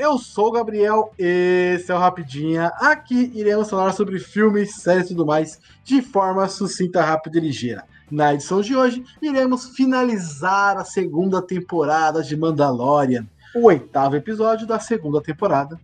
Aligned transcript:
eu 0.00 0.16
sou 0.16 0.48
o 0.48 0.52
Gabriel, 0.52 1.12
esse 1.18 1.92
é 1.92 1.94
o 1.94 1.98
Rapidinha. 1.98 2.68
Aqui 2.78 3.30
iremos 3.34 3.68
falar 3.68 3.92
sobre 3.92 4.18
filmes, 4.18 4.76
séries 4.76 5.04
e 5.04 5.08
tudo 5.08 5.26
mais 5.26 5.60
de 5.84 6.00
forma 6.00 6.48
sucinta, 6.48 7.02
rápida 7.02 7.36
e 7.36 7.42
ligeira. 7.42 7.84
Na 8.10 8.32
edição 8.32 8.62
de 8.62 8.74
hoje, 8.74 9.04
iremos 9.20 9.76
finalizar 9.76 10.78
a 10.78 10.84
segunda 10.84 11.42
temporada 11.42 12.22
de 12.22 12.34
Mandalorian, 12.34 13.26
o 13.54 13.66
oitavo 13.66 14.16
episódio 14.16 14.66
da 14.66 14.80
segunda 14.80 15.20
temporada, 15.20 15.78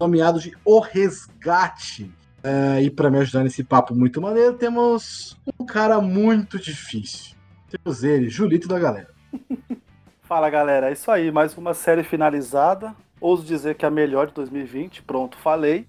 nomeado 0.00 0.40
de 0.40 0.52
O 0.64 0.80
Resgate. 0.80 2.12
Uh, 2.42 2.80
e 2.82 2.90
para 2.90 3.08
me 3.08 3.18
ajudar 3.18 3.44
nesse 3.44 3.62
papo 3.62 3.94
muito 3.94 4.20
maneiro, 4.20 4.54
temos 4.54 5.38
um 5.60 5.64
cara 5.64 6.00
muito 6.00 6.58
difícil. 6.58 7.36
Temos 7.70 8.02
ele, 8.02 8.28
Julito 8.28 8.66
da 8.66 8.80
galera. 8.80 9.10
Fala 10.22 10.50
galera, 10.50 10.90
é 10.90 10.92
isso 10.92 11.08
aí, 11.10 11.30
mais 11.30 11.56
uma 11.56 11.72
série 11.72 12.02
finalizada. 12.02 12.94
Ouso 13.20 13.44
dizer 13.44 13.74
que 13.74 13.84
é 13.84 13.88
a 13.88 13.90
melhor 13.90 14.28
de 14.28 14.34
2020, 14.34 15.02
pronto, 15.02 15.36
falei. 15.36 15.86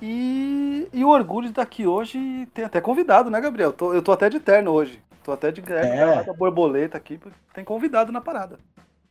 E, 0.00 0.88
e 0.92 1.04
o 1.04 1.08
orgulho 1.08 1.46
de 1.46 1.52
estar 1.52 1.62
aqui 1.62 1.86
hoje 1.86 2.46
tem 2.52 2.64
até 2.64 2.80
convidado, 2.80 3.30
né, 3.30 3.40
Gabriel? 3.40 3.72
Tô, 3.72 3.92
eu 3.92 4.02
tô 4.02 4.12
até 4.12 4.28
de 4.28 4.38
terno 4.38 4.70
hoje. 4.70 5.00
Tô 5.24 5.32
até 5.32 5.50
de 5.50 5.62
é. 5.72 6.22
borboleta 6.34 6.98
aqui, 6.98 7.18
tem 7.54 7.64
convidado 7.64 8.12
na 8.12 8.20
parada. 8.20 8.58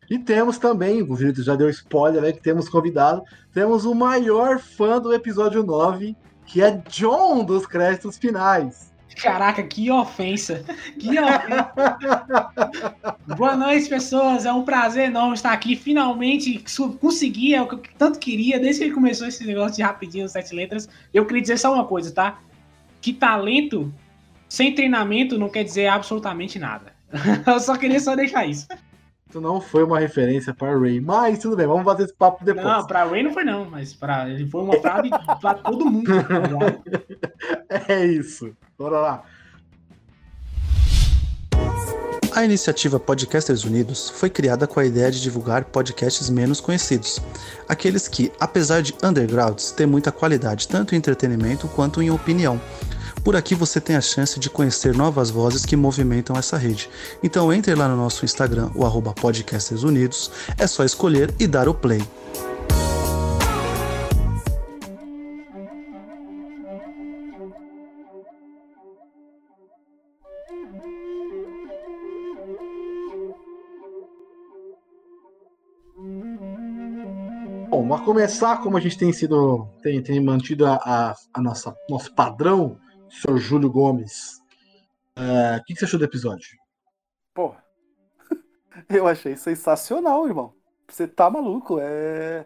E 0.09 0.19
temos 0.19 0.59
também, 0.59 1.01
o 1.01 1.15
Julito 1.15 1.41
já 1.41 1.55
deu 1.55 1.69
spoiler, 1.69 2.21
né? 2.21 2.31
Que 2.31 2.41
temos 2.41 2.69
convidado. 2.69 3.23
Temos 3.51 3.83
o 3.83 3.95
maior 3.95 4.59
fã 4.59 4.99
do 4.99 5.11
episódio 5.11 5.63
9, 5.63 6.15
que 6.45 6.61
é 6.61 6.71
John 6.87 7.43
dos 7.43 7.65
créditos 7.65 8.17
finais. 8.17 8.92
Caraca, 9.21 9.63
que 9.63 9.89
ofensa! 9.91 10.63
Que 10.99 11.19
ofensa! 11.19 11.73
Boa 13.37 13.55
noite, 13.55 13.89
pessoas. 13.89 14.45
É 14.45 14.51
um 14.53 14.63
prazer 14.63 15.05
enorme 15.05 15.35
estar 15.35 15.51
aqui. 15.51 15.75
Finalmente 15.75 16.63
consegui, 16.99 17.53
é 17.53 17.61
o 17.61 17.67
que 17.67 17.75
eu 17.75 17.81
tanto 17.97 18.19
queria, 18.19 18.59
desde 18.59 18.85
que 18.85 18.91
começou 18.91 19.27
esse 19.27 19.45
negócio 19.45 19.77
de 19.77 19.83
rapidinho, 19.83 20.27
sete 20.27 20.53
letras. 20.55 20.87
Eu 21.13 21.25
queria 21.25 21.41
dizer 21.41 21.57
só 21.57 21.73
uma 21.73 21.85
coisa, 21.85 22.11
tá? 22.11 22.39
Que 23.01 23.13
talento 23.13 23.93
sem 24.49 24.73
treinamento 24.75 25.37
não 25.37 25.49
quer 25.49 25.63
dizer 25.63 25.87
absolutamente 25.87 26.59
nada. 26.59 26.93
eu 27.47 27.59
só 27.59 27.75
queria 27.75 27.99
só 27.99 28.15
deixar 28.15 28.45
isso. 28.45 28.67
Isso 29.33 29.41
não 29.41 29.59
foi 29.59 29.83
uma 29.83 29.99
referência 29.99 30.53
para 30.53 30.77
Ray, 30.77 31.01
mas 31.01 31.39
tudo 31.39 31.55
bem, 31.55 31.65
vamos 31.65 31.83
fazer 31.83 32.03
esse 32.03 32.13
papo 32.13 32.45
depois. 32.45 32.67
Não, 32.67 32.85
para 32.85 33.03
Ray 33.03 33.23
não 33.23 33.33
foi 33.33 33.43
não, 33.43 33.65
mas 33.67 33.91
para 33.91 34.29
ele 34.29 34.47
foi 34.47 34.61
uma 34.61 34.79
frase 34.79 35.09
para 35.41 35.55
todo 35.55 35.89
mundo. 35.89 36.11
é 37.89 38.05
isso. 38.05 38.55
Bora 38.77 38.99
lá. 38.99 39.23
A 42.31 42.45
iniciativa 42.45 42.99
Podcasters 42.99 43.63
Unidos 43.63 44.11
foi 44.11 44.29
criada 44.29 44.67
com 44.67 44.79
a 44.79 44.85
ideia 44.85 45.09
de 45.09 45.19
divulgar 45.19 45.65
podcasts 45.65 46.29
menos 46.29 46.61
conhecidos, 46.61 47.19
aqueles 47.67 48.07
que, 48.07 48.31
apesar 48.39 48.83
de 48.83 48.93
undergrounds, 49.03 49.71
têm 49.71 49.87
muita 49.87 50.11
qualidade 50.11 50.67
tanto 50.67 50.93
em 50.93 50.99
entretenimento 50.99 51.67
quanto 51.69 52.03
em 52.03 52.11
opinião, 52.11 52.61
por 53.23 53.35
aqui 53.35 53.55
você 53.55 53.79
tem 53.79 53.95
a 53.95 54.01
chance 54.01 54.39
de 54.39 54.49
conhecer 54.49 54.93
novas 54.93 55.29
vozes 55.29 55.65
que 55.65 55.75
movimentam 55.75 56.35
essa 56.35 56.57
rede. 56.57 56.89
Então 57.23 57.53
entre 57.53 57.73
lá 57.73 57.87
no 57.87 57.95
nosso 57.95 58.25
Instagram, 58.25 58.69
o 58.75 58.85
arroba 58.85 59.15
Unidos, 59.83 60.29
é 60.57 60.67
só 60.67 60.83
escolher 60.83 61.33
e 61.39 61.47
dar 61.47 61.69
o 61.69 61.73
play. 61.73 62.01
Bom, 77.69 77.83
mas 77.83 78.01
começar 78.01 78.57
como 78.57 78.77
a 78.77 78.81
gente 78.81 78.97
tem 78.97 79.11
sido, 79.13 79.67
tem, 79.81 80.01
tem 80.03 80.19
mantido 80.19 80.65
a, 80.65 80.75
a, 80.75 81.15
a 81.33 81.41
nossa 81.41 81.73
nosso 81.89 82.13
padrão 82.13 82.77
Sr. 83.13 83.37
Júlio 83.37 83.69
Gomes. 83.69 84.41
É, 85.15 85.57
o 85.57 85.63
que, 85.63 85.73
que 85.73 85.79
você 85.79 85.85
achou 85.85 85.99
do 85.99 86.05
episódio? 86.05 86.57
Pô, 87.33 87.55
eu 88.89 89.07
achei 89.07 89.35
sensacional, 89.35 90.27
irmão. 90.27 90.53
Você 90.87 91.07
tá 91.07 91.29
maluco. 91.29 91.77
É... 91.79 92.45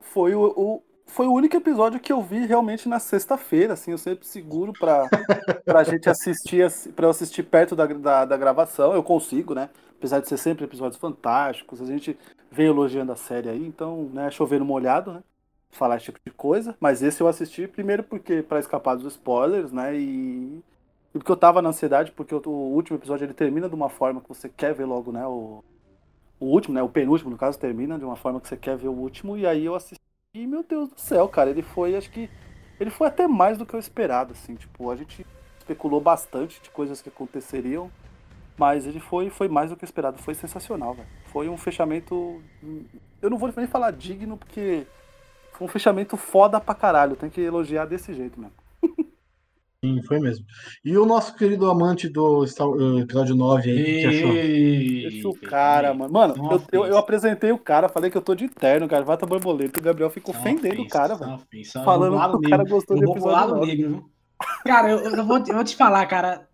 Foi 0.00 0.34
o, 0.34 0.52
o, 0.56 0.82
foi 1.06 1.26
o 1.26 1.32
único 1.32 1.56
episódio 1.56 2.00
que 2.00 2.12
eu 2.12 2.22
vi 2.22 2.46
realmente 2.46 2.88
na 2.88 2.98
sexta-feira, 2.98 3.74
assim, 3.74 3.90
eu 3.90 3.98
sempre 3.98 4.26
seguro 4.26 4.72
pra, 4.72 5.06
pra 5.64 5.84
gente 5.84 6.08
assistir, 6.08 6.68
pra 6.96 7.06
eu 7.06 7.10
assistir 7.10 7.42
perto 7.42 7.76
da, 7.76 7.86
da, 7.86 8.24
da, 8.24 8.36
gravação, 8.36 8.94
eu 8.94 9.02
consigo, 9.02 9.54
né? 9.54 9.68
Apesar 9.98 10.20
de 10.20 10.28
ser 10.28 10.38
sempre 10.38 10.64
episódios 10.64 10.98
fantásticos, 10.98 11.82
a 11.82 11.84
gente 11.84 12.18
vem 12.50 12.66
elogiando 12.66 13.12
a 13.12 13.16
série 13.16 13.50
aí, 13.50 13.66
então, 13.66 14.04
né, 14.14 14.30
chovendo 14.30 14.64
molhado, 14.64 15.12
né? 15.12 15.22
Falar 15.70 15.96
esse 15.96 16.06
tipo 16.06 16.20
de 16.24 16.30
coisa, 16.32 16.76
mas 16.80 17.02
esse 17.02 17.20
eu 17.20 17.28
assisti 17.28 17.66
primeiro 17.66 18.02
porque 18.02 18.42
para 18.42 18.58
escapar 18.58 18.96
dos 18.96 19.14
spoilers, 19.14 19.72
né? 19.72 19.96
E, 19.96 20.62
e 21.14 21.18
porque 21.18 21.30
eu 21.30 21.36
tava 21.36 21.62
na 21.62 21.70
ansiedade, 21.70 22.12
porque 22.12 22.34
o, 22.34 22.48
último 22.48 22.98
episódio 22.98 23.24
ele 23.24 23.34
termina 23.34 23.68
de 23.68 23.74
uma 23.74 23.88
forma 23.88 24.20
que 24.20 24.28
você 24.28 24.48
quer 24.48 24.74
ver 24.74 24.84
logo, 24.84 25.12
né? 25.12 25.26
O, 25.26 25.62
o 26.38 26.46
último, 26.46 26.74
né? 26.74 26.82
O 26.82 26.88
penúltimo, 26.88 27.30
no 27.30 27.38
caso, 27.38 27.58
termina 27.58 27.98
de 27.98 28.04
uma 28.04 28.16
forma 28.16 28.40
que 28.40 28.48
você 28.48 28.56
quer 28.56 28.76
ver 28.76 28.88
o 28.88 28.92
último, 28.92 29.36
e 29.36 29.46
aí 29.46 29.64
eu 29.64 29.74
assisti, 29.74 30.00
e 30.34 30.46
meu 30.46 30.62
Deus 30.62 30.88
do 30.88 31.00
céu, 31.00 31.28
cara, 31.28 31.50
ele 31.50 31.62
foi, 31.62 31.96
acho 31.96 32.10
que. 32.10 32.30
Ele 32.78 32.90
foi 32.90 33.08
até 33.08 33.28
mais 33.28 33.58
do 33.58 33.66
que 33.66 33.74
eu 33.74 33.80
esperado, 33.80 34.32
assim, 34.32 34.54
tipo, 34.54 34.90
a 34.90 34.96
gente 34.96 35.26
especulou 35.58 36.00
bastante 36.00 36.60
de 36.62 36.70
coisas 36.70 37.02
que 37.02 37.10
aconteceriam, 37.10 37.90
mas 38.56 38.86
ele 38.86 39.00
foi, 39.00 39.28
foi 39.28 39.48
mais 39.48 39.70
do 39.70 39.76
que 39.76 39.84
esperado, 39.84 40.18
foi 40.18 40.34
sensacional, 40.34 40.94
velho. 40.94 41.08
Foi 41.26 41.48
um 41.48 41.56
fechamento. 41.56 42.42
Eu 43.20 43.28
não 43.28 43.38
vou 43.38 43.52
nem 43.56 43.66
falar 43.66 43.90
digno, 43.90 44.36
porque 44.36 44.86
um 45.60 45.68
fechamento 45.68 46.16
foda 46.16 46.60
pra 46.60 46.74
caralho. 46.74 47.16
Tem 47.16 47.30
que 47.30 47.40
elogiar 47.40 47.84
desse 47.84 48.14
jeito 48.14 48.40
mesmo. 48.40 48.54
Sim, 49.82 50.02
foi 50.02 50.20
mesmo. 50.20 50.44
E 50.84 50.96
o 50.98 51.06
nosso 51.06 51.34
querido 51.34 51.70
amante 51.70 52.06
do 52.06 52.44
episódio 53.00 53.34
9 53.34 53.70
aí, 53.70 53.84
que 53.84 54.06
achou? 54.06 54.36
Esse 54.36 55.26
o 55.26 55.34
cara, 55.34 55.94
mano. 55.94 56.12
Mano, 56.12 56.34
eu, 56.50 56.62
eu, 56.70 56.86
eu, 56.88 56.98
apresentei 56.98 57.50
o 57.50 57.58
cara, 57.58 57.88
falei 57.88 58.10
que 58.10 58.16
eu 58.16 58.20
tô 58.20 58.34
de 58.34 58.46
terno, 58.46 58.86
gravata 58.86 59.24
borboleta. 59.24 59.80
O 59.80 59.82
Gabriel 59.82 60.10
ficou 60.10 60.34
ofendendo 60.34 60.82
o 60.82 60.88
cara, 60.88 61.14
velho. 61.14 61.38
Falando 61.82 62.40
que 62.40 62.46
o 62.46 62.50
cara 62.50 62.64
gostou 62.64 62.98
do 62.98 63.10
episódio 63.10 63.54
9. 63.56 64.02
Cara, 64.64 64.90
eu, 64.90 64.98
eu, 64.98 65.24
vou, 65.24 65.38
eu 65.38 65.54
vou 65.54 65.64
te 65.64 65.76
falar, 65.76 66.04
cara. 66.06 66.46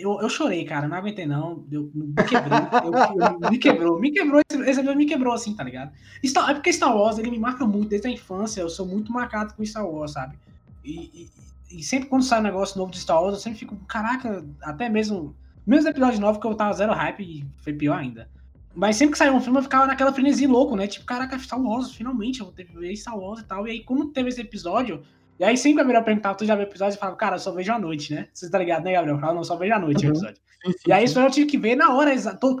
Eu, 0.00 0.20
eu 0.20 0.28
chorei, 0.28 0.64
cara, 0.64 0.88
não 0.88 0.96
aguentei 0.96 1.26
não. 1.26 1.64
Eu, 1.70 1.90
me 1.94 2.14
quebrou. 2.24 3.50
Me 3.50 3.58
quebrou, 3.58 4.00
me 4.00 4.10
quebrou. 4.10 4.42
Esse, 4.48 4.70
esse 4.70 4.94
me 4.94 5.06
quebrou, 5.06 5.34
assim, 5.34 5.54
tá 5.54 5.64
ligado? 5.64 5.92
Star, 6.24 6.50
é 6.50 6.54
porque 6.54 6.72
Star 6.72 6.96
Wars, 6.96 7.18
ele 7.18 7.30
me 7.30 7.38
marca 7.38 7.66
muito 7.66 7.88
desde 7.88 8.08
a 8.08 8.10
infância. 8.10 8.60
Eu 8.60 8.68
sou 8.68 8.86
muito 8.86 9.12
marcado 9.12 9.54
com 9.54 9.64
Star 9.64 9.86
Wars, 9.86 10.12
sabe? 10.12 10.36
E, 10.84 11.28
e, 11.70 11.78
e 11.78 11.82
sempre 11.82 12.08
quando 12.08 12.22
sai 12.22 12.40
um 12.40 12.44
negócio 12.44 12.78
novo 12.78 12.90
de 12.90 12.98
Star 12.98 13.22
Wars, 13.22 13.34
eu 13.34 13.40
sempre 13.40 13.58
fico, 13.58 13.76
caraca, 13.86 14.44
até 14.62 14.88
mesmo. 14.88 15.34
Mesmo 15.66 15.90
episódio 15.90 16.18
novo 16.18 16.40
que 16.40 16.46
eu 16.46 16.54
tava 16.54 16.72
zero 16.72 16.94
hype 16.94 17.20
e 17.20 17.46
foi 17.58 17.74
pior 17.74 17.98
ainda. 17.98 18.26
Mas 18.74 18.96
sempre 18.96 19.12
que 19.12 19.18
saiu 19.18 19.34
um 19.34 19.40
filme, 19.40 19.58
eu 19.58 19.62
ficava 19.62 19.86
naquela 19.86 20.12
frenesia 20.12 20.48
louco, 20.48 20.76
né? 20.76 20.86
Tipo, 20.86 21.04
caraca, 21.04 21.38
Star 21.38 21.60
Wars, 21.60 21.90
finalmente, 21.92 22.40
eu 22.40 22.46
vou 22.46 22.54
ter 22.54 22.64
que 22.64 22.74
ver 22.74 22.94
Star 22.96 23.18
Wars 23.18 23.40
e 23.40 23.44
tal. 23.44 23.66
E 23.66 23.72
aí, 23.72 23.84
quando 23.84 24.06
teve 24.06 24.28
esse 24.28 24.40
episódio, 24.40 25.02
e 25.38 25.44
aí 25.44 25.56
sempre 25.56 25.80
a 25.80 25.84
Gabriel 25.84 26.04
perguntava, 26.04 26.36
tu 26.36 26.44
já 26.44 26.54
viu 26.54 26.64
o 26.64 26.68
episódio? 26.68 26.96
E 26.96 26.98
falava, 26.98 27.16
cara, 27.16 27.36
eu 27.36 27.40
só 27.40 27.52
vejo 27.52 27.72
à 27.72 27.78
noite, 27.78 28.12
né? 28.12 28.28
Você 28.32 28.50
tá 28.50 28.58
ligado, 28.58 28.84
né, 28.84 28.92
Gabriel? 28.92 29.16
Eu 29.16 29.20
falava, 29.20 29.36
não, 29.36 29.44
só 29.44 29.56
vejo 29.56 29.74
à 29.74 29.78
noite 29.78 30.04
uhum. 30.04 30.12
o 30.12 30.14
episódio. 30.14 30.36
Sim, 30.36 30.72
sim, 30.72 30.78
e 30.88 30.92
aí 30.92 31.04
isso 31.04 31.20
eu 31.20 31.30
tive 31.30 31.46
que 31.46 31.58
ver 31.58 31.76
na 31.76 31.94
hora, 31.94 32.10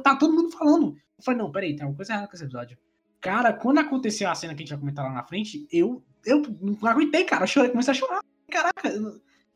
tá 0.02 0.16
todo 0.16 0.34
mundo 0.34 0.50
falando. 0.50 0.96
Eu 1.18 1.24
falei, 1.24 1.40
não, 1.40 1.50
peraí, 1.50 1.74
tem 1.74 1.82
alguma 1.82 1.96
coisa 1.96 2.12
errada 2.12 2.28
com 2.28 2.34
esse 2.34 2.44
episódio. 2.44 2.78
Cara, 3.20 3.52
quando 3.52 3.78
aconteceu 3.78 4.30
a 4.30 4.34
cena 4.34 4.54
que 4.54 4.62
a 4.62 4.64
gente 4.64 4.70
vai 4.70 4.78
comentar 4.78 5.04
lá 5.04 5.12
na 5.12 5.24
frente, 5.24 5.66
eu, 5.72 6.04
eu 6.24 6.42
não 6.60 6.88
aguentei, 6.88 7.24
cara. 7.24 7.42
Eu 7.42 7.48
chorei, 7.48 7.70
comecei 7.70 7.90
a 7.90 7.94
chorar. 7.94 8.20
Caraca, 8.48 8.88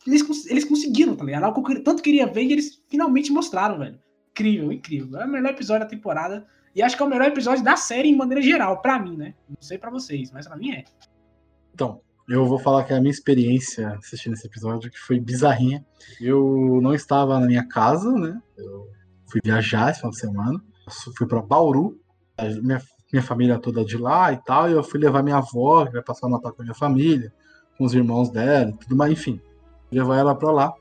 eles, 0.06 0.46
eles 0.46 0.64
conseguiram, 0.64 1.14
tá 1.14 1.24
ligado? 1.24 1.44
Algo 1.44 1.62
que 1.62 1.74
eu 1.74 1.84
tanto 1.84 2.02
queria 2.02 2.26
ver 2.26 2.42
e 2.42 2.52
eles 2.52 2.82
finalmente 2.88 3.30
mostraram, 3.30 3.78
velho. 3.78 4.00
Incrível, 4.32 4.72
incrível. 4.72 5.20
É 5.20 5.24
o 5.24 5.28
melhor 5.28 5.50
episódio 5.50 5.84
da 5.84 5.90
temporada. 5.90 6.46
E 6.74 6.82
acho 6.82 6.96
que 6.96 7.02
é 7.02 7.06
o 7.06 7.08
melhor 7.08 7.28
episódio 7.28 7.62
da 7.62 7.76
série 7.76 8.08
em 8.08 8.16
maneira 8.16 8.42
geral, 8.42 8.80
pra 8.80 8.98
mim, 8.98 9.16
né? 9.16 9.34
Não 9.48 9.60
sei 9.60 9.78
pra 9.78 9.90
vocês, 9.90 10.32
mas 10.32 10.48
pra 10.48 10.56
mim 10.56 10.72
é. 10.72 10.84
Então, 11.72 12.00
eu 12.32 12.46
vou 12.46 12.58
falar 12.58 12.84
que 12.84 12.94
a 12.94 13.00
minha 13.00 13.10
experiência 13.10 13.90
assistindo 13.90 14.32
esse 14.32 14.46
episódio 14.46 14.90
que 14.90 14.98
foi 14.98 15.20
bizarrinha. 15.20 15.84
Eu 16.18 16.80
não 16.82 16.94
estava 16.94 17.38
na 17.38 17.46
minha 17.46 17.68
casa, 17.68 18.10
né? 18.10 18.40
Eu 18.56 18.88
fui 19.30 19.38
viajar 19.44 19.90
esse 19.90 20.00
final 20.00 20.12
de 20.12 20.18
semana. 20.18 20.64
Eu 21.06 21.12
fui 21.14 21.26
para 21.26 21.42
Bauru. 21.42 22.00
Minha, 22.62 22.80
minha 23.12 23.22
família 23.22 23.58
toda 23.58 23.84
de 23.84 23.98
lá 23.98 24.32
e 24.32 24.38
tal. 24.38 24.70
E 24.70 24.72
eu 24.72 24.82
fui 24.82 24.98
levar 24.98 25.22
minha 25.22 25.36
avó, 25.36 25.84
que 25.84 25.92
vai 25.92 26.02
passar 26.02 26.26
o 26.26 26.30
Natal 26.30 26.54
com 26.54 26.62
a 26.62 26.64
minha 26.64 26.74
família, 26.74 27.30
com 27.76 27.84
os 27.84 27.92
irmãos 27.92 28.30
dela 28.30 28.70
e 28.70 28.78
tudo 28.78 28.96
mais, 28.96 29.12
enfim. 29.12 29.38
Levar 29.90 30.16
ela 30.16 30.34
para 30.34 30.50
lá. 30.50 30.72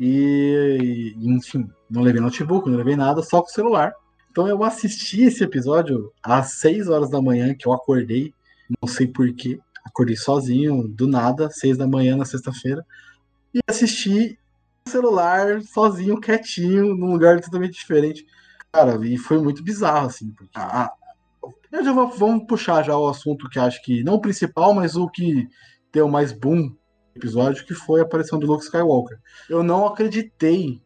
E, 0.00 1.14
enfim, 1.20 1.68
não 1.90 2.00
levei 2.00 2.22
notebook, 2.22 2.70
não 2.70 2.78
levei 2.78 2.96
nada, 2.96 3.22
só 3.22 3.42
com 3.42 3.48
o 3.48 3.52
celular. 3.52 3.92
Então 4.30 4.48
eu 4.48 4.64
assisti 4.64 5.24
esse 5.24 5.44
episódio 5.44 6.10
às 6.22 6.52
6 6.52 6.88
horas 6.88 7.10
da 7.10 7.20
manhã, 7.20 7.54
que 7.54 7.68
eu 7.68 7.72
acordei, 7.74 8.32
não 8.80 8.88
sei 8.88 9.06
porquê 9.06 9.60
acordei 9.86 10.16
sozinho, 10.16 10.86
do 10.88 11.06
nada, 11.06 11.48
seis 11.50 11.78
da 11.78 11.86
manhã 11.86 12.16
na 12.16 12.24
sexta-feira, 12.24 12.84
e 13.54 13.60
assisti 13.66 14.38
no 14.84 14.92
celular, 14.92 15.62
sozinho, 15.62 16.20
quietinho, 16.20 16.94
num 16.94 17.12
lugar 17.12 17.40
totalmente 17.40 17.74
diferente. 17.74 18.26
Cara, 18.72 18.98
e 19.06 19.16
foi 19.16 19.38
muito 19.40 19.62
bizarro, 19.62 20.06
assim, 20.06 20.30
porque 20.32 20.58
a, 20.58 20.92
Eu 21.72 21.84
já 21.84 21.92
vou, 21.92 22.08
vamos 22.08 22.46
puxar 22.46 22.82
já 22.82 22.96
o 22.96 23.08
assunto 23.08 23.48
que 23.48 23.58
acho 23.58 23.82
que, 23.82 24.02
não 24.02 24.14
o 24.14 24.20
principal, 24.20 24.74
mas 24.74 24.96
o 24.96 25.08
que 25.08 25.48
deu 25.92 26.08
mais 26.08 26.32
boom 26.32 26.74
episódio, 27.14 27.64
que 27.64 27.74
foi 27.74 28.00
a 28.00 28.02
aparição 28.02 28.38
do 28.38 28.46
Luke 28.46 28.64
Skywalker. 28.64 29.18
Eu 29.48 29.62
não 29.62 29.86
acreditei. 29.86 30.82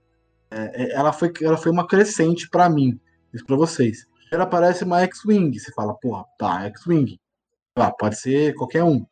É, 0.50 0.84
é 0.84 0.92
ela, 0.92 1.12
foi, 1.12 1.32
ela 1.42 1.56
foi 1.56 1.72
uma 1.72 1.86
crescente 1.86 2.48
para 2.48 2.70
mim, 2.70 2.98
isso 3.34 3.44
para 3.44 3.56
vocês. 3.56 4.06
Ela 4.32 4.44
aparece 4.44 4.84
uma 4.84 5.00
X-Wing, 5.00 5.58
você 5.58 5.72
fala, 5.72 5.94
porra, 5.94 6.24
tá, 6.38 6.62
X-Wing. 6.66 7.19
Ah, 7.80 7.90
pode 7.90 8.16
ser 8.16 8.54
qualquer 8.54 8.84
um. 8.84 9.06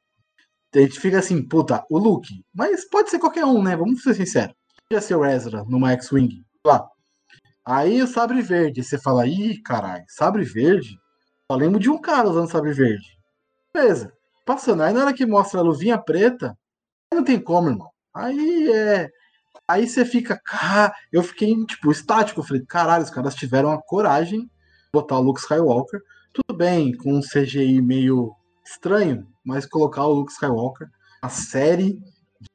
A 0.74 0.78
gente 0.78 1.00
fica 1.00 1.18
assim, 1.18 1.42
puta, 1.42 1.84
o 1.90 1.98
Luke. 1.98 2.44
Mas 2.54 2.88
pode 2.88 3.10
ser 3.10 3.18
qualquer 3.18 3.44
um, 3.44 3.62
né? 3.62 3.74
Vamos 3.76 4.02
ser 4.02 4.14
sinceros. 4.14 4.54
Podia 4.88 5.00
ser 5.00 5.14
o 5.16 5.24
Ezra 5.24 5.64
numa 5.66 5.92
X-Wing. 5.92 6.44
Lá. 6.64 6.86
Aí 7.64 8.02
o 8.02 8.06
sabre 8.06 8.42
verde. 8.42 8.82
Você 8.82 8.98
fala, 8.98 9.26
ih, 9.26 9.60
caralho, 9.62 10.04
sabre 10.08 10.44
verde? 10.44 10.98
Só 11.50 11.56
lembro 11.56 11.80
de 11.80 11.88
um 11.88 11.98
cara 11.98 12.28
usando 12.28 12.50
sabre 12.50 12.72
verde. 12.72 13.06
Beleza. 13.72 14.12
Passando. 14.44 14.82
Aí 14.82 14.92
na 14.92 15.00
hora 15.00 15.14
que 15.14 15.26
mostra 15.26 15.60
a 15.60 15.62
luvinha 15.62 15.98
preta, 15.98 16.56
não 17.12 17.24
tem 17.24 17.40
como, 17.40 17.70
irmão. 17.70 17.90
Aí 18.14 18.70
é. 18.72 19.08
Aí 19.66 19.86
você 19.86 20.04
fica. 20.04 20.40
Ah, 20.50 20.92
eu 21.12 21.22
fiquei, 21.22 21.54
tipo, 21.66 21.90
estático. 21.90 22.40
Eu 22.40 22.44
falei, 22.44 22.64
caralho, 22.66 23.04
os 23.04 23.10
caras 23.10 23.34
tiveram 23.34 23.70
a 23.70 23.82
coragem 23.82 24.40
de 24.40 24.48
botar 24.92 25.18
o 25.18 25.22
Luke 25.22 25.40
Skywalker. 25.40 26.00
Tudo 26.32 26.56
bem, 26.56 26.96
com 26.96 27.14
um 27.14 27.20
CGI 27.20 27.80
meio 27.82 28.34
estranho, 28.70 29.26
mas 29.44 29.66
colocar 29.66 30.04
o 30.04 30.12
Luke 30.12 30.32
Skywalker, 30.32 30.88
a 31.22 31.28
série 31.28 31.98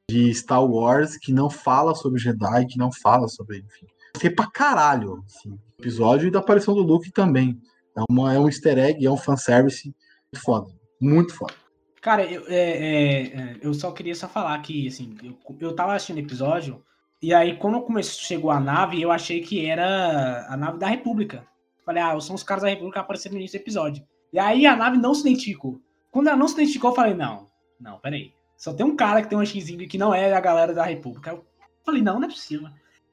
de 0.08 0.32
Star 0.34 0.64
Wars 0.64 1.16
que 1.16 1.32
não 1.32 1.50
fala 1.50 1.94
sobre 1.94 2.20
Jedi, 2.20 2.66
que 2.66 2.78
não 2.78 2.92
fala 2.92 3.28
sobre, 3.28 3.58
enfim. 3.58 3.86
Gostei 4.14 4.30
pra 4.30 4.50
caralho, 4.50 5.24
assim, 5.26 5.58
episódio 5.78 6.28
e 6.28 6.30
da 6.30 6.38
aparição 6.38 6.74
do 6.74 6.82
Luke 6.82 7.10
também. 7.10 7.60
É, 7.96 8.02
uma, 8.08 8.32
é 8.32 8.38
um 8.38 8.46
easter 8.46 8.78
egg, 8.78 9.04
é 9.04 9.10
um 9.10 9.16
fanservice 9.16 9.94
muito 10.32 10.44
foda. 10.44 10.70
Muito 11.00 11.34
foda. 11.34 11.54
Cara, 12.00 12.24
eu, 12.24 12.44
é, 12.48 12.54
é, 12.54 13.22
é, 13.22 13.56
eu 13.62 13.72
só 13.72 13.90
queria 13.90 14.14
só 14.14 14.28
falar 14.28 14.58
que, 14.60 14.86
assim, 14.86 15.16
eu, 15.22 15.36
eu 15.58 15.74
tava 15.74 15.94
assistindo 15.94 16.18
episódio, 16.18 16.82
e 17.20 17.32
aí 17.32 17.56
quando 17.56 17.80
começou, 17.80 18.22
chegou 18.22 18.50
a 18.50 18.60
nave, 18.60 19.00
eu 19.00 19.10
achei 19.10 19.40
que 19.40 19.64
era 19.64 20.46
a 20.48 20.56
nave 20.56 20.78
da 20.78 20.86
República. 20.86 21.46
Falei, 21.84 22.02
ah, 22.02 22.18
são 22.20 22.34
os 22.34 22.42
caras 22.42 22.62
da 22.62 22.68
República 22.68 23.00
que 23.00 23.04
apareceram 23.04 23.34
no 23.34 23.40
início 23.40 23.58
do 23.58 23.62
episódio. 23.62 24.04
E 24.32 24.38
aí 24.38 24.66
a 24.66 24.76
nave 24.76 24.96
não 24.96 25.14
se 25.14 25.22
identificou. 25.22 25.80
Quando 26.14 26.28
ela 26.28 26.36
não 26.36 26.46
se 26.46 26.54
identificou, 26.54 26.92
eu 26.92 26.94
falei, 26.94 27.12
não, 27.12 27.48
não, 27.80 27.98
peraí. 27.98 28.32
Só 28.56 28.72
tem 28.72 28.86
um 28.86 28.94
cara 28.94 29.20
que 29.20 29.28
tem 29.28 29.36
um 29.36 29.44
xizinho 29.44 29.88
que 29.88 29.98
não 29.98 30.14
é 30.14 30.32
a 30.32 30.40
galera 30.40 30.72
da 30.72 30.84
República. 30.84 31.32
Eu 31.32 31.44
falei, 31.84 32.02
não, 32.02 32.20
não 32.20 32.28
é 32.28 32.30
possível. 32.30 32.68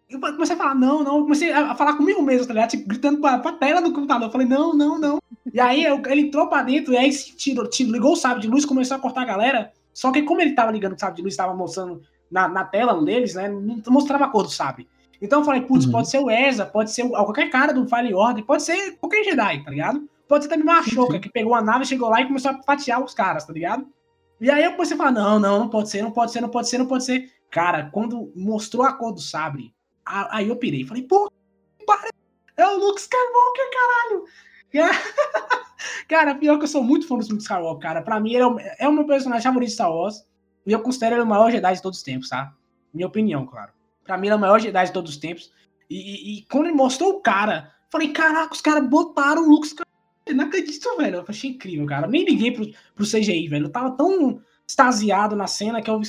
Eu 0.07 0.19
comecei 0.19 0.55
a 0.55 0.59
falar, 0.59 0.75
não, 0.75 1.03
não. 1.03 1.17
Eu 1.17 1.23
comecei 1.23 1.51
a 1.51 1.73
falar 1.73 1.95
comigo 1.95 2.21
mesmo, 2.21 2.45
tá 2.45 2.53
ligado? 2.53 2.69
Tipo, 2.69 2.87
gritando 2.87 3.19
pra, 3.19 3.39
pra 3.39 3.53
tela 3.53 3.81
do 3.81 3.91
computador. 3.91 4.27
Eu 4.27 4.31
falei, 4.31 4.45
não, 4.45 4.75
não, 4.75 4.99
não. 4.99 5.19
E 5.51 5.59
aí 5.59 5.83
eu, 5.83 5.99
ele 6.05 6.21
entrou 6.21 6.47
pra 6.47 6.61
dentro 6.61 6.93
e 6.93 6.97
aí 6.97 7.09
tirou, 7.09 7.67
tirou, 7.67 7.91
ligou 7.91 8.13
o 8.13 8.15
sábio 8.15 8.39
de 8.39 8.47
luz, 8.47 8.65
começou 8.65 8.95
a 8.95 8.99
cortar 8.99 9.23
a 9.23 9.25
galera. 9.25 9.71
Só 9.91 10.11
que 10.11 10.21
como 10.21 10.39
ele 10.39 10.53
tava 10.53 10.71
ligando 10.71 10.93
o 10.93 10.99
sábio 10.99 11.15
de 11.15 11.21
luz, 11.23 11.35
tava 11.35 11.55
mostrando 11.55 12.03
na, 12.29 12.47
na 12.47 12.63
tela 12.65 13.03
deles, 13.03 13.33
né? 13.33 13.49
Não 13.49 13.81
mostrava 13.89 14.25
a 14.25 14.29
cor 14.29 14.43
do 14.43 14.51
sábio. 14.51 14.85
Então 15.19 15.39
eu 15.39 15.45
falei, 15.45 15.61
putz, 15.61 15.85
uhum. 15.85 15.91
pode 15.91 16.07
ser 16.07 16.19
o 16.19 16.29
Eza, 16.29 16.67
pode 16.67 16.91
ser 16.91 17.09
qualquer 17.09 17.49
cara 17.49 17.73
do 17.73 17.87
Fire 17.87 18.13
Order, 18.13 18.45
pode 18.45 18.61
ser 18.61 18.95
qualquer 18.97 19.23
Jedi, 19.23 19.63
tá 19.63 19.71
ligado? 19.71 20.07
Pode 20.31 20.45
ser 20.45 20.49
também 20.49 20.63
uma 20.63 20.79
Ashoka, 20.79 21.19
que 21.19 21.29
pegou 21.29 21.53
a 21.53 21.61
nave, 21.61 21.83
chegou 21.83 22.07
lá 22.07 22.21
e 22.21 22.25
começou 22.25 22.51
a 22.51 22.63
fatiar 22.63 23.03
os 23.03 23.13
caras, 23.13 23.43
tá 23.43 23.51
ligado? 23.51 23.85
E 24.39 24.49
aí 24.49 24.63
eu 24.63 24.71
comecei 24.71 24.95
a 24.95 24.97
falar, 24.97 25.11
não, 25.11 25.37
não, 25.37 25.59
não 25.59 25.67
pode 25.67 25.89
ser, 25.89 26.01
não 26.01 26.09
pode 26.09 26.31
ser, 26.31 26.39
não 26.39 26.47
pode 26.47 26.69
ser, 26.69 26.77
não 26.77 26.85
pode 26.85 27.03
ser. 27.03 27.29
Cara, 27.49 27.89
quando 27.91 28.31
mostrou 28.33 28.85
a 28.85 28.93
cor 28.93 29.11
do 29.11 29.19
sabre, 29.19 29.75
aí 30.05 30.47
eu 30.47 30.55
pirei. 30.55 30.85
Falei, 30.85 31.03
pô, 31.03 31.29
é 32.55 32.65
o 32.65 32.77
Luke 32.77 33.01
Skywalker, 33.01 33.69
caralho. 33.73 34.25
cara, 36.07 36.33
pior 36.35 36.57
que 36.59 36.63
eu 36.63 36.69
sou 36.69 36.81
muito 36.81 37.09
fã 37.09 37.17
do 37.17 37.27
Luke 37.27 37.41
Skywalker, 37.41 37.81
cara. 37.81 38.01
Pra 38.01 38.17
mim, 38.21 38.33
ele 38.33 38.43
é 38.43 38.47
o, 38.47 38.57
é 38.79 38.87
o 38.87 38.93
meu 38.93 39.05
personagem 39.05 39.43
favorito 39.43 39.67
de 39.67 39.75
Star 39.75 39.93
Wars. 39.93 40.25
E 40.65 40.71
eu 40.71 40.79
considero 40.79 41.15
ele 41.15 41.23
o 41.23 41.27
maior 41.27 41.51
Jedi 41.51 41.73
de 41.73 41.81
todos 41.81 41.97
os 41.97 42.05
tempos, 42.05 42.29
tá? 42.29 42.53
Minha 42.93 43.07
opinião, 43.07 43.45
claro. 43.45 43.73
Pra 44.05 44.17
mim, 44.17 44.27
ele 44.27 44.33
é 44.35 44.37
o 44.37 44.39
maior 44.39 44.61
Jedi 44.61 44.85
de 44.85 44.93
todos 44.93 45.11
os 45.11 45.17
tempos. 45.17 45.51
E, 45.89 45.97
e, 45.97 46.37
e 46.37 46.45
quando 46.45 46.67
ele 46.67 46.73
mostrou 46.73 47.15
o 47.15 47.19
cara, 47.19 47.75
falei, 47.91 48.13
caraca, 48.13 48.53
os 48.53 48.61
caras 48.61 48.87
botaram 48.87 49.43
o 49.43 49.49
Luke 49.49 49.67
Skywalker 49.67 49.90
eu 50.25 50.35
não 50.35 50.45
acredito, 50.45 50.97
velho. 50.97 51.17
Eu 51.17 51.25
achei 51.27 51.51
incrível, 51.51 51.85
cara. 51.85 52.07
Nem 52.07 52.25
liguei 52.25 52.51
pro, 52.51 52.65
pro 52.95 53.05
CGI, 53.05 53.47
velho. 53.47 53.65
Eu 53.65 53.71
tava 53.71 53.91
tão 53.91 54.41
extasiado 54.67 55.35
na 55.35 55.47
cena 55.47 55.81
que 55.81 55.89
eu, 55.89 56.01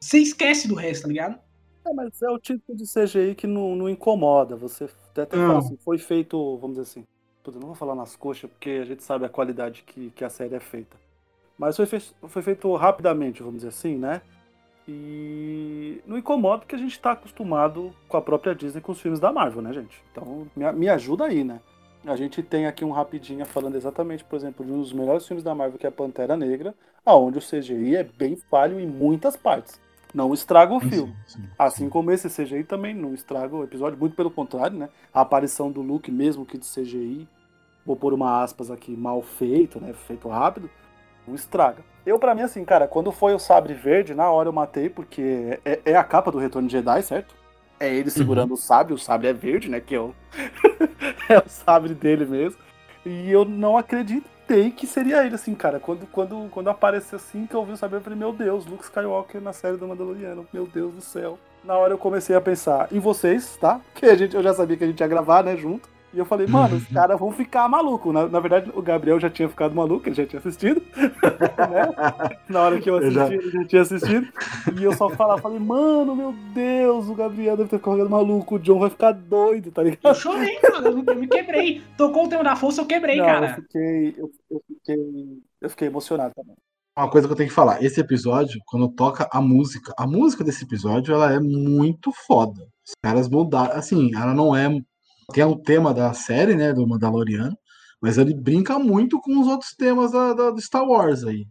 você 0.00 0.18
esquece 0.18 0.68
do 0.68 0.74
resto, 0.74 1.02
tá 1.02 1.08
ligado? 1.08 1.38
É, 1.86 1.92
mas 1.92 2.20
é 2.22 2.30
o 2.30 2.38
tipo 2.38 2.74
de 2.74 2.84
CGI 2.84 3.34
que 3.34 3.46
não, 3.46 3.74
não 3.74 3.88
incomoda. 3.88 4.56
Você 4.56 4.88
até 5.10 5.26
fala 5.26 5.58
assim, 5.58 5.76
foi 5.76 5.98
feito, 5.98 6.56
vamos 6.58 6.76
dizer 6.76 6.82
assim. 6.82 7.06
Não 7.54 7.68
vou 7.68 7.74
falar 7.74 7.94
nas 7.94 8.14
coxas, 8.14 8.48
porque 8.48 8.70
a 8.70 8.84
gente 8.84 9.02
sabe 9.02 9.24
a 9.24 9.28
qualidade 9.28 9.82
que, 9.84 10.10
que 10.10 10.24
a 10.24 10.28
série 10.28 10.54
é 10.54 10.60
feita. 10.60 10.96
Mas 11.58 11.76
foi, 11.76 11.86
feito, 11.86 12.14
foi 12.28 12.42
feito 12.42 12.72
rapidamente, 12.76 13.42
vamos 13.42 13.56
dizer 13.56 13.68
assim, 13.68 13.96
né? 13.96 14.22
E 14.86 16.00
não 16.06 16.18
incomoda 16.18 16.60
porque 16.60 16.74
a 16.74 16.78
gente 16.78 16.98
tá 16.98 17.12
acostumado 17.12 17.94
com 18.08 18.16
a 18.16 18.22
própria 18.22 18.54
Disney 18.54 18.80
com 18.80 18.92
os 18.92 19.00
filmes 19.00 19.20
da 19.20 19.32
Marvel, 19.32 19.62
né, 19.62 19.72
gente? 19.72 20.02
Então 20.10 20.46
me, 20.56 20.72
me 20.72 20.88
ajuda 20.88 21.24
aí, 21.24 21.44
né? 21.44 21.60
A 22.04 22.16
gente 22.16 22.42
tem 22.42 22.66
aqui 22.66 22.84
um 22.84 22.90
rapidinho 22.90 23.44
falando 23.46 23.76
exatamente, 23.76 24.24
por 24.24 24.36
exemplo, 24.36 24.66
de 24.66 24.72
um 24.72 24.80
dos 24.80 24.92
melhores 24.92 25.26
filmes 25.26 25.44
da 25.44 25.54
Marvel, 25.54 25.78
que 25.78 25.86
é 25.86 25.90
Pantera 25.90 26.36
Negra, 26.36 26.74
aonde 27.06 27.38
o 27.38 27.40
CGI 27.40 27.96
é 27.96 28.02
bem 28.02 28.36
falho 28.36 28.80
em 28.80 28.86
muitas 28.86 29.36
partes. 29.36 29.80
Não 30.12 30.34
estraga 30.34 30.74
o 30.74 30.80
filme. 30.80 31.14
Sim, 31.26 31.40
sim, 31.40 31.48
assim 31.58 31.88
como 31.88 32.10
esse 32.10 32.28
CGI 32.28 32.64
também 32.64 32.92
não 32.92 33.14
estraga 33.14 33.54
o 33.54 33.64
episódio, 33.64 33.98
muito 33.98 34.16
pelo 34.16 34.30
contrário, 34.30 34.76
né? 34.76 34.88
A 35.14 35.20
aparição 35.20 35.70
do 35.70 35.80
Luke, 35.80 36.10
mesmo 36.10 36.44
que 36.44 36.58
de 36.58 36.66
CGI, 36.66 37.26
vou 37.86 37.96
pôr 37.96 38.12
uma 38.12 38.42
aspas 38.42 38.70
aqui, 38.70 38.96
mal 38.96 39.22
feito, 39.22 39.80
né? 39.80 39.92
Feito 39.92 40.28
rápido, 40.28 40.68
não 41.26 41.34
estraga. 41.34 41.84
Eu, 42.04 42.18
para 42.18 42.34
mim, 42.34 42.42
assim, 42.42 42.64
cara, 42.64 42.88
quando 42.88 43.12
foi 43.12 43.32
o 43.32 43.38
Sabre 43.38 43.74
Verde, 43.74 44.12
na 44.12 44.28
hora 44.30 44.48
eu 44.48 44.52
matei, 44.52 44.90
porque 44.90 45.58
é, 45.64 45.80
é 45.84 45.96
a 45.96 46.04
capa 46.04 46.32
do 46.32 46.38
Retorno 46.38 46.66
de 46.66 46.72
Jedi, 46.72 47.02
certo? 47.02 47.34
É 47.82 47.92
ele 47.92 48.10
segurando 48.10 48.50
uhum. 48.50 48.54
o 48.54 48.56
sabre, 48.56 48.94
o 48.94 48.98
sabre 48.98 49.26
é 49.26 49.32
verde, 49.32 49.68
né? 49.68 49.80
Que 49.80 49.96
é 49.96 50.00
o, 50.00 50.14
é 51.28 51.36
o 51.36 51.48
sabre 51.48 51.94
dele 51.94 52.24
mesmo. 52.24 52.56
E 53.04 53.28
eu 53.28 53.44
não 53.44 53.76
acreditei 53.76 54.70
que 54.70 54.86
seria 54.86 55.26
ele, 55.26 55.34
assim, 55.34 55.52
cara. 55.52 55.80
Quando, 55.80 56.06
quando, 56.06 56.48
quando 56.52 56.70
apareceu 56.70 57.16
assim, 57.16 57.44
que 57.44 57.56
eu 57.56 57.64
vi 57.64 57.72
o 57.72 57.76
sabre, 57.76 57.96
eu 57.96 58.00
falei, 58.00 58.16
meu 58.16 58.32
Deus, 58.32 58.66
Luke 58.66 58.84
Skywalker 58.84 59.40
na 59.40 59.52
série 59.52 59.76
do 59.76 59.88
Mandaloriano, 59.88 60.46
meu 60.52 60.64
Deus 60.64 60.94
do 60.94 61.00
céu. 61.00 61.40
Na 61.64 61.76
hora 61.76 61.92
eu 61.92 61.98
comecei 61.98 62.36
a 62.36 62.40
pensar 62.40 62.86
em 62.92 63.00
vocês, 63.00 63.56
tá? 63.56 63.80
Que 63.96 64.06
a 64.06 64.14
gente, 64.14 64.36
eu 64.36 64.42
já 64.44 64.54
sabia 64.54 64.76
que 64.76 64.84
a 64.84 64.86
gente 64.86 65.00
ia 65.00 65.08
gravar, 65.08 65.42
né, 65.42 65.56
junto. 65.56 65.88
E 66.14 66.18
eu 66.18 66.26
falei, 66.26 66.46
mano, 66.46 66.76
os 66.76 66.86
caras 66.88 67.18
vão 67.18 67.32
ficar 67.32 67.68
malucos. 67.68 68.12
Na, 68.12 68.28
na, 68.28 68.38
verdade, 68.38 68.70
o 68.74 68.82
Gabriel 68.82 69.18
já 69.18 69.30
tinha 69.30 69.48
ficado 69.48 69.74
maluco, 69.74 70.06
ele 70.06 70.14
já 70.14 70.26
tinha 70.26 70.40
assistido. 70.40 70.82
né? 70.96 72.36
Na 72.48 72.60
hora 72.60 72.80
que 72.80 72.90
eu 72.90 72.96
assisti, 72.96 73.18
eu 73.18 73.26
já... 73.28 73.34
ele 73.34 73.50
já 73.50 73.64
tinha 73.64 73.82
assistido. 73.82 74.28
E 74.78 74.84
eu 74.84 74.92
só 74.92 75.08
falava, 75.08 75.40
falei, 75.40 75.58
mano, 75.58 76.14
meu 76.14 76.34
Deus, 76.52 77.08
o 77.08 77.14
Gabriel 77.14 77.56
deve 77.56 77.70
ter 77.70 77.78
ficado 77.78 78.10
maluco, 78.10 78.56
o 78.56 78.58
John 78.58 78.78
vai 78.78 78.90
ficar 78.90 79.12
doido, 79.12 79.70
tá 79.70 79.82
ligado? 79.82 80.00
Eu 80.04 80.14
chorei, 80.14 80.58
mano, 80.70 81.02
eu 81.06 81.16
me 81.16 81.26
quebrei. 81.26 81.82
Tocou 81.96 82.26
o 82.26 82.28
tema 82.28 82.44
da 82.44 82.56
força, 82.56 82.82
eu 82.82 82.86
quebrei, 82.86 83.16
Não, 83.16 83.24
cara. 83.24 83.46
Eu 83.46 83.62
fiquei, 83.62 84.14
eu, 84.18 84.30
eu, 84.50 84.62
fiquei, 84.68 85.42
eu 85.62 85.70
fiquei 85.70 85.88
emocionado 85.88 86.34
também. 86.34 86.54
Uma 86.94 87.10
coisa 87.10 87.26
que 87.26 87.32
eu 87.32 87.36
tenho 87.36 87.48
que 87.48 87.54
falar, 87.54 87.82
esse 87.82 87.98
episódio, 87.98 88.60
quando 88.66 88.86
toca 88.86 89.26
a 89.32 89.40
música, 89.40 89.94
a 89.96 90.06
música 90.06 90.44
desse 90.44 90.64
episódio, 90.64 91.14
ela 91.14 91.32
é 91.32 91.40
muito 91.40 92.12
foda. 92.26 92.60
Os 92.86 92.92
caras 93.02 93.30
mudaram, 93.30 93.74
assim, 93.74 94.14
ela 94.14 94.34
não 94.34 94.54
é 94.54 94.68
tem 95.32 95.44
o 95.44 95.56
tema 95.56 95.92
da 95.94 96.12
série, 96.12 96.54
né, 96.54 96.72
do 96.72 96.86
Mandaloriano, 96.86 97.56
mas 98.00 98.18
ele 98.18 98.34
brinca 98.34 98.78
muito 98.78 99.20
com 99.20 99.40
os 99.40 99.46
outros 99.46 99.70
temas 99.74 100.12
da, 100.12 100.34
da 100.34 100.50
do 100.50 100.60
Star 100.60 100.84
Wars 100.84 101.24
aí. 101.24 101.46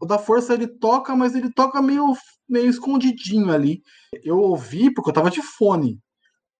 o 0.00 0.06
da 0.06 0.18
Força 0.18 0.54
ele 0.54 0.68
toca, 0.68 1.14
mas 1.16 1.34
ele 1.34 1.52
toca 1.52 1.82
meio, 1.82 2.14
meio 2.48 2.68
escondidinho 2.68 3.52
ali. 3.52 3.82
Eu 4.22 4.38
ouvi 4.38 4.92
porque 4.92 5.10
eu 5.10 5.14
tava 5.14 5.30
de 5.30 5.42
fone. 5.42 6.00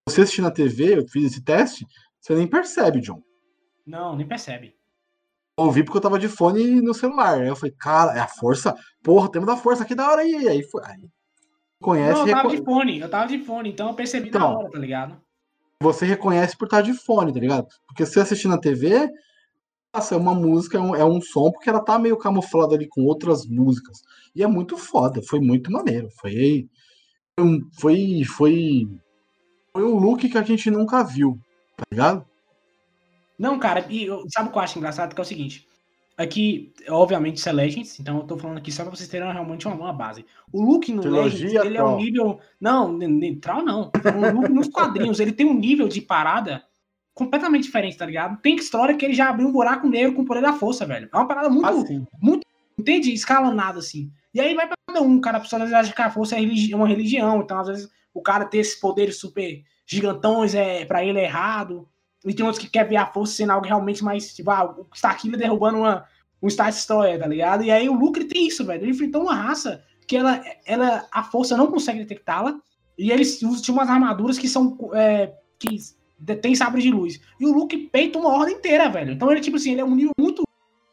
Você 0.09 0.23
assistir 0.23 0.43
na 0.43 0.51
TV, 0.51 0.99
eu 0.99 1.09
fiz 1.09 1.33
esse 1.33 1.43
teste, 1.43 1.87
você 2.21 2.35
nem 2.35 2.47
percebe, 2.47 3.01
John. 3.01 3.23
Não, 3.87 4.17
nem 4.17 4.27
percebe. 4.27 4.75
Eu 5.59 5.65
ouvi 5.65 5.85
porque 5.85 5.99
eu 5.99 6.03
tava 6.03 6.19
de 6.19 6.29
fone 6.29 6.81
no 6.81 6.93
celular. 6.93 7.41
Aí 7.41 7.49
eu 7.49 7.57
falei, 7.57 7.75
cara, 7.79 8.17
é 8.17 8.21
a 8.21 8.29
força? 8.29 8.75
Porra, 9.03 9.31
tema 9.31 9.47
da 9.47 9.57
força, 9.57 9.85
que 9.85 9.95
da 9.95 10.11
hora 10.11 10.23
aí. 10.23 10.49
Aí 10.49 10.63
foi. 10.65 10.83
Aí, 10.85 11.09
conhece. 11.81 12.13
Não, 12.13 12.27
eu 12.27 12.35
tava 12.35 12.49
de 12.51 12.65
fone, 12.65 13.01
eu 13.01 13.09
tava 13.09 13.27
de 13.27 13.39
fone, 13.39 13.71
então 13.71 13.89
eu 13.89 13.95
percebi 13.95 14.29
então, 14.29 14.41
na 14.41 14.59
hora, 14.59 14.71
tá 14.71 14.79
ligado? 14.79 15.26
Você 15.83 16.07
reconhece 16.07 16.57
por 16.57 16.67
estar 16.67 16.83
de 16.83 16.95
fone, 16.95 17.33
tá 17.33 17.41
ligado? 17.41 17.67
Porque 17.87 18.07
se 18.07 18.19
assistir 18.19 18.49
na 18.49 18.59
TV, 18.59 19.09
nossa, 19.95 20.15
é 20.15 20.19
uma 20.19 20.35
música, 20.35 20.79
é 20.79 20.81
um, 20.81 20.97
é 20.97 21.05
um, 21.05 21.21
som, 21.21 21.51
porque 21.51 21.69
ela 21.69 21.81
tá 21.81 21.99
meio 21.99 22.17
camuflada 22.17 22.75
ali 22.75 22.89
com 22.89 23.05
outras 23.05 23.47
músicas. 23.47 24.03
E 24.35 24.43
é 24.43 24.47
muito 24.47 24.77
foda, 24.77 25.23
foi 25.23 25.41
muito 25.41 25.71
maneiro. 25.71 26.09
Foi. 26.21 26.69
Foi. 27.79 28.25
Foi, 28.25 28.89
foi 29.73 29.85
um 29.85 29.99
look 29.99 30.29
que 30.29 30.39
a 30.39 30.43
gente 30.43 30.71
nunca 30.71 31.03
viu, 31.03 31.39
tá 31.77 31.85
ligado? 31.91 32.27
Não, 33.39 33.59
cara, 33.59 33.87
e 33.91 34.07
sabe 34.31 34.49
o 34.49 34.53
que 34.53 34.59
eu 34.59 34.63
acho 34.63 34.79
engraçado? 34.79 35.15
Que 35.15 35.21
é 35.21 35.23
o 35.23 35.27
seguinte. 35.27 35.66
Aqui, 36.19 36.73
obviamente, 36.89 37.37
isso 37.37 37.49
é 37.49 37.53
Legends, 37.53 38.01
então 38.01 38.17
eu 38.17 38.25
tô 38.25 38.39
falando 38.39 38.57
aqui 38.57 38.73
só 38.73 38.83
pra 38.83 38.91
vocês 38.95 39.09
terem 39.09 39.31
realmente 39.31 39.67
uma, 39.69 39.77
uma 39.77 39.93
base. 39.93 40.25
O 40.51 40.63
Luke 40.63 40.91
no 40.91 41.03
Trilogia 41.03 41.45
Legends, 41.47 41.65
ele 41.67 41.77
é 41.77 41.85
um 41.85 41.97
nível. 41.97 42.41
Não, 42.59 42.91
neutral 42.91 43.63
não. 43.63 43.91
O 43.93 44.35
Luke 44.35 44.51
nos 44.51 44.69
quadrinhos, 44.69 45.21
ele 45.21 45.33
tem 45.33 45.45
um 45.45 45.53
nível 45.53 45.89
de 45.89 46.01
parada 46.01 46.65
completamente 47.13 47.65
diferentes, 47.65 47.99
tá 47.99 48.07
ligado? 48.07 48.41
Tem 48.41 48.57
história 48.57 48.97
que 48.97 49.05
ele 49.05 49.15
já 49.15 49.29
abriu 49.29 49.49
um 49.49 49.53
buraco 49.53 49.87
negro 49.89 50.15
com 50.15 50.23
o 50.23 50.25
poder 50.25 50.41
da 50.41 50.55
força, 50.55 50.87
velho. 50.87 51.09
É 51.13 51.17
uma 51.17 51.29
parada 51.29 51.51
muito, 51.51 51.67
Assim. 51.67 52.07
muito, 52.21 52.47
entende? 52.79 53.13
Escalonada, 53.13 53.79
assim. 53.79 54.11
E 54.33 54.41
aí 54.41 54.55
vai 54.55 54.67
pra 54.67 54.77
cada 54.87 55.03
um, 55.03 55.21
cara. 55.21 55.37
A 55.37 55.41
pessoa 55.41 55.63
às 55.63 55.71
vezes 55.71 55.87
acha 55.87 55.95
que 55.95 56.03
a 56.03 56.11
força 56.11 56.37
é 56.39 56.75
uma 56.75 56.89
religião, 56.89 57.43
então 57.43 57.59
às 57.59 57.69
vezes 57.69 57.89
o 58.15 58.23
cara 58.23 58.47
ter 58.47 58.59
esses 58.59 58.79
poderes 58.81 59.19
super 59.19 59.63
gigantões 59.87 60.55
é 60.55 60.85
para 60.87 61.05
ele 61.05 61.19
é 61.19 61.25
errado. 61.25 61.87
E 62.27 62.35
tem 62.35 62.45
outros 62.45 62.63
que 62.63 62.71
quer 62.71 62.89
ver 62.89 62.97
a 62.97 63.07
força 63.07 63.35
sendo 63.35 63.53
algo 63.53 63.67
realmente 63.67 64.03
mais, 64.03 64.35
tipo, 64.35 64.51
ah, 64.51 64.65
o 64.65 64.87
Starkiller 64.93 65.39
derrubando 65.39 65.79
uma, 65.79 66.05
um 66.43 66.51
Star 66.51 66.69
Destroyer, 66.69 67.19
tá 67.19 67.27
ligado? 67.27 67.63
E 67.63 67.71
aí 67.71 67.89
o 67.89 68.13
ele 68.17 68.25
tem 68.25 68.47
isso, 68.47 68.65
velho. 68.65 68.83
Ele 68.83 68.91
enfrentou 68.91 69.23
uma 69.23 69.35
raça 69.35 69.83
que 70.07 70.17
ela, 70.17 70.43
ela 70.65 71.07
a 71.13 71.23
força 71.23 71.57
não 71.57 71.69
consegue 71.69 72.01
detectá-la. 72.01 72.59
E 72.99 73.11
eles 73.11 73.43
usam 73.43 73.75
umas 73.75 73.89
armaduras 73.89 74.39
que 74.39 74.49
são 74.49 74.77
é, 74.95 75.35
que 75.59 75.77
detêm 76.19 76.55
sabre 76.55 76.83
de 76.83 76.91
luz. 76.91 77.21
E 77.39 77.47
o 77.47 77.53
Luke 77.53 77.77
peita 77.93 78.19
uma 78.19 78.31
ordem 78.31 78.57
inteira, 78.57 78.89
velho. 78.89 79.13
Então 79.13 79.31
ele, 79.31 79.41
tipo 79.41 79.57
assim, 79.57 79.73
ele 79.73 79.81
é 79.81 79.85
um 79.85 79.95
nível 79.95 80.13
muito 80.19 80.43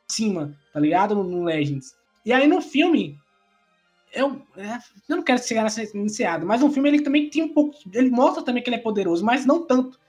acima, 0.10 0.56
tá 0.74 0.80
ligado? 0.80 1.16
No, 1.16 1.24
no 1.24 1.44
Legends. 1.44 1.96
E 2.26 2.32
aí 2.32 2.48
no 2.48 2.62
filme, 2.62 3.18
eu, 4.14 4.42
é, 4.58 4.78
eu 5.10 5.16
não 5.16 5.24
quero 5.24 5.42
chegar 5.42 5.64
nessa 5.64 5.84
iniciada, 5.98 6.46
mas 6.46 6.62
no 6.62 6.72
filme 6.72 6.90
ele 6.90 7.02
também 7.02 7.30
tem 7.30 7.44
um 7.44 7.54
pouco. 7.54 7.78
Ele 7.92 8.10
mostra 8.10 8.44
também 8.44 8.62
que 8.62 8.70
ele 8.70 8.78
é 8.78 8.80
poderoso, 8.80 9.26
mas 9.26 9.46
não 9.46 9.66
tanto. 9.66 10.00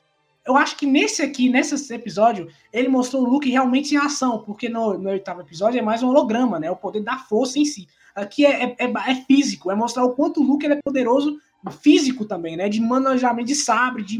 Eu 0.46 0.56
acho 0.56 0.76
que 0.76 0.84
nesse 0.86 1.22
aqui, 1.22 1.48
nesse 1.48 1.92
episódio, 1.94 2.48
ele 2.72 2.88
mostrou 2.88 3.22
o 3.22 3.28
Luke 3.28 3.48
realmente 3.48 3.94
em 3.94 3.98
ação, 3.98 4.40
porque 4.44 4.68
no, 4.68 4.98
no 4.98 5.08
oitavo 5.08 5.40
episódio 5.40 5.78
é 5.78 5.82
mais 5.82 6.02
um 6.02 6.08
holograma, 6.08 6.60
né? 6.60 6.70
O 6.70 6.76
poder 6.76 7.02
da 7.02 7.16
força 7.16 7.58
em 7.58 7.64
si. 7.64 7.88
Aqui 8.14 8.44
é, 8.44 8.64
é, 8.64 8.76
é- 8.78 8.92
é 9.10 9.14
físico, 9.26 9.70
é 9.70 9.74
mostrar 9.74 10.04
o 10.04 10.10
quanto 10.12 10.40
o 10.40 10.44
Luke 10.44 10.66
é 10.66 10.78
poderoso 10.84 11.38
físico 11.80 12.26
também, 12.26 12.56
né? 12.56 12.68
De 12.68 12.78
manejamento 12.80 13.48
de 13.48 13.54
sabre, 13.54 14.02
de 14.02 14.18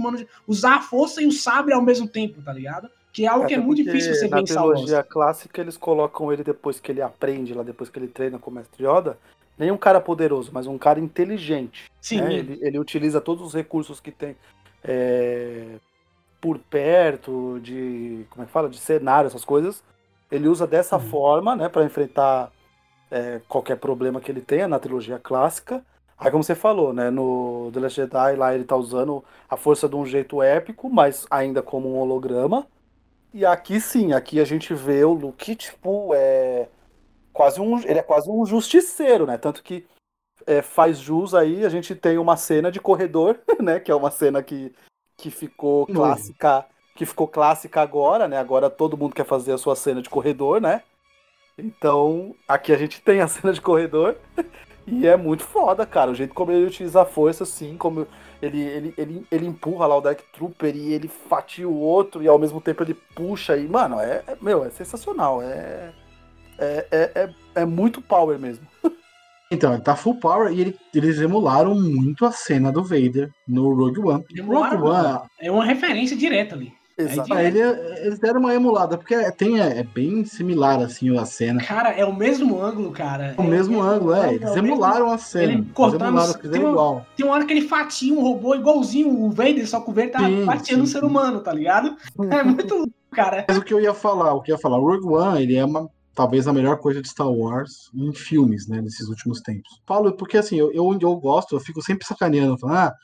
usar 0.48 0.76
a 0.76 0.80
força 0.80 1.22
e 1.22 1.26
o 1.26 1.32
sabre 1.32 1.74
ao 1.74 1.82
mesmo 1.82 2.08
tempo, 2.08 2.40
tá 2.42 2.52
ligado? 2.52 2.88
Que 3.12 3.26
é 3.26 3.28
algo 3.28 3.46
que 3.46 3.54
é 3.54 3.58
muito 3.58 3.84
difícil 3.84 4.14
você 4.14 4.22
ver 4.26 4.30
Na 4.30 4.40
em 4.40 4.46
Star 4.46 4.64
Wars. 4.64 4.80
trilogia 4.80 5.02
clássica, 5.04 5.60
eles 5.60 5.76
colocam 5.76 6.32
ele 6.32 6.42
depois 6.42 6.80
que 6.80 6.90
ele 6.90 7.02
aprende, 7.02 7.52
lá 7.54 7.62
depois 7.62 7.90
que 7.90 7.98
ele 7.98 8.08
treina 8.08 8.38
com 8.38 8.50
o 8.50 8.54
Mestre 8.54 8.84
Yoda, 8.84 9.18
nem 9.58 9.70
um 9.70 9.76
cara 9.76 10.00
poderoso, 10.00 10.50
mas 10.52 10.66
um 10.66 10.78
cara 10.78 10.98
inteligente. 10.98 11.84
Sim, 12.00 12.22
né? 12.22 12.34
Ele, 12.34 12.58
ele 12.62 12.78
utiliza 12.78 13.20
todos 13.20 13.46
os 13.46 13.54
recursos 13.54 14.00
que 14.00 14.10
tem 14.10 14.34
é, 14.82 15.76
por 16.44 16.58
perto, 16.58 17.58
de. 17.62 18.26
Como 18.28 18.42
é 18.42 18.46
que 18.46 18.52
fala? 18.52 18.68
De 18.68 18.76
cenário, 18.76 19.28
essas 19.28 19.46
coisas. 19.46 19.82
Ele 20.30 20.46
usa 20.46 20.66
dessa 20.66 20.96
Uhum. 20.96 21.02
forma, 21.08 21.56
né, 21.56 21.70
para 21.70 21.84
enfrentar 21.84 22.52
é, 23.10 23.40
qualquer 23.48 23.76
problema 23.78 24.20
que 24.20 24.30
ele 24.30 24.42
tenha 24.42 24.68
na 24.68 24.78
trilogia 24.78 25.18
clássica. 25.18 25.82
Aí, 26.18 26.30
como 26.30 26.44
você 26.44 26.54
falou, 26.54 26.92
né, 26.92 27.08
no 27.08 27.70
The 27.72 27.80
Last 27.80 27.96
Jedi, 27.96 28.36
lá 28.36 28.54
ele 28.54 28.64
tá 28.64 28.76
usando 28.76 29.24
a 29.48 29.56
força 29.56 29.88
de 29.88 29.96
um 29.96 30.04
jeito 30.04 30.42
épico, 30.42 30.90
mas 30.90 31.26
ainda 31.30 31.62
como 31.62 31.94
um 31.94 31.98
holograma. 31.98 32.66
E 33.32 33.46
aqui 33.46 33.80
sim, 33.80 34.12
aqui 34.12 34.38
a 34.38 34.44
gente 34.44 34.74
vê 34.74 35.02
o 35.02 35.14
Luke, 35.14 35.56
tipo, 35.56 36.10
é 36.14 36.68
quase 37.32 37.58
um, 37.58 37.78
ele 37.78 38.00
é 38.00 38.02
quase 38.02 38.30
um 38.30 38.44
justiceiro, 38.44 39.24
né? 39.24 39.38
Tanto 39.38 39.62
que 39.62 39.86
é, 40.46 40.60
faz 40.60 40.98
jus 40.98 41.34
aí, 41.34 41.64
a 41.64 41.70
gente 41.70 41.94
tem 41.94 42.18
uma 42.18 42.36
cena 42.36 42.70
de 42.70 42.80
corredor, 42.80 43.38
né? 43.62 43.80
Que 43.80 43.90
é 43.90 43.94
uma 43.94 44.10
cena 44.10 44.42
que, 44.42 44.74
que 45.16 45.30
ficou 45.30 45.86
Novo. 45.88 46.00
clássica, 46.00 46.66
que 46.94 47.06
ficou 47.06 47.28
clássica 47.28 47.80
agora, 47.80 48.28
né? 48.28 48.38
Agora 48.38 48.70
todo 48.70 48.96
mundo 48.96 49.14
quer 49.14 49.24
fazer 49.26 49.52
a 49.52 49.58
sua 49.58 49.76
cena 49.76 50.02
de 50.02 50.10
corredor, 50.10 50.60
né? 50.60 50.82
Então, 51.56 52.34
aqui 52.48 52.72
a 52.72 52.76
gente 52.76 53.00
tem 53.00 53.20
a 53.20 53.28
cena 53.28 53.52
de 53.52 53.60
corredor. 53.60 54.16
E 54.86 55.06
é 55.06 55.16
muito 55.16 55.44
foda, 55.44 55.86
cara. 55.86 56.10
O 56.10 56.14
jeito 56.14 56.34
como 56.34 56.52
ele 56.52 56.66
utiliza 56.66 57.02
a 57.02 57.06
força, 57.06 57.44
assim, 57.44 57.76
como 57.76 58.06
ele, 58.42 58.60
ele, 58.60 58.94
ele, 58.98 59.26
ele 59.30 59.46
empurra 59.46 59.86
lá 59.86 59.96
o 59.96 60.00
Dark 60.00 60.20
Trooper 60.32 60.76
e 60.76 60.92
ele 60.92 61.08
fatia 61.08 61.66
o 61.68 61.78
outro 61.78 62.22
e 62.22 62.28
ao 62.28 62.38
mesmo 62.38 62.60
tempo 62.60 62.82
ele 62.82 62.94
puxa. 62.94 63.56
E, 63.56 63.66
mano, 63.66 63.98
é, 63.98 64.22
é- 64.26 64.36
meu, 64.42 64.64
é 64.64 64.70
sensacional. 64.70 65.40
É, 65.42 65.92
é, 66.58 66.86
é, 66.90 67.10
é, 67.14 67.34
é 67.62 67.64
muito 67.64 68.02
power 68.02 68.38
mesmo. 68.38 68.66
Então, 69.50 69.72
ele 69.72 69.82
tá 69.82 69.94
full 69.94 70.16
power 70.18 70.52
e 70.52 70.60
ele- 70.60 70.76
eles 70.94 71.20
emularam 71.20 71.74
muito 71.74 72.24
a 72.24 72.32
cena 72.32 72.72
do 72.72 72.82
Vader 72.82 73.30
no 73.46 73.72
Rogue 73.74 74.00
One. 74.00 74.24
Emularam, 74.36 74.78
Rogue 74.80 74.90
One, 74.96 75.18
É 75.40 75.50
uma 75.50 75.64
referência 75.64 76.16
direta 76.16 76.54
ali. 76.54 76.72
Exato. 76.96 77.34
ah, 77.34 77.42
ele, 77.42 77.58
eles 77.58 78.20
deram 78.20 78.38
uma 78.38 78.54
emulada, 78.54 78.96
porque 78.96 79.16
tem, 79.32 79.60
é, 79.60 79.80
é 79.80 79.82
bem 79.82 80.24
similar 80.24 80.78
assim 80.80 81.16
a 81.18 81.24
cena. 81.24 81.60
Cara, 81.60 81.90
é 81.90 82.04
o 82.04 82.14
mesmo 82.14 82.62
ângulo, 82.62 82.92
cara. 82.92 83.34
O 83.36 83.42
mesmo 83.42 83.82
ângulo, 83.82 84.14
é. 84.14 84.34
Eles 84.34 84.48
o 84.48 84.54
mesmo- 84.54 84.68
emularam 84.68 85.10
a 85.10 85.18
cena. 85.18 85.44
ele 85.44 85.52
Eles 85.54 85.66
cortando- 85.74 86.06
emularam, 86.06 86.32
tem 86.34 86.60
uma- 86.60 86.70
igual. 86.70 87.06
Tem 87.16 87.26
uma 87.26 87.34
hora 87.34 87.44
que 87.44 87.52
ele 87.52 87.66
fatia 87.66 88.14
um 88.14 88.22
robô 88.22 88.54
igualzinho 88.54 89.08
o 89.24 89.28
Vader, 89.28 89.68
só 89.68 89.80
que 89.80 89.90
o 89.90 89.92
Vader 89.92 90.12
tá 90.12 90.20
Sim, 90.20 90.44
fatiando 90.44 90.84
um 90.84 90.86
ser 90.86 91.00
sim. 91.00 91.06
humano, 91.06 91.40
tá 91.40 91.52
ligado? 91.52 91.96
É 92.30 92.44
muito 92.44 92.72
louco, 92.78 92.92
cara. 93.10 93.44
Mas 93.48 93.58
o 93.58 93.62
que 93.62 93.74
eu 93.74 93.80
ia 93.80 93.92
falar, 93.92 94.32
o 94.32 94.40
que 94.40 94.52
eu 94.52 94.54
ia 94.54 94.60
falar, 94.62 94.78
o 94.78 94.86
Rogue 94.88 95.08
One, 95.16 95.42
ele 95.42 95.56
é 95.56 95.64
uma, 95.64 95.88
talvez 96.14 96.46
a 96.46 96.52
melhor 96.52 96.78
coisa 96.78 97.02
de 97.02 97.08
Star 97.08 97.30
Wars 97.30 97.90
em 97.94 98.12
filmes, 98.14 98.68
né, 98.68 98.80
nesses 98.80 99.08
últimos 99.08 99.40
tempos. 99.40 99.80
Falo 99.86 100.16
porque 100.16 100.36
assim, 100.36 100.56
eu, 100.56 100.72
eu, 100.72 100.98
eu 101.00 101.16
gosto, 101.16 101.54
eu 101.54 101.60
fico 101.60 101.82
sempre 101.82 102.06
sacaneando, 102.06 102.58
falando, 102.58 102.76
ah, 102.76 102.94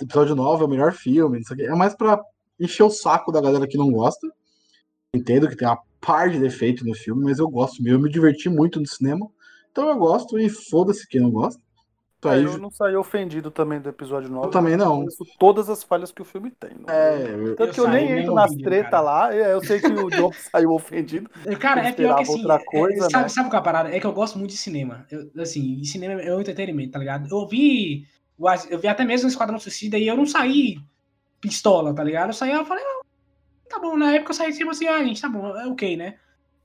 episódio 0.00 0.34
9 0.34 0.62
é 0.62 0.66
o 0.66 0.70
melhor 0.70 0.92
filme, 0.92 1.38
não 1.38 1.44
sei 1.44 1.54
o 1.54 1.58
quê. 1.58 1.66
É 1.66 1.74
mais 1.74 1.94
pra 1.94 2.20
encher 2.58 2.82
o 2.82 2.90
saco 2.90 3.30
da 3.30 3.40
galera 3.40 3.66
que 3.66 3.78
não 3.78 3.90
gosta. 3.90 4.26
Entendo 5.14 5.48
que 5.48 5.56
tem 5.56 5.66
uma 5.66 5.78
par 6.00 6.30
de 6.30 6.38
defeito 6.38 6.84
no 6.84 6.94
filme, 6.94 7.24
mas 7.24 7.38
eu 7.38 7.48
gosto 7.48 7.82
mesmo, 7.82 7.98
eu 7.98 8.02
me 8.02 8.10
diverti 8.10 8.48
muito 8.48 8.80
no 8.80 8.86
cinema. 8.86 9.28
Então 9.70 9.88
eu 9.88 9.96
gosto 9.96 10.38
e 10.38 10.48
foda-se 10.48 11.06
quem 11.06 11.20
não 11.20 11.30
gosta. 11.30 11.60
Então, 12.20 12.32
aí, 12.32 12.44
É, 12.44 12.46
eu 12.46 12.58
não 12.58 12.70
saí 12.70 12.94
ofendido 12.96 13.50
também 13.50 13.80
do 13.80 13.88
episódio 13.88 14.28
9. 14.28 14.46
eu 14.48 14.50
também 14.50 14.76
não. 14.76 14.98
conheço 14.98 15.24
todas 15.38 15.70
as 15.70 15.82
falhas 15.82 16.12
que 16.12 16.20
o 16.20 16.24
filme 16.24 16.50
tem. 16.50 16.70
não- 16.78 16.92
É, 16.94 17.22
eu- 17.32 17.56
Tanto 17.56 17.70
Eu 17.70 17.72
que 17.72 17.80
eu 17.80 17.88
nem 17.88 18.10
entro 18.18 18.34
nas 18.34 18.50
ofendido, 18.50 18.68
treta 18.68 18.90
cara. 18.90 19.00
lá. 19.00 19.34
é, 19.34 19.52
Eu 19.54 19.64
sei 19.64 19.80
que 19.80 19.86
o 19.86 20.10
John 20.28 20.30
saiu 20.32 20.70
ofendido. 20.72 21.30
Cara, 21.58 21.82
Eu 21.82 21.86
é 21.88 21.92
pior 21.92 22.16
que 22.16 22.22
esperava 22.22 22.22
assim. 22.22 22.32
outra 22.40 22.54
é- 22.56 22.64
coisa, 22.64 23.10
sabe, 23.10 23.22
né? 23.24 23.28
sabe 23.30 23.48
qual 23.48 23.56
é 23.56 23.60
a 23.60 23.64
parada? 23.64 23.96
É 23.96 23.98
que 23.98 24.06
eu 24.06 24.12
gosto 24.12 24.38
muito 24.38 24.50
de 24.50 24.58
cinema. 24.58 25.06
Eu, 25.10 25.30
assim, 25.42 25.80
e 25.80 25.86
cinema 25.86 26.20
é 26.20 26.34
um 26.36 26.40
entretenimento, 26.40 26.92
tá 26.92 26.98
ligado? 26.98 27.26
Eu 27.30 27.46
vi. 27.48 28.06
Eu 28.70 28.78
vi 28.78 28.86
até 28.88 29.02
mesmo 29.04 29.26
o 29.26 29.30
Esquadrão 29.30 29.58
Suicida 29.58 29.96
e 29.98 30.06
eu 30.06 30.16
não 30.16 30.26
saí 30.26 30.76
pistola, 31.40 31.94
tá 31.94 32.04
ligado? 32.04 32.28
Eu 32.30 32.34
saí, 32.34 32.50
eu 32.52 32.64
falei, 32.66 32.84
ah, 32.84 33.00
tá 33.68 33.78
bom, 33.78 33.96
na 33.96 34.12
época 34.14 34.30
eu 34.32 34.34
saí 34.34 34.52
tipo 34.52 34.70
assim, 34.70 34.86
ah, 34.86 35.02
gente, 35.02 35.20
tá 35.22 35.28
bom, 35.28 35.56
é 35.56 35.66
ok, 35.66 35.96
né? 35.96 36.16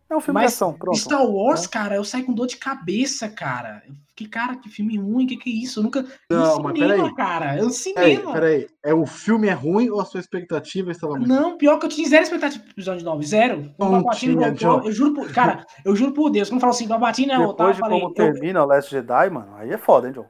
É 0.08 0.16
um 0.16 0.20
filme 0.20 0.40
de 0.40 0.44
Mas 0.46 0.54
ação, 0.54 0.72
pronto. 0.74 0.98
Star 1.00 1.26
Wars, 1.26 1.66
cara, 1.66 1.96
eu 1.96 2.04
saí 2.04 2.22
com 2.24 2.32
dor 2.32 2.46
de 2.46 2.58
cabeça, 2.58 3.28
cara. 3.28 3.82
Eu 3.88 3.96
fiquei, 4.10 4.28
cara, 4.28 4.56
que 4.56 4.70
filme 4.70 4.98
ruim, 4.98 5.26
que 5.26 5.36
que 5.36 5.50
é 5.50 5.54
isso? 5.54 5.80
Eu 5.80 5.84
nunca. 5.84 6.06
Não, 6.30 6.58
no 6.58 6.64
mas 6.64 6.74
cinema, 6.78 6.96
peraí. 6.96 7.16
cara. 7.16 7.58
Eu 7.58 7.66
no 7.66 7.72
Peraí, 7.74 8.16
cinema. 8.16 8.34
peraí. 8.34 8.68
É 8.84 8.94
o 8.94 9.06
filme 9.08 9.48
é 9.48 9.52
ruim 9.54 9.90
ou 9.90 10.00
a 10.00 10.06
sua 10.06 10.20
expectativa 10.20 10.92
estava 10.92 11.14
muito 11.16 11.28
Não, 11.28 11.58
pior 11.58 11.80
que 11.80 11.86
eu 11.88 11.90
tinha 11.90 12.08
zero 12.08 12.22
expectativa 12.24 12.64
pro 12.64 12.72
episódio 12.74 13.04
9, 13.04 13.26
zero. 13.26 13.74
O 13.80 13.84
Não 13.84 13.92
Palpatine 13.94 14.36
tinha, 14.36 14.48
voltou, 14.50 14.86
eu 14.86 14.92
juro 14.92 15.14
por, 15.16 15.32
cara, 15.34 15.66
eu 15.84 15.96
juro 15.96 16.12
por 16.14 16.30
Deus, 16.30 16.50
quando 16.50 16.62
falou 16.62 16.76
assim, 16.76 16.88
Palpatine 16.88 17.30
ia 17.32 17.38
voltar, 17.40 17.64
eu 17.64 17.74
Depois 17.74 17.76
de 17.76 17.82
falei, 17.82 18.00
como 18.00 18.12
eu- 18.12 18.14
termina 18.16 18.64
o 18.64 18.68
Last 18.68 18.92
Jedi, 18.92 19.30
mano, 19.32 19.56
aí 19.56 19.72
é 19.72 19.78
foda, 19.80 20.08
hein, 20.08 20.14
John? 20.14 20.28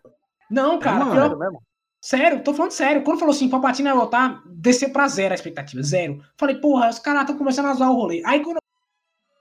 não, 0.49 0.79
cara, 0.79 0.99
Mano, 0.99 1.11
pior, 1.11 1.21
Sério 1.23 1.37
mesmo? 1.39 1.61
sério, 2.01 2.43
tô 2.43 2.53
falando 2.53 2.71
sério, 2.71 3.03
quando 3.03 3.19
falou 3.19 3.33
assim, 3.33 3.49
Palpatine 3.49 3.89
ia 3.89 3.95
voltar, 3.95 4.41
desceu 4.47 4.89
pra 4.89 5.07
zero 5.09 5.33
a 5.33 5.35
expectativa, 5.35 5.83
zero. 5.83 6.21
Falei, 6.37 6.55
porra, 6.55 6.87
os 6.89 6.99
caras 6.99 7.21
estão 7.21 7.37
começando 7.37 7.65
a 7.65 7.73
zoar 7.73 7.91
o 7.91 7.95
rolê. 7.95 8.23
Aí 8.25 8.41
quando 8.41 8.57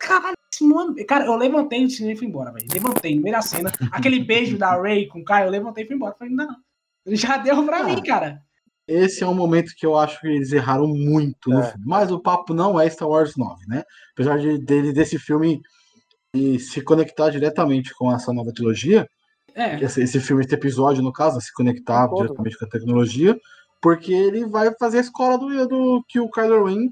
Caralho, 0.06 0.37
esse 0.52 0.64
mano. 0.64 0.94
Cara, 1.06 1.26
eu 1.26 1.37
levantei 1.37 1.84
do 1.84 1.90
cinema 1.90 2.12
e 2.14 2.16
fui 2.16 2.26
embora, 2.28 2.52
velho. 2.52 2.66
Levantei, 2.73 3.14
no 3.16 3.23
meio 3.23 3.34
da 3.34 3.42
cena. 3.42 3.73
Aquele 3.90 4.23
beijo 4.25 4.56
da 4.58 4.76
Ray 4.80 5.06
com 5.08 5.20
o 5.20 5.25
Kai, 5.25 5.46
eu 5.46 5.50
levantei 5.50 5.84
e 5.84 5.87
fui 5.87 5.96
embora. 5.96 6.14
Falei, 6.18 6.32
não, 6.34 6.46
não. 6.46 6.56
Ele 7.06 7.16
já 7.16 7.37
deu 7.37 7.62
pra 7.64 7.78
Ah. 7.80 7.84
mim, 7.84 8.02
cara. 8.02 8.40
Esse 8.87 9.25
é 9.25 9.26
um 9.26 9.34
momento 9.34 9.73
que 9.76 9.87
eu 9.87 9.96
acho 9.99 10.20
que 10.20 10.26
eles 10.26 10.52
erraram 10.52 10.87
muito 10.87 11.49
no 11.49 11.61
É. 11.61 11.70
filme. 11.70 11.84
Mas 11.87 12.11
o 12.12 12.20
papo 12.20 12.52
não 12.52 12.78
é 12.78 12.88
Star 12.90 13.08
Wars 13.08 13.34
9, 13.37 13.64
né? 13.66 13.82
Apesar 14.12 14.38
de, 14.38 14.58
dele, 14.58 14.92
desse 14.92 15.18
filme 15.18 15.61
e 16.34 16.58
se 16.58 16.82
conectar 16.82 17.30
diretamente 17.30 17.94
com 17.94 18.12
essa 18.14 18.32
nova 18.32 18.52
trilogia, 18.52 19.06
É. 19.54 19.82
esse, 19.82 20.02
esse 20.02 20.20
filme, 20.20 20.44
esse 20.44 20.54
episódio, 20.54 21.02
no 21.02 21.12
caso, 21.12 21.40
se 21.40 21.52
conectar 21.54 22.02
Concordo. 22.08 22.25
diretamente 22.34 22.58
com 22.58 22.64
a 22.64 22.68
tecnologia, 22.68 23.38
porque 23.80 24.12
ele 24.12 24.44
vai 24.46 24.70
fazer 24.78 24.99
a 24.99 25.02
escola 25.02 25.38
do, 25.38 25.66
do 25.68 26.04
que 26.08 26.18
o 26.20 26.28
Kylo 26.30 26.64
Ren 26.64 26.88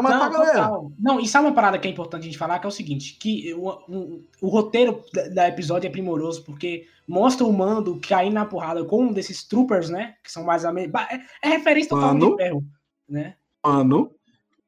vai 0.00 0.12
matar 0.12 0.18
Não, 0.18 0.24
a 0.26 0.28
galera. 0.30 0.62
total. 0.64 0.92
Não, 0.98 1.20
e 1.20 1.26
sabe 1.28 1.46
uma 1.46 1.54
parada 1.54 1.78
que 1.78 1.86
é 1.88 1.90
importante 1.90 2.22
a 2.22 2.24
gente 2.26 2.38
falar, 2.38 2.58
que 2.58 2.66
é 2.66 2.68
o 2.68 2.72
seguinte, 2.72 3.16
que 3.18 3.52
o, 3.54 3.68
o, 3.88 4.24
o 4.42 4.48
roteiro 4.48 5.02
da, 5.12 5.28
da 5.28 5.48
episódio 5.48 5.86
é 5.86 5.90
primoroso, 5.90 6.44
porque 6.44 6.86
mostra 7.06 7.46
o 7.46 7.52
Mando 7.52 8.00
cair 8.00 8.30
na 8.30 8.44
porrada 8.46 8.84
com 8.84 9.04
um 9.04 9.12
desses 9.12 9.42
troopers, 9.44 9.90
né? 9.90 10.14
Que 10.22 10.30
são 10.32 10.44
mais... 10.44 10.62
ba- 10.90 11.08
É, 11.10 11.46
é 11.46 11.50
referência 11.50 11.90
total 11.90 12.14
de 12.18 12.36
ferro, 12.36 12.64
né? 13.08 13.34
Mano, 13.64 14.10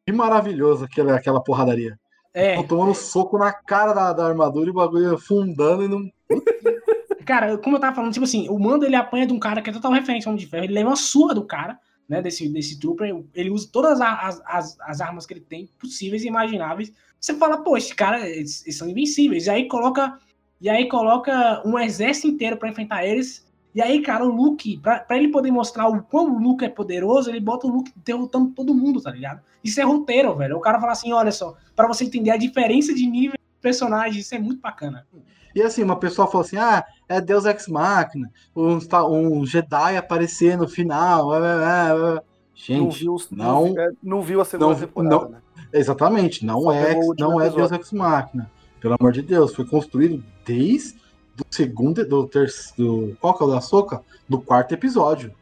que 0.06 0.12
maravilhoso 0.12 0.84
aquela, 0.84 1.16
aquela 1.16 1.40
porradaria. 1.42 1.98
É, 2.32 2.54
Tão 2.56 2.64
tomando 2.64 2.94
soco 2.94 3.38
na 3.38 3.50
cara 3.52 3.92
da, 3.94 4.12
da 4.12 4.26
armadura 4.26 4.66
e 4.66 4.70
o 4.70 4.74
bagulho 4.74 5.14
afundando 5.14 5.84
e 5.84 5.88
não. 5.88 6.10
cara, 7.24 7.56
como 7.58 7.76
eu 7.76 7.80
tava 7.80 7.96
falando, 7.96 8.12
tipo 8.12 8.24
assim, 8.24 8.48
o 8.48 8.58
Mando 8.58 8.84
ele 8.84 8.94
apanha 8.94 9.26
de 9.26 9.32
um 9.32 9.38
cara 9.38 9.60
que 9.62 9.70
é 9.70 9.72
total 9.72 9.92
referência 9.92 10.28
ao 10.28 10.32
Homem 10.34 10.44
de 10.44 10.50
Ferro, 10.50 10.64
ele 10.64 10.74
leva 10.74 10.90
uma 10.90 10.96
surra 10.96 11.34
do 11.34 11.44
cara, 11.44 11.78
né, 12.08 12.22
desse, 12.22 12.48
desse 12.48 12.78
trooper, 12.78 13.24
ele 13.34 13.50
usa 13.50 13.68
todas 13.72 14.00
as, 14.00 14.40
as, 14.46 14.76
as 14.80 15.00
armas 15.00 15.26
que 15.26 15.34
ele 15.34 15.40
tem, 15.40 15.68
possíveis 15.78 16.24
e 16.24 16.28
imagináveis. 16.28 16.92
Você 17.20 17.34
fala, 17.34 17.58
pô, 17.58 17.76
esses 17.76 17.92
caras 17.92 18.24
eles, 18.24 18.62
eles 18.62 18.76
são 18.76 18.88
invencíveis. 18.88 19.46
E 19.46 19.50
aí 19.50 19.68
coloca 19.68 20.18
e 20.60 20.70
aí 20.70 20.88
coloca 20.88 21.62
um 21.66 21.78
exército 21.78 22.28
inteiro 22.28 22.56
pra 22.56 22.68
enfrentar 22.68 23.04
eles. 23.04 23.46
E 23.74 23.82
aí, 23.82 24.00
cara, 24.00 24.24
o 24.24 24.34
Luke, 24.34 24.78
pra, 24.78 25.00
pra 25.00 25.18
ele 25.18 25.28
poder 25.28 25.50
mostrar 25.50 25.86
o 25.86 26.02
quão 26.02 26.34
o 26.34 26.38
Luke 26.38 26.64
é 26.64 26.68
poderoso, 26.68 27.28
ele 27.28 27.40
bota 27.40 27.66
o 27.66 27.70
Luke 27.70 27.92
derrotando 27.96 28.52
todo 28.52 28.74
mundo, 28.74 29.02
tá 29.02 29.10
ligado? 29.10 29.42
Isso 29.62 29.78
é 29.78 29.84
roteiro, 29.84 30.34
velho. 30.34 30.56
O 30.56 30.60
cara 30.60 30.80
fala 30.80 30.92
assim: 30.92 31.12
olha 31.12 31.30
só, 31.30 31.54
para 31.74 31.86
você 31.86 32.04
entender 32.04 32.30
a 32.30 32.38
diferença 32.38 32.94
de 32.94 33.06
nível 33.06 33.35
de 33.56 33.62
personagem, 33.62 34.20
isso 34.20 34.34
é 34.34 34.38
muito 34.38 34.60
bacana. 34.60 35.06
E 35.54 35.62
assim, 35.62 35.82
uma 35.82 35.96
pessoa 35.96 36.26
falou 36.26 36.44
assim: 36.44 36.58
ah, 36.58 36.84
é 37.08 37.20
Deus 37.20 37.46
Ex 37.46 37.66
Machina, 37.66 38.30
um, 38.54 38.78
um 39.08 39.46
Jedi 39.46 39.96
aparecer 39.96 40.56
no 40.58 40.68
final. 40.68 41.34
É, 41.34 41.38
é, 41.38 42.16
é. 42.16 42.22
Gente, 42.54 42.80
não 42.80 42.90
viu, 42.90 43.16
não, 43.30 43.74
não 44.02 44.22
viu 44.22 44.40
a 44.40 44.44
segunda 44.44 44.72
não, 44.72 44.80
temporada, 44.80 45.14
não, 45.14 45.28
né? 45.28 45.38
Exatamente, 45.72 46.44
não 46.44 46.72
é, 46.72 46.98
não 47.18 47.40
é 47.40 47.50
Deus 47.50 47.72
Ex 47.72 47.92
Machina. 47.92 48.50
Pelo 48.80 48.96
amor 48.98 49.12
de 49.12 49.22
Deus, 49.22 49.54
foi 49.54 49.66
construído 49.66 50.22
desde 50.44 50.94
do 51.34 51.44
segundo, 51.50 52.06
do 52.06 52.26
terceiro, 52.26 53.10
do, 53.10 53.16
qual 53.20 53.36
que 53.36 53.42
é 53.42 53.46
o 53.46 53.50
da 53.50 53.60
Soca? 53.60 54.02
Do 54.28 54.40
quarto 54.40 54.72
episódio. 54.72 55.32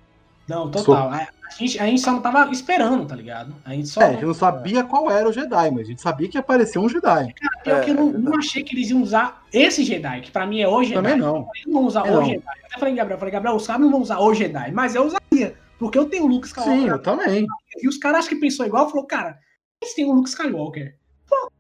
Não, 0.49 0.71
total. 0.71 1.11
A, 1.47 1.55
gente, 1.57 1.79
a 1.79 1.87
gente 1.87 2.01
só 2.01 2.13
não 2.13 2.21
tava 2.21 2.51
esperando, 2.51 3.07
tá 3.07 3.15
ligado? 3.15 3.55
A 3.65 3.71
gente 3.71 3.89
só. 3.89 4.01
É, 4.01 4.07
a 4.07 4.13
gente 4.13 4.25
não 4.25 4.35
sabia 4.35 4.83
qual 4.83 5.11
era 5.11 5.29
o 5.29 5.33
Jedi, 5.33 5.71
mas 5.71 5.81
a 5.81 5.91
gente 5.91 6.01
sabia 6.01 6.29
que 6.29 6.37
ia 6.37 6.41
aparecer 6.41 6.79
um 6.79 6.89
Jedi. 6.89 7.33
Cara, 7.35 7.63
pior 7.63 7.77
é, 7.77 7.85
que 7.85 7.91
eu 7.91 7.95
não, 7.95 8.09
é 8.09 8.19
não, 8.19 8.39
achei 8.39 8.63
que 8.63 8.75
eles 8.75 8.91
iam 8.91 9.03
usar 9.03 9.45
esse 9.53 9.85
Jedi, 9.85 10.23
que 10.23 10.31
pra 10.31 10.47
mim 10.47 10.61
é 10.61 10.69
o 10.69 10.83
Jedi. 10.83 10.95
Também 10.95 11.17
não. 11.17 11.49
Eles 11.55 11.67
não 11.67 11.73
vão 11.75 11.87
usar 11.87 12.07
é 12.07 12.11
o 12.11 12.15
não. 12.15 12.25
Jedi. 12.25 12.37
Eu 12.37 12.67
até 12.67 12.79
falei, 12.79 12.95
Gabriel, 12.95 13.19
falei, 13.19 13.33
Gabriel, 13.33 13.57
os 13.57 13.67
caras 13.67 13.83
não 13.83 13.91
vão 13.91 14.01
usar 14.01 14.19
o 14.19 14.35
Jedi, 14.35 14.73
mas 14.73 14.95
eu 14.95 15.07
usaria. 15.07 15.55
Porque 15.79 15.99
eu 15.99 16.09
tenho 16.09 16.25
o 16.25 16.29
Luke 16.29 16.47
Skywalker. 16.47 16.79
Sim, 16.79 16.89
eu 16.89 17.03
também. 17.03 17.47
E 17.77 17.89
os 17.89 17.99
caras 17.99 18.27
que 18.27 18.37
pensou 18.37 18.65
igual, 18.65 18.89
falou, 18.89 19.07
cara, 19.07 19.39
eles 19.83 19.95
têm 19.95 20.07
o 20.07 20.13
Luke 20.13 20.29
Skywalker. 20.29 20.97
Pô, 21.29 21.51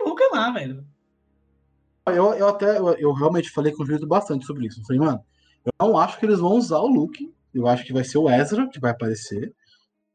o 0.00 0.08
Luke 0.10 0.22
é 0.22 0.28
lá, 0.28 0.50
velho. 0.50 0.84
Eu, 2.06 2.34
eu 2.34 2.48
até, 2.48 2.78
eu, 2.78 2.92
eu, 2.94 3.12
realmente 3.12 3.50
falei 3.50 3.72
com 3.72 3.82
o 3.82 3.86
Júlio 3.86 4.06
bastante 4.06 4.44
sobre 4.44 4.66
isso. 4.66 4.80
Eu 4.80 4.84
falei, 4.84 5.00
mano, 5.00 5.24
eu 5.64 5.72
não 5.80 5.98
acho 5.98 6.18
que 6.18 6.26
eles 6.26 6.40
vão 6.40 6.52
usar 6.52 6.78
o 6.78 6.88
Luke. 6.88 7.32
Eu 7.54 7.66
acho 7.66 7.84
que 7.84 7.92
vai 7.92 8.04
ser 8.04 8.18
o 8.18 8.30
Ezra 8.30 8.68
que 8.68 8.80
vai 8.80 8.90
aparecer. 8.90 9.54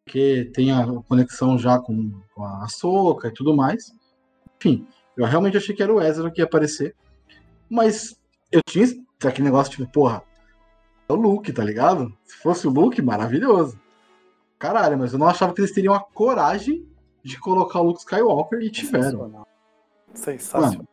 Porque 0.04 0.50
tem 0.54 0.72
a 0.72 0.86
conexão 1.08 1.58
já 1.58 1.80
com, 1.80 2.12
com 2.34 2.44
a 2.44 2.68
Soca 2.70 3.28
e 3.28 3.34
tudo 3.34 3.56
mais. 3.56 3.94
Enfim, 4.58 4.88
eu 5.18 5.26
realmente 5.26 5.58
achei 5.58 5.76
que 5.76 5.84
era 5.84 5.94
o 5.94 6.02
Ezra 6.02 6.32
que 6.32 6.42
ia 6.42 6.46
aparecer. 6.46 6.96
Mas 7.70 8.18
eu 8.52 8.62
tinha 8.66 8.86
aquele 9.26 9.46
negócio, 9.46 9.72
tipo, 9.72 9.92
porra, 9.92 10.24
é 11.10 11.14
o 11.14 11.16
Luke, 11.16 11.52
tá 11.52 11.64
ligado? 11.64 12.16
Se 12.24 12.38
fosse 12.38 12.68
o 12.68 12.72
Luke, 12.72 13.02
maravilhoso. 13.02 13.80
Caralho, 14.58 14.98
mas 14.98 15.14
eu 15.14 15.20
não 15.20 15.28
achava 15.28 15.54
que 15.54 15.62
eles 15.62 15.74
teriam 15.74 15.94
a 15.94 16.00
coragem 16.00 16.88
de 17.24 17.40
colocar 17.40 17.82
o 17.82 17.84
Luke 17.84 18.00
Skywalker 18.00 18.62
e 18.62 18.70
tiveram. 18.70 19.46
Sensacional. 20.14 20.72
Mano, 20.72 20.88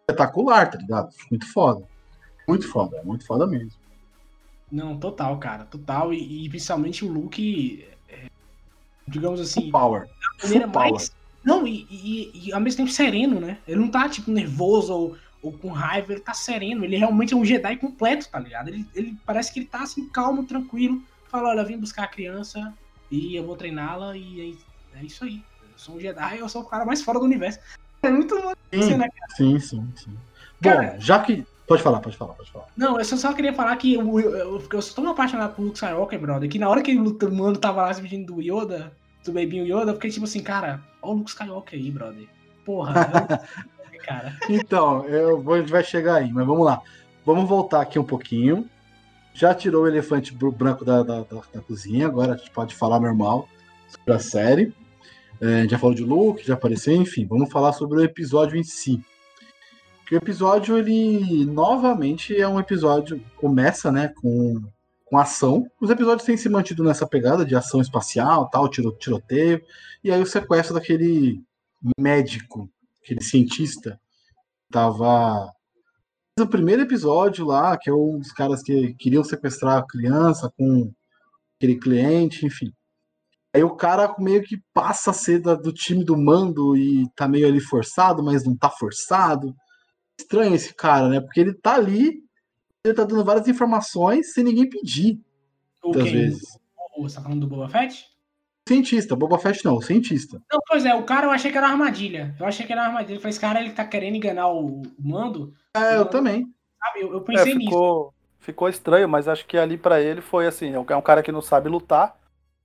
espetacular, 0.00 0.70
tá 0.70 0.78
ligado? 0.78 1.10
Muito 1.30 1.52
foda. 1.52 1.86
Muito 2.48 2.68
foda, 2.68 3.02
muito 3.04 3.26
foda 3.26 3.46
mesmo. 3.46 3.83
Não, 4.74 4.98
total, 4.98 5.38
cara, 5.38 5.64
total. 5.64 6.12
E, 6.12 6.46
e 6.46 6.48
principalmente 6.48 7.04
o 7.04 7.08
Luke, 7.08 7.86
é, 8.08 8.26
digamos 9.06 9.40
assim. 9.40 9.70
Power. 9.70 10.08
Maneira 10.42 10.64
Full 10.64 10.74
mais. 10.74 11.10
Power. 11.10 11.24
Não, 11.44 11.64
e, 11.64 11.86
e, 11.88 12.48
e, 12.48 12.52
ao 12.52 12.60
mesmo 12.60 12.78
tempo 12.78 12.90
sereno, 12.90 13.38
né? 13.38 13.58
Ele 13.68 13.78
não 13.78 13.88
tá, 13.88 14.08
tipo, 14.08 14.32
nervoso 14.32 14.92
ou, 14.92 15.16
ou 15.40 15.52
com 15.52 15.70
raiva, 15.70 16.12
ele 16.12 16.20
tá 16.20 16.34
sereno. 16.34 16.84
Ele 16.84 16.96
realmente 16.96 17.34
é 17.34 17.36
um 17.36 17.44
Jedi 17.44 17.76
completo, 17.76 18.28
tá 18.28 18.40
ligado? 18.40 18.66
Ele, 18.66 18.84
ele 18.96 19.16
parece 19.24 19.52
que 19.52 19.60
ele 19.60 19.66
tá 19.66 19.84
assim, 19.84 20.08
calmo, 20.08 20.44
tranquilo. 20.44 21.00
Fala, 21.30 21.50
olha, 21.50 21.60
eu 21.60 21.66
vim 21.66 21.78
buscar 21.78 22.02
a 22.02 22.08
criança 22.08 22.74
e 23.08 23.36
eu 23.36 23.46
vou 23.46 23.56
treiná-la 23.56 24.16
e 24.16 24.58
é, 24.92 24.98
é 24.98 25.04
isso 25.04 25.22
aí. 25.22 25.40
Eu 25.62 25.78
sou 25.78 25.94
um 25.94 26.00
Jedi, 26.00 26.38
eu 26.38 26.48
sou 26.48 26.62
o 26.62 26.66
cara 26.66 26.84
mais 26.84 27.00
fora 27.00 27.20
do 27.20 27.24
universo. 27.24 27.60
É 28.02 28.10
muito 28.10 28.34
sim, 28.72 28.96
né, 28.96 29.08
sim, 29.36 29.60
sim, 29.60 29.92
sim. 29.94 30.16
Cara, 30.60 30.94
Bom, 30.94 31.00
já 31.00 31.20
que. 31.20 31.46
Pode 31.66 31.82
falar, 31.82 32.00
pode 32.00 32.16
falar, 32.16 32.34
pode 32.34 32.50
falar. 32.50 32.66
Não, 32.76 32.98
eu 32.98 33.04
só 33.04 33.32
queria 33.32 33.52
falar 33.52 33.74
que 33.76 33.94
eu, 33.94 34.20
eu, 34.20 34.36
eu, 34.36 34.68
eu 34.70 34.82
sou 34.82 35.02
tão 35.02 35.10
apaixonado 35.10 35.54
por 35.54 35.62
Luke 35.62 35.76
Skywalker, 35.76 36.20
brother, 36.20 36.48
que 36.48 36.58
na 36.58 36.68
hora 36.68 36.82
que 36.82 36.94
o 36.94 37.34
mano 37.34 37.56
tava 37.56 37.82
lá 37.82 37.94
se 37.94 38.02
pedindo 38.02 38.34
do 38.34 38.42
Yoda, 38.42 38.92
do 39.24 39.32
Babinho 39.32 39.64
Yoda, 39.64 39.92
eu 39.92 39.94
fiquei 39.94 40.10
tipo 40.10 40.24
assim, 40.24 40.42
cara, 40.42 40.80
olha 41.00 41.14
o 41.14 41.16
Luke 41.18 41.30
Skywalker 41.30 41.78
aí, 41.78 41.90
brother. 41.90 42.28
Porra, 42.64 43.40
eu... 43.92 44.00
cara. 44.00 44.36
Então, 44.48 45.06
eu 45.06 45.40
vou, 45.40 45.54
a 45.54 45.60
gente 45.60 45.72
vai 45.72 45.82
chegar 45.82 46.16
aí, 46.16 46.30
mas 46.30 46.46
vamos 46.46 46.66
lá. 46.66 46.82
Vamos 47.24 47.48
voltar 47.48 47.80
aqui 47.80 47.98
um 47.98 48.04
pouquinho. 48.04 48.68
Já 49.32 49.54
tirou 49.54 49.84
o 49.84 49.88
elefante 49.88 50.34
branco 50.34 50.84
da, 50.84 51.02
da, 51.02 51.20
da, 51.22 51.40
da 51.52 51.60
cozinha, 51.60 52.06
agora 52.06 52.34
a 52.34 52.36
gente 52.36 52.50
pode 52.50 52.74
falar 52.74 53.00
normal 53.00 53.48
sobre 53.88 54.12
a 54.12 54.18
série. 54.18 54.72
É, 55.40 55.66
já 55.66 55.78
falou 55.78 55.94
de 55.94 56.04
Luke, 56.04 56.46
já 56.46 56.54
apareceu, 56.54 56.94
enfim, 56.94 57.26
vamos 57.26 57.50
falar 57.50 57.72
sobre 57.72 57.98
o 57.98 58.04
episódio 58.04 58.56
em 58.56 58.62
si. 58.62 59.02
O 60.12 60.16
episódio, 60.16 60.76
ele 60.76 61.46
novamente 61.46 62.36
é 62.36 62.46
um 62.46 62.60
episódio, 62.60 63.22
começa, 63.36 63.90
né, 63.90 64.08
com, 64.20 64.62
com 65.04 65.18
ação. 65.18 65.70
Os 65.80 65.90
episódios 65.90 66.26
têm 66.26 66.36
se 66.36 66.48
mantido 66.48 66.84
nessa 66.84 67.06
pegada 67.06 67.44
de 67.44 67.56
ação 67.56 67.80
espacial, 67.80 68.48
tal, 68.50 68.68
tiro, 68.68 68.92
tiroteio, 68.92 69.62
e 70.02 70.10
aí 70.10 70.20
o 70.20 70.26
sequestro 70.26 70.74
daquele 70.74 71.42
médico, 71.98 72.68
aquele 73.02 73.22
cientista, 73.22 73.98
tava 74.70 75.50
no 76.38 76.48
primeiro 76.48 76.82
episódio 76.82 77.46
lá, 77.46 77.76
que 77.76 77.88
é 77.88 77.94
um 77.94 78.18
dos 78.18 78.32
caras 78.32 78.62
que 78.62 78.92
queriam 78.94 79.22
sequestrar 79.22 79.78
a 79.78 79.86
criança 79.86 80.52
com 80.58 80.92
aquele 81.56 81.76
cliente, 81.76 82.44
enfim. 82.44 82.72
Aí 83.54 83.62
o 83.62 83.76
cara 83.76 84.12
meio 84.18 84.42
que 84.42 84.60
passa 84.72 85.12
a 85.12 85.14
ser 85.14 85.40
da, 85.40 85.54
do 85.54 85.72
time 85.72 86.04
do 86.04 86.16
mando 86.16 86.76
e 86.76 87.08
tá 87.14 87.28
meio 87.28 87.46
ali 87.46 87.60
forçado, 87.60 88.22
mas 88.22 88.44
não 88.44 88.56
tá 88.56 88.68
forçado. 88.68 89.54
Estranho 90.18 90.54
esse 90.54 90.74
cara, 90.74 91.08
né? 91.08 91.20
Porque 91.20 91.40
ele 91.40 91.54
tá 91.54 91.74
ali, 91.74 92.22
ele 92.84 92.94
tá 92.94 93.04
dando 93.04 93.24
várias 93.24 93.48
informações 93.48 94.32
sem 94.32 94.44
ninguém 94.44 94.68
pedir. 94.68 95.20
O 95.82 95.88
muitas 95.88 96.04
quem? 96.04 96.12
vezes. 96.12 96.58
Você 96.96 97.16
tá 97.16 97.22
falando 97.22 97.40
do 97.40 97.46
Boba 97.46 97.68
Fett? 97.68 98.06
Cientista, 98.66 99.14
Boba 99.14 99.38
Fett 99.38 99.64
não, 99.64 99.80
cientista. 99.80 100.40
Não, 100.50 100.58
pois 100.66 100.86
é, 100.86 100.94
o 100.94 101.02
cara 101.02 101.26
eu 101.26 101.30
achei 101.30 101.50
que 101.50 101.58
era 101.58 101.66
uma 101.66 101.72
armadilha. 101.74 102.34
Eu 102.38 102.46
achei 102.46 102.64
que 102.64 102.72
era 102.72 102.82
uma 102.82 102.88
armadilha. 102.88 103.16
Eu 103.16 103.20
falei, 103.20 103.30
esse 103.30 103.40
cara 103.40 103.60
ele 103.60 103.72
tá 103.72 103.84
querendo 103.84 104.16
enganar 104.16 104.48
o, 104.48 104.82
o 104.82 104.82
mando. 104.98 105.52
É, 105.74 105.94
eu 105.94 105.98
mando, 105.98 106.10
também. 106.10 106.54
Sabe, 106.78 107.00
eu, 107.02 107.12
eu 107.12 107.20
pensei 107.20 107.52
é, 107.52 107.56
ficou, 107.56 108.04
nisso. 108.04 108.14
Ficou 108.38 108.68
estranho, 108.68 109.08
mas 109.08 109.28
acho 109.28 109.44
que 109.46 109.58
ali 109.58 109.76
para 109.76 110.00
ele 110.00 110.20
foi 110.20 110.46
assim: 110.46 110.72
é, 110.72 110.76
é 110.76 110.96
um 110.96 111.02
cara 111.02 111.22
que 111.22 111.32
não 111.32 111.42
sabe 111.42 111.68
lutar 111.68 112.16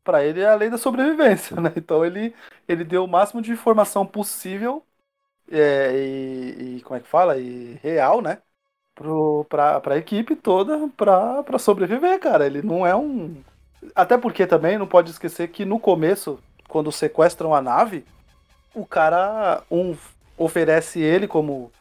para 0.04 0.26
ele 0.26 0.40
é 0.42 0.48
a 0.48 0.56
lei 0.56 0.70
da 0.70 0.78
sobrevivência, 0.78 1.56
né? 1.62 1.72
Então 1.76 2.06
ele, 2.06 2.34
ele 2.68 2.84
deu 2.84 3.04
o 3.04 3.08
máximo 3.08 3.42
de 3.42 3.52
informação 3.52 4.06
possível 4.06 4.84
é, 5.52 5.92
e, 5.96 6.78
e, 6.78 6.82
como 6.82 6.98
é 6.98 7.02
que 7.02 7.08
fala? 7.08 7.38
E 7.38 7.80
real, 7.82 8.22
né? 8.22 8.40
Pro, 8.96 9.46
pra, 9.50 9.80
pra 9.80 9.98
equipe 9.98 10.36
toda 10.36 10.90
pra, 10.96 11.44
pra 11.44 11.60
sobreviver, 11.60 12.20
cara. 12.20 12.46
Ele 12.46 12.62
não 12.62 12.86
é 12.86 12.96
um. 12.96 13.38
Até 13.96 14.18
porque 14.18 14.46
também 14.46 14.78
não 14.78 14.88
pode 14.88 15.12
esquecer 15.12 15.48
que 15.48 15.66
no 15.66 15.80
começo, 15.80 16.40
quando 16.68 16.92
sequestram 16.92 17.56
a 17.56 17.62
nave, 17.62 18.06
o 18.74 18.86
cara 18.86 19.64
um 19.72 19.96
oferece 20.38 21.00
ele 21.00 21.28
como. 21.28 21.72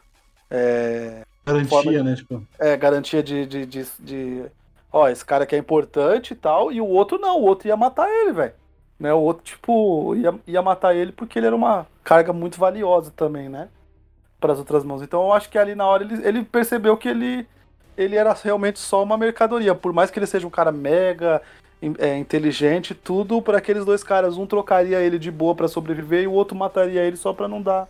É, 0.49 1.23
garantia, 1.45 1.91
de, 1.91 2.03
né? 2.03 2.15
Tipo... 2.15 2.47
É, 2.57 2.77
garantia 2.77 3.21
de, 3.21 3.45
de, 3.45 3.65
de, 3.65 3.85
de 3.99 4.45
ó, 4.91 5.07
esse 5.07 5.23
cara 5.23 5.43
aqui 5.43 5.55
é 5.55 5.59
importante 5.59 6.31
e 6.31 6.35
tal, 6.35 6.71
e 6.71 6.81
o 6.81 6.87
outro 6.87 7.19
não, 7.19 7.39
o 7.39 7.43
outro 7.43 7.67
ia 7.67 7.77
matar 7.77 8.09
ele, 8.09 8.31
velho. 8.31 8.53
Né, 8.99 9.13
o 9.13 9.19
outro, 9.19 9.43
tipo, 9.43 10.13
ia, 10.15 10.37
ia 10.45 10.61
matar 10.61 10.93
ele 10.93 11.11
porque 11.13 11.39
ele 11.39 11.47
era 11.47 11.55
uma 11.55 11.87
carga 12.09 12.33
muito 12.33 12.59
valiosa 12.59 13.13
também, 13.15 13.47
né? 13.47 13.69
Para 14.39 14.53
as 14.53 14.57
outras 14.57 14.83
mãos. 14.83 15.03
Então 15.03 15.21
eu 15.21 15.31
acho 15.31 15.47
que 15.47 15.59
ali 15.59 15.75
na 15.75 15.85
hora 15.85 16.03
ele, 16.03 16.27
ele 16.27 16.43
percebeu 16.43 16.97
que 16.97 17.07
ele, 17.07 17.47
ele 17.95 18.15
era 18.15 18.33
realmente 18.33 18.79
só 18.79 19.03
uma 19.03 19.15
mercadoria. 19.15 19.75
Por 19.75 19.93
mais 19.93 20.09
que 20.09 20.17
ele 20.17 20.25
seja 20.25 20.47
um 20.47 20.49
cara 20.49 20.71
mega 20.71 21.39
é, 21.99 22.17
inteligente, 22.17 22.95
tudo 22.95 23.39
para 23.43 23.59
aqueles 23.59 23.85
dois 23.85 24.03
caras. 24.03 24.37
Um 24.37 24.47
trocaria 24.47 24.99
ele 24.99 25.19
de 25.19 25.29
boa 25.29 25.53
para 25.53 25.67
sobreviver 25.67 26.23
e 26.23 26.27
o 26.27 26.33
outro 26.33 26.57
mataria 26.57 27.03
ele 27.03 27.15
só 27.15 27.31
para 27.31 27.47
não 27.47 27.61
dar 27.61 27.87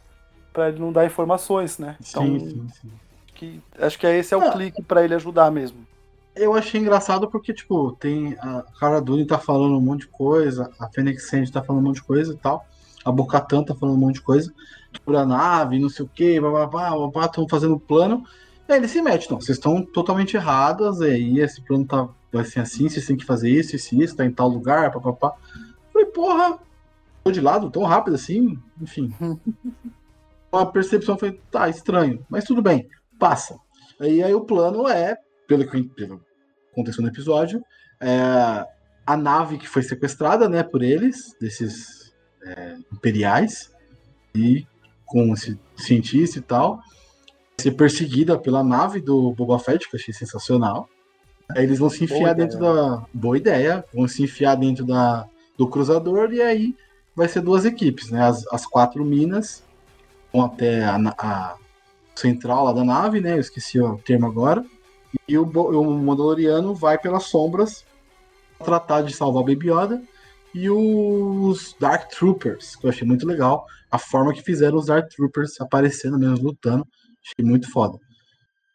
para 0.52 0.68
ele 0.68 0.80
não 0.80 0.92
dar 0.92 1.06
informações, 1.06 1.78
né? 1.78 1.96
Então, 2.06 2.24
sim, 2.24 2.40
sim, 2.40 2.70
sim. 2.82 2.92
Que, 3.36 3.62
acho 3.80 3.98
que 3.98 4.06
esse 4.06 4.34
é 4.34 4.38
o 4.38 4.42
ah. 4.42 4.52
clique 4.52 4.82
para 4.82 5.06
ele 5.06 5.16
ajudar 5.16 5.50
mesmo 5.50 5.88
eu 6.36 6.54
achei 6.54 6.80
engraçado 6.80 7.30
porque, 7.30 7.54
tipo, 7.54 7.92
tem 8.00 8.36
a 8.40 8.64
Cara 8.80 9.02
Dune 9.02 9.26
tá 9.26 9.38
falando 9.38 9.78
um 9.78 9.82
monte 9.82 10.02
de 10.02 10.08
coisa, 10.08 10.72
a 10.80 10.88
Fênix 10.88 11.30
Sand 11.30 11.48
tá 11.48 11.62
falando 11.62 11.84
um 11.84 11.88
monte 11.88 11.96
de 11.96 12.04
coisa 12.04 12.34
e 12.34 12.38
tal, 12.38 12.66
a 13.10 13.12
Bocatan 13.12 13.64
tá 13.64 13.76
falando 13.76 13.96
um 13.96 14.00
monte 14.00 14.16
de 14.16 14.22
coisa, 14.22 14.54
sobre 15.04 15.20
a 15.20 15.26
nave, 15.26 15.80
não 15.80 15.90
sei 15.90 16.06
o 16.06 16.10
que, 16.10 16.40
babá, 16.40 16.92
estão 17.26 17.48
fazendo 17.48 17.80
plano. 17.80 18.24
E 18.68 18.72
aí 18.72 18.80
ele 18.80 18.88
se 18.88 19.02
mete, 19.02 19.30
não, 19.30 19.42
vocês 19.42 19.58
estão 19.58 19.82
totalmente 19.84 20.36
erradas, 20.36 21.00
e 21.00 21.06
aí 21.06 21.40
esse 21.40 21.62
plano 21.62 21.86
tá, 21.86 22.08
vai 22.32 22.46
ser 22.46 22.60
assim, 22.60 22.88
vocês 22.88 23.06
têm 23.06 23.18
que 23.18 23.26
fazer 23.26 23.50
isso, 23.50 23.76
isso 23.76 23.96
isso, 23.96 24.16
tá 24.16 24.26
em 24.26 24.32
tal 24.32 24.48
lugar, 24.48 24.92
papapá. 24.92 25.34
Falei, 25.92 26.08
porra, 26.08 26.60
tô 27.24 27.32
de 27.32 27.42
lado 27.42 27.70
tão 27.72 27.84
rápido 27.84 28.14
assim, 28.16 28.60
enfim. 28.80 29.14
a 30.52 30.66
percepção 30.66 31.18
foi, 31.18 31.40
tá, 31.52 31.68
estranho, 31.68 32.24
mas 32.30 32.44
tudo 32.44 32.62
bem, 32.62 32.88
passa. 33.18 33.58
E 34.00 34.24
aí 34.24 34.34
o 34.34 34.42
plano 34.42 34.88
é, 34.88 35.18
pelo 35.48 35.68
que, 35.68 35.84
pelo 35.84 36.24
aconteceu 36.72 37.02
no 37.02 37.10
episódio, 37.10 37.64
é, 38.00 38.66
a 39.06 39.18
nave 39.18 39.58
que 39.58 39.68
foi 39.68 39.82
sequestrada 39.82 40.48
né, 40.48 40.62
por 40.62 40.84
eles, 40.84 41.36
desses 41.42 41.99
é, 42.44 42.78
imperiais, 42.92 43.72
e 44.34 44.66
com 45.06 45.34
esse 45.34 45.60
cientista 45.76 46.40
e 46.40 46.42
tal, 46.42 46.80
ser 47.60 47.72
perseguida 47.72 48.38
pela 48.38 48.64
nave 48.64 49.02
do 49.02 49.32
Boba 49.32 49.60
Fett, 49.60 49.90
que 49.90 49.96
eu 49.96 50.00
achei 50.00 50.14
sensacional. 50.14 50.88
Aí 51.50 51.64
eles 51.64 51.80
vão 51.80 51.90
se 51.90 52.04
enfiar 52.04 52.34
dentro 52.34 52.60
da. 52.60 53.04
Boa 53.12 53.38
ideia. 53.38 53.84
Vão 53.94 54.08
se 54.08 54.24
enfiar 54.24 54.56
dentro 54.56 54.86
da, 54.86 55.28
do 55.58 55.68
cruzador 55.68 56.32
e 56.32 56.42
aí 56.42 56.76
vai 57.16 57.28
ser 57.28 57.42
duas 57.42 57.66
equipes, 57.66 58.12
né? 58.12 58.24
As, 58.24 58.46
as 58.54 58.66
quatro 58.66 59.04
minas 59.04 59.64
vão 60.32 60.46
até 60.46 60.84
a, 60.84 60.98
a 61.18 61.56
central 62.16 62.66
lá 62.66 62.74
da 62.74 62.84
nave, 62.84 63.20
né? 63.20 63.34
Eu 63.34 63.40
esqueci 63.40 63.80
o 63.80 63.98
termo 63.98 64.28
agora. 64.28 64.64
E 65.28 65.38
o, 65.38 65.44
o 65.44 65.98
Mandaloriano 65.98 66.76
vai 66.76 67.00
pelas 67.00 67.24
sombras 67.24 67.84
tratar 68.64 69.02
de 69.02 69.14
salvar 69.14 69.42
o 69.42 69.46
Baby 69.46 69.72
Yoda. 69.72 70.02
E 70.54 70.70
os 70.70 71.76
Dark 71.80 72.10
Troopers, 72.10 72.76
que 72.76 72.86
eu 72.86 72.90
achei 72.90 73.08
muito 73.08 73.26
legal. 73.26 73.66
A 73.92 73.98
forma 73.98 74.34
que 74.34 74.42
fizeram 74.42 74.78
os 74.78 74.88
Dark 74.88 75.10
Troopers 75.10 75.60
aparecendo 75.62 76.18
mesmo, 76.18 76.48
lutando. 76.48 76.88
Achei 77.24 77.46
muito 77.46 77.72
foda. 77.72 77.98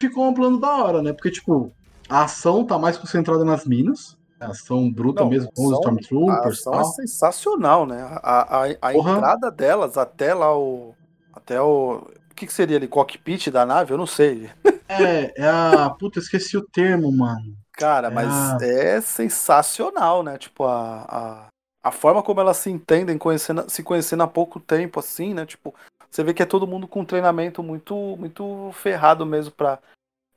Ficou 0.00 0.28
um 0.28 0.34
plano 0.34 0.60
da 0.60 0.70
hora, 0.76 1.02
né? 1.02 1.12
Porque, 1.12 1.30
tipo, 1.30 1.72
a 2.08 2.24
ação 2.24 2.64
tá 2.64 2.78
mais 2.78 2.96
concentrada 2.96 3.44
nas 3.44 3.64
minas. 3.64 4.16
A 4.40 4.48
ação 4.48 4.92
bruta 4.92 5.22
Não, 5.22 5.30
mesmo 5.30 5.50
com 5.52 5.66
os 5.66 5.72
Stormtroopers. 5.78 6.44
A 6.44 6.70
ação 6.70 6.72
tal. 6.72 6.80
é 6.82 6.84
sensacional, 6.84 7.86
né? 7.86 8.02
A, 8.22 8.62
a, 8.62 8.64
a 8.82 8.94
entrada 8.94 9.50
delas 9.50 9.96
até 9.96 10.34
lá 10.34 10.56
o. 10.56 10.94
Até 11.32 11.60
o. 11.60 12.06
O 12.30 12.34
que, 12.34 12.46
que 12.46 12.52
seria 12.52 12.76
ali? 12.76 12.88
Cockpit 12.88 13.48
da 13.48 13.64
nave? 13.64 13.92
Eu 13.92 13.98
não 13.98 14.06
sei. 14.06 14.50
É, 14.88 15.42
é 15.42 15.48
a. 15.48 15.88
Puta, 15.90 16.18
esqueci 16.18 16.56
o 16.56 16.66
termo, 16.66 17.10
mano. 17.10 17.56
Cara, 17.72 18.08
é 18.08 18.10
mas 18.10 18.28
a... 18.28 18.58
é 18.66 19.00
sensacional, 19.00 20.22
né? 20.22 20.36
Tipo, 20.36 20.64
a, 20.64 21.06
a, 21.08 21.46
a 21.84 21.90
forma 21.90 22.22
como 22.22 22.40
elas 22.40 22.56
se 22.56 22.70
entendem, 22.70 23.18
conhecendo, 23.18 23.68
se 23.68 23.82
conhecendo 23.82 24.22
há 24.22 24.26
pouco 24.26 24.58
tempo, 24.58 24.98
assim, 24.98 25.34
né? 25.34 25.44
Tipo, 25.44 25.74
você 26.10 26.24
vê 26.24 26.32
que 26.32 26.42
é 26.42 26.46
todo 26.46 26.66
mundo 26.66 26.88
com 26.88 27.00
um 27.02 27.04
treinamento 27.04 27.62
muito, 27.62 27.94
muito 28.16 28.70
ferrado 28.72 29.26
mesmo 29.26 29.52
pra, 29.52 29.78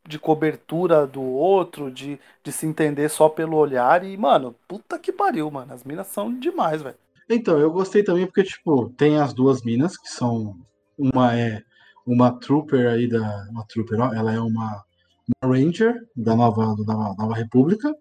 de 0.05 0.19
cobertura 0.19 1.07
do 1.07 1.21
outro, 1.21 1.89
de, 1.89 2.19
de 2.43 2.51
se 2.51 2.65
entender 2.65 3.07
só 3.07 3.29
pelo 3.29 3.55
olhar. 3.55 4.03
E, 4.03 4.17
mano, 4.17 4.53
puta 4.67 4.99
que 4.99 5.13
pariu, 5.13 5.49
mano. 5.49 5.73
As 5.73 5.85
minas 5.85 6.07
são 6.07 6.37
demais, 6.37 6.81
velho. 6.81 6.97
Então, 7.29 7.57
eu 7.57 7.71
gostei 7.71 8.03
também 8.03 8.25
porque, 8.25 8.43
tipo, 8.43 8.89
tem 8.97 9.17
as 9.17 9.33
duas 9.33 9.61
minas, 9.63 9.97
que 9.97 10.09
são. 10.09 10.53
Uma 10.97 11.33
é 11.37 11.61
uma 12.05 12.37
trooper 12.37 12.89
aí 12.89 13.07
da. 13.07 13.47
Uma 13.51 13.65
trooper, 13.67 14.01
ó, 14.01 14.13
ela 14.13 14.33
é 14.33 14.39
uma, 14.39 14.83
uma 15.41 15.55
Ranger 15.55 15.95
da 16.13 16.35
nova, 16.35 16.75
da 16.85 16.93
Nova 16.93 17.35
República, 17.35 17.93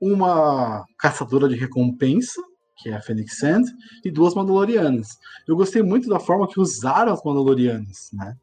uma 0.00 0.84
caçadora 0.98 1.48
de 1.48 1.54
recompensa, 1.54 2.40
que 2.84 2.90
é 2.90 2.94
a 2.94 3.00
Phoenix 3.00 3.38
Sand, 3.38 3.64
e 4.04 4.10
duas 4.10 4.34
Mandalorianas. 4.34 5.18
Eu 5.48 5.56
gostei 5.56 5.82
muito 5.82 6.06
da 6.06 6.20
forma 6.20 6.46
que 6.46 6.60
usaram 6.60 7.14
as 7.14 7.24
Mandalorianas, 7.24 8.10
né? 8.12 8.36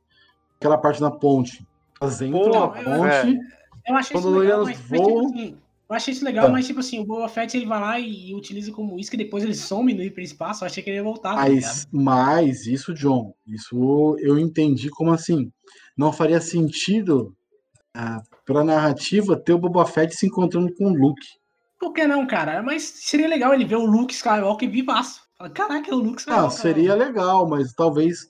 Aquela 0.57 0.79
parte 0.79 0.99
na 0.99 1.11
ponte 1.11 1.63
elas 2.01 2.19
entram 2.19 2.71
ponte. 2.71 3.39
Eu 3.87 3.95
achei 3.95 4.17
isso 4.17 4.29
legal, 4.29 4.65
tipo 4.65 4.79
assim, 4.81 5.57
eu 5.89 5.95
achei 5.95 6.13
isso 6.13 6.25
legal, 6.25 6.47
ah. 6.47 6.49
mas 6.49 6.65
tipo 6.65 6.79
assim, 6.79 6.99
o 6.99 7.05
Boba 7.05 7.29
Fett 7.29 7.55
ele 7.55 7.67
vai 7.67 7.79
lá 7.79 7.99
e, 7.99 8.33
utiliza 8.33 8.71
como 8.71 8.99
isca 8.99 9.15
e 9.15 9.19
depois 9.19 9.43
ele 9.43 9.53
some 9.53 9.93
no 9.93 10.01
hiperespaço. 10.01 10.63
Eu 10.63 10.67
achei 10.67 10.81
que 10.81 10.89
ele 10.89 10.97
ia 10.97 11.03
voltar. 11.03 11.35
Tá 11.35 11.41
mas, 11.41 11.87
mas 11.91 12.65
isso, 12.65 12.93
John, 12.95 13.33
isso 13.45 14.15
eu 14.19 14.39
entendi 14.39 14.89
como 14.89 15.11
assim. 15.11 15.51
Não 15.95 16.11
faria 16.11 16.41
sentido 16.41 17.35
ah, 17.93 18.23
pra 18.43 18.63
narrativa 18.63 19.37
ter 19.37 19.53
o 19.53 19.59
Boba 19.59 19.85
Fett 19.85 20.15
se 20.15 20.25
encontrando 20.25 20.73
com 20.73 20.85
o 20.85 20.95
Luke. 20.95 21.27
Por 21.81 21.93
que 21.93 22.05
não, 22.05 22.27
cara? 22.27 22.61
Mas 22.61 22.83
seria 22.83 23.27
legal 23.27 23.55
ele 23.55 23.65
ver 23.65 23.77
o 23.77 23.87
Luke 23.87 24.13
Skywalker 24.13 24.69
vivaço. 24.69 25.19
Caraca, 25.51 25.89
é 25.89 25.95
o 25.95 25.97
Luke 25.97 26.19
Skywalker. 26.19 26.47
Ah, 26.47 26.51
seria 26.51 26.93
legal, 26.93 27.49
mas 27.49 27.73
talvez 27.73 28.29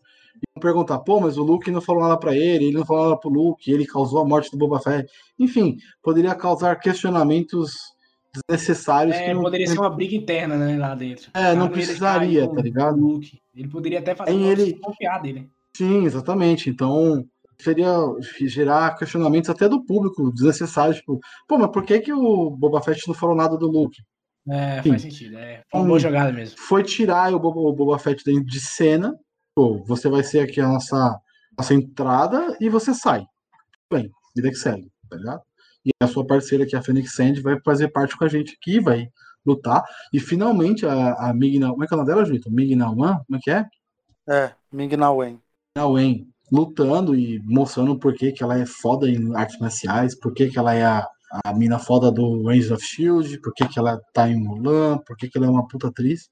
perguntar, 0.62 1.00
pô, 1.00 1.20
mas 1.20 1.38
o 1.38 1.44
Luke 1.44 1.70
não 1.70 1.82
falou 1.82 2.04
nada 2.04 2.16
para 2.16 2.34
ele, 2.34 2.68
ele 2.68 2.78
não 2.78 2.86
falou 2.86 3.10
nada 3.10 3.18
pro 3.18 3.30
Luke, 3.30 3.70
ele 3.70 3.86
causou 3.86 4.22
a 4.22 4.26
morte 4.26 4.50
do 4.52 4.58
Boba 4.58 4.80
Fett. 4.80 5.12
Enfim, 5.38 5.76
poderia 6.02 6.34
causar 6.34 6.78
questionamentos 6.78 7.74
desnecessários. 8.48 9.18
É, 9.18 9.34
não, 9.34 9.42
poderia 9.42 9.68
ser 9.68 9.78
uma 9.78 9.90
briga 9.90 10.16
interna, 10.16 10.56
né, 10.56 10.78
lá 10.78 10.96
dentro. 10.96 11.30
É, 11.34 11.54
não 11.54 11.68
precisaria, 11.68 12.48
tá 12.48 12.62
ligado? 12.62 12.98
Luke. 12.98 13.38
Ele 13.54 13.68
poderia 13.68 14.00
até 14.00 14.16
fazer 14.16 14.32
ele... 14.34 14.80
confiar 14.80 15.22
dele. 15.22 15.52
Sim, 15.76 16.06
exatamente. 16.06 16.70
Então, 16.70 17.26
seria 17.64 17.94
gerar 18.42 18.96
questionamentos 18.98 19.50
até 19.50 19.68
do 19.68 19.84
público 19.86 20.32
desnecessários, 20.32 20.98
tipo, 20.98 21.20
pô, 21.48 21.58
mas 21.58 21.72
por 21.72 21.84
que 21.84 22.00
que 22.00 22.14
o 22.14 22.50
Boba 22.52 22.82
Fett 22.82 23.08
não 23.08 23.16
falou 23.16 23.36
nada 23.36 23.58
do 23.58 23.68
Luke? 23.68 24.02
É, 24.50 24.80
Enfim, 24.80 24.90
faz 24.90 25.02
sentido. 25.04 25.38
É, 25.38 25.64
foi 25.70 25.80
uma 25.80 25.88
boa 25.88 26.00
jogada 26.00 26.32
mesmo. 26.32 26.58
Foi 26.58 26.84
tirar 26.84 27.34
o 27.34 27.40
Boba, 27.40 27.60
o 27.60 27.74
Boba 27.74 28.00
Fett 28.00 28.24
de 28.24 28.60
cena 28.60 29.14
pô, 29.56 29.84
você 29.86 30.10
vai 30.10 30.24
ser 30.24 30.40
aqui 30.40 30.60
a 30.60 30.68
nossa, 30.68 31.20
nossa 31.58 31.74
entrada 31.74 32.58
e 32.60 32.70
você 32.70 32.94
sai. 32.94 33.26
Bem, 33.92 34.10
vida 34.36 34.50
que 34.50 34.56
segue, 34.56 34.92
tá 35.10 35.18
ligado? 35.18 35.42
E 35.86 35.92
a 36.02 36.08
sua 36.08 36.26
parceira 36.26 36.64
aqui, 36.64 36.76
a 36.76 36.82
Phoenix 36.82 37.16
Sand, 37.16 37.42
vai 37.42 37.60
fazer 37.64 37.90
parte 37.90 38.18
com 38.18 38.24
a 38.24 38.28
gente 38.28 38.58
aqui, 38.60 38.80
vai 38.80 39.10
lutar. 39.46 39.84
E 40.14 40.20
finalmente 40.20 40.86
a, 40.86 41.14
a 41.14 41.34
Migna. 41.34 41.70
Como 41.70 41.84
é 41.84 41.88
que 41.88 41.94
é 41.94 41.96
o 41.96 41.98
nome 41.98 42.10
dela, 42.10 42.26
Juito? 42.26 42.52
Migna 42.52 42.92
Wan? 42.92 43.18
Como 43.26 43.38
é 43.38 43.40
que 43.42 43.52
é? 43.52 43.66
É, 44.30 44.54
Migna 44.72 45.12
Wen. 45.12 45.42
Wen. 45.78 46.31
Lutando 46.52 47.16
e 47.16 47.40
mostrando 47.46 47.98
por 47.98 48.14
que, 48.14 48.32
que 48.32 48.44
ela 48.44 48.60
é 48.60 48.66
foda 48.66 49.10
em 49.10 49.36
artes 49.36 49.58
marciais, 49.60 50.20
por 50.20 50.34
que, 50.34 50.50
que 50.50 50.60
ela 50.60 50.74
é 50.74 50.84
a, 50.84 51.08
a 51.46 51.54
mina 51.54 51.80
foda 51.80 52.12
do 52.12 52.44
Range 52.44 52.74
of 52.74 52.84
Shield, 52.86 53.40
por 53.40 53.54
que, 53.54 53.68
que 53.68 53.80
ela 53.80 54.00
tá 54.14 54.28
em 54.28 54.36
Mulan, 54.36 54.98
por 55.08 55.16
que, 55.16 55.30
que 55.30 55.38
ela 55.38 55.48
é 55.48 55.50
uma 55.50 55.68
puta 55.68 55.88
atriz. 55.88 56.30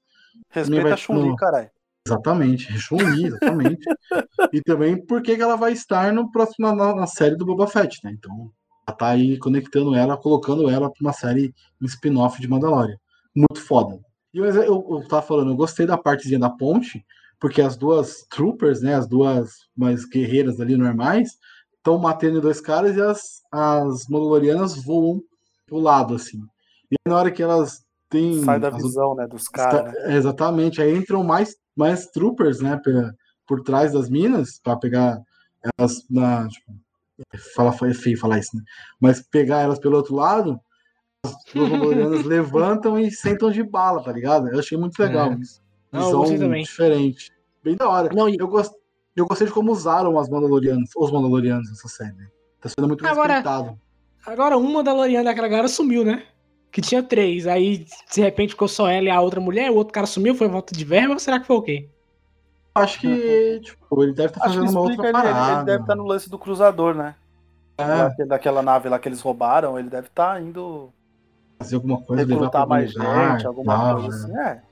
Respeita 0.50 0.94
a 0.94 0.96
Chun-Li, 0.96 1.34
caralho. 1.36 1.70
Exatamente, 2.06 2.72
Chun-Li, 2.78 3.26
exatamente. 3.26 3.86
e 4.52 4.60
também 4.60 5.04
porque 5.06 5.32
ela 5.32 5.56
vai 5.56 5.72
estar 5.72 6.12
no 6.12 6.30
próximo 6.30 6.72
na, 6.74 6.94
na, 6.94 7.06
série 7.06 7.36
do 7.36 7.46
Boba 7.46 7.66
Fett, 7.66 8.00
né? 8.04 8.12
Então, 8.12 8.50
ela 8.86 8.96
tá 8.96 9.08
aí 9.08 9.38
conectando 9.38 9.94
ela, 9.94 10.16
colocando 10.16 10.68
ela 10.68 10.90
para 10.90 11.00
uma 11.00 11.12
série 11.12 11.54
um 11.80 11.86
spin-off 11.86 12.40
de 12.40 12.48
Mandalorian. 12.48 12.96
Muito 13.34 13.60
foda. 13.60 13.98
E 14.34 14.38
eu, 14.38 14.44
eu, 14.46 14.86
eu 14.90 15.08
tava 15.08 15.22
falando, 15.22 15.50
eu 15.50 15.56
gostei 15.56 15.86
da 15.86 15.98
partezinha 15.98 16.38
da 16.38 16.50
ponte, 16.50 17.04
porque 17.40 17.62
as 17.62 17.76
duas 17.76 18.26
troopers, 18.28 18.82
né, 18.82 18.94
as 18.94 19.08
duas 19.08 19.50
mais 19.74 20.04
guerreiras 20.04 20.60
ali 20.60 20.76
normais, 20.76 21.38
estão 21.76 21.98
matando 21.98 22.40
dois 22.40 22.60
caras 22.60 22.94
e 22.96 23.00
as, 23.00 23.42
as 23.50 24.06
Mandalorianas 24.06 24.76
voam 24.84 25.22
pro 25.66 25.78
lado, 25.78 26.14
assim. 26.14 26.38
E 26.90 26.96
na 27.08 27.16
hora 27.16 27.30
que 27.30 27.42
elas 27.42 27.82
têm. 28.10 28.44
Sai 28.44 28.60
da 28.60 28.68
as, 28.68 28.76
visão, 28.76 29.14
né, 29.14 29.26
dos 29.26 29.48
caras. 29.48 29.94
Né? 29.94 30.16
Exatamente, 30.16 30.82
aí 30.82 30.94
entram 30.94 31.24
mais 31.24 31.56
mais 31.74 32.06
troopers, 32.08 32.60
né, 32.60 32.78
por, 32.84 33.14
por 33.46 33.62
trás 33.62 33.92
das 33.92 34.10
minas, 34.10 34.60
para 34.62 34.76
pegar 34.76 35.18
elas 35.78 36.04
na. 36.10 36.46
Tipo, 36.46 36.74
fala, 37.54 37.72
foi 37.72 37.94
feio 37.94 38.18
falar 38.18 38.38
isso, 38.38 38.54
né? 38.54 38.62
Mas 39.00 39.22
pegar 39.22 39.60
elas 39.60 39.78
pelo 39.78 39.96
outro 39.96 40.14
lado, 40.14 40.60
as 41.24 41.34
duas 41.54 42.24
levantam 42.26 42.98
e 42.98 43.10
sentam 43.10 43.50
de 43.50 43.62
bala, 43.62 44.02
tá 44.02 44.12
ligado? 44.12 44.48
Eu 44.48 44.58
achei 44.58 44.76
muito 44.76 44.98
legal 44.98 45.32
é. 45.32 45.36
isso. 45.36 45.62
Não, 45.92 46.24
Visão 46.24 46.52
diferente. 46.52 47.32
Bem 47.62 47.76
da 47.76 47.88
hora. 47.88 48.14
Não, 48.14 48.28
e... 48.28 48.36
eu, 48.38 48.48
gost... 48.48 48.72
eu 49.16 49.26
gostei 49.26 49.46
de 49.46 49.52
como 49.52 49.72
usaram 49.72 50.18
as 50.18 50.28
Mandalorianas, 50.28 50.90
os 50.96 51.10
Mandalorianos 51.10 51.68
nessa 51.68 51.88
série. 51.88 52.28
Tá 52.60 52.68
sendo 52.68 52.88
muito 52.88 53.06
agora, 53.06 53.34
respeitado. 53.34 53.80
Agora, 54.26 54.56
um 54.56 54.72
Mandaloriano 54.72 55.24
daquela 55.24 55.48
galera 55.48 55.68
sumiu, 55.68 56.04
né? 56.04 56.24
que 56.70 56.80
tinha 56.80 57.02
três. 57.02 57.46
Aí, 57.46 57.86
de 58.12 58.20
repente, 58.20 58.50
ficou 58.50 58.68
só 58.68 58.88
ela 58.88 59.06
e 59.06 59.10
a 59.10 59.20
outra 59.20 59.40
mulher, 59.40 59.70
o 59.70 59.74
outro 59.74 59.92
cara 59.92 60.06
sumiu, 60.06 60.34
foi 60.34 60.48
volta 60.48 60.74
de 60.74 60.84
verba, 60.84 61.14
ou 61.14 61.18
será 61.18 61.40
que 61.40 61.46
foi 61.46 61.56
o 61.56 61.62
quê? 61.62 61.88
Acho 62.74 63.00
que, 63.00 63.60
tipo, 63.60 64.02
ele 64.02 64.12
deve 64.12 64.28
estar 64.28 64.40
tá 64.40 64.46
fazendo 64.46 64.70
uma 64.70 64.80
outra 64.80 65.04
ele, 65.06 65.12
parada. 65.12 65.52
Ele 65.52 65.64
deve 65.64 65.82
estar 65.82 65.94
tá 65.94 65.96
no 65.96 66.06
lance 66.06 66.30
do 66.30 66.38
cruzador, 66.38 66.94
né? 66.94 67.14
É. 67.76 68.24
Daquela 68.26 68.62
nave 68.62 68.88
lá 68.88 68.98
que 68.98 69.08
eles 69.08 69.20
roubaram, 69.20 69.78
ele 69.78 69.88
deve 69.88 70.06
estar 70.06 70.34
tá 70.34 70.40
indo 70.40 70.92
fazer 71.58 71.76
alguma 71.76 72.00
coisa, 72.00 72.24
recrutar 72.24 72.66
mais 72.66 72.94
lugar, 72.94 73.32
gente, 73.32 73.46
alguma 73.46 73.94
coisa 73.94 74.28
né? 74.28 74.42
assim, 74.42 74.48
é. 74.48 74.62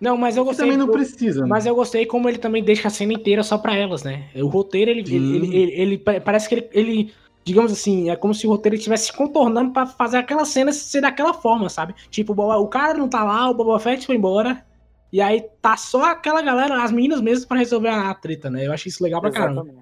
Não, 0.00 0.16
mas 0.16 0.36
eu 0.36 0.44
gostei. 0.44 0.66
também 0.66 0.78
não 0.78 0.88
precisa. 0.88 1.42
Né? 1.42 1.46
Mas 1.48 1.64
eu 1.64 1.74
gostei 1.74 2.04
como 2.04 2.28
ele 2.28 2.38
também 2.38 2.62
deixa 2.62 2.88
a 2.88 2.90
cena 2.90 3.12
inteira 3.12 3.42
só 3.42 3.56
pra 3.56 3.74
elas, 3.74 4.02
né? 4.02 4.28
O 4.34 4.46
roteiro, 4.46 4.90
ele, 4.90 5.00
ele, 5.00 5.36
ele, 5.36 5.56
ele, 5.56 5.72
ele, 5.72 5.98
parece 5.98 6.48
que 6.48 6.54
ele, 6.54 6.68
ele 6.72 7.14
digamos 7.46 7.70
assim, 7.70 8.10
é 8.10 8.16
como 8.16 8.34
se 8.34 8.44
o 8.44 8.50
roteiro 8.50 8.74
estivesse 8.74 9.12
contornando 9.12 9.72
para 9.72 9.86
fazer 9.86 10.18
aquela 10.18 10.44
cena 10.44 10.72
ser 10.72 11.00
daquela 11.00 11.32
forma, 11.32 11.68
sabe? 11.68 11.94
Tipo, 12.10 12.34
o 12.34 12.68
cara 12.68 12.98
não 12.98 13.08
tá 13.08 13.22
lá, 13.22 13.48
o 13.48 13.54
Boba 13.54 13.78
Fett 13.78 14.04
foi 14.04 14.16
embora, 14.16 14.66
e 15.12 15.20
aí 15.20 15.48
tá 15.62 15.76
só 15.76 16.06
aquela 16.06 16.42
galera, 16.42 16.82
as 16.82 16.90
meninas 16.90 17.20
mesmo, 17.20 17.46
para 17.46 17.58
resolver 17.58 17.88
a 17.88 18.12
treta, 18.14 18.50
né? 18.50 18.66
Eu 18.66 18.72
acho 18.72 18.88
isso 18.88 19.02
legal 19.02 19.20
pra 19.20 19.30
Exatamente. 19.30 19.64
caramba. 19.64 19.80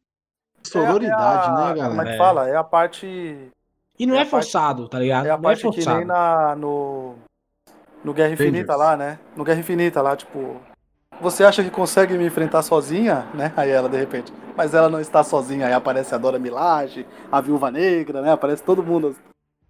Sororidade, 0.62 1.48
é 1.48 1.50
a, 1.50 1.52
né, 1.52 1.74
galera? 1.74 1.88
Como 1.88 2.02
é 2.02 2.12
que 2.12 2.18
fala? 2.18 2.48
É 2.48 2.56
a 2.56 2.64
parte. 2.64 3.50
E 3.98 4.06
não 4.06 4.16
é, 4.16 4.20
é 4.20 4.24
forçado, 4.26 4.82
parte, 4.82 4.90
tá 4.92 4.98
ligado? 4.98 5.26
É 5.26 5.30
a 5.30 5.38
não 5.38 5.40
é 5.40 5.42
parte 5.42 5.66
é 5.66 5.70
que 5.70 5.86
nem 5.86 6.04
na, 6.04 6.54
no. 6.56 7.14
No 8.04 8.12
Guerra 8.12 8.32
Infinita 8.32 8.76
lá, 8.76 8.96
né? 8.96 9.18
No 9.34 9.42
Guerra 9.42 9.60
Infinita 9.60 10.02
lá, 10.02 10.14
tipo, 10.14 10.60
você 11.20 11.44
acha 11.44 11.62
que 11.62 11.70
consegue 11.70 12.16
me 12.18 12.26
enfrentar 12.26 12.62
sozinha, 12.62 13.26
né? 13.34 13.52
Aí 13.56 13.70
ela, 13.70 13.88
de 13.88 13.96
repente. 13.96 14.32
Mas 14.56 14.74
ela 14.74 14.88
não 14.88 15.00
está 15.00 15.24
sozinha. 15.24 15.66
Aí 15.66 15.72
aparece 15.72 16.14
a 16.14 16.18
Dora 16.18 16.38
Milaje, 16.38 17.06
a 17.30 17.40
Viúva 17.40 17.70
Negra, 17.70 18.20
né? 18.20 18.32
Aparece 18.32 18.62
todo 18.62 18.82
mundo. 18.82 19.16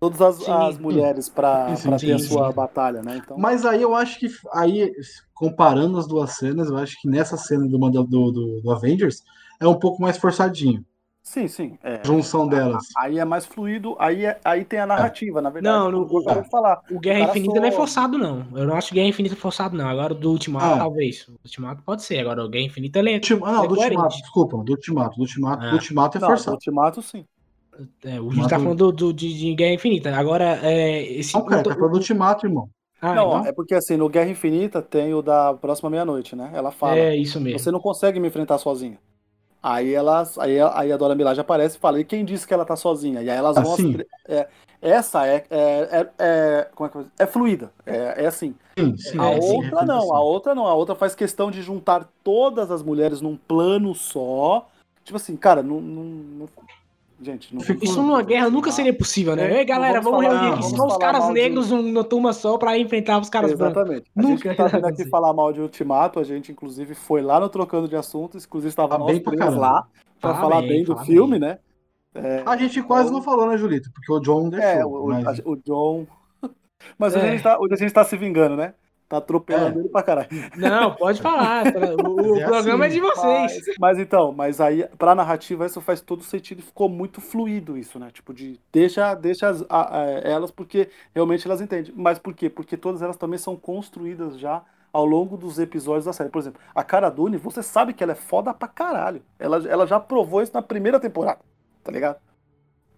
Todas 0.01 0.20
as, 0.20 0.37
sim, 0.37 0.51
as 0.51 0.77
mulheres 0.77 1.29
para 1.29 1.66
ter 1.99 2.12
a 2.12 2.18
sua 2.18 2.53
batalha, 2.53 3.03
né? 3.03 3.20
Então... 3.25 3.38
Mas 3.38 3.64
aí 3.64 3.81
eu 3.81 3.94
acho 3.94 4.18
que, 4.18 4.27
aí, 4.53 4.90
comparando 5.33 5.97
as 5.97 6.07
duas 6.07 6.33
cenas, 6.33 6.68
eu 6.68 6.77
acho 6.77 7.01
que 7.01 7.09
nessa 7.09 7.37
cena 7.37 7.66
do, 7.66 7.79
do, 7.79 8.05
do, 8.05 8.61
do 8.61 8.70
Avengers 8.73 9.23
é 9.61 9.66
um 9.66 9.79
pouco 9.79 10.03
mais 10.03 10.18
forçadinho. 10.18 10.85
Sim, 11.26 11.48
sim. 11.48 11.78
É, 11.82 12.00
junção 12.04 12.46
delas. 12.46 12.84
aí 12.98 13.18
é 13.18 13.24
mais 13.24 13.46
fluido, 13.46 13.96
aí, 13.98 14.26
é, 14.26 14.38
aí 14.44 14.62
tem 14.62 14.78
a 14.78 14.87
narrativa, 14.87 15.40
na 15.40 15.48
verdade. 15.48 15.74
Não, 15.74 15.90
no- 15.90 16.06
eu 16.30 16.44
falar. 16.44 16.82
O 16.90 17.00
Guerra 17.00 17.20
O 17.26 17.30
Infinita 17.30 17.60
não 17.60 17.66
é 17.66 17.72
forçado, 17.72 18.18
não. 18.18 18.46
Eu 18.54 18.66
não 18.66 18.76
acho 18.76 18.92
Guerra 18.92 19.08
Infinita 19.08 19.34
forçado, 19.34 19.74
não. 19.74 19.88
Agora 19.88 20.12
o 20.12 20.16
do 20.16 20.30
Ultimato, 20.30 20.66
Ah. 20.74 20.78
talvez. 20.78 21.26
O 21.26 21.32
Ultimato 21.42 21.82
pode 21.82 22.02
ser. 22.02 22.18
Agora 22.18 22.44
o 22.44 22.48
Guerra 22.48 22.66
Infinita 22.66 22.98
é. 23.00 23.14
Ultima- 23.14 23.48
ah, 23.48 23.52
não, 23.52 23.64
é 23.64 23.68
do 23.68 23.74
coerente. 23.74 23.96
Ultimato, 23.96 24.16
desculpa, 24.22 24.56
do 24.58 24.72
Ultimato. 24.72 25.16
Do 25.16 25.22
Ultimato, 25.22 25.64
Ah. 25.64 25.70
do 25.70 25.74
Ultimato 25.76 26.18
é 26.18 26.20
Não, 26.20 26.28
forçado. 26.28 26.56
Ultimato, 26.56 27.02
sim. 27.02 27.24
é, 28.04 28.20
o 28.20 28.30
gente 28.30 28.48
tá 28.48 28.58
falando 28.58 28.76
do, 28.76 28.92
do- 28.92 29.12
de, 29.14 29.32
Guerra 29.54 29.74
Infinita. 29.74 30.14
Agora, 30.14 30.58
é, 30.62 31.02
esse. 31.10 31.32
Não, 31.34 31.44
cara, 31.46 31.62
tá 31.62 31.74
falando 31.74 31.92
do 31.92 31.98
Ultimato, 31.98 32.46
irmão. 32.46 32.68
Ah, 33.00 33.14
não, 33.14 33.28
então, 33.38 33.46
é 33.46 33.52
porque 33.52 33.74
assim, 33.74 33.96
no 33.96 34.08
Guerra 34.10 34.28
Infinita 34.30 34.80
tem 34.82 35.12
o 35.14 35.22
da 35.22 35.54
próxima 35.54 35.88
meia-noite, 35.90 36.37
né? 36.37 36.50
Ela 36.54 36.70
fala. 36.70 36.96
é 36.98 37.16
isso 37.16 37.40
mesmo. 37.40 37.58
Você 37.58 37.70
não 37.70 37.80
consegue 37.80 38.20
me 38.20 38.28
enfrentar 38.28 38.58
sozinha. 38.58 38.98
Aí 39.64 39.94
elas, 39.94 40.38
aí, 40.38 40.61
a- 40.61 40.79
aí 40.79 40.92
a 40.92 40.96
Dora 40.98 41.14
Milaje 41.14 41.40
aparece 41.40 41.79
e 41.79 41.81
fala, 41.81 41.98
e 41.98 42.05
quem 42.05 42.22
disse 42.22 42.46
que 42.46 42.53
ela 42.53 42.66
tá 42.66 42.77
sozinha? 42.77 43.22
E 43.22 43.31
aí 43.31 43.37
elas. 43.38 43.57
Assim? 43.57 43.92
as 43.92 43.96
tre- 43.96 44.07
é, 44.29 44.48
essa 44.83 45.27
é, 45.27 45.42
é, 45.48 45.88
é, 45.90 46.11
é- 46.18 46.68
como 46.74 46.87
é, 46.87 46.90
que 46.92 46.98
dizer? 46.98 47.11
é 47.18 47.27
fluida. 47.27 47.72
É, 47.87 48.24
é 48.24 48.27
assim. 48.27 48.55
Sim, 48.79 48.94
sim. 48.98 49.18
a 49.18 49.31
é, 49.31 49.40
sim, 49.40 49.57
outra 49.57 49.87
não, 49.87 50.14
a 50.14 50.20
outra 50.20 50.55
não. 50.55 50.66
A 50.66 50.74
outra 50.74 50.94
faz 50.94 51.14
questão 51.14 51.50
de 51.50 51.62
juntar 51.62 52.07
todas 52.22 52.70
as 52.70 52.83
mulheres 52.83 53.22
num 53.22 53.38
plano 53.38 53.94
só. 53.94 54.68
Tipo 55.03 55.16
assim, 55.16 55.35
cara, 55.35 55.62
não- 55.62 55.81
não- 55.81 56.48
gente, 57.24 57.54
não 57.54 57.62
Isso 57.82 58.02
numa 58.02 58.22
guerra 58.22 58.50
nunca 58.50 58.70
seria 58.70 58.92
possível, 58.92 59.34
né? 59.34 59.50
É, 59.52 59.58
Ei, 59.58 59.64
galera, 59.64 60.00
vamos 60.00 60.20
vamos 60.20 60.26
falar- 60.34 60.48
reunir 60.50 60.58
aqui 60.66 60.76
só 60.76 60.87
os 60.87 60.96
caras 60.98 61.26
de- 61.26 61.32
negros 61.32 61.70
num- 61.70 61.82
numa 61.82 62.04
turma 62.04 62.32
só 62.32 62.56
pra 62.58 62.78
enfrentar 62.78 63.18
os 63.20 63.28
caras 63.28 63.52
brancos. 63.54 63.76
Exatamente. 63.78 64.10
A 64.16 64.22
Nunca 64.22 64.37
gente 64.37 64.46
não 64.46 64.54
tá 64.56 64.66
vindo 64.76 64.87
aqui 64.87 65.04
falar 65.08 65.32
mal 65.32 65.52
de 65.52 65.60
Ultimato, 65.60 66.20
a 66.20 66.24
gente 66.24 66.52
inclusive 66.52 66.94
foi 66.94 67.22
lá 67.22 67.40
no 67.40 67.48
Trocando 67.48 67.88
de 67.88 67.96
Assuntos, 67.96 68.44
inclusive 68.44 68.68
estava 68.68 68.88
Tá 68.90 68.98
nós 68.98 69.10
bem 69.12 69.22
caramba. 69.22 69.58
lá 69.60 69.87
pra 70.20 70.34
Fala 70.34 70.40
falar 70.50 70.60
bem, 70.62 70.68
bem, 70.70 70.84
do 70.84 70.94
fala 70.94 71.06
filme, 71.06 71.38
bem. 71.38 71.48
né? 71.48 71.58
É, 72.14 72.42
A 72.46 72.56
gente 72.56 72.80
quase 72.82 73.10
não 73.10 73.20
falou, 73.22 73.48
né, 73.48 73.56
Julito? 73.58 73.90
Porque 73.92 74.12
o 74.12 74.20
John 74.20 74.48
deixou. 74.48 74.68
é, 74.68 74.84
o, 74.87 75.06
mas... 75.24 75.40
o 75.44 75.56
John. 75.56 76.06
Mas 76.98 77.16
hoje, 77.16 77.24
É. 77.24 77.28
a 77.28 77.32
gente 77.32 77.42
tá, 77.42 77.58
hoje 77.58 77.74
a 77.74 77.76
gente 77.78 77.92
tá 77.92 78.04
se 78.04 78.16
vingando, 78.16 78.56
né? 78.56 78.74
Tá 79.08 79.18
atropelando 79.18 79.78
É. 79.78 79.80
ele 79.82 79.88
pra 79.90 80.02
caralho. 80.02 80.28
Não, 80.56 80.94
pode 80.94 81.20
falar. 81.20 81.64
O, 82.04 82.36
é 82.40 82.44
programa 82.46 82.86
assim, 82.86 82.94
é 82.96 82.96
de 82.96 83.00
vocês. 83.00 83.52
Mas, 83.66 83.76
mas 83.78 83.98
então, 83.98 84.32
mas 84.32 84.60
aí, 84.60 84.86
pra 84.98 85.14
narrativa, 85.14 85.66
isso 85.66 85.80
faz 85.80 86.00
todo 86.00 86.22
sentido 86.22 86.60
e 86.60 86.62
ficou 86.62 86.88
muito 86.88 87.20
fluido 87.20 87.76
isso, 87.76 87.98
né? 87.98 88.08
Tipo, 88.12 88.32
de 88.32 88.58
deixa, 88.72 89.14
deixa 89.14 89.48
as- 89.48 89.62
a- 89.68 89.98
a- 90.00 90.04
elas, 90.24 90.50
porque 90.50 90.88
realmente 91.14 91.46
elas 91.46 91.60
entendem. 91.60 91.92
Mas 91.96 92.18
por 92.18 92.32
quê? 92.34 92.48
Porque 92.48 92.76
todas 92.76 93.02
elas 93.02 93.16
também 93.16 93.38
são 93.38 93.56
construídas 93.56 94.38
já 94.38 94.62
ao 94.92 95.04
longo 95.04 95.36
dos 95.36 95.58
episódios 95.58 96.04
da 96.06 96.12
série. 96.12 96.30
Por 96.30 96.38
exemplo, 96.38 96.60
a 96.74 96.82
Cara 96.82 97.10
Dune, 97.10 97.36
você 97.36 97.62
sabe 97.62 97.92
que 97.92 98.02
ela 98.02 98.12
é 98.12 98.16
foda 98.16 98.54
pra 98.54 98.68
caralho. 98.68 99.22
Ela, 99.38 99.58
ela 99.68 99.86
já 99.86 100.00
provou 100.00 100.40
isso 100.40 100.52
na 100.54 100.62
primeira 100.62 100.98
temporada, 100.98 101.40
tá 101.82 101.92
ligado? 101.92 102.16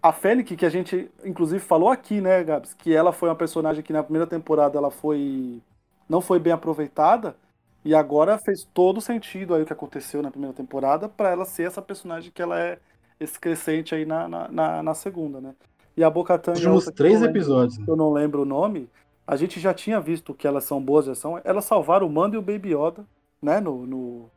A 0.01 0.13
Fennec, 0.13 0.55
que 0.55 0.65
a 0.65 0.69
gente 0.69 1.09
inclusive 1.25 1.59
falou 1.59 1.89
aqui, 1.89 2.21
né, 2.21 2.43
Gabs, 2.43 2.73
que 2.73 2.93
ela 2.95 3.11
foi 3.11 3.27
uma 3.29 3.35
personagem 3.35 3.83
que 3.83 3.91
na 3.91 4.03
primeira 4.03 4.27
temporada 4.27 4.77
ela 4.77 4.91
foi 4.91 5.59
não 6.07 6.21
foi 6.21 6.39
bem 6.39 6.53
aproveitada 6.53 7.35
e 7.83 7.95
agora 7.95 8.37
fez 8.37 8.67
todo 8.73 8.99
sentido 8.99 9.53
aí 9.53 9.63
o 9.63 9.65
que 9.65 9.73
aconteceu 9.73 10.21
na 10.21 10.31
primeira 10.31 10.53
temporada 10.53 11.07
pra 11.07 11.29
ela 11.29 11.45
ser 11.45 11.67
essa 11.67 11.81
personagem 11.81 12.31
que 12.33 12.41
ela 12.41 12.59
é 12.59 12.79
esse 13.19 13.39
crescente 13.39 13.95
aí 13.95 14.05
na, 14.05 14.27
na, 14.27 14.47
na, 14.47 14.83
na 14.83 14.93
segunda, 14.93 15.41
né? 15.41 15.55
E 15.95 16.03
a 16.03 16.09
Bocatan 16.09 16.51
Os 16.51 16.59
últimos 16.59 16.85
três 16.95 17.21
episódios. 17.23 17.79
né? 17.79 17.85
eu 17.87 17.95
não 17.95 18.11
lembro 18.11 18.43
o 18.43 18.45
nome, 18.45 18.87
a 19.25 19.35
gente 19.35 19.59
já 19.59 19.73
tinha 19.73 19.99
visto 19.99 20.33
que 20.33 20.47
elas 20.47 20.63
são 20.63 20.81
boas, 20.81 21.05
já 21.05 21.15
são. 21.15 21.41
Elas 21.43 21.65
salvaram 21.65 22.05
o 22.07 22.09
Mando 22.09 22.35
e 22.35 22.37
o 22.37 22.41
Baby 22.41 22.75
Yoda, 22.75 23.05
né? 23.41 23.59
No, 23.59 23.85
no, 23.85 24.29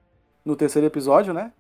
no 0.45 0.57
terceiro 0.57 0.87
episódio, 0.87 1.35
né? 1.35 1.53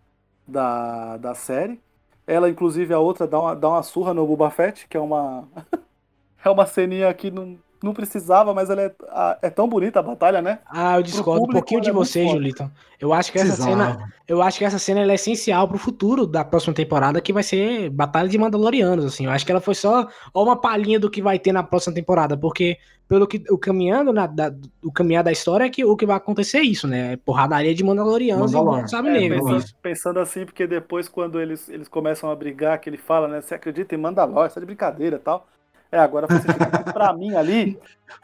Da, 0.46 1.16
da 1.18 1.34
série. 1.34 1.80
Ela, 2.26 2.48
inclusive, 2.48 2.92
a 2.94 2.98
outra 2.98 3.26
dá 3.26 3.38
uma, 3.38 3.54
dá 3.54 3.68
uma 3.68 3.82
surra 3.82 4.14
no 4.14 4.26
Boba 4.26 4.50
Fett, 4.50 4.88
que 4.88 4.96
é 4.96 5.00
uma. 5.00 5.46
é 6.44 6.50
uma 6.50 6.66
ceninha 6.66 7.12
que 7.12 7.30
não, 7.30 7.58
não 7.82 7.94
precisava, 7.94 8.52
mas 8.54 8.68
ela 8.70 8.82
é, 8.82 8.94
a- 9.08 9.38
é 9.42 9.50
tão 9.50 9.68
bonita 9.68 10.00
a 10.00 10.02
batalha, 10.02 10.42
né? 10.42 10.58
Ah, 10.66 10.96
eu 10.98 11.02
discordo 11.02 11.40
um 11.42 11.46
público, 11.46 11.60
pouquinho 11.60 11.80
de 11.80 11.90
é 11.90 11.92
você. 11.92 12.26
Julito. 12.26 12.70
Eu 13.00 13.12
acho 13.14 13.32
que 13.32 13.38
essa 13.38 13.56
cena, 13.56 14.12
eu 14.28 14.42
acho 14.42 14.58
que 14.58 14.64
essa 14.64 14.78
cena 14.78 15.00
ela 15.00 15.12
é 15.12 15.14
essencial 15.14 15.66
pro 15.66 15.78
futuro 15.78 16.26
da 16.26 16.44
próxima 16.44 16.74
temporada, 16.74 17.20
que 17.20 17.32
vai 17.32 17.42
ser 17.42 17.88
Batalha 17.90 18.28
de 18.28 18.36
Mandalorianos, 18.36 19.04
assim. 19.04 19.24
Eu 19.24 19.30
acho 19.32 19.44
que 19.46 19.50
ela 19.52 19.60
foi 19.60 19.74
só 19.74 20.06
ó, 20.34 20.44
uma 20.44 20.60
palhinha 20.60 21.00
do 21.00 21.10
que 21.10 21.22
vai 21.22 21.38
ter 21.38 21.52
na 21.52 21.62
próxima 21.62 21.94
temporada, 21.94 22.36
porque 22.36 22.76
pelo 23.08 23.26
que 23.26 23.42
o 23.50 23.58
caminhando 23.58 24.12
na, 24.12 24.26
da, 24.26 24.54
o 24.84 24.92
caminhar 24.92 25.24
da 25.24 25.32
história 25.32 25.64
é 25.64 25.70
que 25.70 25.84
o 25.84 25.96
que 25.96 26.06
vai 26.06 26.16
acontecer 26.16 26.58
é 26.58 26.62
isso, 26.62 26.86
né? 26.86 27.16
Porradaria 27.16 27.74
de 27.74 27.82
Mandalorianos 27.82 28.52
Mandalor. 28.52 28.84
e 28.84 28.88
sabe 28.88 29.08
É, 29.08 29.12
negro. 29.12 29.38
pensando, 29.44 29.64
pensando 29.82 30.20
assim, 30.20 30.44
porque 30.44 30.66
depois, 30.66 31.08
quando 31.08 31.40
eles, 31.40 31.68
eles 31.68 31.88
começam 31.88 32.30
a 32.30 32.36
brigar, 32.36 32.78
que 32.80 32.88
ele 32.88 32.98
fala, 32.98 33.26
né? 33.26 33.40
Você 33.40 33.54
acredita 33.54 33.94
em 33.94 33.98
Mandalor, 33.98 34.46
isso 34.46 34.58
é 34.58 34.60
de 34.60 34.66
brincadeira 34.66 35.16
e 35.16 35.18
tal. 35.18 35.48
É, 35.92 35.98
agora 35.98 36.26
sentido, 36.29 36.70
porque 36.70 36.92
pra 36.92 37.12
mim 37.18 37.35
ali 37.35 37.76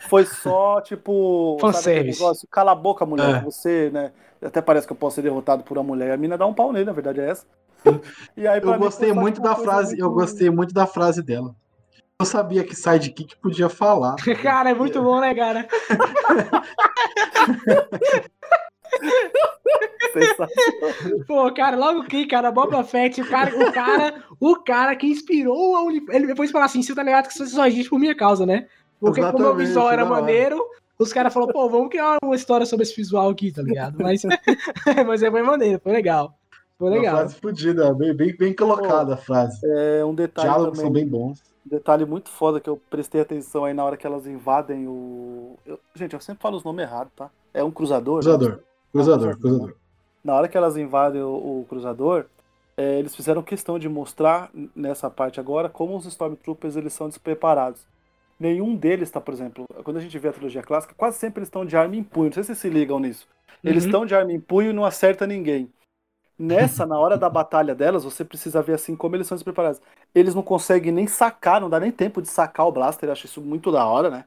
foi 0.09 0.25
só, 0.25 0.81
tipo. 0.81 1.57
Fanservice. 1.61 2.21
negócio? 2.21 2.47
Cala 2.51 2.71
a 2.73 2.77
boca, 2.77 3.05
mulher. 3.07 3.37
É. 3.37 3.41
Você, 3.41 3.91
né? 3.93 4.13
Até 4.43 4.61
parece 4.63 4.87
que 4.87 4.93
eu 4.93 4.97
posso 4.97 5.17
ser 5.17 5.23
derrotado 5.23 5.63
por 5.65 5.77
uma 5.79 5.83
mulher. 5.85 6.13
A 6.13 6.17
mina 6.17 6.37
dá 6.39 6.47
um 6.47 6.55
pau 6.55 6.73
nele, 6.73 6.85
na 6.85 6.93
verdade 6.93 7.21
é 7.21 7.29
essa. 7.31 7.45
E 8.37 8.47
aí, 8.47 8.61
Eu 8.61 8.73
mim, 8.73 8.79
gostei 8.79 9.13
muito 9.13 9.37
tipo, 9.37 9.47
da 9.49 9.55
frase, 9.57 9.99
eu 9.99 10.07
muito- 10.11 10.21
gostei 10.21 10.51
muito 10.51 10.75
da 10.75 10.87
frase 10.87 11.23
dela. 11.23 11.55
Eu 12.19 12.25
sabia 12.27 12.65
que 12.65 12.75
sidekick 12.75 13.37
podia 13.37 13.69
falar. 13.69 14.17
Cara, 14.43 14.71
é 14.71 14.75
muito 14.75 15.03
bom, 15.03 15.21
né, 15.21 15.35
cara? 15.35 15.67
Pô, 21.27 21.53
cara, 21.53 21.77
logo 21.77 22.05
que, 22.05 22.27
cara, 22.27 22.51
Boba 22.51 22.83
Fett, 22.85 23.21
o 23.21 23.29
cara, 23.29 23.55
o 23.57 23.73
cara, 23.73 24.23
o 24.41 24.57
cara 24.57 24.97
que 24.97 25.07
inspirou 25.07 25.77
a. 25.77 25.93
Ele 26.15 26.27
depois 26.27 26.51
falou 26.51 26.65
assim: 26.65 26.83
você 26.83 26.95
tá 26.95 27.03
ligado 27.03 27.29
que 27.29 27.35
você 27.35 27.47
só 27.47 27.67
existe 27.67 27.91
por 27.91 27.99
minha 27.99 28.15
causa, 28.17 28.47
né? 28.47 28.67
Porque 28.99 29.21
como 29.21 29.33
o 29.33 29.37
Exatamente, 29.41 29.67
visual 29.67 29.91
era 29.91 30.05
hora. 30.05 30.11
maneiro, 30.21 30.65
os 30.99 31.13
caras 31.13 31.33
falaram, 31.35 31.53
pô, 31.53 31.69
vamos 31.69 31.91
criar 31.91 32.17
uma 32.23 32.35
história 32.35 32.65
sobre 32.65 32.85
esse 32.85 32.97
visual 32.97 33.29
aqui, 33.29 33.53
tá 33.53 33.61
ligado? 33.63 33.99
Mas, 34.03 34.23
mas 35.07 35.23
é, 35.23 35.31
foi 35.31 35.43
maneiro, 35.43 35.81
foi 35.83 35.93
legal. 35.93 36.33
Foi 36.79 36.89
Uma 36.89 36.97
legal. 36.99 37.17
frase 37.19 37.35
fodida, 37.37 37.93
bem, 37.95 38.15
bem, 38.15 38.37
bem 38.37 38.55
colocada 38.55 39.15
a 39.15 39.17
frase. 39.17 39.59
É 39.65 40.05
um 40.05 40.15
detalhe 40.15 40.49
Diálogos 40.49 40.79
também. 40.79 40.85
são 40.85 40.93
bem 40.93 41.07
bons. 41.09 41.41
Um 41.67 41.71
detalhe 41.77 42.05
muito 42.07 42.31
foda 42.31 42.61
que 42.61 42.69
eu 42.71 42.81
prestei 42.89 43.21
atenção 43.21 43.65
aí 43.65 43.75
na 43.75 43.85
hora 43.85 43.97
que 43.97 44.07
elas 44.07 44.27
invadem 44.27 44.87
o. 44.87 45.59
eu- 45.67 45.81
gente, 45.95 46.15
eu 46.15 46.21
sempre 46.21 46.41
falo 46.43 46.57
os 46.57 46.65
nomes 46.65 46.85
errados, 46.85 47.13
tá? 47.17 47.29
É 47.53 47.63
um 47.65 47.71
cruzador? 47.71 48.21
Cruzador, 48.21 48.61
cruzador, 48.97 49.39
cruzador. 49.39 49.77
Na 50.23 50.35
hora 50.35 50.49
que 50.49 50.57
elas 50.57 50.77
invadem 50.77 51.23
o, 51.23 51.61
o 51.63 51.67
cruzador, 51.69 52.27
é, 52.77 52.99
eles 52.99 53.15
fizeram 53.15 53.43
questão 53.43 53.79
de 53.79 53.89
mostrar 53.89 54.51
nessa 54.75 55.11
parte 55.11 55.41
agora 55.41 55.69
como 55.69 55.97
os 55.97 56.07
Stormtroopers 56.07 56.77
eles 56.77 56.93
são 56.93 57.09
despreparados. 57.09 57.87
Nenhum 58.39 58.75
deles 58.77 59.11
tá, 59.11 59.21
por 59.21 59.33
exemplo, 59.33 59.65
quando 59.85 59.97
a 59.99 60.01
gente 60.01 60.19
vê 60.19 60.29
a 60.29 60.33
trilogia 60.33 60.63
clássica, 60.63 60.95
quase 60.95 61.19
sempre 61.19 61.41
eles 61.41 61.49
estão 61.49 61.65
de 61.65 61.77
arma 61.77 61.97
em 61.97 62.05
punho. 62.05 62.27
Não 62.27 62.35
sei 62.35 62.43
se 62.43 62.49
vocês 62.49 62.59
se 62.59 62.69
ligam 62.69 63.01
nisso. 63.01 63.27
Eles 63.65 63.85
Uhum. 63.85 63.89
estão 63.89 64.05
de 64.07 64.15
arma 64.15 64.33
em 64.33 64.41
punho 64.41 64.71
e 64.71 64.73
não 64.75 64.85
acerta 64.85 65.27
ninguém. 65.27 65.73
Nessa, 66.39 66.87
na 66.87 66.99
hora 66.99 67.17
da 67.19 67.31
batalha 67.31 67.75
delas, 67.75 68.05
você 68.05 68.25
precisa 68.25 68.63
ver 68.63 68.75
assim 68.75 68.97
como 68.97 69.17
eles 69.17 69.27
são 69.27 69.37
despreparados. 69.37 69.81
Eles 70.15 70.35
não 70.35 70.43
conseguem 70.43 70.93
nem 70.93 71.07
sacar, 71.07 71.61
não 71.61 71.71
dá 71.71 71.81
nem 71.81 71.93
tempo 71.93 72.21
de 72.23 72.29
sacar 72.29 72.67
o 72.67 72.73
blaster, 72.73 73.09
eu 73.09 73.13
acho 73.13 73.27
isso 73.27 73.41
muito 73.43 73.73
da 73.73 73.87
hora, 73.87 74.11
né? 74.11 74.27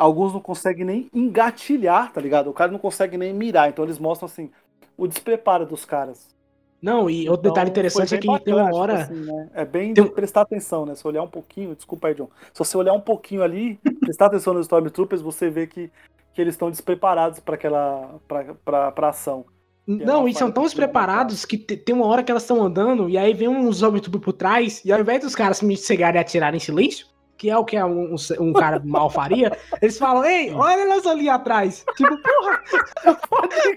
Alguns 0.00 0.32
não 0.32 0.40
conseguem 0.40 0.84
nem 0.84 1.08
engatilhar, 1.14 2.12
tá 2.12 2.20
ligado? 2.20 2.48
O 2.50 2.54
cara 2.54 2.72
não 2.72 2.78
consegue 2.78 3.16
nem 3.18 3.32
mirar, 3.34 3.68
então 3.68 3.84
eles 3.84 3.98
mostram 3.98 4.26
assim 4.26 4.50
o 4.96 5.06
despreparo 5.06 5.66
dos 5.66 5.84
caras. 5.84 6.28
Não, 6.82 7.10
e 7.10 7.28
outro 7.28 7.40
Então, 7.40 7.52
detalhe 7.52 7.70
interessante 7.70 8.14
é 8.14 8.18
que 8.18 8.26
bem 8.26 8.38
tem 8.38 8.54
uma 8.54 8.62
bacana, 8.64 8.80
hora. 8.80 8.98
tipo 9.02 9.12
assim, 9.12 9.24
né? 9.24 9.50
É 9.52 9.64
bem 9.66 9.92
Tem 9.92 10.04
de 10.04 10.10
prestar 10.10 10.40
atenção, 10.40 10.86
né? 10.86 10.94
Se 10.94 11.06
olhar 11.06 11.22
um 11.22 11.28
pouquinho, 11.28 11.74
desculpa 11.76 12.08
aí, 12.08 12.14
John. 12.14 12.28
Se 12.54 12.58
você 12.58 12.76
olhar 12.76 12.94
um 12.94 13.00
pouquinho 13.00 13.42
ali, 13.42 13.78
prestar 14.00 14.26
atenção 14.26 14.54
nos 14.54 14.62
Stormtroopers, 14.64 15.20
você 15.20 15.50
vê 15.50 15.66
que, 15.66 15.90
que 16.32 16.40
eles 16.40 16.54
estão 16.54 16.70
despreparados 16.70 17.38
para 17.38 17.54
aquela 17.56 18.18
pra, 18.26 18.54
pra, 18.64 18.92
pra 18.92 19.08
ação. 19.10 19.44
Não, 19.86 20.20
uma 20.20 20.30
e 20.30 20.34
são 20.34 20.50
tão 20.50 20.62
despreparados 20.62 21.44
que 21.44 21.58
te- 21.58 21.76
tem 21.76 21.94
uma 21.94 22.06
hora 22.06 22.22
que 22.22 22.30
elas 22.30 22.44
estão 22.44 22.62
andando 22.62 23.08
e 23.10 23.18
aí 23.18 23.34
vem 23.34 23.48
um 23.48 23.68
Stormtrooper 23.70 24.20
por 24.20 24.32
trás 24.32 24.82
e 24.84 24.92
ao 24.92 25.00
invés 25.00 25.20
dos 25.20 25.34
caras 25.34 25.58
se 25.58 25.76
chegarem 25.76 26.18
e 26.18 26.22
atirarem 26.22 26.56
em 26.56 26.60
silêncio, 26.60 27.06
que 27.40 27.48
é 27.48 27.56
o 27.56 27.64
que 27.64 27.82
um, 27.82 28.14
um- 28.14 28.16
um 28.48 28.52
cara 28.52 28.82
mal 28.84 29.08
faria, 29.08 29.56
eles 29.80 29.96
falam, 29.96 30.22
ei, 30.26 30.52
olha 30.52 30.82
elas 30.82 31.06
ali 31.06 31.26
atrás. 31.26 31.86
Tipo, 31.96 32.14
porra, 32.18 32.62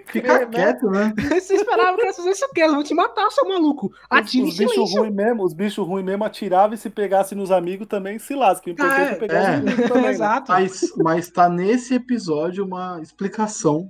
Fica 0.08 0.46
quieto, 0.48 0.90
né? 0.90 1.14
você 1.30 1.56
esperava 1.56 1.96
que 1.96 2.04
elas 2.04 2.18
fizessem 2.18 2.46
o 2.50 2.52
quê? 2.52 2.60
Elas 2.60 2.74
vão 2.76 2.84
te 2.84 2.94
matar, 2.94 3.32
seu 3.32 3.48
maluco. 3.48 3.90
Atira 4.10 4.46
em 4.46 4.50
os 4.50 4.58
bichos 4.58 4.94
ruins 4.94 5.14
mesmo, 5.16 5.44
os 5.46 5.54
bichos 5.54 5.88
ruins 5.88 6.04
mesmo 6.04 6.26
atiravam 6.26 6.74
e 6.74 6.78
se 6.78 6.90
pegasse 6.90 7.34
nos 7.36 7.52
amigos 7.52 7.88
também 7.88 8.20
se 8.20 8.36
lasca. 8.36 8.68
O 8.70 8.74
importante 8.74 9.00
Ah, 9.00 9.12
é 9.12 9.16
pegar 9.16 9.54
é. 9.54 9.60
os 9.60 9.76
também. 9.88 10.02
né? 10.04 10.10
Exato. 10.12 10.52
Mas, 10.52 10.82
mas 10.98 11.30
tá 11.30 11.48
nesse 11.48 11.94
episódio 11.96 12.66
uma 12.66 13.00
explicação 13.02 13.90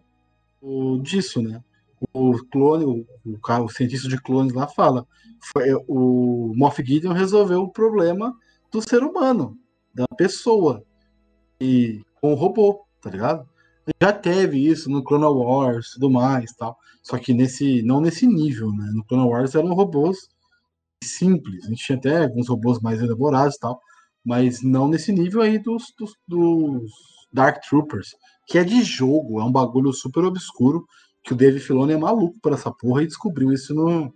o- 0.62 1.00
disso, 1.02 1.42
né? 1.42 1.62
O 2.14 2.38
clone, 2.52 2.86
o, 2.86 3.06
o, 3.26 3.64
o 3.64 3.70
cientista 3.70 4.08
de 4.08 4.22
clones 4.22 4.54
lá 4.54 4.68
fala. 4.68 5.08
Foi, 5.52 5.74
o 5.88 6.54
Moff 6.56 6.82
Gideon 6.86 7.12
resolveu 7.14 7.62
o 7.64 7.70
problema 7.72 8.36
do 8.72 8.82
ser 8.82 9.04
humano, 9.04 9.58
da 9.94 10.08
pessoa. 10.08 10.84
E 11.60 12.02
com 12.20 12.34
o 12.34 12.36
robô, 12.36 12.86
tá 13.02 13.10
ligado? 13.10 13.48
Já 14.02 14.14
teve 14.14 14.66
isso 14.66 14.90
no 14.90 15.04
Clone 15.04 15.26
Wars 15.26 15.88
e 15.88 15.94
tudo 15.96 16.10
mais 16.10 16.52
tal. 16.54 16.78
Só 17.02 17.18
que 17.18 17.34
nesse. 17.34 17.82
não 17.84 18.00
nesse 18.00 18.26
nível, 18.26 18.72
né? 18.72 18.90
No 18.94 19.04
Clone 19.06 19.28
Wars 19.28 19.56
eram 19.56 19.74
robôs 19.74 20.30
simples. 21.04 21.66
A 21.66 21.70
gente 21.70 21.84
tinha 21.84 21.98
até 21.98 22.24
alguns 22.24 22.48
robôs 22.48 22.80
mais 22.80 23.02
elaborados 23.02 23.56
e 23.56 23.60
tal, 23.60 23.80
mas 24.26 24.62
não 24.64 24.88
nesse 24.88 25.12
nível 25.12 25.42
aí 25.42 25.60
dos, 25.60 25.94
dos, 25.98 26.14
dos 26.28 26.92
Dark 27.32 27.62
Troopers, 27.68 28.16
que 28.48 28.58
é 28.58 28.64
de 28.64 28.82
jogo, 28.84 29.40
é 29.42 29.44
um 29.44 29.52
bagulho 29.52 29.92
super 29.92 30.24
obscuro, 30.24 30.86
que 31.24 31.34
o 31.34 31.36
Dave 31.36 31.60
Filoni 31.60 31.94
é 31.94 31.98
maluco 31.98 32.40
por 32.42 32.54
essa 32.54 32.72
porra 32.72 33.04
e 33.04 33.08
descobriu 33.08 33.52
isso 33.52 33.74
no, 33.74 34.14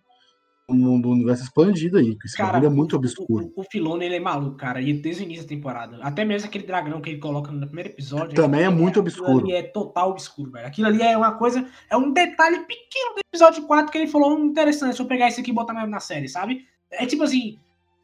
no, 0.69 1.09
universo 1.09 1.43
expandido 1.43 1.97
aí, 1.97 2.17
que 2.17 2.27
esse 2.27 2.35
cara, 2.35 2.65
é 2.65 2.69
muito 2.69 2.95
obscuro. 2.95 3.51
O, 3.55 3.61
o, 3.61 3.63
Filoni, 3.63 4.05
ele 4.05 4.15
é 4.15 4.19
maluco, 4.19 4.57
cara, 4.57 4.81
e 4.81 4.93
desde 4.93 5.23
o 5.23 5.25
início 5.25 5.43
da 5.43 5.49
temporada. 5.49 5.97
Até 6.01 6.25
mesmo 6.25 6.47
aquele 6.47 6.65
dragão 6.65 6.99
que 6.99 7.09
ele 7.11 7.19
coloca 7.19 7.51
no 7.51 7.65
primeiro 7.65 7.91
episódio. 7.91 8.35
Também 8.35 8.63
é 8.63 8.69
muito 8.69 8.99
obscuro. 8.99 9.45
ali 9.45 9.53
é 9.53 9.63
total 9.63 10.11
obscuro, 10.11 10.51
velho. 10.51 10.67
Aquilo 10.67 10.87
ali 10.87 11.01
é 11.01 11.17
uma 11.17 11.33
coisa, 11.37 11.65
é 11.89 11.95
um 11.95 12.11
detalhe 12.11 12.59
pequeno 12.59 13.15
do 13.15 13.21
episódio 13.33 13.63
4 13.65 13.91
que 13.91 13.97
ele 13.97 14.07
falou, 14.07 14.37
hum, 14.37 14.45
interessante, 14.45 14.89
deixa 14.89 15.03
eu 15.03 15.07
pegar 15.07 15.29
isso 15.29 15.39
aqui 15.39 15.51
e 15.51 15.53
botar 15.53 15.73
na, 15.73 15.87
na 15.87 15.99
série, 15.99 16.27
sabe? 16.27 16.65
É 16.91 17.05
tipo 17.05 17.23
assim, 17.23 17.57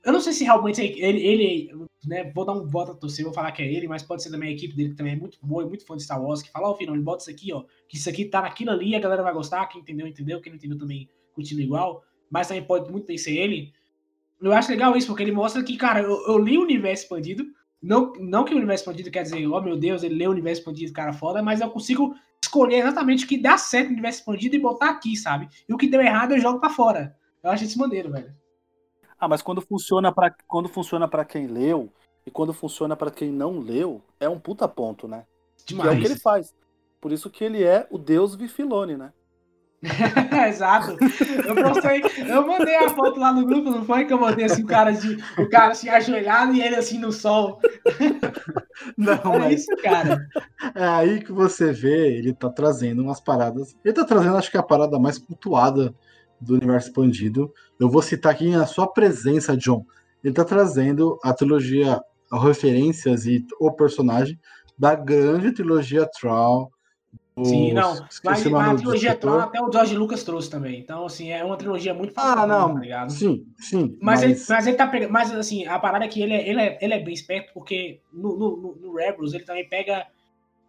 eu 0.05 0.13
não 0.13 0.21
sei 0.21 0.31
se 0.31 0.43
realmente 0.43 0.81
é 0.81 0.85
ele, 0.85 1.25
ele 1.25 1.87
né, 2.05 2.31
vou 2.33 2.45
dar 2.45 2.53
um 2.53 2.67
voto 2.67 2.91
a 2.91 2.95
torcer, 2.95 3.25
vou 3.25 3.33
falar 3.33 3.51
que 3.51 3.61
é 3.61 3.71
ele, 3.71 3.87
mas 3.87 4.03
pode 4.03 4.23
ser 4.23 4.31
também 4.31 4.49
a 4.49 4.53
equipe 4.53 4.75
dele 4.75 4.89
que 4.89 4.95
também 4.95 5.13
é 5.13 5.15
muito 5.17 5.37
boa 5.41 5.63
e 5.63 5.67
muito 5.67 5.85
fã 5.85 5.95
de 5.95 6.03
Star 6.03 6.21
Wars, 6.21 6.41
que 6.41 6.51
fala, 6.51 6.67
ó, 6.67 6.71
oh, 6.71 6.75
filho, 6.75 7.01
bota 7.01 7.23
isso 7.23 7.29
aqui, 7.29 7.53
ó, 7.53 7.63
que 7.87 7.97
isso 7.97 8.09
aqui 8.09 8.25
tá 8.25 8.41
naquilo 8.41 8.71
ali, 8.71 8.95
a 8.95 8.99
galera 8.99 9.23
vai 9.23 9.33
gostar, 9.33 9.65
quem 9.67 9.81
entendeu, 9.81 10.07
entendeu, 10.07 10.41
quem 10.41 10.51
não 10.51 10.57
entendeu 10.57 10.77
também 10.77 11.09
continua 11.33 11.63
igual, 11.63 12.03
mas 12.29 12.47
também 12.47 12.63
pode 12.63 12.91
muito 12.91 13.07
bem 13.07 13.17
ser 13.17 13.33
ele. 13.33 13.73
Eu 14.41 14.53
acho 14.53 14.69
legal 14.69 14.95
isso, 14.95 15.07
porque 15.07 15.23
ele 15.23 15.31
mostra 15.31 15.63
que, 15.63 15.77
cara, 15.77 16.01
eu, 16.01 16.27
eu 16.27 16.37
li 16.37 16.57
o 16.57 16.63
universo 16.63 17.03
expandido, 17.03 17.45
não, 17.81 18.13
não 18.19 18.43
que 18.43 18.53
o 18.53 18.57
universo 18.57 18.83
expandido 18.83 19.11
quer 19.11 19.23
dizer, 19.23 19.45
ó 19.47 19.57
oh, 19.57 19.61
meu 19.61 19.77
Deus, 19.77 20.03
ele 20.03 20.15
leu 20.15 20.29
o 20.29 20.33
universo 20.33 20.61
expandido, 20.61 20.93
cara 20.93 21.13
foda, 21.13 21.41
mas 21.41 21.61
eu 21.61 21.69
consigo 21.69 22.15
escolher 22.41 22.77
exatamente 22.77 23.25
o 23.25 23.27
que 23.27 23.37
dá 23.37 23.57
certo 23.57 23.87
no 23.87 23.93
universo 23.93 24.19
expandido 24.19 24.55
e 24.55 24.59
botar 24.59 24.89
aqui, 24.89 25.15
sabe? 25.15 25.49
E 25.67 25.73
o 25.73 25.77
que 25.77 25.87
deu 25.87 26.01
errado 26.01 26.33
eu 26.33 26.39
jogo 26.39 26.59
para 26.59 26.69
fora. 26.69 27.15
Eu 27.41 27.51
acho 27.51 27.63
isso 27.63 27.79
maneiro, 27.79 28.11
velho. 28.11 28.33
Ah, 29.19 29.27
mas 29.27 29.41
quando 29.41 29.61
funciona 29.61 30.11
para 30.11 30.35
quando 30.47 30.67
funciona 30.67 31.07
para 31.07 31.25
quem 31.25 31.47
leu 31.47 31.91
e 32.25 32.31
quando 32.31 32.53
funciona 32.53 32.95
para 32.95 33.11
quem 33.11 33.31
não 33.31 33.59
leu, 33.59 34.01
é 34.19 34.27
um 34.29 34.39
puta 34.39 34.67
ponto, 34.67 35.07
né? 35.07 35.25
Demais. 35.65 35.91
É 35.91 35.93
o 35.93 35.99
que 35.99 36.07
ele 36.07 36.19
faz. 36.19 36.53
Por 36.99 37.11
isso 37.11 37.29
que 37.29 37.43
ele 37.43 37.63
é 37.63 37.87
o 37.89 37.97
deus 37.97 38.35
Vifilone, 38.35 38.97
né? 38.97 39.11
Exato. 40.47 40.97
Eu 41.45 41.55
postei, 41.55 42.01
eu 42.27 42.47
mandei 42.47 42.75
a 42.75 42.89
foto 42.89 43.19
lá 43.19 43.33
no 43.33 43.45
grupo, 43.45 43.69
não 43.69 43.83
foi 43.83 44.05
que 44.05 44.13
eu 44.13 44.19
mandei 44.19 44.45
assim 44.45 44.63
o 44.63 44.67
cara 44.67 44.91
de, 44.91 45.17
o 45.37 45.49
cara 45.49 45.71
assim 45.71 45.89
ajoelhado 45.89 46.53
e 46.53 46.61
ele 46.61 46.75
assim 46.75 46.97
no 46.97 47.11
sol. 47.11 47.59
Não, 48.97 49.13
é 49.13 49.39
mas 49.39 49.61
isso, 49.61 49.75
cara. 49.81 50.25
É 50.75 50.85
aí 50.85 51.21
que 51.21 51.31
você 51.31 51.71
vê, 51.71 52.17
ele 52.17 52.33
tá 52.33 52.49
trazendo 52.49 53.03
umas 53.03 53.21
paradas. 53.21 53.75
Ele 53.83 53.93
tá 53.93 54.03
trazendo, 54.03 54.35
acho 54.35 54.51
que 54.51 54.57
a 54.57 54.63
parada 54.63 54.99
mais 54.99 55.17
cultuada 55.17 55.93
do 56.39 56.55
universo 56.55 56.87
expandido. 56.87 57.53
Eu 57.79 57.89
vou 57.89 58.01
citar 58.01 58.33
aqui 58.33 58.53
a 58.53 58.65
sua 58.65 58.87
presença, 58.87 59.55
John. 59.55 59.85
Ele 60.23 60.31
está 60.31 60.43
trazendo 60.43 61.19
a 61.23 61.33
trilogia, 61.33 62.01
referências 62.31 63.25
e 63.25 63.45
o 63.59 63.71
personagem 63.71 64.39
da 64.77 64.95
grande 64.95 65.51
trilogia 65.51 66.09
Troll. 66.19 66.71
Sim, 67.41 67.73
não. 67.73 67.95
Mas, 68.23 68.45
mas 68.45 68.53
a 68.53 68.75
trilogia 68.75 69.15
Troll 69.15 69.39
até 69.39 69.59
o 69.59 69.71
George 69.71 69.95
Lucas 69.95 70.23
trouxe 70.23 70.49
também. 70.51 70.79
Então, 70.79 71.05
assim, 71.05 71.31
é 71.31 71.43
uma 71.43 71.57
trilogia 71.57 71.93
muito 71.93 72.13
famosa, 72.13 72.41
ah, 72.43 72.47
não. 72.47 72.75
tá 72.75 72.79
ligado? 72.79 73.11
Sim, 73.11 73.47
sim. 73.57 73.97
Mas, 73.99 74.21
mas... 74.21 74.23
Ele, 74.23 74.45
mas 74.49 74.67
ele 74.67 74.77
tá 74.77 74.87
pegando. 74.87 75.11
Mas 75.11 75.31
assim, 75.33 75.65
a 75.65 75.79
parada 75.79 76.05
é 76.05 76.07
que 76.07 76.21
ele 76.21 76.33
é, 76.33 76.47
ele 76.47 76.61
é, 76.61 76.77
ele 76.79 76.93
é 76.93 76.99
bem 76.99 77.13
esperto, 77.13 77.51
porque 77.53 77.99
no, 78.11 78.37
no, 78.37 78.75
no 78.79 78.95
Rebels 78.95 79.33
ele 79.33 79.43
também 79.43 79.67
pega. 79.67 80.05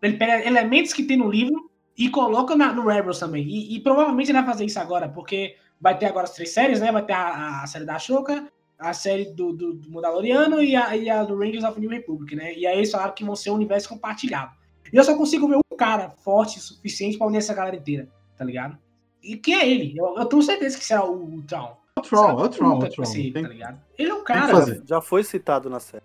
Ele 0.01 0.17
pega 0.17 0.47
elementos 0.47 0.93
que 0.93 1.03
tem 1.03 1.19
no 1.19 1.31
livro 1.31 1.71
e 1.97 2.09
coloca 2.09 2.57
na, 2.57 2.73
no 2.73 2.87
Rebels 2.87 3.19
também. 3.19 3.45
E, 3.45 3.77
e, 3.77 3.81
provavelmente 3.81 4.31
ele 4.31 4.39
vai 4.39 4.47
fazer 4.47 4.65
isso 4.65 4.81
agora, 4.81 5.09
porque 5.09 5.57
vai 5.81 5.99
ter 5.99 6.07
agora 6.07 6.25
as 6.25 6.35
três 6.35 6.51
séries, 6.51 6.81
né? 6.81 6.91
Vai 6.91 7.05
ter 7.05 7.13
a, 7.13 7.63
a 7.63 7.67
série 7.67 7.85
da 7.85 7.97
Ashoka, 7.97 8.49
a 8.79 8.93
série 8.95 9.27
do, 9.27 9.53
do, 9.53 9.75
do 9.75 9.91
Mandaloriano 9.91 10.63
e 10.63 10.75
a, 10.75 10.97
e 10.97 11.11
a, 11.11 11.25
do 11.25 11.39
Rangers 11.39 11.65
of 11.65 11.79
New 11.79 11.91
Republic, 11.91 12.35
né? 12.35 12.55
E 12.55 12.67
aí 12.67 12.79
eles 12.79 12.91
falaram 12.91 13.15
que 13.15 13.25
vão 13.25 13.37
ser 13.37 13.51
um 13.51 13.55
universo 13.55 13.89
compartilhado. 13.89 14.53
E 14.93 14.97
eu 14.97 15.05
só 15.05 15.17
consigo 15.17 15.49
ver 15.49 15.64
cara 15.77 16.11
forte 16.11 16.59
o 16.59 16.63
suficiente 16.63 17.19
pra 17.19 17.27
unir 17.27 17.39
essa 17.39 17.55
galera 17.55 17.77
inteira, 17.77 18.09
tá 18.37 18.45
ligado? 18.45 18.79
E 19.23 19.37
quem 19.37 19.55
é 19.55 19.69
ele? 19.69 19.95
Eu, 19.97 20.17
eu 20.19 20.27
tenho 20.27 20.43
certeza 20.43 20.79
que 20.79 20.85
será 20.85 21.05
o, 21.05 21.37
o 21.37 21.43
Tron. 21.43 21.77
É 21.97 22.01
o 22.01 22.03
Tron, 22.03 22.31
é 22.31 22.45
o 22.45 22.49
Tron, 22.49 22.83
é 22.83 22.87
o 22.87 22.91
Tron. 22.91 23.15
Ele, 23.15 23.33
tá 23.33 23.41
ligado? 23.41 23.81
Ele 23.99 24.11
é 24.11 24.15
um 24.15 24.25
cara. 24.25 24.83
Já 24.85 25.01
foi 25.01 25.25
citado 25.25 25.71
na 25.71 25.81
série. 25.81 26.05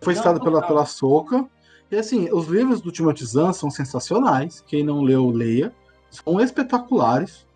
Foi 0.00 0.14
citado 0.14 0.38
não, 0.38 0.44
pela, 0.44 0.66
pela 0.66 0.86
Soca. 0.86 1.48
E 1.90 1.96
assim, 1.96 2.30
os 2.32 2.46
livros 2.46 2.80
do 2.80 2.92
Timothy 2.92 3.24
Zahn 3.24 3.52
são 3.52 3.70
sensacionais. 3.70 4.62
Quem 4.66 4.84
não 4.84 5.02
leu, 5.02 5.28
leia. 5.28 5.74
São 6.10 6.40
espetaculares. 6.40 7.46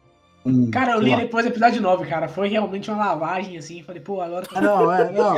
Um, 0.44 0.70
cara, 0.70 0.92
eu 0.92 1.00
li 1.00 1.10
lá. 1.10 1.16
depois 1.16 1.44
do 1.44 1.50
episódio 1.50 1.80
9, 1.80 2.06
cara. 2.06 2.28
Foi 2.28 2.48
realmente 2.48 2.90
uma 2.90 3.04
lavagem, 3.04 3.56
assim. 3.56 3.82
Falei, 3.82 4.02
pô, 4.02 4.20
agora. 4.20 4.46
Ah, 4.54 4.60
não, 4.60 4.92
é, 4.92 5.10
não. 5.10 5.36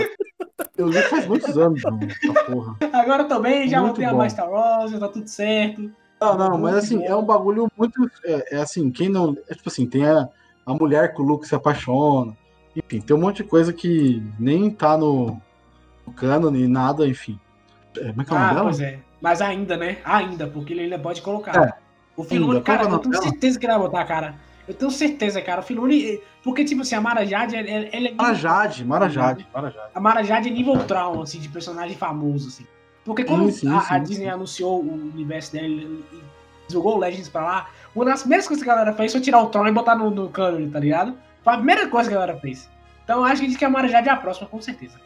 Eu 0.76 0.88
li 0.88 1.00
faz 1.02 1.26
muitos 1.26 1.56
anos, 1.56 1.80
mano, 1.82 1.98
porra. 2.46 2.76
Agora 2.92 3.24
também, 3.24 3.68
já 3.68 3.80
voltei 3.80 4.04
a 4.04 4.12
mais 4.12 4.32
Star 4.32 4.50
Wars, 4.50 4.98
tá 4.98 5.08
tudo 5.08 5.28
certo. 5.28 5.90
Não, 6.20 6.36
não, 6.36 6.58
mas 6.58 6.74
assim, 6.76 7.04
é 7.04 7.14
um 7.14 7.24
bagulho 7.24 7.70
muito. 7.76 8.10
É, 8.24 8.56
é, 8.56 8.60
assim, 8.60 8.90
quem 8.90 9.08
não. 9.08 9.36
É 9.48 9.54
tipo 9.54 9.68
assim, 9.68 9.86
tem 9.86 10.06
a, 10.06 10.28
a 10.64 10.74
mulher 10.74 11.14
que 11.14 11.20
o 11.20 11.24
Luke 11.24 11.46
se 11.46 11.54
apaixona. 11.54 12.36
Enfim, 12.74 13.00
tem 13.00 13.16
um 13.16 13.20
monte 13.20 13.38
de 13.38 13.44
coisa 13.44 13.72
que 13.72 14.22
nem 14.38 14.70
tá 14.70 14.96
no, 14.96 15.40
no 16.06 16.12
cano, 16.12 16.50
nem 16.50 16.66
nada, 16.66 17.06
enfim. 17.06 17.38
É, 17.96 18.08
como 18.08 18.22
é 18.22 18.24
que 18.24 18.32
é 18.32 18.34
o 18.34 18.38
nome 18.38 18.50
ah, 18.50 18.54
dela? 18.54 18.64
Pois 18.64 18.80
é. 18.80 18.98
Mas 19.20 19.40
ainda, 19.40 19.76
né? 19.76 19.98
Ainda, 20.04 20.46
porque 20.46 20.72
ele 20.72 20.82
ainda 20.82 20.98
pode 20.98 21.22
colocar. 21.22 21.56
É, 21.56 21.72
o 22.16 22.24
Filone, 22.24 22.62
cara, 22.62 22.84
eu 22.84 22.98
tenho 22.98 23.22
certeza 23.22 23.58
que 23.58 23.66
ele 23.66 23.72
vai 23.72 23.82
botar, 23.82 24.04
cara. 24.04 24.34
Eu 24.66 24.74
tenho 24.74 24.90
certeza, 24.90 25.40
cara. 25.40 25.60
O 25.60 25.64
Filoni. 25.64 26.20
Porque, 26.42 26.64
tipo 26.64 26.82
assim, 26.82 26.94
a 26.94 27.00
Mara 27.00 27.24
Jade, 27.24 27.56
ela, 27.56 27.68
ela 27.68 28.08
é. 28.08 28.12
Mara 28.12 28.34
Jade, 28.34 28.84
Mara 28.84 29.08
Jade, 29.08 29.46
Mara 29.54 29.70
Jade. 29.70 29.90
A 29.94 30.00
Mara 30.00 30.22
Jade 30.22 30.48
é 30.48 30.52
nível 30.52 30.84
Traum, 30.84 31.22
assim, 31.22 31.38
de 31.38 31.48
personagem 31.48 31.96
famoso, 31.96 32.48
assim. 32.48 32.66
Porque 33.04 33.22
quando 33.22 33.50
sim, 33.52 33.60
sim, 33.60 33.68
a, 33.68 33.80
sim, 33.80 33.94
a, 33.94 33.98
Disney 33.98 34.28
anunciou 34.28 34.82
o 34.82 34.92
universo 34.92 35.52
dela 35.52 35.68
e 35.68 36.04
jogou 36.68 36.96
o 36.96 36.98
Legends 36.98 37.28
pra 37.28 37.44
lá, 37.44 37.70
uma 37.94 38.04
das 38.04 38.20
primeiras 38.20 38.48
coisas 38.48 38.64
que 38.64 38.68
a 38.68 38.74
galera 38.74 38.92
fez 38.92 39.12
foi 39.12 39.20
tirar 39.20 39.40
o 39.40 39.46
Tron 39.46 39.68
e 39.68 39.72
botar 39.72 39.94
no, 39.94 40.10
no 40.10 40.28
canon, 40.28 40.68
tá 40.68 40.80
ligado? 40.80 41.16
Foi 41.44 41.52
a 41.52 41.56
primeira 41.56 41.86
coisa 41.86 42.08
que 42.08 42.16
a 42.16 42.18
galera 42.18 42.40
fez. 42.40 42.68
Então 43.04 43.24
acho 43.24 43.42
que, 43.42 43.54
que 43.54 43.64
a 43.64 43.70
Mara 43.70 43.86
Jade 43.86 44.08
é 44.08 44.12
a 44.12 44.16
próxima, 44.16 44.48
com 44.48 44.60
certeza. 44.60 44.98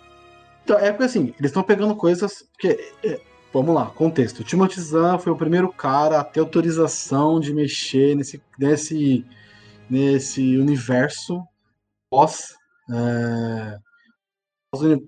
Então, 0.65 0.79
é 0.79 0.91
porque 0.91 1.05
assim, 1.05 1.35
eles 1.39 1.51
estão 1.51 1.63
pegando 1.63 1.95
coisas. 1.95 2.49
que 2.59 2.69
é, 3.05 3.21
Vamos 3.53 3.75
lá, 3.75 3.87
contexto. 3.87 4.41
O 4.41 4.45
Timothy 4.45 4.81
Zahn 4.81 5.19
foi 5.19 5.33
o 5.33 5.37
primeiro 5.37 5.73
cara 5.73 6.21
a 6.21 6.25
ter 6.25 6.39
autorização 6.39 7.41
de 7.41 7.53
mexer 7.53 8.15
nesse, 8.15 8.41
nesse 8.57 9.25
nesse 9.91 10.57
universo 10.57 11.43
pós, 12.09 12.55
é, 12.91 13.79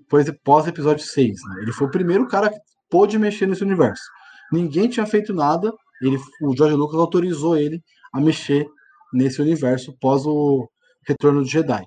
pós, 0.09 0.31
pós 0.43 0.67
episódio 0.67 1.03
6. 1.05 1.29
Né? 1.29 1.61
Ele 1.61 1.71
foi 1.71 1.87
o 1.87 1.91
primeiro 1.91 2.27
cara 2.27 2.49
que 2.49 2.59
pôde 2.89 3.17
mexer 3.17 3.47
nesse 3.47 3.63
universo. 3.63 4.03
Ninguém 4.51 4.89
tinha 4.89 5.05
feito 5.05 5.33
nada, 5.33 5.73
ele, 6.01 6.17
o 6.41 6.55
George 6.55 6.75
Lucas 6.75 6.99
autorizou 6.99 7.57
ele 7.57 7.81
a 8.13 8.19
mexer 8.19 8.67
nesse 9.13 9.41
universo 9.41 9.95
pós 9.99 10.25
o 10.25 10.69
Retorno 11.07 11.41
do 11.41 11.47
Jedi. 11.47 11.83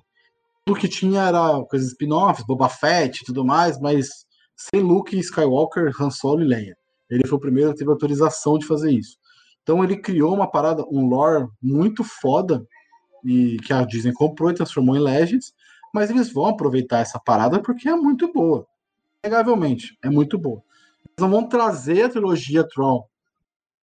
O 0.67 0.75
que 0.75 0.87
tinha 0.87 1.21
era 1.21 1.63
coisas 1.69 1.89
spin-offs, 1.89 2.45
Boba 2.45 2.67
Fett 2.67 3.21
e 3.21 3.25
tudo 3.25 3.45
mais, 3.45 3.79
mas 3.79 4.09
sem 4.55 4.81
Luke, 4.81 5.17
Skywalker, 5.17 5.93
Han 5.99 6.09
Solo 6.09 6.41
e 6.41 6.45
Leia. 6.45 6.75
Ele 7.09 7.25
foi 7.25 7.37
o 7.37 7.41
primeiro 7.41 7.71
que 7.71 7.77
teve 7.77 7.91
autorização 7.91 8.57
de 8.57 8.65
fazer 8.65 8.91
isso. 8.91 9.17
Então 9.63 9.83
ele 9.83 9.97
criou 9.97 10.33
uma 10.33 10.49
parada, 10.49 10.83
um 10.91 11.07
lore 11.07 11.47
muito 11.61 12.03
foda 12.03 12.65
e 13.27 13.57
que 13.57 13.73
a 13.73 13.83
Disney 13.83 14.13
comprou 14.13 14.49
e 14.49 14.53
transformou 14.53 14.95
em 14.95 15.01
Legends, 15.01 15.53
mas 15.93 16.09
eles 16.09 16.31
vão 16.31 16.45
aproveitar 16.45 16.99
essa 16.99 17.19
parada 17.19 17.61
porque 17.61 17.89
é 17.89 17.95
muito 17.95 18.31
boa. 18.31 18.65
Negavelmente, 19.21 19.97
é 20.01 20.09
muito 20.09 20.37
boa. 20.37 20.63
Eles 21.03 21.19
não 21.19 21.29
vão 21.29 21.49
trazer 21.49 22.03
a 22.03 22.09
trilogia 22.09 22.63
Tron 22.63 23.05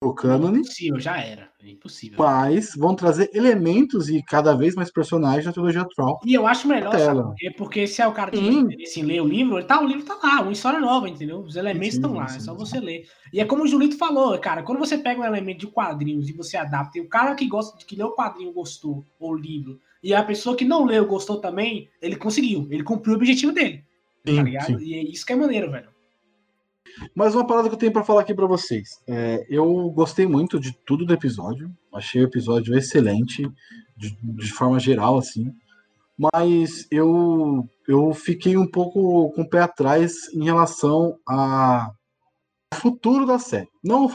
pro 0.01 0.15
canon. 0.15 0.57
Impossível, 0.57 1.01
já 1.01 1.19
era. 1.19 1.51
É 1.63 1.71
impossível. 1.71 2.19
Mas 2.19 2.75
vão 2.77 2.95
trazer 2.95 3.31
elementos 3.33 4.09
e 4.09 4.23
cada 4.23 4.55
vez 4.55 4.75
mais 4.75 4.91
personagens 4.91 5.45
da 5.45 5.53
trilogia 5.53 5.87
Tron. 5.95 6.19
E 6.25 6.35
eu 6.35 6.47
acho 6.47 6.69
melhor, 6.69 6.97
sabe? 6.99 7.51
Porque 7.57 7.87
se 7.87 8.03
é 8.03 8.07
o 8.07 8.13
cara 8.13 8.31
que 8.31 8.39
tem 8.39 8.59
interesse 8.59 9.01
em 9.01 9.05
ler 9.05 9.23
o 9.23 9.27
livro, 9.27 9.59
ele 9.59 9.67
tá, 9.67 9.81
o 9.81 9.87
livro 9.87 10.05
tá 10.05 10.19
lá, 10.23 10.43
uma 10.43 10.53
história 10.53 10.79
nova, 10.79 11.09
entendeu? 11.09 11.41
Os 11.41 11.57
elementos 11.57 11.95
estão 11.95 12.13
lá, 12.13 12.29
sim, 12.29 12.37
é 12.37 12.41
só 12.41 12.53
sim. 12.53 12.59
você 12.59 12.81
ler. 12.81 13.07
E 13.33 13.41
é 13.41 13.45
como 13.45 13.65
o 13.65 13.67
Julito 13.67 13.97
falou, 13.97 14.39
cara, 14.39 14.63
quando 14.63 14.79
você 14.79 14.99
pega 14.99 15.21
um 15.21 15.25
elemento 15.25 15.61
de 15.61 15.67
quadrinhos 15.67 16.29
e 16.29 16.33
você 16.33 16.57
adapta, 16.57 16.99
e 16.99 17.01
o 17.01 17.09
cara 17.09 17.35
que 17.35 17.47
gosta 17.47 17.77
de 17.79 17.85
que 17.85 17.97
leu 17.97 18.09
o 18.09 18.15
quadrinho 18.15 18.53
gostou, 18.53 19.05
ou 19.19 19.33
o 19.33 19.37
livro, 19.37 19.81
e 20.03 20.15
a 20.15 20.23
pessoa 20.23 20.57
que 20.57 20.67
não 20.67 20.85
leu 20.85 21.07
gostou 21.07 21.41
também, 21.41 21.89
ele 22.03 22.17
conseguiu, 22.17 22.69
ele 22.71 22.83
cumpriu 22.83 23.15
o 23.15 23.17
objetivo 23.17 23.53
dele. 23.53 23.85
Tá 24.25 24.33
sim, 24.33 24.37
tá 24.37 24.43
ligado? 24.43 24.83
E 24.83 24.95
é 24.95 25.03
isso 25.03 25.25
que 25.25 25.33
é 25.33 25.37
maneiro, 25.37 25.71
velho. 25.71 25.94
Mas 27.15 27.35
uma 27.35 27.47
parada 27.47 27.69
que 27.69 27.75
eu 27.75 27.79
tenho 27.79 27.93
para 27.93 28.05
falar 28.05 28.21
aqui 28.21 28.35
para 28.35 28.47
vocês. 28.47 29.03
É, 29.07 29.45
eu 29.49 29.91
gostei 29.91 30.27
muito 30.27 30.61
de 30.61 30.73
tudo 30.85 31.05
do 31.05 31.13
episódio. 31.13 31.71
Achei 31.93 32.23
o 32.23 32.27
episódio 32.27 32.77
excelente, 32.77 33.51
de, 33.97 34.17
de 34.21 34.53
forma 34.53 34.79
geral, 34.79 35.19
assim. 35.19 35.53
Mas 36.17 36.87
eu, 36.91 37.69
eu 37.89 38.13
fiquei 38.15 38.57
um 38.57 38.67
pouco 38.67 39.33
com 39.33 39.43
o 39.43 39.49
pé 39.49 39.61
atrás 39.61 40.29
em 40.33 40.45
relação 40.45 41.19
ao 41.27 41.95
futuro 42.75 43.27
da 43.27 43.39
série. 43.39 43.69
Não 43.83 44.05
ao 44.05 44.13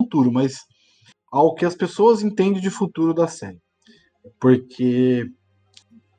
futuro, 0.00 0.32
mas 0.32 0.58
ao 1.30 1.54
que 1.54 1.64
as 1.64 1.74
pessoas 1.74 2.22
entendem 2.22 2.60
de 2.62 2.70
futuro 2.70 3.12
da 3.12 3.28
série. 3.28 3.60
Porque 4.40 5.30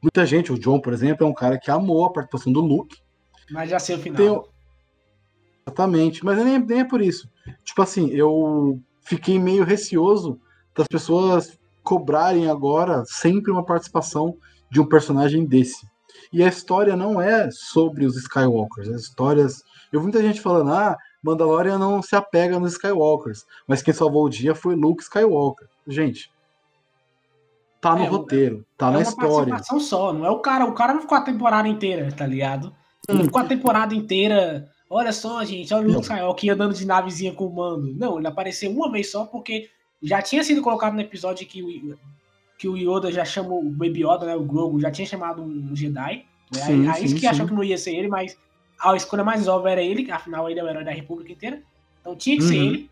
Muita 0.06 0.24
gente, 0.24 0.54
o 0.54 0.60
John, 0.60 0.80
por 0.80 0.94
exemplo, 0.94 1.26
é 1.26 1.28
um 1.28 1.34
cara 1.34 1.58
que 1.58 1.72
amou 1.72 2.06
a 2.06 2.14
participação 2.14 2.54
do 2.54 2.62
Luke. 2.62 2.96
Mas 3.50 3.72
já 3.72 3.80
sei 3.80 3.96
o 3.96 4.00
final. 4.00 4.18
Tem- 4.18 4.55
Exatamente, 5.68 6.24
mas 6.24 6.38
nem, 6.38 6.60
nem 6.60 6.80
é 6.82 6.84
por 6.84 7.02
isso. 7.02 7.28
Tipo 7.64 7.82
assim, 7.82 8.10
eu 8.12 8.80
fiquei 9.02 9.40
meio 9.40 9.64
receoso 9.64 10.40
das 10.76 10.88
pessoas 10.88 11.58
cobrarem 11.84 12.50
agora 12.50 13.04
sempre 13.06 13.52
uma 13.52 13.66
participação 13.66 14.38
de 14.70 14.80
um 14.80 14.86
personagem 14.86 15.46
desse. 15.46 15.88
E 16.32 16.44
a 16.44 16.48
história 16.48 16.96
não 16.96 17.20
é 17.20 17.50
sobre 17.52 18.06
os 18.06 18.16
Skywalkers, 18.16 18.90
as 18.90 19.02
histórias. 19.02 19.64
Eu 19.92 20.00
vi 20.00 20.06
muita 20.06 20.22
gente 20.22 20.40
falando, 20.42 20.72
ah, 20.72 20.96
Mandalorian 21.24 21.80
não 21.80 22.02
se 22.02 22.16
apega 22.16 22.60
nos 22.60 22.74
Skywalkers, 22.74 23.46
mas 23.68 23.82
quem 23.82 23.94
salvou 23.94 24.26
o 24.26 24.30
dia 24.30 24.54
foi 24.54 24.76
Luke 24.76 25.02
Skywalker. 25.04 25.68
Gente, 25.88 26.32
tá 27.82 27.96
no 27.96 28.04
É, 28.04 28.08
roteiro, 28.08 28.66
tá 28.78 28.88
é 28.88 28.92
na 28.92 28.98
uma 28.98 29.02
história. 29.04 29.54
participação 29.54 29.80
só, 29.80 30.14
não 30.14 30.26
é 30.26 30.30
o 30.30 30.40
cara. 30.40 30.66
O 30.66 30.74
cara 30.74 30.94
não 30.94 31.02
ficou 31.02 31.18
a 31.18 31.22
temporada 31.22 31.68
inteira, 31.68 32.12
tá 32.12 32.26
ligado? 32.26 32.72
Ele 33.08 33.20
não 33.20 33.26
ficou 33.26 33.42
a 33.42 33.46
temporada 33.46 33.94
inteira. 33.96 34.70
Olha 34.90 35.12
só, 35.12 35.44
gente, 35.44 35.74
olha 35.74 35.88
o 35.88 35.92
Luke. 35.92 36.02
Skywalker 36.02 36.54
andando 36.54 36.74
de 36.74 36.86
navezinha 36.86 37.34
com 37.34 37.48
o 37.48 37.54
mando. 37.54 37.94
Não, 37.96 38.18
ele 38.18 38.28
apareceu 38.28 38.72
uma 38.72 38.92
vez 38.92 39.12
só 39.12 39.26
porque 39.26 39.70
já 40.02 40.22
tinha 40.22 40.44
sido 40.44 40.62
colocado 40.62 40.94
no 40.94 41.02
episódio 41.02 41.48
que 41.48 41.64
o, 41.64 41.98
que 42.58 42.68
o 42.68 42.78
Yoda 42.78 43.12
já 43.12 43.26
chamou 43.26 43.60
o 43.60 43.70
Baby 43.70 44.06
Yoda, 44.06 44.26
né? 44.26 44.36
O 44.36 44.44
Grogu, 44.44 44.80
já 44.80 44.92
tinha 44.92 45.08
chamado 45.08 45.42
um 45.42 45.76
Jedi. 45.76 46.26
Né? 46.54 46.62
Sim, 46.62 46.88
aí 46.88 47.08
sim, 47.08 47.16
que 47.16 47.26
achou 47.26 47.46
sim. 47.46 47.50
que 47.50 47.56
não 47.56 47.64
ia 47.64 47.78
ser 47.78 47.96
ele, 47.96 48.08
mas 48.08 48.38
a 48.80 48.96
escolha 48.96 49.24
mais 49.24 49.48
óbvia 49.48 49.72
era 49.72 49.82
ele, 49.82 50.10
afinal 50.12 50.50
ele 50.50 50.60
é 50.60 50.64
o 50.64 50.68
herói 50.68 50.84
da 50.84 50.92
República 50.92 51.32
inteira. 51.32 51.62
Então 52.02 52.16
tinha 52.16 52.38
que 52.38 52.44
ser 52.44 52.58
Uhum. 52.58 52.64
ele. 52.64 52.92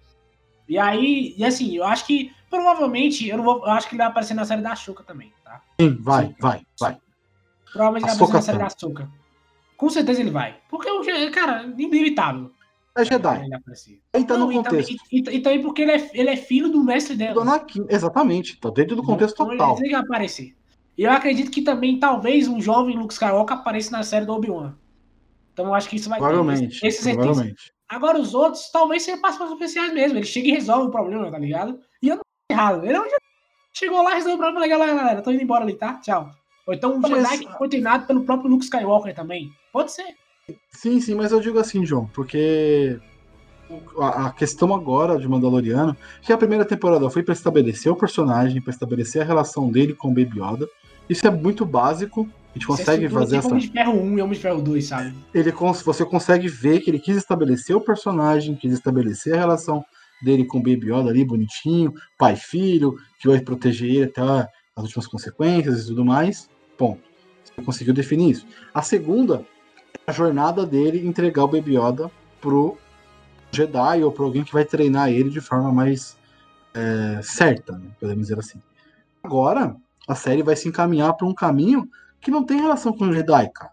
E 0.67 0.77
aí, 0.79 1.35
e 1.37 1.45
assim, 1.45 1.75
eu 1.75 1.83
acho 1.83 2.05
que 2.07 2.31
provavelmente, 2.49 3.27
eu 3.27 3.37
não 3.37 3.43
vou, 3.43 3.57
eu 3.57 3.71
acho 3.71 3.87
que 3.87 3.95
ele 3.95 4.01
vai 4.01 4.07
aparecer 4.07 4.33
na 4.33 4.45
série 4.45 4.61
da 4.61 4.75
Xuca 4.75 5.03
também, 5.03 5.31
tá? 5.43 5.61
Sim, 5.79 5.97
vai, 5.99 6.35
vai, 6.39 6.65
vai. 6.79 6.97
Provavelmente 7.71 8.09
ele 8.09 8.15
vai 8.15 8.27
aparecer 8.27 8.33
na 8.33 8.41
série 8.41 8.57
da 8.57 8.67
Açúcar. 8.67 9.09
Com 9.77 9.89
certeza 9.89 10.21
ele 10.21 10.31
vai. 10.31 10.57
Porque 10.69 10.89
cara, 11.31 11.63
inevitável. 11.77 12.51
É 12.95 13.03
Jedi. 13.03 13.41
Ele 14.13 14.25
tá 14.25 14.37
no 14.37 14.45
Não, 14.45 14.51
e, 14.51 14.55
contexto. 14.55 14.91
e, 15.11 15.17
e- 15.19 15.35
e 15.37 15.39
também 15.41 15.61
porque 15.61 15.81
ele 15.81 15.91
é, 15.93 16.11
ele 16.13 16.29
é 16.29 16.35
filho 16.35 16.69
do 16.69 16.83
mestre 16.83 17.15
dela. 17.15 17.33
Do 17.33 17.41
Anakin, 17.41 17.85
exatamente, 17.89 18.59
tá 18.59 18.69
dentro 18.69 18.95
do 18.95 19.01
contexto 19.03 19.33
Então, 19.33 19.49
total. 19.49 19.77
Ele 19.79 19.91
vai 19.91 20.01
aparecer. 20.01 20.55
E 20.95 21.03
eu 21.03 21.11
acredito 21.11 21.49
que 21.49 21.63
também 21.63 21.97
talvez 21.99 22.47
um 22.47 22.61
jovem 22.61 22.95
Luke 22.95 23.13
Skywalker 23.13 23.57
apareça 23.57 23.89
na 23.91 24.03
série 24.03 24.25
do 24.27 24.33
Obi-Wan. 24.33 24.75
Então 25.53 25.65
eu 25.65 25.73
acho 25.73 25.89
que 25.89 25.95
isso 25.95 26.07
vai 26.07 26.19
Provavelmente. 26.19 26.79
ter. 26.79 26.87
Esse, 26.87 27.13
provavelmente. 27.15 27.71
Agora 27.89 28.19
os 28.19 28.35
outros 28.35 28.69
talvez 28.71 29.01
sejam 29.03 29.19
participações 29.21 29.59
especiais 29.59 29.93
mesmo. 29.93 30.19
Ele 30.19 30.25
chega 30.25 30.47
e 30.49 30.51
resolve 30.51 30.87
o 30.87 30.91
problema, 30.91 31.31
tá 31.31 31.39
ligado? 31.39 31.79
E 32.01 32.09
eu 32.09 32.17
não 32.17 32.21
tô 32.23 32.53
errado. 32.53 32.85
Ele 32.85 32.93
é 32.95 33.01
um 33.01 33.05
chegou 33.73 34.03
lá, 34.03 34.11
resolveu 34.11 34.35
o 34.35 34.37
problema. 34.37 34.59
Legal, 34.59 34.79
galera. 34.79 35.21
Tô 35.23 35.31
indo 35.31 35.41
embora 35.41 35.63
ali, 35.63 35.73
tá? 35.73 35.95
Tchau. 35.95 36.29
Ou 36.67 36.73
então 36.75 36.93
um 36.93 36.99
Mas- 36.99 37.11
Jedi 37.11 37.45
que 37.45 37.57
foi 37.57 37.69
treinado 37.69 38.05
pelo 38.05 38.23
próprio 38.23 38.49
Luke 38.51 38.63
Skywalker 38.65 39.15
também. 39.15 39.51
Pode 39.73 39.91
ser. 39.91 40.15
Sim, 40.69 41.01
sim, 41.01 41.15
mas 41.15 41.31
eu 41.31 41.39
digo 41.39 41.57
assim, 41.57 41.83
João, 41.83 42.05
porque 42.13 42.99
a, 43.99 44.31
questão 44.31 44.73
agora 44.73 45.17
de 45.17 45.27
Mandaloriano, 45.27 45.97
que 46.21 46.31
a 46.31 46.37
primeira 46.37 46.63
temporada 46.63 47.09
foi 47.09 47.23
pra 47.23 47.33
estabelecer 47.33 47.91
o 47.91 47.95
personagem, 47.95 48.61
pra 48.61 48.71
estabelecer 48.71 49.23
a 49.23 49.25
relação 49.25 49.71
dele 49.71 49.95
com 49.95 50.09
o 50.09 50.13
Baby 50.13 50.39
Yoda. 50.39 50.67
Isso 51.09 51.25
é 51.25 51.31
muito 51.31 51.65
básico. 51.65 52.29
A 52.51 52.53
gente 52.53 52.67
consegue 52.67 53.05
Isso 53.05 53.17
é 53.17 53.19
fazer 53.19 53.35
tipo 53.37 53.47
essa. 53.47 53.55
Homem 53.55 53.65
de 53.65 53.71
Ferro 53.71 53.93
1 53.93 54.17
e 54.17 54.21
Homem 54.21 54.33
de 54.33 54.39
Ferro 54.39 54.61
2, 54.61 54.85
sabe? 54.85 55.15
Ele 55.33 55.51
você 55.51 56.05
consegue 56.05 56.47
ver 56.47 56.81
que 56.81 56.89
ele 56.91 56.99
quis 56.99 57.17
estabelecer 57.17 57.75
o 57.75 57.81
personagem, 57.81 58.55
quis 58.55 58.73
estabelecer 58.73 59.33
a 59.33 59.39
relação 59.39 59.83
dele 60.21 60.45
com 60.45 60.59
o 60.59 60.61
Baby 60.61 60.91
Yoda 60.91 61.09
ali, 61.09 61.25
bonitinho, 61.25 61.93
pai 62.17 62.33
e 62.33 62.37
filho, 62.37 62.95
que 63.19 63.27
vai 63.27 63.41
proteger 63.41 63.89
ele 63.89 64.03
até 64.03 64.21
as 64.75 64.83
últimas 64.83 65.07
consequências 65.07 65.83
e 65.83 65.87
tudo 65.87 66.05
mais. 66.05 66.47
Ponto. 66.77 67.01
Você 67.43 67.61
conseguiu 67.61 67.93
definir 67.93 68.31
isso. 68.31 68.47
A 68.73 68.81
segunda 68.81 69.35
é 69.35 69.52
a 70.05 70.11
jornada 70.11 70.65
dele 70.65 71.05
entregar 71.05 71.43
o 71.43 71.47
Baby 71.47 71.77
Yoda 71.77 72.11
pro 72.41 72.77
Jedi 73.51 74.03
ou 74.03 74.11
para 74.11 74.25
alguém 74.25 74.43
que 74.43 74.53
vai 74.53 74.65
treinar 74.65 75.09
ele 75.09 75.29
de 75.29 75.39
forma 75.39 75.71
mais 75.71 76.17
é, 76.73 77.21
certa, 77.21 77.77
né? 77.77 77.87
podemos 77.99 78.23
dizer 78.23 78.39
assim. 78.39 78.61
Agora, 79.23 79.75
a 80.07 80.15
série 80.15 80.43
vai 80.43 80.55
se 80.55 80.67
encaminhar 80.67 81.13
para 81.13 81.27
um 81.27 81.33
caminho 81.33 81.87
que 82.19 82.31
não 82.31 82.43
tem 82.43 82.59
relação 82.59 82.91
com 82.93 83.05
o 83.05 83.13
Jedi, 83.13 83.49
cara. 83.53 83.71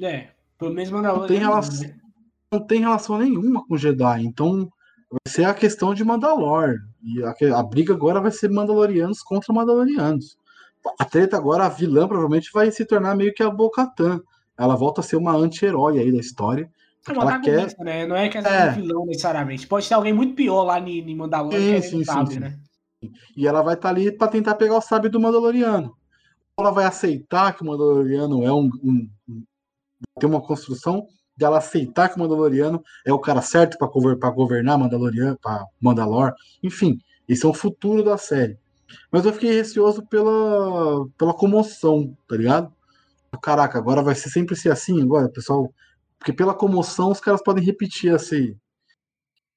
É. 0.00 0.30
Pelo 0.58 0.72
menos 0.72 0.90
Mandalorian. 0.90 1.20
Não 1.20 1.28
tem 1.28 1.38
relação. 1.38 1.88
né? 1.88 1.96
não 2.52 2.60
tem 2.60 2.80
relação 2.80 3.18
nenhuma 3.18 3.66
com 3.66 3.76
Jedi. 3.76 4.24
Então 4.24 4.68
vai 5.10 5.20
ser 5.26 5.44
a 5.44 5.54
questão 5.54 5.94
de 5.94 6.04
Mandalor. 6.04 6.76
E 7.02 7.22
a, 7.22 7.58
a 7.58 7.62
briga 7.62 7.94
agora 7.94 8.20
vai 8.20 8.30
ser 8.30 8.50
Mandalorianos 8.50 9.22
contra 9.22 9.52
Mandalorianos. 9.52 10.36
A 10.98 11.04
treta 11.04 11.36
agora, 11.36 11.66
a 11.66 11.68
vilã 11.68 12.08
provavelmente 12.08 12.50
vai 12.52 12.70
se 12.70 12.84
tornar 12.84 13.16
meio 13.16 13.32
que 13.32 13.42
a 13.42 13.50
Bo-Katan. 13.50 14.20
Ela 14.62 14.76
volta 14.76 15.00
a 15.00 15.04
ser 15.04 15.16
uma 15.16 15.34
anti-herói 15.34 15.98
aí 15.98 16.12
da 16.12 16.18
história. 16.18 16.70
É 17.08 17.12
Ela 17.12 17.24
uma 17.24 17.40
quer. 17.40 17.50
antagonista, 17.50 17.84
né? 17.84 18.06
Não 18.06 18.14
é 18.16 18.28
que 18.28 18.38
é 18.38 18.40
É. 18.42 18.70
um 18.70 18.74
vilão 18.74 19.06
necessariamente. 19.06 19.66
Pode 19.66 19.88
ter 19.88 19.94
alguém 19.94 20.12
muito 20.12 20.34
pior 20.34 20.62
lá 20.62 20.78
em 20.78 21.16
Mandalorian 21.16 21.80
Sim, 21.80 21.98
que 21.98 22.04
sim, 22.04 22.04
sabe, 22.04 22.34
sim. 22.34 22.40
né? 22.40 22.58
E 23.36 23.46
ela 23.48 23.62
vai 23.62 23.74
estar 23.74 23.88
ali 23.88 24.12
para 24.12 24.28
tentar 24.28 24.54
pegar 24.54 24.76
o 24.76 24.80
sábio 24.80 25.10
do 25.10 25.18
Mandaloriano. 25.18 25.96
Ela 26.56 26.70
vai 26.70 26.84
aceitar 26.84 27.52
que 27.56 27.62
o 27.62 27.66
Mandaloriano 27.66 28.44
é 28.44 28.52
um. 28.52 28.70
um- 28.84 29.08
um- 29.28 29.42
tem 30.20 30.28
uma 30.28 30.40
construção 30.40 31.06
dela 31.36 31.58
aceitar 31.58 32.08
que 32.08 32.16
o 32.16 32.18
Mandaloriano 32.20 32.80
é 33.04 33.12
o 33.12 33.18
cara 33.18 33.40
certo 33.42 33.76
para 33.78 34.30
governar 34.30 34.78
Mandaloriano, 34.78 35.36
para 35.42 35.64
Mandalor. 35.80 36.32
Enfim, 36.62 36.98
esse 37.28 37.44
é 37.44 37.48
o 37.48 37.54
futuro 37.54 38.04
da 38.04 38.16
série. 38.16 38.56
Mas 39.10 39.24
eu 39.24 39.32
fiquei 39.32 39.52
receoso 39.52 40.06
pela, 40.06 41.06
pela 41.18 41.34
comoção, 41.34 42.14
tá 42.28 42.36
ligado? 42.36 42.72
Caraca, 43.40 43.78
agora 43.78 44.02
vai 44.02 44.14
ser 44.14 44.30
sempre 44.30 44.54
ser 44.56 44.70
assim 44.70 45.00
agora, 45.02 45.28
pessoal. 45.28 45.72
Porque 46.18 46.32
pela 46.32 46.54
comoção 46.54 47.10
os 47.10 47.20
caras 47.20 47.42
podem 47.42 47.64
repetir 47.64 48.14
esse, 48.14 48.56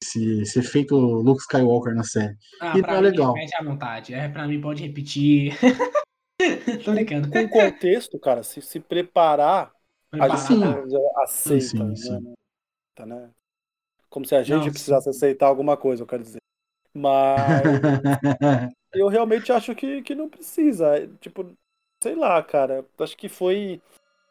esse, 0.02 0.42
esse 0.42 0.60
efeito 0.60 0.96
Luke 0.96 1.42
Skywalker 1.42 1.94
na 1.94 2.04
série. 2.04 2.36
Ah, 2.60 2.78
E 2.78 2.80
é 2.80 2.96
mim, 2.96 3.02
legal. 3.02 3.34
repete 3.34 3.56
à 3.56 3.64
vontade. 3.64 4.14
É, 4.14 4.28
pra 4.30 4.48
mim 4.48 4.60
pode 4.62 4.84
repetir. 4.86 5.54
Tô 6.84 6.94
brincando. 6.94 7.30
Com 7.30 7.48
contexto, 7.50 8.20
cara, 8.20 8.44
se 8.44 8.62
se 8.62 8.80
preparar, 8.80 9.72
a 10.12 10.28
Preparado. 10.28 10.38
gente 10.38 10.48
Sim. 10.48 10.90
já 10.90 11.00
aceita, 11.24 11.68
Sim, 11.68 11.84
né? 11.84 11.96
sim. 11.96 12.34
Tá, 12.96 13.06
né? 13.06 13.30
Como 14.10 14.26
se 14.26 14.36
a 14.36 14.44
gente 14.44 14.66
Não, 14.66 14.72
precisasse 14.72 15.10
aceitar 15.10 15.48
alguma 15.48 15.76
coisa, 15.78 16.04
eu 16.04 16.08
quero 16.08 16.24
dizer. 16.24 16.40
Mas 16.94 17.64
eu 18.94 19.08
realmente 19.08 19.52
acho 19.52 19.76
que, 19.76 20.02
que 20.02 20.16
não 20.16 20.30
precisa. 20.30 20.98
É, 20.98 21.08
Tipo, 21.20 21.52
sei 22.06 22.14
lá, 22.14 22.42
cara. 22.44 22.86
Acho 23.00 23.18
que 23.18 23.28
foi, 23.28 23.82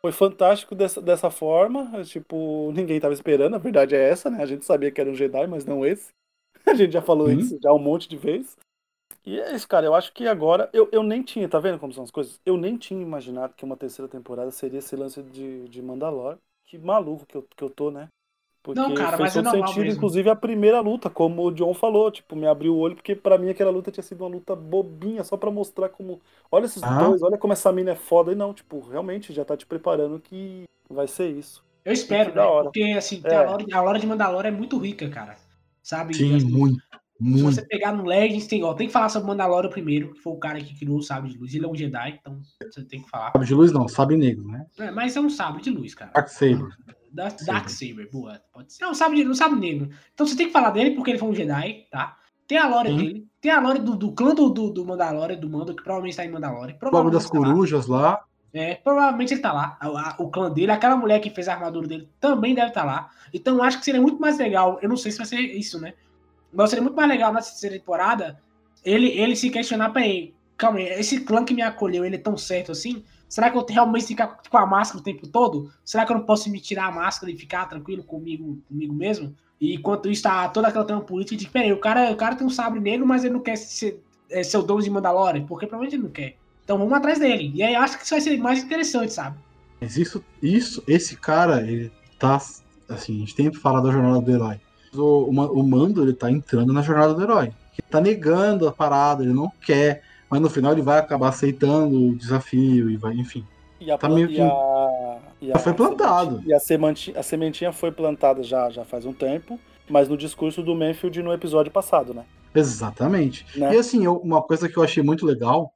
foi 0.00 0.12
fantástico 0.12 0.76
dessa, 0.76 1.02
dessa 1.02 1.28
forma. 1.28 2.04
Tipo, 2.04 2.70
ninguém 2.72 3.00
tava 3.00 3.12
esperando, 3.12 3.54
a 3.56 3.58
verdade 3.58 3.96
é 3.96 4.08
essa, 4.08 4.30
né? 4.30 4.40
A 4.40 4.46
gente 4.46 4.64
sabia 4.64 4.92
que 4.92 5.00
era 5.00 5.10
um 5.10 5.14
Jedi, 5.14 5.46
mas 5.48 5.64
não 5.64 5.84
esse. 5.84 6.12
A 6.66 6.72
gente 6.72 6.92
já 6.92 7.02
falou 7.02 7.28
Sim. 7.28 7.38
isso 7.38 7.58
já 7.62 7.72
um 7.72 7.78
monte 7.78 8.08
de 8.08 8.16
vezes. 8.16 8.56
E 9.26 9.38
é 9.38 9.54
isso, 9.54 9.68
cara. 9.68 9.84
Eu 9.84 9.94
acho 9.94 10.12
que 10.14 10.26
agora. 10.26 10.70
Eu, 10.72 10.88
eu 10.92 11.02
nem 11.02 11.22
tinha, 11.22 11.48
tá 11.48 11.58
vendo 11.58 11.78
como 11.78 11.92
são 11.92 12.04
as 12.04 12.10
coisas? 12.10 12.40
Eu 12.46 12.56
nem 12.56 12.78
tinha 12.78 13.02
imaginado 13.02 13.54
que 13.54 13.64
uma 13.64 13.76
terceira 13.76 14.08
temporada 14.08 14.50
seria 14.50 14.78
esse 14.78 14.96
lance 14.96 15.22
de, 15.22 15.68
de 15.68 15.82
Mandalor. 15.82 16.38
Que 16.64 16.78
maluco 16.78 17.26
que 17.26 17.36
eu, 17.36 17.42
que 17.42 17.62
eu 17.62 17.68
tô, 17.68 17.90
né? 17.90 18.08
Porque 18.64 18.80
Não, 18.80 18.94
cara, 18.94 19.18
fez 19.18 19.20
mas 19.20 19.36
é 19.36 19.42
todo 19.42 19.44
normal 19.52 19.68
sentido, 19.68 19.82
mesmo. 19.84 19.96
inclusive 19.98 20.30
a 20.30 20.34
primeira 20.34 20.80
luta, 20.80 21.10
como 21.10 21.44
o 21.46 21.50
John 21.52 21.74
falou, 21.74 22.10
tipo, 22.10 22.34
me 22.34 22.46
abriu 22.46 22.74
o 22.74 22.78
olho, 22.78 22.94
porque 22.96 23.14
pra 23.14 23.36
mim 23.36 23.50
aquela 23.50 23.70
luta 23.70 23.90
tinha 23.90 24.02
sido 24.02 24.22
uma 24.24 24.30
luta 24.30 24.56
bobinha, 24.56 25.22
só 25.22 25.36
pra 25.36 25.50
mostrar 25.50 25.90
como. 25.90 26.18
Olha 26.50 26.64
esses 26.64 26.82
Ah. 26.82 26.98
dois, 27.04 27.20
olha 27.22 27.36
como 27.36 27.52
essa 27.52 27.70
mina 27.70 27.90
é 27.90 27.94
foda. 27.94 28.32
E 28.32 28.34
não, 28.34 28.54
tipo, 28.54 28.80
realmente 28.80 29.34
já 29.34 29.44
tá 29.44 29.54
te 29.54 29.66
preparando 29.66 30.18
que 30.18 30.64
vai 30.88 31.06
ser 31.06 31.28
isso. 31.28 31.62
Eu 31.84 31.92
espero, 31.92 32.34
né? 32.34 32.40
hora. 32.40 32.64
Porque, 32.64 32.82
assim, 32.96 33.20
É. 33.22 33.36
a, 33.36 33.50
lore, 33.50 33.66
a 33.70 33.82
lore 33.82 34.00
de 34.00 34.06
Mandalorian 34.06 34.48
é 34.48 34.50
muito 34.50 34.78
rica, 34.78 35.10
cara. 35.10 35.36
Sabe? 35.82 36.14
Sim, 36.16 36.34
Assim, 36.36 36.46
muito, 36.48 36.80
Se 36.80 37.22
muito. 37.22 37.42
você 37.44 37.60
pegar 37.66 37.92
no 37.92 38.06
Legends, 38.06 38.46
tem, 38.46 38.64
ó, 38.64 38.72
tem 38.72 38.86
que 38.86 38.92
falar 38.94 39.10
sobre 39.10 39.26
o 39.26 39.28
Mandalorian 39.28 39.68
primeiro, 39.68 40.14
que 40.14 40.20
foi 40.20 40.32
o 40.32 40.38
cara 40.38 40.58
que 40.58 40.74
criou 40.74 40.96
o 40.96 41.02
Sabre 41.02 41.30
de 41.30 41.36
Luz. 41.38 41.54
Ele 41.54 41.66
é 41.66 41.68
um 41.68 41.74
Jedi, 41.74 42.18
então 42.18 42.40
você 42.62 42.82
tem 42.82 43.02
que 43.02 43.10
falar. 43.10 43.30
Sabe 43.32 43.44
de 43.44 43.54
luz 43.54 43.70
não, 43.72 43.86
sabe 43.86 44.16
negro, 44.16 44.48
né? 44.48 44.64
É, 44.78 44.90
mas 44.90 45.14
é 45.14 45.20
um 45.20 45.28
Sabre 45.28 45.60
de 45.62 45.68
Luz, 45.68 45.94
cara. 45.94 46.10
Dark 46.14 46.28
Saber. 46.28 46.66
Da, 47.14 47.28
Dark 47.46 47.68
Saber, 47.68 48.10
boa. 48.10 48.40
Pode 48.52 48.72
ser. 48.72 48.84
Não, 48.84 48.92
sabe, 48.92 49.22
não 49.22 49.34
sabe 49.34 49.54
negro. 49.54 49.88
Então 50.12 50.26
você 50.26 50.36
tem 50.36 50.46
que 50.48 50.52
falar 50.52 50.70
dele 50.70 50.90
porque 50.90 51.12
ele 51.12 51.18
foi 51.18 51.28
um 51.28 51.34
Jedi, 51.34 51.86
tá? 51.90 52.16
Tem 52.46 52.58
a 52.58 52.66
lore 52.68 52.88
Sim. 52.88 52.96
dele. 52.96 53.26
Tem 53.40 53.52
a 53.52 53.60
lore 53.60 53.78
do, 53.78 53.94
do 53.96 54.12
clã 54.12 54.34
do, 54.34 54.50
do, 54.50 54.70
do 54.70 54.84
Mandalorian, 54.84 55.36
do 55.38 55.48
Mando, 55.48 55.74
que 55.74 55.82
provavelmente 55.82 56.16
tá 56.16 56.24
em 56.24 56.30
Mandalorian. 56.30 56.76
O 56.82 56.90
bagulho 56.90 57.12
das 57.12 57.30
tá 57.30 57.38
lá. 57.38 57.46
corujas 57.46 57.86
lá. 57.86 58.24
É, 58.52 58.74
provavelmente 58.74 59.32
ele 59.34 59.40
tá 59.40 59.52
lá. 59.52 59.76
A- 59.80 59.86
a- 59.86 60.16
o 60.18 60.28
clã 60.30 60.50
dele, 60.50 60.72
aquela 60.72 60.96
mulher 60.96 61.20
que 61.20 61.30
fez 61.30 61.48
a 61.48 61.54
armadura 61.54 61.86
dele 61.86 62.08
também 62.20 62.54
deve 62.54 62.68
estar 62.68 62.84
lá. 62.84 63.10
Então 63.32 63.56
eu 63.56 63.62
acho 63.62 63.78
que 63.78 63.84
seria 63.84 64.00
muito 64.00 64.20
mais 64.20 64.36
legal. 64.38 64.78
Eu 64.82 64.88
não 64.88 64.96
sei 64.96 65.12
se 65.12 65.18
vai 65.18 65.26
ser 65.26 65.38
isso, 65.40 65.80
né? 65.80 65.94
Mas 66.52 66.70
seria 66.70 66.82
muito 66.82 66.96
mais 66.96 67.08
legal 67.08 67.32
na 67.32 67.40
terceira 67.40 67.76
temporada 67.78 68.38
ele, 68.84 69.08
ele 69.08 69.34
se 69.36 69.50
questionar 69.50 69.90
pra 69.90 70.06
ele. 70.06 70.34
Calma 70.56 70.78
aí, 70.78 70.86
esse 71.00 71.20
clã 71.20 71.44
que 71.44 71.52
me 71.54 71.62
acolheu, 71.62 72.04
ele 72.04 72.16
é 72.16 72.18
tão 72.18 72.36
certo 72.36 72.70
assim? 72.72 73.02
Será 73.34 73.50
que 73.50 73.58
eu 73.58 73.66
realmente 73.68 74.06
ficar 74.06 74.38
com 74.48 74.56
a 74.56 74.64
máscara 74.64 75.00
o 75.00 75.02
tempo 75.02 75.26
todo? 75.26 75.68
Será 75.84 76.06
que 76.06 76.12
eu 76.12 76.18
não 76.18 76.24
posso 76.24 76.48
me 76.48 76.60
tirar 76.60 76.86
a 76.86 76.92
máscara 76.92 77.32
e 77.32 77.36
ficar 77.36 77.66
tranquilo 77.66 78.04
comigo, 78.04 78.62
comigo 78.68 78.94
mesmo? 78.94 79.34
E 79.60 79.74
enquanto 79.74 80.08
isso 80.08 80.22
tá 80.22 80.48
toda 80.48 80.68
aquela 80.68 80.84
trama 80.84 81.02
política 81.02 81.36
de, 81.36 81.50
peraí, 81.50 81.72
o 81.72 81.80
cara, 81.80 82.12
o 82.12 82.16
cara 82.16 82.36
tem 82.36 82.46
um 82.46 82.50
sabre 82.50 82.78
negro, 82.78 83.04
mas 83.04 83.24
ele 83.24 83.34
não 83.34 83.40
quer 83.40 83.56
ser, 83.56 84.00
é, 84.30 84.42
dono 84.62 84.80
de 84.80 84.88
Mandalorian, 84.88 85.44
porque 85.46 85.66
provavelmente 85.66 85.96
ele 85.96 86.04
não 86.04 86.12
quer. 86.12 86.36
Então 86.62 86.78
vamos 86.78 86.92
atrás 86.92 87.18
dele. 87.18 87.50
E 87.56 87.60
aí 87.64 87.74
acho 87.74 87.98
que 87.98 88.04
isso 88.04 88.14
vai 88.14 88.20
ser 88.20 88.38
mais 88.38 88.62
interessante, 88.62 89.12
sabe? 89.12 89.36
Mas 89.80 89.96
isso, 89.96 90.24
isso, 90.40 90.80
esse 90.86 91.16
cara, 91.16 91.60
ele 91.60 91.90
tá. 92.20 92.36
Assim, 92.88 93.16
a 93.16 93.18
gente 93.18 93.34
tem 93.34 93.50
que 93.50 93.58
falar 93.58 93.80
da 93.80 93.90
jornada 93.90 94.20
do 94.20 94.30
herói. 94.30 94.60
O, 94.94 95.24
o, 95.24 95.60
o 95.60 95.68
Mando, 95.68 96.04
ele 96.04 96.14
tá 96.14 96.30
entrando 96.30 96.72
na 96.72 96.82
jornada 96.82 97.12
do 97.12 97.20
herói. 97.20 97.46
Ele 97.46 97.88
tá 97.90 98.00
negando 98.00 98.68
a 98.68 98.72
parada, 98.72 99.24
ele 99.24 99.32
não 99.32 99.50
quer. 99.60 100.04
Mas 100.30 100.40
no 100.40 100.50
final 100.50 100.72
ele 100.72 100.82
vai 100.82 100.98
acabar 100.98 101.28
aceitando 101.28 102.08
o 102.10 102.14
desafio 102.16 102.90
e 102.90 102.96
vai, 102.96 103.14
enfim. 103.14 103.44
E 103.80 103.90
a, 103.90 103.98
Tá 103.98 104.08
meio 104.08 104.28
que- 104.28 104.40
a- 104.40 105.18
e 105.40 105.50
a 105.50 105.54
Já 105.54 105.58
foi 105.58 105.74
plantado. 105.74 106.42
E 106.46 106.52
a 106.54 106.58
sementinha, 106.60 107.18
a 107.18 107.22
sementinha 107.22 107.72
foi 107.72 107.92
plantada 107.92 108.42
já, 108.42 108.70
já 108.70 108.84
faz 108.84 109.04
um 109.04 109.12
tempo, 109.12 109.60
mas 109.88 110.08
no 110.08 110.16
discurso 110.16 110.62
do 110.62 110.74
Manfield 110.74 111.22
no 111.22 111.32
episódio 111.32 111.70
passado, 111.70 112.14
né? 112.14 112.24
Exatamente. 112.54 113.44
Né? 113.58 113.74
E 113.74 113.78
assim, 113.78 114.04
eu- 114.04 114.16
uma 114.18 114.42
coisa 114.42 114.68
que 114.68 114.76
eu 114.76 114.82
achei 114.82 115.02
muito 115.02 115.26
legal, 115.26 115.72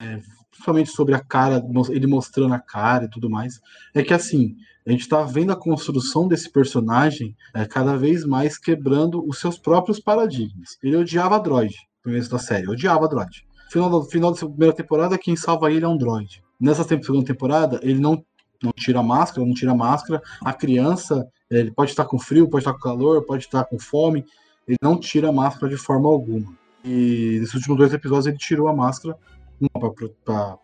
é, 0.00 0.18
principalmente 0.50 0.90
sobre 0.90 1.14
a 1.14 1.20
cara, 1.20 1.62
ele 1.90 2.06
mostrando 2.06 2.54
a 2.54 2.58
cara 2.58 3.04
e 3.04 3.10
tudo 3.10 3.28
mais, 3.30 3.60
é 3.94 4.02
que 4.02 4.12
assim, 4.14 4.56
a 4.86 4.90
gente 4.90 5.08
tá 5.08 5.22
vendo 5.22 5.52
a 5.52 5.56
construção 5.56 6.26
desse 6.28 6.50
personagem 6.50 7.34
é, 7.54 7.64
cada 7.66 7.96
vez 7.96 8.24
mais 8.24 8.58
quebrando 8.58 9.24
os 9.28 9.38
seus 9.38 9.58
próprios 9.58 10.00
paradigmas. 10.00 10.76
Ele 10.82 10.96
odiava 10.96 11.38
droid, 11.38 11.74
no 12.04 12.10
começo 12.10 12.30
da 12.30 12.38
série, 12.38 12.68
odiava 12.68 13.08
droid. 13.08 13.46
Final, 13.70 13.90
do- 13.90 14.04
final 14.04 14.32
da 14.32 14.38
primeira 14.38 14.74
temporada, 14.74 15.18
quem 15.18 15.36
salva 15.36 15.70
ele 15.72 15.84
é 15.84 15.88
um 15.88 15.96
droid. 15.96 16.42
Nessa 16.60 16.84
segunda 16.84 17.24
temporada, 17.24 17.80
ele 17.82 17.98
não, 17.98 18.24
não 18.62 18.72
tira 18.72 19.02
máscara, 19.02 19.46
não 19.46 19.54
tira 19.54 19.72
a 19.72 19.76
máscara. 19.76 20.22
A 20.44 20.52
criança, 20.52 21.28
é, 21.50 21.58
ele 21.58 21.70
pode 21.70 21.90
estar 21.90 22.04
com 22.04 22.18
frio, 22.18 22.48
pode 22.48 22.62
estar 22.62 22.72
com 22.72 22.78
calor, 22.78 23.22
pode 23.22 23.44
estar 23.44 23.64
com 23.64 23.78
fome, 23.78 24.24
ele 24.66 24.78
não 24.80 24.98
tira 24.98 25.32
máscara 25.32 25.68
de 25.68 25.76
forma 25.76 26.08
alguma. 26.08 26.52
E 26.84 27.38
nesses 27.40 27.54
últimos 27.54 27.78
dois 27.78 27.92
episódios 27.92 28.26
ele 28.26 28.36
tirou 28.38 28.68
a 28.68 28.74
máscara, 28.74 29.16
uma 29.60 29.92
para 30.24 30.56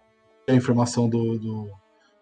a 0.49 0.55
informação 0.55 1.09
do, 1.09 1.39
do, 1.39 1.69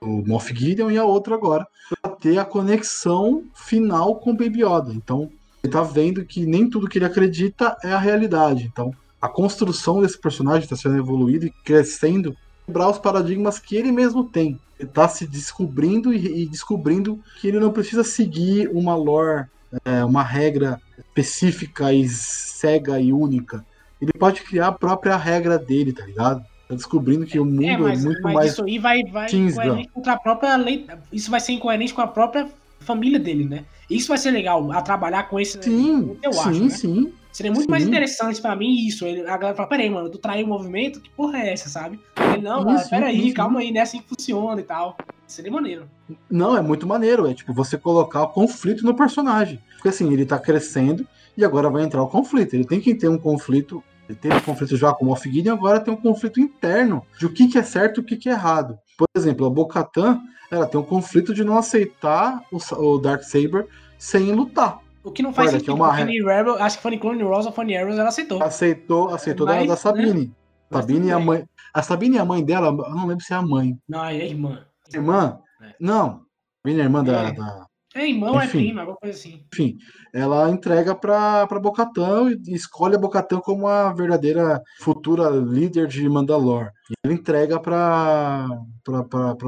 do 0.00 0.06
Moff 0.26 0.54
Gideon 0.54 0.90
e 0.90 0.98
a 0.98 1.04
outra 1.04 1.34
agora 1.34 1.66
para 2.02 2.12
ter 2.12 2.38
a 2.38 2.44
conexão 2.44 3.44
final 3.54 4.16
com 4.16 4.30
o 4.30 4.36
Baby 4.36 4.62
Yoda. 4.64 4.92
Então 4.92 5.30
ele 5.62 5.72
tá 5.72 5.82
vendo 5.82 6.24
que 6.24 6.46
nem 6.46 6.68
tudo 6.68 6.88
que 6.88 6.98
ele 6.98 7.04
acredita 7.04 7.76
é 7.82 7.92
a 7.92 7.98
realidade. 7.98 8.68
Então 8.70 8.92
a 9.20 9.28
construção 9.28 10.00
desse 10.00 10.18
personagem 10.18 10.64
está 10.64 10.76
sendo 10.76 10.96
evoluída 10.96 11.46
e 11.46 11.50
crescendo, 11.64 12.36
quebrar 12.66 12.88
os 12.88 12.98
paradigmas 12.98 13.58
que 13.58 13.76
ele 13.76 13.90
mesmo 13.90 14.24
tem. 14.24 14.58
Ele 14.78 14.88
tá 14.88 15.08
se 15.08 15.26
descobrindo 15.26 16.12
e, 16.12 16.42
e 16.42 16.46
descobrindo 16.46 17.18
que 17.40 17.48
ele 17.48 17.58
não 17.58 17.72
precisa 17.72 18.04
seguir 18.04 18.68
uma 18.72 18.94
lore, 18.94 19.46
é, 19.84 20.04
uma 20.04 20.22
regra 20.22 20.80
específica 20.98 21.92
e 21.92 22.08
cega 22.08 23.00
e 23.00 23.12
única. 23.12 23.64
Ele 24.00 24.12
pode 24.12 24.42
criar 24.42 24.68
a 24.68 24.72
própria 24.72 25.16
regra 25.16 25.58
dele, 25.58 25.92
tá 25.92 26.06
ligado? 26.06 26.44
Tá 26.68 26.74
descobrindo 26.74 27.26
que 27.26 27.40
o 27.40 27.44
mundo 27.44 27.64
é, 27.64 27.72
É, 27.72 27.78
mas, 27.78 28.04
muito 28.04 28.22
mas 28.22 28.34
mais. 28.34 28.52
isso 28.52 28.62
aí 28.62 28.78
vai, 28.78 29.02
vai 29.04 29.26
incoerente 29.32 29.88
contra 29.88 30.12
a 30.12 30.18
própria 30.18 30.56
lei. 30.56 30.86
Isso 31.12 31.30
vai 31.30 31.40
ser 31.40 31.52
incoerente 31.52 31.92
com 31.92 32.02
a 32.02 32.06
própria 32.06 32.48
família 32.80 33.18
dele, 33.18 33.44
né? 33.44 33.64
Isso 33.90 34.08
vai 34.08 34.18
ser 34.18 34.30
legal, 34.30 34.70
a 34.70 34.82
trabalhar 34.82 35.24
com 35.24 35.40
esse. 35.40 35.60
Sim, 35.62 36.16
eu 36.22 36.32
sim, 36.32 36.40
acho, 36.40 36.64
né? 36.64 36.70
sim. 36.70 37.12
Seria 37.38 37.52
muito 37.52 37.70
mais 37.70 37.84
Sim. 37.84 37.90
interessante 37.90 38.42
pra 38.42 38.56
mim 38.56 38.84
isso. 38.84 39.06
Ele, 39.06 39.20
a 39.20 39.36
galera 39.36 39.54
fala, 39.54 39.68
peraí, 39.68 39.88
mano, 39.88 40.10
tu 40.10 40.18
traiu 40.18 40.44
o 40.44 40.48
movimento? 40.48 41.00
Que 41.00 41.08
porra 41.08 41.38
é 41.38 41.52
essa, 41.52 41.68
sabe? 41.68 42.00
Ele, 42.32 42.42
não, 42.42 42.62
Sim, 42.62 42.74
cara, 42.74 42.88
peraí, 42.88 43.22
sim. 43.22 43.32
calma 43.32 43.60
aí, 43.60 43.70
não 43.70 43.78
é 43.78 43.82
assim 43.84 44.00
que 44.00 44.08
funciona 44.08 44.60
e 44.60 44.64
tal. 44.64 44.96
Seria 45.24 45.52
maneiro. 45.52 45.88
Não, 46.28 46.56
é 46.56 46.60
muito 46.60 46.84
maneiro. 46.84 47.28
É 47.28 47.34
tipo 47.34 47.54
você 47.54 47.78
colocar 47.78 48.24
o 48.24 48.28
conflito 48.30 48.84
no 48.84 48.92
personagem. 48.92 49.62
Porque 49.74 49.86
assim, 49.86 50.12
ele 50.12 50.26
tá 50.26 50.36
crescendo 50.36 51.06
e 51.36 51.44
agora 51.44 51.70
vai 51.70 51.84
entrar 51.84 52.02
o 52.02 52.08
conflito. 52.08 52.54
Ele 52.54 52.64
tem 52.64 52.80
que 52.80 52.92
ter 52.92 53.06
um 53.06 53.16
conflito. 53.16 53.84
Ele 54.08 54.18
teve 54.18 54.34
um 54.34 54.40
conflito 54.40 54.76
já 54.76 54.92
com 54.92 55.04
o 55.04 55.08
Moff 55.08 55.30
Gideon, 55.30 55.54
agora 55.54 55.78
tem 55.78 55.94
um 55.94 55.96
conflito 55.96 56.40
interno 56.40 57.06
de 57.20 57.26
o 57.26 57.32
que, 57.32 57.46
que 57.46 57.56
é 57.56 57.62
certo 57.62 57.98
e 57.98 58.00
o 58.00 58.04
que, 58.04 58.16
que 58.16 58.28
é 58.28 58.32
errado. 58.32 58.76
Por 58.96 59.06
exemplo, 59.16 59.46
a 59.46 59.50
Bo-Katan, 59.50 60.20
ela 60.50 60.66
tem 60.66 60.80
um 60.80 60.84
conflito 60.84 61.32
de 61.32 61.44
não 61.44 61.56
aceitar 61.56 62.42
o, 62.50 62.58
o 62.82 62.98
Darksaber 62.98 63.68
sem 63.96 64.32
lutar. 64.32 64.80
O 65.08 65.12
que 65.12 65.22
não 65.22 65.32
faz 65.32 65.48
Olha, 65.48 65.58
sentido, 65.58 65.72
é 65.72 65.74
uma 65.74 66.00
em 66.02 66.22
Rebel, 66.22 66.62
acho 66.62 66.80
que 66.80 66.88
em 66.88 66.98
Clone 66.98 67.24
Wars 67.24 67.46
ou 67.46 67.52
Funny 67.52 67.76
Arrows, 67.76 67.98
ela 67.98 68.08
aceitou. 68.08 68.42
Aceitou, 68.42 69.08
aceitou 69.14 69.46
da, 69.46 69.54
Mas, 69.54 69.68
da 69.68 69.76
Sabine. 69.76 70.32
Mas 70.70 70.80
Sabine 70.84 71.06
e 71.08 71.10
a 71.10 71.18
mãe. 71.18 71.44
A 71.72 71.82
Sabine 71.82 72.16
e 72.16 72.18
a 72.18 72.24
mãe 72.24 72.44
dela, 72.44 72.66
eu 72.68 72.94
não 72.94 73.06
lembro 73.06 73.24
se 73.24 73.32
é 73.32 73.36
a 73.36 73.42
mãe. 73.42 73.78
Não, 73.88 74.04
é 74.04 74.16
irmã. 74.16 74.64
Irmã? 74.92 75.40
É. 75.62 75.74
Não. 75.80 76.22
Sabine 76.62 76.80
é 76.80 76.84
irmã 76.84 77.02
da- 77.02 77.22
É. 77.28 77.32
da, 77.32 77.66
É 77.94 78.06
irmã 78.06 78.30
ou 78.32 78.40
é 78.40 78.44
Enfim. 78.44 78.58
prima, 78.58 78.82
alguma 78.82 78.98
coisa 78.98 79.18
assim. 79.18 79.42
enfim, 79.52 79.78
ela 80.12 80.50
entrega 80.50 80.94
para 80.94 81.46
Bocatão 81.60 82.30
e 82.30 82.38
escolhe 82.48 82.94
a 82.94 82.98
Bocatão 82.98 83.40
como 83.40 83.66
a 83.66 83.92
verdadeira 83.94 84.62
futura 84.80 85.30
líder 85.30 85.86
de 85.88 86.06
Mandalor. 86.06 86.70
E 86.90 86.94
ela 87.02 87.14
entrega 87.14 87.58
para 87.58 88.46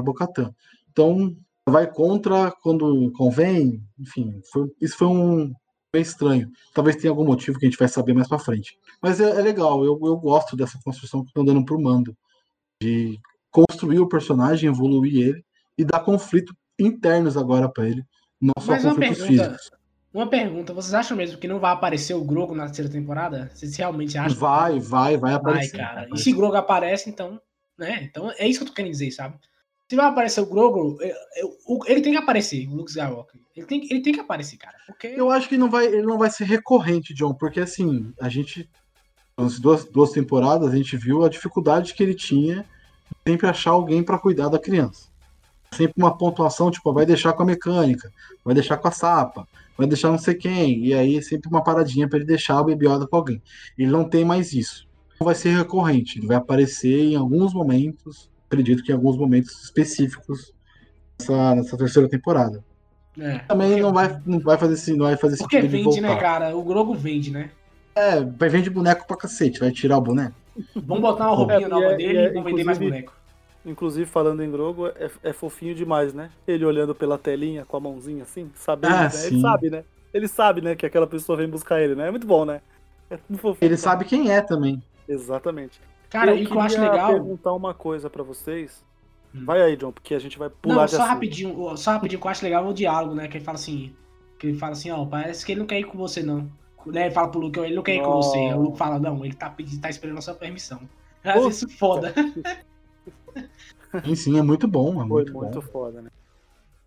Bocatão. 0.03 0.53
Então 0.91 1.35
vai 1.69 1.91
contra 1.91 2.51
quando 2.63 3.11
convém, 3.15 3.83
enfim, 3.99 4.41
foi- 4.51 4.71
isso 4.81 4.97
foi 4.97 5.07
um 5.07 5.53
meio 5.93 6.01
estranho. 6.03 6.49
Talvez 6.73 6.95
tenha 6.95 7.11
algum 7.11 7.25
motivo 7.25 7.59
que 7.59 7.65
a 7.65 7.69
gente 7.69 7.77
vai 7.77 7.87
saber 7.87 8.13
mais 8.13 8.27
para 8.27 8.39
frente. 8.39 8.77
Mas 9.01 9.19
é, 9.19 9.29
é 9.29 9.41
legal, 9.41 9.83
eu, 9.83 9.99
eu 10.03 10.17
gosto 10.17 10.55
dessa 10.55 10.79
construção 10.83 11.21
que 11.21 11.27
estão 11.27 11.43
dando 11.45 11.63
pro 11.65 11.79
mando 11.81 12.15
de 12.81 13.19
construir 13.51 13.99
o 13.99 14.07
personagem, 14.07 14.69
evoluir 14.69 15.27
ele 15.27 15.45
e 15.77 15.83
dar 15.83 15.99
conflito 15.99 16.55
internos 16.79 17.37
agora 17.37 17.69
para 17.69 17.87
ele, 17.87 18.03
não 18.41 18.53
só 18.59 18.71
Mas 18.71 18.83
uma 18.85 18.95
conflitos 18.95 19.17
pergunta, 19.19 19.43
físicos. 19.43 19.71
uma 20.13 20.27
pergunta, 20.27 20.73
vocês 20.73 20.93
acham 20.93 21.15
mesmo 21.17 21.37
que 21.37 21.47
não 21.47 21.59
vai 21.59 21.71
aparecer 21.73 22.13
o 22.13 22.23
Grogu 22.23 22.55
na 22.55 22.65
terceira 22.65 22.89
temporada? 22.89 23.51
Vocês 23.53 23.75
realmente 23.75 24.17
acham? 24.17 24.37
Vai, 24.37 24.79
vai, 24.79 25.17
vai 25.17 25.31
Vai, 25.31 25.33
aparecer. 25.33 25.77
cara. 25.77 26.07
vai 26.07 26.17
E 26.17 26.17
se 26.17 26.31
Grogu 26.31 26.55
aparece, 26.55 27.09
então, 27.09 27.39
né? 27.77 28.01
Então 28.03 28.31
é 28.37 28.47
isso 28.47 28.59
que 28.59 28.63
eu 28.63 28.67
tô 28.69 28.73
querendo 28.73 28.91
dizer, 28.93 29.11
sabe? 29.11 29.35
Se 29.91 29.95
vai 29.97 30.05
aparecer 30.05 30.39
o 30.39 30.45
Grogu, 30.45 30.97
eu- 31.01 31.57
o- 31.67 31.85
ele 31.85 31.99
tem 31.99 32.13
que 32.13 32.17
aparecer, 32.17 32.65
o 32.65 32.75
Luke 32.75 32.89
Skywalker. 32.91 33.41
Ele 33.53 33.65
tem, 33.65 33.85
ele 33.91 34.01
tem 34.01 34.13
que 34.13 34.21
aparecer, 34.21 34.55
cara. 34.55 34.77
Porque 34.87 35.07
Eu 35.07 35.29
acho 35.29 35.49
que 35.49 35.57
não 35.57 35.69
vai, 35.69 35.85
ele 35.85 36.03
não 36.03 36.17
vai 36.17 36.29
ser 36.31 36.45
recorrente, 36.45 37.13
John, 37.13 37.33
porque 37.33 37.59
assim, 37.59 38.13
a 38.17 38.29
gente. 38.29 38.69
Nas 39.37 39.59
duas, 39.59 39.83
duas 39.83 40.11
temporadas, 40.11 40.71
a 40.71 40.77
gente 40.77 40.95
viu 40.95 41.25
a 41.25 41.29
dificuldade 41.29 41.93
que 41.93 42.01
ele 42.01 42.15
tinha 42.15 42.61
de 43.25 43.31
sempre 43.33 43.47
achar 43.47 43.71
alguém 43.71 44.01
para 44.01 44.17
cuidar 44.17 44.47
da 44.47 44.57
criança. 44.57 45.09
Sempre 45.75 45.95
uma 45.97 46.17
pontuação, 46.17 46.71
tipo, 46.71 46.93
vai 46.93 47.05
deixar 47.05 47.33
com 47.33 47.43
a 47.43 47.45
mecânica, 47.45 48.09
vai 48.45 48.53
deixar 48.55 48.77
com 48.77 48.87
a 48.87 48.91
sapa, 48.91 49.45
vai 49.77 49.87
deixar 49.87 50.09
não 50.09 50.17
sei 50.17 50.35
quem, 50.35 50.85
e 50.85 50.93
aí 50.93 51.21
sempre 51.21 51.49
uma 51.49 51.61
paradinha 51.61 52.07
para 52.07 52.17
ele 52.17 52.25
deixar 52.25 52.61
o 52.61 52.63
Baby 52.63 52.87
Yoda 52.87 53.05
com 53.05 53.17
alguém. 53.17 53.41
Ele 53.77 53.91
não 53.91 54.05
tem 54.07 54.23
mais 54.23 54.53
isso. 54.53 54.87
Não 55.19 55.25
vai 55.25 55.35
ser 55.35 55.49
recorrente, 55.49 56.17
ele 56.17 56.27
vai 56.27 56.37
aparecer 56.37 57.09
em 57.11 57.17
alguns 57.17 57.53
momentos, 57.53 58.30
acredito 58.51 58.83
que 58.83 58.91
em 58.91 58.95
alguns 58.95 59.15
momentos 59.17 59.63
específicos 59.63 60.51
nessa, 61.17 61.55
nessa 61.55 61.77
terceira 61.77 62.09
temporada. 62.09 62.61
é, 63.17 63.39
Também 63.39 63.69
porque- 63.69 63.81
não 63.81 63.93
vai, 63.93 64.21
não 64.25 64.39
vai 64.39 64.57
fazer 64.57 64.73
esse, 64.73 64.91
não 64.93 65.05
vai 65.05 65.15
fazer 65.15 65.37
Porque 65.37 65.55
sentido 65.61 65.73
ele 65.75 65.83
vende, 65.83 66.01
né, 66.01 66.15
cara? 66.17 66.55
O 66.55 66.61
Grogu 66.63 66.93
vende, 66.93 67.31
né? 67.31 67.49
É, 67.95 68.21
vai 68.21 68.49
vender 68.49 68.69
boneco 68.69 69.07
pra 69.07 69.17
cacete, 69.17 69.59
vai 69.59 69.71
tirar 69.71 69.97
o 69.97 70.01
boneco. 70.01 70.35
Vamos 70.75 71.01
botar 71.01 71.27
uma 71.27 71.35
roupinha 71.35 71.65
É, 71.65 71.67
nova 71.67 71.85
é- 71.85 71.95
dele 71.95 72.13
e 72.13 72.17
é, 72.17 72.25
e 72.25 72.33
vamos 72.33 72.45
vender 72.51 72.63
mais 72.65 72.77
boneco. 72.77 73.13
Inclusive, 73.65 74.05
falando 74.09 74.41
em 74.43 74.49
Grogu, 74.51 74.87
é, 74.87 75.09
é 75.23 75.33
fofinho 75.33 75.75
demais, 75.75 76.13
né? 76.13 76.31
Ele 76.47 76.65
olhando 76.65 76.95
pela 76.95 77.17
telinha 77.17 77.63
com 77.63 77.77
a 77.77 77.79
mãozinha 77.79 78.23
assim, 78.23 78.49
sabendo, 78.55 78.93
Ah, 78.95 79.03
né? 79.03 79.09
sim. 79.09 79.27
Ele 79.35 79.41
sabe, 79.41 79.69
né? 79.69 79.83
Ele 80.13 80.27
sabe, 80.27 80.61
né, 80.61 80.75
que 80.75 80.85
aquela 80.85 81.07
pessoa 81.07 81.37
vem 81.37 81.47
buscar 81.47 81.79
ele, 81.81 81.95
né? 81.95 82.07
É 82.07 82.11
muito 82.11 82.25
bom, 82.27 82.43
né? 82.43 82.59
É 83.09 83.17
tudo 83.17 83.37
fofinho. 83.37 83.67
Ele 83.69 83.77
sabe 83.77 84.03
quem 84.05 84.31
é 84.31 84.41
também. 84.41 84.81
Exatamente. 85.07 85.79
Cara, 86.11 86.31
eu 86.31 86.37
e 86.37 86.43
o 86.43 86.47
que 86.47 86.53
eu 86.53 86.59
acho 86.59 86.75
queria 86.75 86.91
legal. 86.91 87.11
perguntar 87.13 87.53
uma 87.53 87.73
coisa 87.73 88.09
pra 88.09 88.21
vocês. 88.21 88.83
Hum. 89.33 89.45
Vai 89.45 89.61
aí, 89.61 89.77
John, 89.77 89.91
porque 89.91 90.13
a 90.13 90.19
gente 90.19 90.37
vai 90.37 90.49
pular 90.49 90.75
Não, 90.75 90.85
de 90.85 90.91
só 90.91 90.97
assunto. 90.97 91.09
rapidinho, 91.09 91.77
só 91.77 91.91
rapidinho 91.91 92.19
que 92.19 92.27
eu 92.27 92.31
acho 92.31 92.43
legal 92.43 92.65
é 92.65 92.69
o 92.69 92.73
diálogo, 92.73 93.15
né? 93.15 93.27
Que 93.27 93.37
ele 93.37 93.45
fala 93.45 93.57
assim. 93.57 93.95
Que 94.37 94.47
ele 94.47 94.57
fala 94.57 94.73
assim, 94.73 94.91
ó, 94.91 95.05
parece 95.05 95.45
que 95.45 95.53
ele 95.53 95.59
não 95.59 95.67
quer 95.67 95.79
ir 95.79 95.85
com 95.85 95.97
você, 95.97 96.21
não. 96.21 96.49
Né, 96.85 97.05
Ele 97.05 97.11
fala 97.11 97.29
pro 97.29 97.39
Luke, 97.39 97.59
ele 97.59 97.75
não 97.75 97.83
quer 97.83 97.95
ir 97.95 98.01
com 98.01 98.11
você. 98.13 98.39
O 98.55 98.61
Luke 98.61 98.77
fala, 98.77 98.97
não, 98.97 99.23
ele 99.23 99.35
tá, 99.35 99.49
pedindo, 99.51 99.79
tá 99.79 99.87
esperando 99.89 100.17
a 100.17 100.21
sua 100.21 100.33
permissão. 100.33 100.79
Acho 101.23 101.49
isso 101.49 101.69
foda. 101.69 102.11
Sim, 104.05 104.15
sim, 104.15 104.39
é 104.39 104.41
muito 104.41 104.67
bom, 104.67 104.91
é 104.93 104.95
Foi 104.95 105.05
muito, 105.05 105.33
muito, 105.33 105.61
bom. 105.61 105.67
foda, 105.67 106.01
né? 106.01 106.09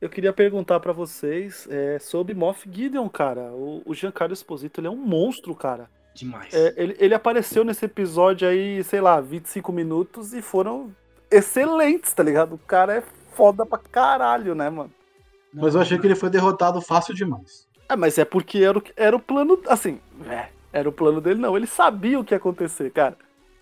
Eu 0.00 0.08
queria 0.08 0.32
perguntar 0.32 0.80
pra 0.80 0.92
vocês 0.92 1.68
é, 1.70 1.98
sobre 1.98 2.34
Moff 2.34 2.68
Gideon, 2.70 3.08
cara. 3.08 3.52
O, 3.52 3.82
o 3.86 3.94
Giancarlo 3.94 4.32
Esposito, 4.34 4.80
ele 4.80 4.88
é 4.88 4.90
um 4.90 4.96
monstro, 4.96 5.54
cara. 5.54 5.88
Demais. 6.14 6.52
É, 6.54 6.72
ele, 6.76 6.96
ele 6.98 7.14
apareceu 7.14 7.64
nesse 7.64 7.84
episódio 7.84 8.48
aí, 8.48 8.82
sei 8.84 9.00
lá, 9.00 9.20
25 9.20 9.72
minutos 9.72 10.32
e 10.32 10.40
foram 10.40 10.94
excelentes, 11.30 12.12
tá 12.12 12.22
ligado? 12.22 12.54
O 12.54 12.58
cara 12.58 12.94
é 12.96 13.02
foda 13.32 13.66
pra 13.66 13.78
caralho, 13.78 14.54
né, 14.54 14.70
mano? 14.70 14.92
Mas 15.52 15.74
eu 15.74 15.80
achei 15.80 15.98
que 15.98 16.06
ele 16.06 16.14
foi 16.14 16.30
derrotado 16.30 16.80
fácil 16.80 17.14
demais. 17.14 17.66
É, 17.88 17.96
mas 17.96 18.16
é 18.18 18.24
porque 18.24 18.58
era 18.58 18.78
o, 18.78 18.82
era 18.96 19.16
o 19.16 19.20
plano, 19.20 19.60
assim, 19.68 20.00
é, 20.28 20.48
era 20.72 20.88
o 20.88 20.92
plano 20.92 21.20
dele, 21.20 21.40
não. 21.40 21.56
Ele 21.56 21.66
sabia 21.66 22.18
o 22.18 22.24
que 22.24 22.32
ia 22.34 22.38
acontecer, 22.38 22.90
cara. 22.90 23.16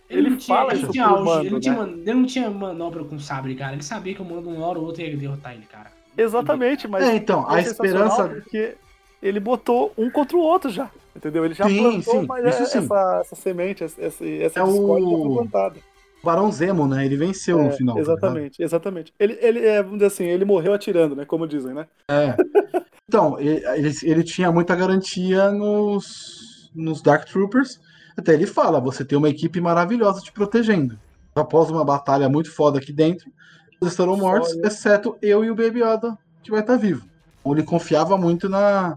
ele, 0.09 0.23
não 0.23 0.29
ele 0.31 0.37
tinha, 0.37 0.57
fala 0.59 0.73
ele 0.75 0.89
tinha 0.89 1.09
pro 1.09 1.17
auge, 1.17 1.25
mando, 1.25 1.41
ele, 1.43 1.51
não 1.51 1.61
tinha, 1.61 1.75
né? 1.75 1.81
man- 1.81 1.93
ele 2.01 2.15
não 2.15 2.27
tinha 2.27 2.51
manobra 2.51 3.05
com 3.05 3.19
sabre, 3.19 3.55
cara. 3.55 3.73
Ele 3.73 3.83
sabia 3.83 4.15
que 4.15 4.23
o 4.23 4.25
mando 4.25 4.49
uma 4.51 4.67
hora 4.67 4.79
ou 4.79 4.87
outra 4.87 5.03
ia 5.03 5.17
derrotar 5.17 5.55
ele, 5.55 5.65
cara. 5.67 5.91
Exatamente, 6.17 6.87
mas 6.87 7.05
é, 7.05 7.17
então, 7.17 7.49
a 7.49 7.59
é 7.61 7.65
sensacional 7.65 8.07
esperança. 8.09 8.29
Porque 8.43 8.77
ele 9.23 9.41
botou 9.41 9.93
um 9.97 10.11
contra 10.11 10.37
o 10.37 10.41
outro 10.41 10.71
já, 10.71 10.91
entendeu? 11.17 11.45
Ele 11.45 11.55
já 11.55 11.67
Sim, 11.69 11.79
plantou 11.79 12.03
sim, 12.03 12.27
isso 12.49 12.65
sim. 12.65 12.79
essa, 12.79 13.21
essa 13.21 13.37
semente, 13.37 13.85
essa, 13.85 14.03
essa, 14.03 14.25
É 14.25 14.63
o- 14.63 14.67
discórdia 14.69 15.17
já 15.17 15.23
foi 15.23 15.33
plantada. 15.33 15.81
Barão 16.25 16.53
Zemo, 16.53 16.87
né? 16.87 17.05
Ele 17.05 17.17
venceu 17.17 17.59
É, 17.59 17.63
no 17.65 17.71
final. 17.73 17.97
tá 17.97 18.01
exatamente, 18.01 18.63
exatamente. 18.63 19.13
Ele, 19.19 19.37
ele 19.41 19.67
é, 19.67 19.83
vamos 19.83 19.99
dizer 19.99 20.07
assim, 20.07 20.25
ele 20.25 20.45
morreu 20.45 20.73
atirando, 20.73 21.17
né? 21.17 21.25
Como 21.25 21.47
dizem, 21.49 21.75
né? 21.75 21.87
É. 22.11 22.37
Então, 23.09 23.39
ele, 23.39 23.63
ele- 24.05 24.23
tinha 24.25 24.51
muita 24.51 24.75
garantia 24.75 25.51
nos, 25.53 26.71
nos 26.75 27.03
Dark 27.03 27.27
Troopers. 27.27 27.79
Até 28.17 28.33
ele 28.35 28.47
fala: 28.47 28.81
você 28.81 29.05
tem 29.05 29.19
uma 29.19 29.29
equipe 29.29 29.61
maravilhosa 29.61 30.21
te 30.21 30.33
protegendo. 30.33 30.99
Após 31.35 31.71
uma 31.71 31.85
batalha 31.85 32.29
muito 32.29 32.51
foda 32.55 32.79
aqui 32.79 32.93
dentro, 32.93 33.31
todos 33.79 33.93
estarão 33.93 34.17
mortos, 34.17 34.57
exceto 34.65 35.17
eu 35.21 35.45
e 35.45 35.51
o 35.51 35.55
Baby 35.55 35.81
Yoda, 35.83 36.17
que 36.43 36.51
vai 36.51 36.61
estar 36.61 36.77
vivo. 36.77 37.05
Então, 37.41 37.53
ele 37.53 37.65
confiava 37.65 38.17
muito 38.17 38.49
na, 38.49 38.97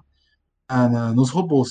na- 0.70 0.90
na- 0.90 1.14
nos 1.14 1.30
robôs. 1.30 1.70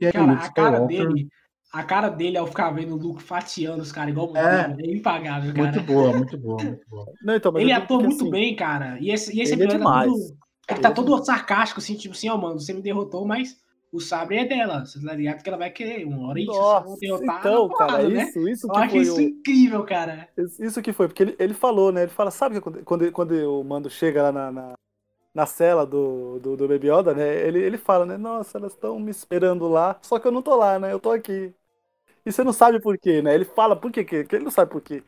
E 0.00 0.06
aí, 0.06 0.10
o 0.10 0.14
Cara, 0.14 0.32
Luke 0.32 0.44
a 0.44 0.52
cara 0.52 0.80
dele, 0.80 1.28
a 1.72 1.82
cara 1.82 2.08
dele 2.08 2.36
ao 2.36 2.46
ficar 2.46 2.70
vendo 2.70 2.94
o 2.94 2.98
Luke 2.98 3.22
fatiando 3.22 3.82
os 3.82 3.90
caras 3.92 4.10
igual 4.12 4.30
o 4.32 4.36
É. 4.36 4.74
É 4.78 4.92
impagável, 4.94 5.52
cara. 5.54 5.72
muito 5.72 5.82
boa, 5.86 6.16
muito 6.16 6.38
boa, 6.38 6.62
muito 6.62 6.88
boa. 6.88 7.06
Não, 7.22 7.34
então, 7.34 7.58
Ele 7.58 7.72
atua 7.72 7.98
que, 7.98 8.04
muito 8.06 8.22
assim, 8.22 8.30
bem, 8.30 8.54
cara. 8.56 8.98
E 9.00 9.10
esse, 9.10 9.36
e 9.36 9.40
esse 9.40 9.52
ele 9.54 9.62
é 9.62 9.66
episódio 9.66 9.84
tá 9.84 10.00
demais. 10.00 10.12
todo, 10.12 10.38
ele 10.70 10.80
tá 10.80 10.88
é 10.88 10.92
todo 10.92 11.24
sarcástico, 11.24 11.80
assim, 11.80 11.94
tipo 11.96 12.14
assim, 12.14 12.28
ó, 12.28 12.36
mano, 12.36 12.60
você 12.60 12.72
me 12.72 12.80
derrotou, 12.82 13.26
mas 13.26 13.56
o 13.92 14.00
sabre 14.00 14.38
é 14.38 14.44
dela. 14.44 14.84
Você 14.84 15.00
tá 15.00 15.14
ligado 15.14 15.42
que 15.42 15.48
ela 15.48 15.58
vai 15.58 15.70
querer. 15.70 16.04
Uma 16.04 16.28
hora 16.28 16.40
isso, 16.40 16.50
Nossa, 16.50 16.96
derrotar. 17.00 17.40
então, 17.40 17.68
na 17.68 17.74
cara, 17.76 17.90
porrada, 17.92 18.08
né? 18.08 18.22
isso, 18.24 18.48
isso 18.48 18.66
Eu 18.66 18.72
que 18.72 18.78
acho 18.78 18.90
foi 18.90 19.00
isso 19.00 19.16
o... 19.16 19.20
incrível, 19.20 19.84
cara. 19.84 20.28
Isso 20.36 20.82
que 20.82 20.92
foi, 20.92 21.08
porque 21.08 21.22
ele, 21.22 21.36
ele 21.38 21.54
falou, 21.54 21.92
né? 21.92 22.02
Ele 22.02 22.10
fala, 22.10 22.30
sabe 22.30 22.56
que 22.56 22.60
quando, 22.60 22.84
quando, 22.84 23.12
quando 23.12 23.32
o 23.32 23.64
Mando 23.64 23.88
chega 23.88 24.22
lá 24.24 24.32
na, 24.32 24.52
na, 24.52 24.74
na 25.34 25.46
cela 25.46 25.86
do, 25.86 26.38
do, 26.40 26.56
do 26.56 26.68
Baby 26.68 26.88
Yoda, 26.90 27.14
né? 27.14 27.46
Ele, 27.46 27.60
ele 27.60 27.78
fala, 27.78 28.06
né? 28.06 28.16
Nossa, 28.16 28.58
elas 28.58 28.72
estão 28.72 28.98
me 29.00 29.10
esperando 29.10 29.68
lá, 29.68 29.98
só 30.02 30.18
que 30.18 30.26
eu 30.28 30.32
não 30.32 30.42
tô 30.42 30.56
lá, 30.56 30.78
né? 30.78 30.92
Eu 30.92 31.00
tô 31.00 31.10
aqui. 31.12 31.54
E 32.26 32.32
você 32.32 32.44
não 32.44 32.52
sabe 32.52 32.80
por 32.80 32.98
quê, 32.98 33.22
né? 33.22 33.34
Ele 33.34 33.44
fala 33.44 33.76
por 33.76 33.92
quê, 33.92 34.04
que, 34.04 34.16
ele 34.32 34.44
não 34.44 34.50
sabe 34.50 34.70
por 34.72 34.80
quê. 34.82 35.02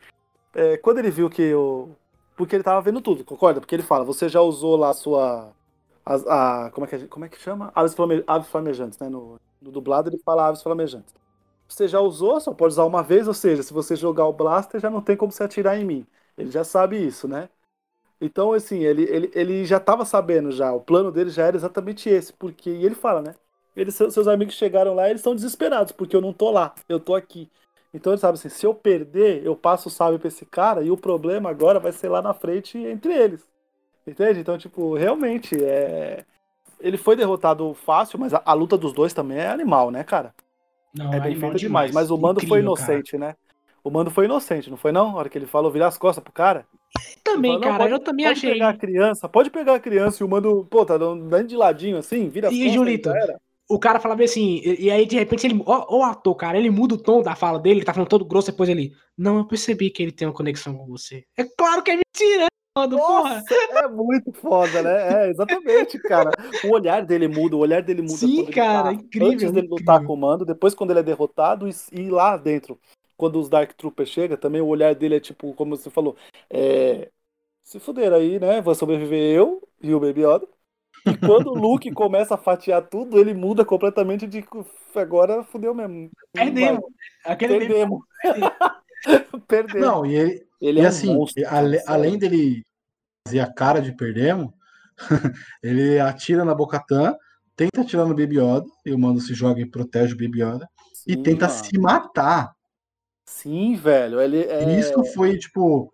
É, 0.55 0.77
quando 0.79 0.99
ele 0.99 1.11
viu 1.11 1.29
que 1.31 1.55
o. 1.55 1.91
Porque 2.37 2.57
ele 2.57 2.63
tava 2.65 2.81
vendo 2.83 3.01
tudo, 3.01 3.25
concorda? 3.25 3.61
Porque 3.61 3.75
ele 3.75 3.83
fala, 3.83 4.05
você 4.05 4.29
já 4.29 4.41
usou 4.41 4.77
lá 4.77 4.91
a 4.91 4.95
sua. 4.95 5.53
as- 6.05 6.27
A, 6.27 6.71
como, 6.73 6.87
é 6.87 6.89
que, 6.91 7.09
como 7.09 7.25
é 7.25 7.29
que 7.29 7.39
chama? 7.41 7.73
Aves, 7.75 7.95
flame, 7.95 8.25
aves 8.27 8.49
flamejantes, 8.49 8.99
né? 8.99 9.09
No, 9.09 9.39
no 9.61 9.71
dublado 9.73 10.09
ele 10.11 10.19
fala 10.25 10.49
aves 10.49 10.63
flamejantes. 10.63 11.15
Você 11.69 11.89
já 11.89 12.01
usou, 12.01 12.41
só 12.41 12.55
pode 12.55 12.73
usar 12.75 12.85
uma 12.85 13.03
vez, 13.03 13.29
ou 13.29 13.35
seja, 13.35 13.63
se 13.63 13.73
você 13.73 13.97
jogar 13.97 14.27
o 14.27 14.33
blaster, 14.33 14.81
já 14.81 14.91
não 14.91 15.03
tem 15.03 15.17
como 15.17 15.33
você 15.33 15.45
atirar 15.45 15.79
em 15.79 15.85
mim. 15.85 16.07
Ele 16.39 16.51
já 16.51 16.65
sabe 16.65 17.05
isso, 17.07 17.27
né? 17.29 17.49
Então, 18.21 18.53
assim, 18.53 18.83
ele, 18.83 19.03
ele, 19.05 19.31
ele 19.35 19.65
já 19.65 19.77
estava 19.77 20.05
sabendo 20.05 20.51
já, 20.51 20.73
o 20.73 20.81
plano 20.81 21.13
dele 21.13 21.31
já 21.31 21.45
era 21.45 21.57
exatamente 21.57 22.09
esse, 22.09 22.33
porque, 22.33 22.71
e 22.71 22.85
ele 22.85 22.95
fala, 22.95 23.21
né? 23.21 23.35
Eles, 23.77 23.95
seus 23.95 24.27
amigos 24.27 24.55
chegaram 24.55 24.95
lá 24.95 25.07
e 25.07 25.11
eles 25.11 25.21
estão 25.21 25.35
desesperados, 25.35 25.93
porque 25.93 26.17
eu 26.17 26.23
não 26.23 26.33
tô 26.33 26.51
lá, 26.51 26.75
eu 26.89 26.99
tô 26.99 27.15
aqui. 27.15 27.51
Então 27.93 28.13
ele 28.13 28.21
sabe 28.21 28.39
assim, 28.39 28.49
se 28.49 28.65
eu 28.65 28.75
perder, 28.75 29.45
eu 29.45 29.55
passo 29.55 29.89
o 29.89 29.93
sábio 29.93 30.19
pra 30.19 30.29
esse 30.29 30.47
cara, 30.47 30.83
e 30.83 30.91
o 30.91 30.97
problema 30.97 31.51
agora 31.51 31.79
vai 31.79 31.93
ser 31.93 32.09
lá 32.09 32.23
na 32.23 32.33
frente 32.33 32.79
entre 32.79 33.13
eles. 33.13 33.47
Entende? 34.07 34.41
Então, 34.41 34.57
tipo, 34.57 34.95
realmente, 34.95 35.63
é... 35.63 36.25
ele 36.81 36.97
foi 36.97 37.17
derrotado 37.17 37.75
fácil, 37.75 38.19
mas 38.19 38.33
a, 38.33 38.43
a 38.45 38.53
luta 38.55 38.79
dos 38.79 38.93
dois 38.93 39.13
também 39.13 39.39
é 39.39 39.49
animal, 39.49 39.91
né, 39.91 40.03
cara? 40.05 40.35
Não, 40.95 41.13
É 41.13 41.21
bem 41.21 41.37
feita 41.37 41.57
demais. 41.57 41.93
Mas 41.93 42.11
o 42.11 42.17
Mando 42.17 42.41
foi 42.41 42.61
Incrível, 42.61 42.75
cara. 42.75 42.93
inocente, 42.93 43.19
né? 43.19 43.37
O 43.85 43.91
Mando 43.91 44.11
foi 44.11 44.25
inocente, 44.25 44.71
não 44.71 44.77
foi 44.77 44.93
não? 44.93 45.11
A 45.11 45.15
hora 45.17 45.29
que 45.29 45.37
ele 45.37 45.47
falou 45.47 45.71
virar 45.71 45.89
as 45.89 45.99
costas 45.99 46.23
pro 46.23 46.33
cara. 46.33 46.67
Também, 47.23 47.53
não, 47.53 47.61
cara, 47.61 47.79
pode- 47.79 47.93
eu 47.93 47.99
também 47.99 48.27
pode 48.27 48.39
achei. 48.39 48.53
pegar 48.53 48.69
a 48.71 48.77
criança, 48.77 49.29
pode 49.29 49.51
pegar 49.51 49.75
a 49.75 49.81
criança 49.81 50.23
e 50.23 50.27
o 50.27 50.29
Mando, 50.29 50.67
pô, 50.71 50.85
tá 50.87 50.97
dando 50.97 51.45
de 51.45 51.57
ladinho 51.57 51.97
assim, 51.99 52.29
vira 52.29 52.53
E. 52.53 52.71
Julito. 52.71 53.11
O 53.69 53.81
cara 53.81 53.99
fala 53.99 54.15
bem 54.15 54.27
assim, 54.27 54.61
e, 54.65 54.85
e 54.85 54.91
aí 54.93 55.05
de 55.07 55.17
repente 55.17 55.45
ele. 55.45 55.61
Ó, 55.67 55.99
o 55.99 56.05
ator, 56.05 56.37
cara, 56.37 56.57
ele 56.57 56.71
muda 56.71 56.95
o 56.95 56.99
tom 56.99 57.21
da 57.21 57.35
fala 57.35 57.59
dele, 57.59 57.81
ele 57.81 57.85
tá 57.85 57.93
falando 57.93 58.09
todo 58.09 58.25
grosso, 58.25 58.53
depois 58.53 58.69
ele. 58.69 58.93
Não, 59.19 59.39
eu 59.39 59.45
percebi 59.45 59.91
que 59.91 60.03
ele 60.05 60.13
tem 60.13 60.29
uma 60.29 60.33
conexão 60.35 60.73
com 60.77 60.87
você. 60.87 61.25
É 61.37 61.43
claro 61.43 61.83
que 61.83 61.91
é 61.91 61.97
mentira, 61.97 62.47
mano, 62.79 62.97
porra. 62.97 63.35
Nossa, 63.41 63.55
é 63.85 63.89
muito 63.89 64.33
foda, 64.33 64.83
né? 64.83 65.25
É, 65.27 65.31
exatamente, 65.31 65.99
cara. 65.99 66.31
O 66.65 66.75
olhar 66.75 67.05
dele 67.05 67.27
muda, 67.27 67.57
o 67.57 67.59
olhar 67.59 67.83
dele 67.83 68.03
muda 68.03 68.15
Sim, 68.19 68.45
cara, 68.47 68.85
tá- 68.85 68.93
incrível, 68.93 69.29
Antes 69.33 69.51
dele 69.51 69.67
lutar 69.67 69.97
incrível. 69.97 70.07
com 70.07 70.15
o 70.15 70.17
Mando, 70.17 70.45
depois 70.45 70.73
quando 70.73 70.93
ele 70.93 71.01
é 71.01 71.03
derrotado 71.03 71.69
e, 71.69 71.75
e 71.91 72.09
lá 72.09 72.37
dentro, 72.37 72.79
quando 73.17 73.41
os 73.41 73.49
Dark 73.49 73.73
Troopers 73.73 74.09
chegam, 74.11 74.37
também 74.37 74.61
o 74.61 74.67
olhar 74.67 74.95
dele 74.95 75.17
é 75.17 75.21
tipo, 75.21 75.55
como 75.55 75.77
você 75.77 75.91
falou, 75.91 76.17
é... 76.51 77.11
Se 77.65 77.81
fuderam 77.81 78.19
aí, 78.19 78.39
né? 78.39 78.61
Vou 78.61 78.77
sobreviver 78.77 79.35
eu 79.35 79.61
e 79.83 79.93
o 79.93 79.99
Baby 79.99 80.21
Yoda. 80.21 80.47
E 81.05 81.17
quando 81.17 81.49
o 81.49 81.55
Luke 81.55 81.91
começa 81.93 82.37
a 82.37 82.39
fatiar 82.39 82.81
tudo, 82.89 83.19
ele 83.19 83.35
muda 83.35 83.65
completamente 83.65 84.25
de 84.25 84.45
agora 84.95 85.43
fudeu 85.43 85.75
mesmo. 85.75 86.09
Perdemos. 86.33 86.81
Aquele 87.25 87.59
Perdemos. 87.59 88.01
Perdemos. 89.49 89.87
Não, 89.87 90.07
e 90.07 90.15
ele, 90.15 90.47
ele 90.61 90.81
e 90.81 90.83
é 90.83 90.85
um 90.85 90.89
assim, 90.89 91.15
monstro, 91.15 91.43
cara, 91.43 91.57
ale- 91.59 91.83
além 91.87 92.19
dele 92.19 92.63
fazer 93.27 93.41
a 93.41 93.53
cara 93.53 93.81
de 93.81 93.93
perdemos, 93.97 94.53
ele 95.63 95.99
atira 95.99 96.45
na 96.45 96.55
Bocatã, 96.55 97.17
tenta 97.57 97.81
atirar 97.81 98.07
no 98.07 98.15
Baby 98.15 98.39
Yoda, 98.39 98.67
e 98.85 98.93
o 98.93 98.99
Mando 98.99 99.21
se 99.21 99.35
joga 99.35 99.61
e 99.61 99.67
protege 99.67 100.15
o 100.15 100.17
Baby 100.17 100.43
Yoda, 100.43 100.69
e 101.07 101.15
Sim, 101.15 101.23
tenta 101.23 101.49
mano. 101.49 101.65
se 101.65 101.79
matar. 101.79 102.56
Sim, 103.27 103.75
velho. 103.75 104.21
Ele 104.21 104.41
é. 104.45 104.65
E 104.65 104.81
isso 104.81 105.05
foi 105.15 105.37
tipo, 105.37 105.93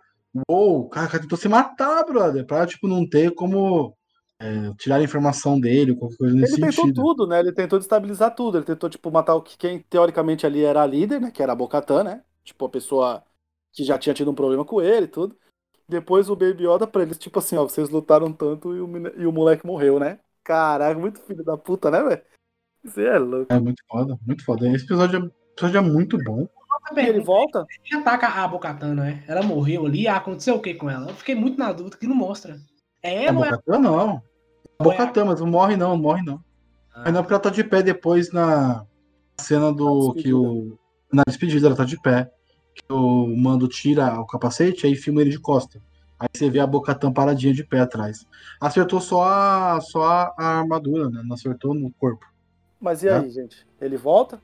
uou, 0.49 0.81
o 0.81 0.89
cara 0.89 1.19
tentou 1.19 1.39
se 1.39 1.49
matar, 1.49 2.05
brother, 2.05 2.47
pra 2.47 2.67
tipo, 2.67 2.87
não 2.87 3.09
ter 3.09 3.35
como 3.35 3.97
é, 4.39 4.73
tirar 4.79 4.97
a 4.97 5.03
informação 5.03 5.59
dele, 5.59 5.95
qualquer 5.95 6.17
coisa 6.17 6.35
nesse 6.37 6.55
Ele 6.55 6.63
tentou 6.63 6.85
sentido. 6.85 7.03
tudo, 7.03 7.27
né? 7.27 7.41
Ele 7.41 7.53
tentou 7.53 7.79
destabilizar 7.79 8.35
tudo. 8.35 8.59
Ele 8.59 8.65
tentou, 8.65 8.91
tipo, 8.91 9.11
matar 9.11 9.35
o 9.35 9.43
que 9.43 9.57
quem 9.57 9.79
teoricamente 9.79 10.45
ali 10.47 10.65
era 10.65 10.83
a 10.83 10.87
líder, 10.87 11.21
né? 11.21 11.31
Que 11.31 11.43
era 11.43 11.53
a 11.53 11.57
Bocatã, 11.57 12.05
né? 12.05 12.23
Tipo, 12.45 12.67
a 12.67 12.69
pessoa 12.69 13.25
que 13.73 13.85
já 13.85 13.99
tinha 13.99 14.15
tido 14.15 14.31
um 14.31 14.35
problema 14.35 14.65
com 14.65 14.83
ele 14.83 15.07
e 15.07 15.09
tudo. 15.09 15.37
Depois 15.89 16.29
o 16.29 16.37
Baby 16.37 16.67
Yoda 16.67 16.87
pra 16.87 17.03
eles, 17.03 17.19
tipo 17.19 17.39
assim, 17.39 17.57
ó, 17.57 17.65
vocês 17.65 17.91
lutaram 17.91 18.33
tanto 18.33 18.75
e 18.75 18.81
o, 18.81 19.21
e 19.21 19.27
o 19.27 19.33
moleque 19.33 19.67
morreu, 19.67 19.99
né? 19.99 20.19
Caraca, 20.45 20.99
muito 20.99 21.21
filho 21.21 21.45
da 21.45 21.57
puta, 21.57 21.91
né, 21.91 22.03
velho? 22.03 22.23
Você 22.85 23.05
é 23.05 23.19
louco. 23.19 23.53
É 23.53 23.59
muito 23.59 23.83
foda, 23.89 24.19
muito 24.27 24.45
foda. 24.45 24.69
Esse 24.69 24.85
episódio 24.85 25.21
é, 25.21 25.53
episódio 25.53 25.79
é 25.79 25.81
muito 25.81 26.19
bom. 26.25 26.49
E 26.95 27.01
ele 27.01 27.21
volta? 27.21 27.65
Ele 27.85 28.01
ataca 28.01 28.29
a 28.29 28.49
Bocatana, 28.49 29.05
né? 29.05 29.25
Ela 29.29 29.43
morreu 29.43 29.87
ali, 29.87 30.09
ah, 30.09 30.17
aconteceu 30.17 30.57
o 30.57 30.61
que 30.61 30.75
com 30.75 30.91
ela? 30.91 31.11
Eu 31.11 31.15
fiquei 31.15 31.35
muito 31.35 31.59
na 31.59 31.73
dúvida 31.73 31.97
que 31.97 32.07
não 32.07 32.17
mostra. 32.17 32.59
É 33.03 33.11
A 33.19 33.23
ela 33.23 33.39
ou 33.39 33.45
é 33.45 33.51
Bocatã 33.51 33.79
não. 33.79 34.11
A 34.11 34.15
é 34.15 34.17
a- 34.79 34.83
Bocatã, 34.85 35.25
mas 35.25 35.41
não 35.41 35.47
morre 35.47 35.77
não, 35.77 35.91
não 35.91 35.99
morre 36.03 36.23
não. 36.23 36.43
Ah. 36.95 37.03
Mas 37.05 37.15
não 37.15 37.23
porque 37.23 37.35
ela 37.35 37.43
tá 37.43 37.51
de 37.51 37.65
pé 37.65 37.83
depois 37.83 38.33
na 38.33 38.85
cena 39.39 39.73
do 39.73 40.09
Na 40.15 40.23
que 40.23 40.33
o. 40.35 40.79
Na 41.13 41.23
despedida, 41.27 41.67
ela 41.69 41.77
tá 41.77 41.85
de 41.85 42.01
pé. 42.01 42.31
Que 42.75 42.93
o 42.93 43.27
mando 43.37 43.69
tira 43.69 44.19
o 44.19 44.27
capacete, 44.27 44.87
aí 44.87 44.95
filma 44.97 45.21
ele 45.21 45.31
de 45.31 45.39
costa. 45.39 45.79
Aí 46.19 46.29
você 46.33 46.49
vê 46.49 46.59
a 46.61 46.67
Bocatã 46.67 47.13
paradinha 47.13 47.53
de 47.53 47.65
pé 47.65 47.81
atrás. 47.81 48.27
Acertou 48.61 49.01
só 49.01 49.25
a, 49.25 49.81
só 49.81 50.05
a, 50.05 50.35
a 50.39 50.45
armadura, 50.61 51.11
né? 51.11 51.23
Não 51.25 51.35
acertou 51.35 51.75
no 51.75 51.91
corpo. 51.93 52.25
Mas 52.81 53.03
e 53.03 53.09
aí, 53.09 53.31
gente? 53.31 53.67
Ele 53.81 53.97
volta? 53.97 54.41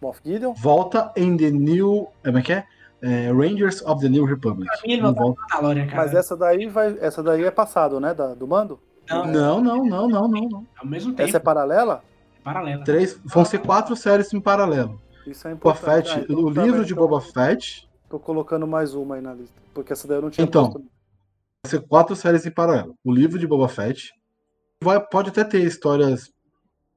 Moff 0.00 0.20
Gideon? 0.24 0.52
Volta 0.54 1.12
em 1.16 1.36
The 1.36 1.50
New. 1.50 2.08
Como 2.24 2.38
é 2.38 2.42
que 2.42 2.52
é? 2.52 2.64
É, 3.02 3.32
Rangers 3.32 3.82
of 3.82 4.00
the 4.02 4.08
New 4.08 4.24
Republic. 4.24 4.68
Não 5.00 5.14
volta. 5.14 5.40
Mas 5.94 6.14
essa 6.14 6.36
daí 6.36 6.66
vai. 6.66 6.96
Essa 7.00 7.22
daí 7.22 7.44
é 7.44 7.50
passado, 7.50 7.98
né? 8.00 8.12
Da, 8.14 8.34
do 8.34 8.46
mando? 8.46 8.78
Não, 9.08 9.26
Não, 9.26 9.60
não, 9.60 9.84
não, 9.84 10.08
não, 10.08 10.28
não, 10.28 10.48
não. 10.48 10.66
ao 10.78 10.86
mesmo 10.86 11.12
tempo, 11.14 11.28
Essa 11.28 11.38
é 11.38 11.40
paralela? 11.40 12.02
paralela. 12.44 12.84
Três, 12.84 13.18
vão 13.24 13.44
ser 13.44 13.58
quatro 13.58 13.96
séries 13.96 14.32
em 14.32 14.40
paralelo. 14.40 15.00
Isso 15.26 15.46
é 15.48 15.54
Boba 15.54 15.74
importante. 15.76 16.08
Fett, 16.08 16.20
Ah, 16.20 16.24
então 16.30 16.44
o 16.44 16.50
livro 16.50 16.84
de 16.84 16.92
então- 16.92 17.06
Boba 17.08 17.20
Fett 17.20 17.88
Tô 18.08 18.18
colocando 18.18 18.66
mais 18.66 18.94
uma 18.94 19.14
aí 19.16 19.20
na 19.20 19.32
lista. 19.34 19.54
Porque 19.74 19.92
essa 19.92 20.06
daí 20.08 20.18
eu 20.18 20.22
não 20.22 20.30
tinha 20.30 20.44
Então, 20.44 20.64
posto. 20.70 20.80
Vai 21.64 21.70
ser 21.70 21.80
quatro 21.86 22.16
séries 22.16 22.44
em 22.46 22.50
paralelo. 22.50 22.94
O 23.04 23.12
livro 23.12 23.38
de 23.38 23.46
Boba 23.46 23.68
Fett 23.68 24.12
vai, 24.82 25.00
pode 25.00 25.30
até 25.30 25.44
ter 25.44 25.62
histórias 25.62 26.32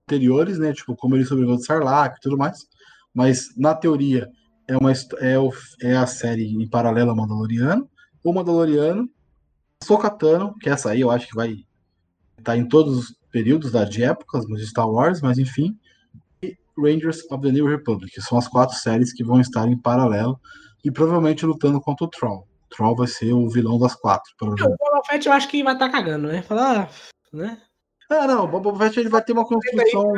anteriores, 0.08 0.58
né? 0.60 0.74
Tipo, 0.74 0.96
como 0.96 1.16
ele 1.16 1.26
sobreviveu 1.26 1.58
do 1.58 1.64
Sarlacc 1.64 2.18
e 2.18 2.22
tudo 2.22 2.38
mais. 2.38 2.68
Mas, 3.14 3.56
na 3.58 3.76
teoria, 3.76 4.30
é, 4.68 4.76
uma, 4.78 4.92
é, 5.20 5.38
o- 5.38 5.52
é 5.82 5.96
a 5.96 6.08
série 6.08 6.46
em 6.46 6.68
paralelo 6.70 7.12
ao 7.12 7.16
Mandaloriano. 7.16 7.90
O 8.24 8.34
Mandaloriano, 8.34 9.10
Sokatano, 9.84 10.56
que 10.60 10.70
essa 10.70 10.92
aí 10.92 11.02
eu 11.02 11.12
acho 11.12 11.28
que 11.28 11.36
vai 11.36 11.56
estar 12.38 12.58
em 12.58 12.68
todos 12.68 12.98
os 12.98 13.16
períodos 13.32 13.72
da, 13.72 13.84
de 13.84 14.04
épocas 14.04 14.48
nos 14.48 14.66
Star 14.68 14.90
Wars, 14.90 15.22
mas 15.22 15.38
enfim. 15.38 15.78
E 16.42 16.58
Rangers 16.78 17.20
of 17.32 17.42
the 17.42 17.52
New 17.52 17.66
Republic, 17.68 18.20
são 18.22 18.38
as 18.38 18.48
quatro 18.48 18.76
séries 18.76 19.14
que 19.14 19.24
vão 19.24 19.40
estar 19.42 19.68
em 19.68 19.78
paralelo 19.78 20.40
e 20.84 20.92
provavelmente 20.92 21.46
lutando 21.46 21.80
contra 21.82 22.06
o 22.06 22.10
Troll. 22.10 22.48
O 22.66 22.76
Troll 22.76 22.96
vai 22.96 23.08
ser 23.08 23.34
o 23.34 23.50
vilão 23.50 23.78
das 23.78 23.94
quatro, 23.96 24.32
O 24.34 24.38
provavelmente. 24.38 24.78
Boba 24.80 25.02
Fett 25.06 25.28
eu 25.28 25.34
acho 25.34 25.48
que 25.48 25.64
vai 25.64 25.74
estar 25.74 25.90
cagando, 25.90 26.28
né? 26.28 26.42
Falar, 26.42 26.90
ah, 26.90 26.90
né? 27.32 27.62
Ah, 28.22 28.28
não, 28.28 28.46
o 28.46 28.48
Boba 28.48 28.78
Fett 28.78 29.00
ele 29.00 29.10
vai 29.10 29.24
ter 29.24 29.32
uma 29.34 29.46
construção 29.46 30.14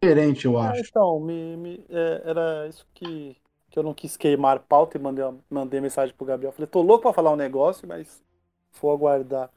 diferente, 0.00 0.44
eu 0.46 0.58
Ah, 0.58 0.70
acho. 0.70 0.80
então, 0.80 1.18
me, 1.20 1.56
me- 1.56 1.84
é, 1.88 2.22
era 2.24 2.68
isso 2.68 2.86
que, 2.94 3.36
que 3.70 3.78
eu 3.78 3.82
não 3.82 3.94
quis 3.94 4.16
queimar 4.16 4.58
pauta 4.60 4.98
e 4.98 5.00
mandei, 5.00 5.24
mandei 5.48 5.80
mensagem 5.80 6.14
pro 6.14 6.26
Gabriel. 6.26 6.52
Falei, 6.52 6.66
tô 6.66 6.82
louco 6.82 7.02
pra 7.02 7.12
falar 7.12 7.30
um 7.32 7.36
negócio, 7.36 7.88
mas 7.88 8.22
vou 8.80 8.92
aguardar. 8.92 9.50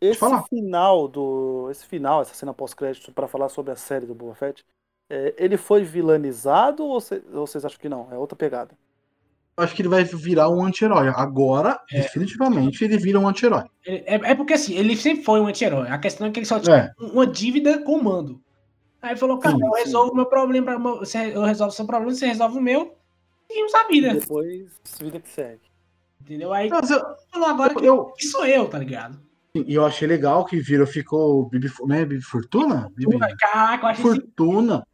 Esse 0.00 0.18
final 0.48 1.06
do. 1.08 1.68
Esse 1.70 1.86
final, 1.86 2.22
essa 2.22 2.34
cena 2.34 2.52
pós-crédito, 2.52 3.12
pra 3.12 3.28
falar 3.28 3.48
sobre 3.48 3.72
a 3.72 3.76
série 3.76 4.04
do 4.06 4.14
Boba 4.14 4.34
Fett, 4.34 4.64
é, 5.08 5.34
ele 5.38 5.56
foi 5.56 5.84
vilanizado 5.84 6.84
ou, 6.84 7.00
cê- 7.00 7.22
ou 7.32 7.46
vocês 7.46 7.64
acham 7.64 7.78
que 7.78 7.88
não? 7.88 8.08
É 8.12 8.18
outra 8.18 8.36
pegada. 8.36 8.76
Acho 9.62 9.74
que 9.74 9.82
ele 9.82 9.88
vai 9.88 10.04
virar 10.04 10.48
um 10.48 10.64
anti-herói. 10.64 11.08
Agora, 11.08 11.80
É. 11.90 12.02
definitivamente, 12.02 12.84
ele 12.84 12.98
vira 12.98 13.18
um 13.18 13.28
anti-herói. 13.28 13.64
É, 13.86 14.14
é 14.30 14.34
porque 14.34 14.52
assim, 14.54 14.74
ele 14.74 14.96
sempre 14.96 15.24
foi 15.24 15.40
um 15.40 15.46
anti-herói. 15.46 15.88
A 15.88 15.98
questão 15.98 16.26
é 16.26 16.30
que 16.30 16.38
ele 16.40 16.46
só 16.46 16.58
tinha 16.60 16.76
É. 16.76 16.92
uma 16.98 17.26
dívida 17.26 17.82
com 17.82 17.96
o 17.98 18.04
mando. 18.04 18.40
Aí 19.00 19.10
ele 19.10 19.18
falou, 19.18 19.38
cara, 19.38 19.56
Sim, 19.56 19.64
eu 19.64 19.72
resolvo 19.72 20.12
o 20.12 20.14
meu 20.16 20.26
problema, 20.26 20.72
eu 21.34 21.42
resolvo 21.42 21.72
o 21.72 21.76
seu 21.76 21.84
problema, 21.86 22.14
você 22.14 22.26
resolve 22.26 22.58
o 22.58 22.62
meu, 22.62 22.94
e 23.50 23.64
usa 23.64 23.78
a 23.78 23.86
E 23.90 23.92
vida. 23.92 24.14
depois, 24.14 24.80
vida 25.00 25.20
que 25.20 25.28
segue. 25.28 25.60
Entendeu? 26.20 26.52
Aí 26.52 26.68
Mas 26.68 26.88
eu, 26.90 27.00
falou 27.32 27.48
agora 27.48 27.74
que, 27.74 27.84
eu, 27.84 28.04
que 28.16 28.26
sou 28.26 28.46
eu, 28.46 28.68
tá 28.68 28.78
ligado? 28.78 29.18
e 29.54 29.74
eu 29.74 29.84
achei 29.84 30.08
legal 30.08 30.44
que 30.46 30.60
virou, 30.60 30.86
ficou 30.86 31.46
Bibi, 31.48 31.70
né, 31.86 32.04
Bibi 32.06 32.22
Fortuna? 32.22 32.88
Bibi 32.94 33.18
Caraca, 33.38 33.84
eu 33.86 33.90
achei 33.90 34.04
Fortuna. 34.04 34.86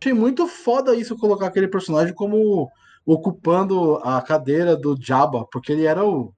Achei 0.00 0.12
muito 0.12 0.46
foda 0.46 0.94
isso, 0.94 1.16
colocar 1.18 1.46
aquele 1.46 1.66
personagem 1.66 2.14
como 2.14 2.70
ocupando 3.12 3.96
a 4.04 4.20
cadeira 4.20 4.76
do 4.76 4.94
Jabba, 5.00 5.46
porque 5.50 5.72
ele 5.72 5.86
era 5.86 6.04
o 6.04 6.34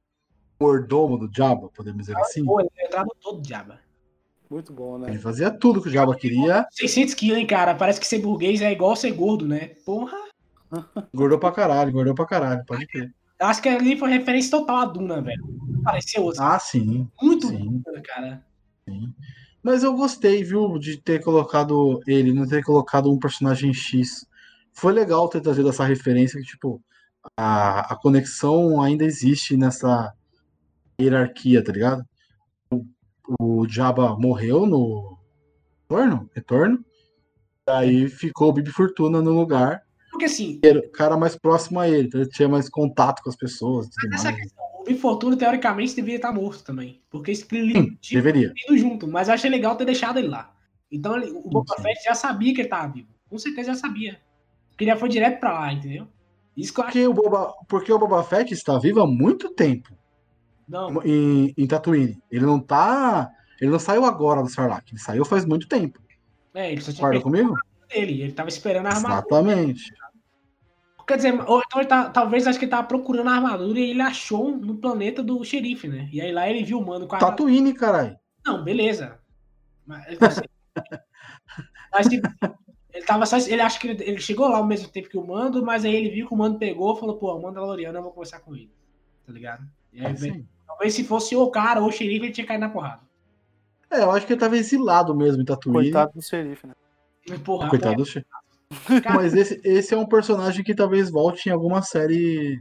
mordomo 0.60 1.18
do 1.18 1.28
Jabba, 1.34 1.68
podemos 1.74 2.02
dizer 2.02 2.16
assim. 2.16 2.44
Pô, 2.44 2.60
ele 2.60 2.70
entrava 2.78 3.08
todo 3.20 3.42
diaba. 3.42 3.80
Muito 4.48 4.72
bom, 4.72 4.96
né? 4.96 5.10
Ele 5.10 5.18
fazia 5.18 5.50
tudo 5.50 5.82
que 5.82 5.88
o 5.88 5.92
Jabba 5.92 6.14
queria, 6.14 6.64
600 6.70 7.14
quilos, 7.14 7.38
hein, 7.38 7.46
cara? 7.46 7.74
Parece 7.74 7.98
que 7.98 8.06
ser 8.06 8.20
burguês 8.20 8.62
é 8.62 8.70
igual 8.70 8.94
ser 8.94 9.10
gordo, 9.12 9.48
né? 9.48 9.72
Porra. 9.84 10.16
engordou 11.12 11.40
pra 11.40 11.50
caralho, 11.50 11.90
engordou 11.90 12.14
pra 12.14 12.26
caralho, 12.26 12.64
pode 12.64 12.86
crer. 12.86 13.12
Acho 13.40 13.62
que 13.62 13.68
ali 13.68 13.98
foi 13.98 14.10
referência 14.10 14.50
total 14.52 14.76
a 14.76 14.84
Duna, 14.84 15.20
velho. 15.20 15.42
Pareceu 15.82 16.28
assim, 16.28 16.40
Ah, 16.40 16.58
sim, 16.58 17.08
muito 17.20 17.48
sim. 17.48 17.82
Duna, 17.84 18.00
cara. 18.02 18.46
Mas 19.60 19.82
eu 19.82 19.94
gostei, 19.94 20.44
viu, 20.44 20.78
de 20.78 20.98
ter 20.98 21.20
colocado 21.22 22.00
ele, 22.06 22.32
não 22.32 22.46
ter 22.46 22.62
colocado 22.62 23.10
um 23.10 23.18
personagem 23.18 23.72
X. 23.74 24.26
Foi 24.72 24.92
legal 24.92 25.28
ter 25.28 25.40
trazido 25.40 25.68
essa 25.68 25.84
referência 25.84 26.40
que, 26.40 26.46
tipo, 26.46 26.82
a, 27.36 27.92
a 27.92 27.96
conexão 27.96 28.80
ainda 28.80 29.04
existe 29.04 29.56
nessa 29.56 30.12
hierarquia, 31.00 31.62
tá 31.62 31.72
ligado? 31.72 32.04
O, 32.70 32.84
o 33.40 33.68
Jabba 33.68 34.16
morreu 34.18 34.66
no 34.66 35.18
retorno, 35.88 36.30
retorno. 36.34 36.84
Aí 37.68 38.08
ficou 38.08 38.48
o 38.48 38.52
Bibi 38.52 38.70
Fortuna 38.70 39.20
no 39.20 39.32
lugar, 39.32 39.82
Porque 40.10 40.24
assim, 40.24 40.60
era 40.64 40.78
o 40.80 40.90
cara 40.90 41.16
mais 41.16 41.36
próximo 41.36 41.78
a 41.78 41.88
ele, 41.88 42.08
então 42.08 42.20
ele 42.20 42.30
tinha 42.30 42.48
mais 42.48 42.68
contato 42.68 43.22
com 43.22 43.30
as 43.30 43.36
pessoas 43.36 43.88
essa 44.12 44.32
questão, 44.32 44.64
o 44.80 44.84
Bifortuna, 44.84 45.36
teoricamente, 45.36 45.94
deveria 45.94 46.16
estar 46.16 46.32
morto 46.32 46.64
também. 46.64 47.02
Porque 47.10 47.30
esse 47.30 47.42
Sim, 47.46 47.96
tinha 48.00 48.22
deveria. 48.22 48.52
ido 48.66 48.76
junto, 48.78 49.06
mas 49.06 49.28
eu 49.28 49.34
achei 49.34 49.50
legal 49.50 49.76
ter 49.76 49.84
deixado 49.84 50.18
ele 50.18 50.28
lá. 50.28 50.54
Então 50.90 51.16
ele- 51.16 51.30
o 51.30 51.42
Boba. 51.42 51.74
Fett 51.82 52.02
já 52.02 52.14
sabia 52.14 52.54
que 52.54 52.62
ele 52.62 52.68
tava 52.68 52.92
vivo. 52.92 53.08
Com 53.28 53.38
certeza 53.38 53.74
já 53.74 53.78
sabia. 53.78 54.18
Porque 54.80 54.84
ele 54.84 54.92
já 54.92 54.96
foi 54.96 55.10
direto 55.10 55.38
pra 55.38 55.52
lá, 55.52 55.72
entendeu? 55.74 56.08
Isso 56.56 56.72
que 56.72 56.80
eu 56.80 56.84
acho. 56.84 56.92
Porque 56.94 57.06
o 57.06 57.12
Boba, 57.12 57.54
porque 57.68 57.92
o 57.92 57.98
Boba 57.98 58.24
Fett 58.24 58.54
está 58.54 58.78
vivo 58.78 59.02
há 59.02 59.06
muito 59.06 59.50
tempo. 59.50 59.90
Não, 60.66 61.02
em, 61.04 61.52
em 61.54 61.66
Tatooine. 61.66 62.18
Ele 62.30 62.46
não 62.46 62.58
tá. 62.58 63.30
Ele 63.60 63.70
não 63.70 63.78
saiu 63.78 64.06
agora 64.06 64.42
do 64.42 64.48
Sarlacc, 64.48 64.90
ele 64.90 64.98
saiu 64.98 65.22
faz 65.26 65.44
muito 65.44 65.68
tempo. 65.68 66.00
é, 66.54 66.72
ele 66.72 66.80
só 66.80 66.92
tinha 66.92 67.02
Concorda 67.02 67.20
comigo? 67.20 67.54
dele. 67.90 68.22
Ele 68.22 68.32
tava 68.32 68.48
esperando 68.48 68.86
a 68.86 68.88
armadura. 68.88 69.12
Exatamente. 69.18 69.92
Quer 71.06 71.16
dizer, 71.16 71.40
ou 71.46 71.60
então 71.60 71.80
ele 71.80 71.88
tá, 71.88 72.08
talvez 72.08 72.46
acho 72.46 72.58
que 72.58 72.64
ele 72.64 72.70
tava 72.70 72.88
procurando 72.88 73.28
a 73.28 73.34
armadura 73.34 73.78
e 73.78 73.90
ele 73.90 74.00
achou 74.00 74.56
no 74.56 74.76
planeta 74.76 75.22
do 75.22 75.44
xerife, 75.44 75.88
né? 75.88 76.08
E 76.10 76.22
aí 76.22 76.32
lá 76.32 76.48
ele 76.48 76.64
viu 76.64 76.78
o 76.78 76.86
mano 76.86 77.06
com 77.06 77.16
a. 77.16 77.18
Tatooine, 77.18 77.74
caralho. 77.74 78.16
Não, 78.46 78.64
beleza. 78.64 79.20
Mas, 79.84 80.16
assim, 80.22 80.40
mas 81.92 82.08
ele 82.92 83.04
tava 83.04 83.24
só. 83.26 83.36
Ele 83.38 83.60
acha 83.60 83.78
que 83.78 83.88
ele, 83.88 84.02
ele 84.04 84.20
chegou 84.20 84.48
lá 84.48 84.58
ao 84.58 84.66
mesmo 84.66 84.88
tempo 84.88 85.08
que 85.08 85.16
o 85.18 85.26
mando, 85.26 85.64
mas 85.64 85.84
aí 85.84 85.94
ele 85.94 86.10
viu 86.10 86.26
que 86.28 86.34
o 86.34 86.36
mando 86.36 86.58
pegou 86.58 86.94
e 86.96 87.00
falou, 87.00 87.16
pô, 87.16 87.34
o 87.36 87.42
Mandaloriano, 87.42 87.98
eu 87.98 88.02
vou 88.02 88.12
conversar 88.12 88.40
com 88.40 88.54
ele. 88.54 88.70
Tá 89.26 89.32
ligado? 89.32 89.64
E 89.92 90.04
aí, 90.04 90.12
Assim. 90.12 90.46
talvez 90.66 90.94
se 90.94 91.04
fosse 91.04 91.34
o 91.36 91.50
cara 91.50 91.80
ou 91.80 91.88
o 91.88 91.92
xerife, 91.92 92.26
ele 92.26 92.32
tinha 92.32 92.46
caído 92.46 92.62
na 92.66 92.70
porrada. 92.70 93.00
É, 93.90 94.02
eu 94.02 94.10
acho 94.12 94.26
que 94.26 94.32
ele 94.32 94.40
tava 94.40 94.56
exilado 94.56 95.14
mesmo 95.16 95.42
em 95.42 95.44
Tatooine. 95.44 95.90
Coitado 95.90 96.12
do 96.14 96.22
xerife, 96.22 96.66
né? 96.66 96.74
E, 97.26 97.36
Porra, 97.38 97.68
Coitado 97.68 97.96
do 97.96 98.06
che- 98.06 98.24
Cara, 99.02 99.16
Mas 99.16 99.34
esse, 99.34 99.60
esse 99.64 99.92
é 99.92 99.96
um 99.96 100.06
personagem 100.06 100.62
que 100.64 100.74
talvez 100.74 101.10
volte 101.10 101.48
em 101.48 101.52
alguma 101.52 101.82
série. 101.82 102.56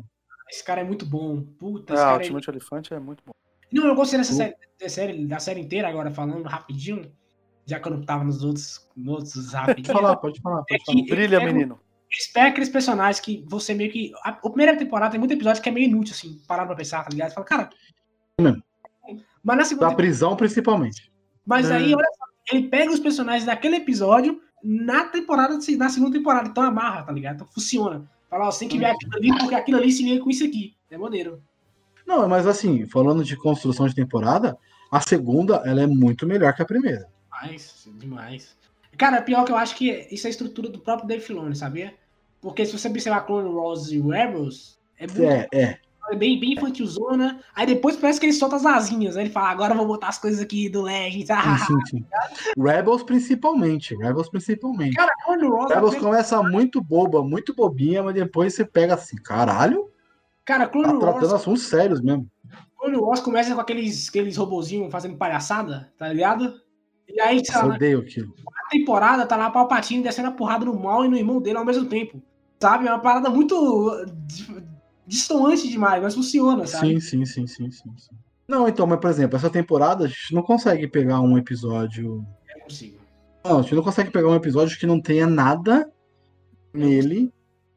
esse 0.50 0.64
cara 0.64 0.82
é 0.82 0.84
muito 0.84 1.06
bom. 1.06 1.44
Puta, 1.60 1.94
Ah, 1.94 1.96
esse 1.96 2.04
o 2.04 2.08
cara 2.08 2.24
é... 2.24 2.26
Timothy 2.26 2.50
Elefante 2.50 2.94
é 2.96 3.00
muito 3.00 3.24
bom. 3.24 3.32
Não, 3.72 3.86
eu 3.86 3.94
gostei 3.94 4.18
dessa 4.18 4.34
série, 4.34 4.56
da 4.82 4.90
série, 4.90 5.26
da 5.28 5.40
série 5.40 5.62
inteira, 5.62 5.88
agora 5.88 6.10
falando 6.10 6.42
rapidinho, 6.48 7.12
já 7.70 7.80
que 7.80 7.88
eu 7.88 7.91
não 7.91 8.01
tava 8.03 8.24
nos 8.24 8.43
outros, 8.43 8.88
nos 8.95 9.07
outros 9.13 9.34
Pode 9.51 9.55
rapidinho. 9.55 9.93
falar, 9.97 10.15
pode 10.17 10.41
falar, 10.41 10.61
É 10.70 10.78
pode 10.78 10.86
falar. 10.86 10.97
que 11.03 11.09
Brilha, 11.09 11.39
menino. 11.39 11.80
Eles 12.11 12.28
pegam 12.34 12.49
aqueles 12.49 12.70
personagens 12.70 13.20
que 13.20 13.45
você 13.47 13.74
meio 13.74 13.91
que. 13.91 14.11
A, 14.24 14.30
a 14.30 14.34
primeira 14.49 14.76
temporada 14.76 15.11
tem 15.11 15.20
muito 15.20 15.34
episódio 15.34 15.61
que 15.61 15.70
é 15.70 15.72
meio 15.72 15.86
inútil, 15.88 16.13
assim, 16.15 16.41
parar 16.47 16.65
pra 16.65 16.76
pensar, 16.76 17.03
tá 17.03 17.09
ligado? 17.11 17.30
Você 17.30 17.36
fala, 17.36 17.45
cara. 17.45 17.70
Mesmo. 18.41 18.63
Mas 19.43 19.57
na 19.57 19.63
segunda 19.65 19.89
Da 19.89 19.95
prisão, 19.95 20.36
principalmente. 20.36 21.11
Mas 21.45 21.70
É. 21.70 21.76
aí, 21.76 21.93
olha 21.93 22.07
só, 22.17 22.55
ele 22.55 22.67
pega 22.67 22.91
os 22.91 22.99
personagens 22.99 23.45
daquele 23.45 23.76
episódio 23.78 24.41
na 24.63 25.05
temporada, 25.05 25.57
na 25.78 25.89
segunda 25.89 26.17
temporada. 26.17 26.49
Então 26.49 26.63
amarra, 26.63 27.03
tá 27.03 27.11
ligado? 27.11 27.36
Então 27.36 27.47
funciona. 27.47 28.09
Fala, 28.30 28.47
ó, 28.47 28.51
você 28.51 28.59
tem 28.59 28.70
que 28.70 28.78
ver 28.80 28.86
aquilo 28.86 29.15
ali, 29.15 29.38
porque 29.38 29.55
aquilo 29.55 29.78
ali 29.78 29.91
se 29.91 30.03
liga 30.03 30.24
com 30.24 30.30
isso 30.30 30.43
aqui. 30.43 30.74
É 30.89 30.97
maneiro. 30.97 31.41
Não, 32.07 32.28
mas 32.28 32.47
assim, 32.47 32.88
falando 32.88 33.24
de 33.24 33.36
construção 33.38 33.88
de 33.88 33.93
temporada, 33.95 34.57
a 34.91 34.99
segunda 34.99 35.61
ela 35.65 35.82
é 35.82 35.88
muito 35.88 36.26
melhor 36.28 36.53
que 36.55 36.61
a 36.61 36.65
primeira. 36.65 37.07
Demais, 37.42 37.88
demais. 37.98 38.58
Cara, 38.98 39.22
pior 39.22 39.46
que 39.46 39.52
eu 39.52 39.56
acho 39.58 39.76
que 39.76 40.08
isso 40.12 40.28
é 40.28 40.30
a 40.30 40.32
estrutura 40.32 40.70
do 40.70 40.80
próprio 40.80 41.08
Dave 41.08 41.24
Filoni, 41.24 41.56
sabia? 41.56 41.94
Porque 42.42 42.66
se 42.66 42.78
você 42.78 42.88
observar 42.88 43.22
Clone 43.22 43.50
Wars 43.50 43.92
e 43.92 44.00
Rebels, 44.00 44.80
é, 44.98 45.08
muito, 45.08 45.24
É, 45.24 45.48
é. 45.54 45.78
é 46.12 46.16
bem, 46.16 46.40
bem 46.40 46.54
infantilzona. 46.54 47.42
Aí 47.56 47.66
depois 47.68 47.96
parece 47.96 48.20
que 48.20 48.26
ele 48.26 48.34
solta 48.34 48.56
as 48.56 48.66
asinhas. 48.66 49.16
Aí 49.16 49.24
ele 49.24 49.30
fala, 49.32 49.50
agora 49.50 49.74
eu 49.74 49.78
vou 49.78 49.88
botar 49.88 50.08
as 50.08 50.18
coisas 50.18 50.42
aqui 50.42 50.70
do 50.70 50.82
Legends. 50.82 51.28
Sim, 51.28 51.66
sim, 51.68 51.86
sim. 51.98 52.06
Rebels 52.58 53.04
principalmente. 53.04 53.96
Rebels 53.96 54.30
principalmente. 54.30 54.96
Cara, 54.96 55.14
Clone 55.24 55.46
Wars... 55.46 55.70
Rebels 55.70 55.96
apenas- 55.96 56.06
começa 56.06 56.44
muito 56.44 56.82
boba, 56.82 57.24
muito 57.24 57.54
bobinha, 57.54 58.02
mas 58.02 58.16
depois 58.16 58.54
você 58.54 58.66
pega 58.66 58.96
assim, 58.96 59.18
caralho, 59.18 59.90
Cara, 60.46 60.66
tá 60.66 60.72
Clone 60.72 61.00
tratando 61.00 61.22
Wars, 61.22 61.34
assuntos 61.34 61.68
sérios 61.68 62.02
mesmo. 62.02 62.28
Clone 62.78 62.98
Wars 62.98 63.20
começa 63.20 63.54
com 63.54 63.62
aqueles, 63.62 64.10
aqueles 64.10 64.36
robozinhos 64.36 64.92
fazendo 64.92 65.16
palhaçada, 65.16 65.94
tá 65.98 66.08
ligado? 66.08 66.60
E 67.14 67.20
aí, 67.20 67.38
Eu 67.38 67.43
lá, 67.62 67.68
na 67.68 67.76
odeio 67.76 67.99
aquilo. 67.99 68.34
temporada 68.70 69.26
tá 69.26 69.36
lá 69.36 69.49
Palpatine 69.49 70.03
descendo 70.03 70.28
a 70.30 70.32
porrada 70.32 70.66
no 70.66 70.78
mal 70.80 71.03
e 71.03 71.07
no 71.07 71.18
irmão 71.18 71.41
dele 71.41 71.57
ao 71.57 71.66
mesmo 71.66 71.86
tempo. 71.86 72.22
Sabe? 72.62 72.88
É 72.88 72.91
uma 72.91 72.99
parada 72.99 73.30
muito 73.30 74.05
di- 74.28 74.64
distoante 75.07 75.68
demais, 75.68 76.01
mas 76.03 76.14
funciona, 76.14 76.68
sabe? 76.68 76.99
Sim, 76.99 77.26
sim, 77.26 77.47
sim, 77.47 77.47
sim, 77.47 77.72
sim. 77.72 77.89
Não, 78.47 78.68
então, 78.68 78.86
mas 78.88 78.99
por 78.99 79.10
exemplo, 79.10 79.36
essa 79.38 79.49
temporada 79.49 80.05
a 80.05 80.07
gente 80.07 80.34
não 80.34 80.41
consegue 80.41 80.88
pegar 80.88 81.22
um 81.22 81.38
episódio. 81.38 82.26
Eu 82.55 82.62
consigo. 82.62 82.99
Não, 83.43 83.60
a 83.60 83.62
gente 83.62 83.76
não 83.76 83.84
consegue 83.84 84.12
pegar 84.12 84.28
um 84.28 84.36
episódio 84.36 84.78
que 84.78 84.86
não 84.86 85.01
tenha 85.01 85.26
nada 85.26 85.89
nele 86.74 87.32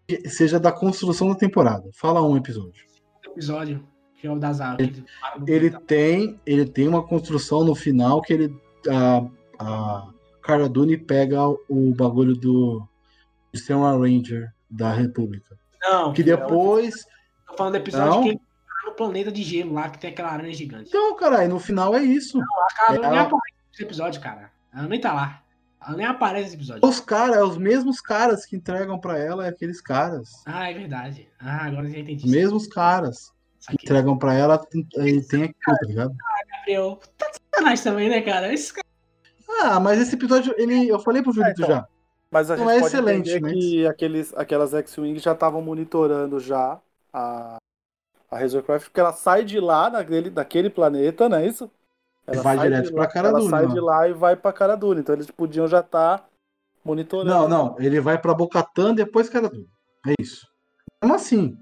que 0.07 0.28
seja 0.28 0.59
da 0.59 0.72
construção 0.72 1.28
da 1.28 1.35
temporada. 1.35 1.89
Fala 1.95 2.20
um 2.26 2.37
episódio. 2.37 2.85
Episódio, 3.24 3.87
que 4.16 4.26
é 4.26 4.30
o 4.30 4.39
das 4.39 4.61
aves. 4.61 5.03
Ele 5.47 5.70
tem, 5.70 6.39
ele 6.45 6.66
tem 6.66 6.89
uma 6.89 7.03
construção 7.03 7.64
no 7.64 7.74
final 7.74 8.20
que 8.20 8.33
ele 8.33 8.55
a, 8.89 9.26
a 9.59 10.09
Cara 10.43 10.68
Dune 10.68 10.97
pega 10.97 11.39
o 11.49 11.95
bagulho 11.97 12.35
do 12.35 12.87
de 13.53 13.61
ser 13.61 13.74
um 13.74 13.83
Ranger 13.83 14.53
da 14.70 14.93
República. 14.93 15.57
Não, 15.80 16.12
Que 16.12 16.22
depois, 16.22 17.05
tô 17.47 17.57
falando 17.57 17.72
do 17.74 17.76
episódio 17.78 18.09
Não? 18.11 18.22
que 18.22 18.28
ele 18.30 18.39
tá 18.39 18.89
no 18.91 18.95
planeta 18.95 19.30
de 19.33 19.43
gelo 19.43 19.74
lá, 19.74 19.91
que 19.91 19.99
tem 19.99 20.11
aquela 20.11 20.30
aranha 20.30 20.55
gigante. 20.55 20.89
então, 20.89 21.14
cara, 21.16 21.47
no 21.49 21.59
final 21.59 21.95
é 21.95 22.03
isso. 22.03 22.41
A 22.41 22.74
cara 22.74 22.93
nem 22.99 23.05
ela- 23.05 23.20
aparece 23.22 23.57
nesse 23.70 23.83
episódio, 23.83 24.20
cara. 24.20 24.51
Ela 24.74 24.89
nem 24.89 25.01
tá 25.01 25.12
lá. 25.12 25.43
Ela 25.87 25.97
nem 25.97 26.07
aparece 26.07 26.45
nesse 26.45 26.55
episódio. 26.57 26.89
Os 26.89 27.01
caras, 27.01 27.43
os 27.43 27.59
mesmos 27.59 28.01
caras 28.01 28.47
que 28.47 28.57
entregam 28.57 28.99
pra 28.99 29.18
ela, 29.18 29.45
é 29.47 29.49
aqueles 29.51 29.80
caras. 29.80 30.30
Ah, 30.47 30.70
é 30.70 30.74
verdade. 30.74 31.28
Ah, 31.39 31.66
agora 31.66 31.89
eu 31.89 31.91
já 31.93 31.99
entendi. 31.99 32.24
Os 32.24 32.30
mesmos 32.33 32.66
caras 32.68 33.33
que 33.68 33.74
entregam 33.74 34.16
pra 34.16 34.33
ela, 34.35 34.57
tem- 34.59 34.87
aí 34.99 35.20
tem 35.26 35.43
aquilo, 35.45 35.76
tá 35.78 35.87
ligado? 35.87 36.14
Gabriel, 36.57 37.01
tá 37.18 37.30
de 37.30 37.39
sacanagem 37.55 37.85
também, 37.85 38.09
né, 38.09 38.21
cara? 38.23 38.53
Esse 38.53 38.73
cara... 38.73 38.87
Ah, 39.63 39.79
mas 39.81 40.01
esse 40.01 40.15
episódio, 40.15 40.55
ele, 40.57 40.89
eu 40.89 40.99
falei 40.99 41.23
pro 41.23 41.33
Julito 41.33 41.63
então. 41.63 41.69
já. 41.77 41.87
Mas 42.31 42.51
a 42.51 42.57
Não 42.57 42.65
gente 42.65 42.77
é 42.77 42.81
pode 42.81 42.87
excelente, 42.95 43.31
entender 43.31 43.41
mas- 43.41 43.53
que 43.65 43.87
aqueles, 43.87 44.35
aquelas 44.35 44.73
X-Wing 44.75 45.19
já 45.19 45.33
estavam 45.33 45.61
monitorando 45.61 46.41
já 46.41 46.81
a, 47.13 47.57
a 48.31 48.39
Razorcraft, 48.39 48.87
porque 48.87 49.01
ela 49.01 49.13
sai 49.13 49.45
de 49.45 49.61
lá, 49.61 49.91
daquele, 49.91 50.31
daquele 50.31 50.71
planeta, 50.71 51.29
não 51.29 51.37
é 51.37 51.47
isso? 51.47 51.71
Ela 52.27 52.43
Vai 52.43 52.57
sai 52.57 52.69
direto 52.69 52.87
de 52.87 52.93
pra 52.95 53.11
Ela 53.15 53.51
sai 53.51 53.67
de 53.67 53.81
lá 53.81 54.09
e 54.09 54.13
vai 54.15 54.35
pra 54.37 54.53
Cara 54.53 54.77
Dune, 54.77 55.01
então 55.01 55.15
eles 55.15 55.31
podiam 55.31 55.69
já 55.69 55.81
estar 55.81 56.27
monitorando. 56.85 57.29
Não, 57.31 57.49
não, 57.49 57.77
ele 57.79 58.01
vai 58.01 58.17
pra 58.17 58.33
Bocatan 58.33 58.95
depois 58.95 59.29
Cara 59.29 59.51
Dune. 59.51 59.69
É 60.07 60.15
isso. 60.19 60.47
Como 61.01 61.15
assim? 61.15 61.55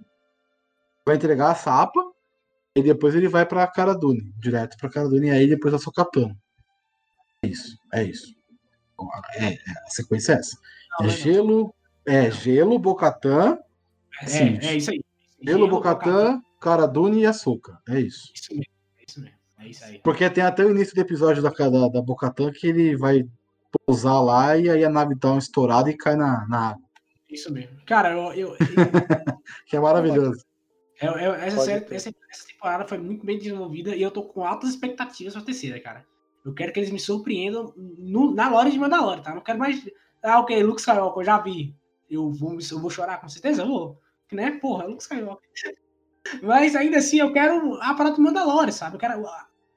Vai 1.04 1.16
entregar 1.16 1.50
a 1.50 1.54
Sapa 1.56 2.00
e 2.76 2.82
depois 2.82 3.14
ele 3.14 3.28
vai 3.28 3.44
pra 3.44 3.66
Cara 3.66 3.94
Dune, 3.94 4.32
direto 4.38 4.76
pra 4.76 4.90
Cara 4.90 5.08
Dune 5.08 5.28
e 5.28 5.30
aí 5.30 5.46
depois 5.48 5.74
a 5.74 5.78
Sokatano. 5.78 6.36
É 7.42 7.48
isso, 7.48 7.78
é 7.92 8.04
isso. 8.04 8.34
É, 9.34 9.54
é, 9.54 9.58
a 9.86 9.90
sequência 9.90 10.34
é 10.34 10.36
essa. 10.36 10.56
Não, 10.98 11.06
É 11.06 11.08
não, 11.08 11.16
não. 11.16 11.22
gelo, 11.22 11.74
é 12.06 12.30
gelo, 12.30 12.78
Bocatan, 12.78 13.58
É, 14.22 14.26
Sim. 14.26 14.58
é 14.60 14.76
isso 14.76 14.90
aí. 14.90 15.00
Gelo, 15.42 15.68
Bocatã, 15.68 16.40
Cara 16.60 16.86
Dune 16.86 17.20
e 17.22 17.26
Açúcar. 17.26 17.80
É 17.88 17.98
isso. 17.98 18.30
Isso 18.34 18.50
mesmo, 18.50 18.64
é 18.98 19.04
isso 19.08 19.20
mesmo. 19.20 19.36
É 19.58 19.68
isso 19.68 19.84
aí. 19.84 19.98
Porque 20.00 20.28
tem 20.28 20.44
até 20.44 20.64
o 20.64 20.70
início 20.70 20.94
do 20.94 21.00
episódio 21.00 21.42
da, 21.42 21.48
da, 21.50 21.88
da 21.88 22.02
Bocatã 22.02 22.52
que 22.52 22.66
ele 22.66 22.94
vai 22.96 23.24
pousar 23.86 24.20
lá 24.20 24.56
e 24.58 24.68
aí 24.68 24.84
a 24.84 24.90
nave 24.90 25.14
dá 25.14 25.30
uma 25.30 25.38
estourada 25.38 25.88
e 25.90 25.96
cai 25.96 26.14
na, 26.14 26.46
na 26.46 26.70
água. 26.70 26.82
Isso 27.30 27.50
mesmo. 27.52 27.76
Cara, 27.86 28.12
eu. 28.12 28.32
eu, 28.34 28.48
eu 28.50 28.56
Que 29.66 29.76
é 29.76 29.80
maravilhoso. 29.80 30.44
Eu- 31.00 31.12
eu- 31.18 31.34
essa, 31.34 31.56
série- 31.64 31.94
essa, 31.94 32.10
essa 32.30 32.46
temporada 32.46 32.86
foi 32.86 32.98
muito 32.98 33.24
bem 33.24 33.38
desenvolvida 33.38 33.94
e 33.96 34.02
eu 34.02 34.10
tô 34.10 34.22
com 34.22 34.44
altas 34.44 34.70
expectativas 34.70 35.32
pra 35.34 35.42
terceira, 35.42 35.80
cara. 35.80 36.04
Eu 36.44 36.54
quero 36.54 36.72
que 36.72 36.80
eles 36.80 36.90
me 36.90 36.98
surpreendam 37.00 37.72
no- 37.76 38.34
na 38.34 38.48
lore 38.48 38.70
de 38.70 38.78
Mandalorian, 38.78 39.22
tá? 39.22 39.34
Não 39.34 39.42
quero 39.42 39.58
mais. 39.58 39.82
Ah, 40.22 40.38
ok, 40.40 40.62
Luke 40.62 40.80
Skywalker, 40.80 41.20
eu 41.20 41.24
já 41.26 41.38
vi. 41.38 41.74
Eu 42.08 42.30
vou, 42.32 42.56
eu 42.70 42.78
vou 42.80 42.90
chorar, 42.90 43.20
com 43.20 43.28
certeza 43.28 43.62
eu 43.62 43.66
vou. 43.68 43.98
Que 44.28 44.34
né, 44.36 44.52
porra, 44.52 44.84
Luke 44.86 45.02
Skywalker. 45.02 45.48
Mas 46.42 46.76
ainda 46.76 46.98
assim, 46.98 47.18
eu 47.18 47.32
quero 47.32 47.74
a 47.82 47.94
parada 47.94 48.16
do 48.16 48.22
Mandalorian, 48.22 48.72
sabe? 48.72 48.96
Eu 48.96 49.00
quero, 49.00 49.24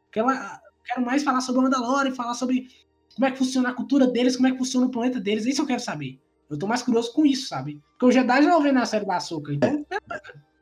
aquela, 0.10 0.56
eu 0.56 0.84
quero 0.86 1.06
mais 1.06 1.24
falar 1.24 1.42
sobre 1.42 1.60
o 1.60 1.64
Mandalorian, 1.64 2.14
falar 2.14 2.34
sobre 2.34 2.68
como 3.16 3.26
é 3.26 3.32
que 3.32 3.38
funciona 3.38 3.70
a 3.70 3.74
cultura 3.74 4.08
deles, 4.08 4.36
como 4.36 4.48
é 4.48 4.52
que 4.52 4.58
funciona 4.58 4.86
o 4.88 4.92
planeta 4.92 5.20
deles. 5.20 5.46
Isso 5.46 5.62
eu 5.62 5.66
quero 5.68 5.80
saber. 5.80 6.20
Eu 6.50 6.58
tô 6.60 6.68
mais 6.68 6.82
curioso 6.84 7.14
com 7.14 7.26
isso, 7.26 7.48
sabe? 7.48 7.82
Porque 7.92 8.06
o 8.06 8.12
Jedi 8.12 8.44
já 8.44 8.50
não 8.50 8.62
vê 8.62 8.72
na 8.72 8.86
série 8.86 9.06
da 9.06 9.16
Açúcar. 9.18 9.54
Então, 9.54 9.86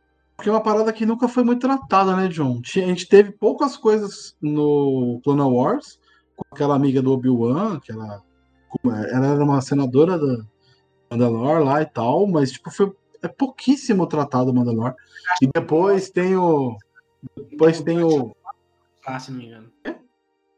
Porque 0.41 0.49
é 0.49 0.53
uma 0.53 0.63
parada 0.63 0.91
que 0.91 1.05
nunca 1.05 1.27
foi 1.27 1.43
muito 1.43 1.61
tratada, 1.61 2.15
né, 2.15 2.27
John? 2.27 2.61
A 2.65 2.79
gente 2.79 3.07
teve 3.07 3.31
poucas 3.31 3.77
coisas 3.77 4.35
no 4.41 5.21
Clone 5.23 5.39
Wars, 5.39 5.99
com 6.35 6.43
aquela 6.51 6.75
amiga 6.75 6.99
do 6.99 7.11
Obi-Wan, 7.11 7.79
que 7.79 7.91
ela, 7.91 8.23
é, 8.83 9.15
ela 9.15 9.27
era 9.27 9.43
uma 9.43 9.61
senadora 9.61 10.17
da 10.17 10.43
Mandalor 11.11 11.63
lá 11.63 11.83
e 11.83 11.85
tal, 11.85 12.25
mas 12.25 12.53
tipo, 12.53 12.71
foi 12.71 12.91
é 13.21 13.27
pouquíssimo 13.27 14.07
tratado 14.07 14.49
o 14.49 14.55
Mandalor. 14.55 14.95
E 15.43 15.47
depois 15.53 16.09
tem 16.09 16.35
o. 16.35 16.75
Depois 17.51 17.79
tem 17.79 18.01
o. 18.01 18.35
lá, 19.05 19.19
se 19.19 19.29
não 19.29 19.37
me 19.37 19.45
engano. 19.45 19.71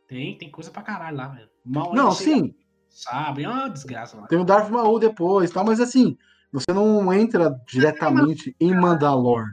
Tem, 0.07 0.37
tem 0.37 0.49
coisa 0.49 0.71
pra 0.71 0.81
caralho 0.81 1.17
lá, 1.17 1.27
velho. 1.27 1.49
Não, 1.65 2.13
sim, 2.13 2.55
Sabe? 2.87 3.43
É 3.43 3.49
uma 3.49 3.67
desgraça 3.67 4.15
lá. 4.15 4.27
tem 4.27 4.39
o 4.39 4.45
Darth 4.45 4.69
Maul 4.69 4.97
depois, 4.97 5.51
tal, 5.51 5.65
mas 5.65 5.81
assim, 5.81 6.17
você 6.53 6.71
não 6.71 7.11
entra 7.13 7.59
diretamente 7.67 8.55
em 8.61 8.73
Mandalor. 8.73 9.47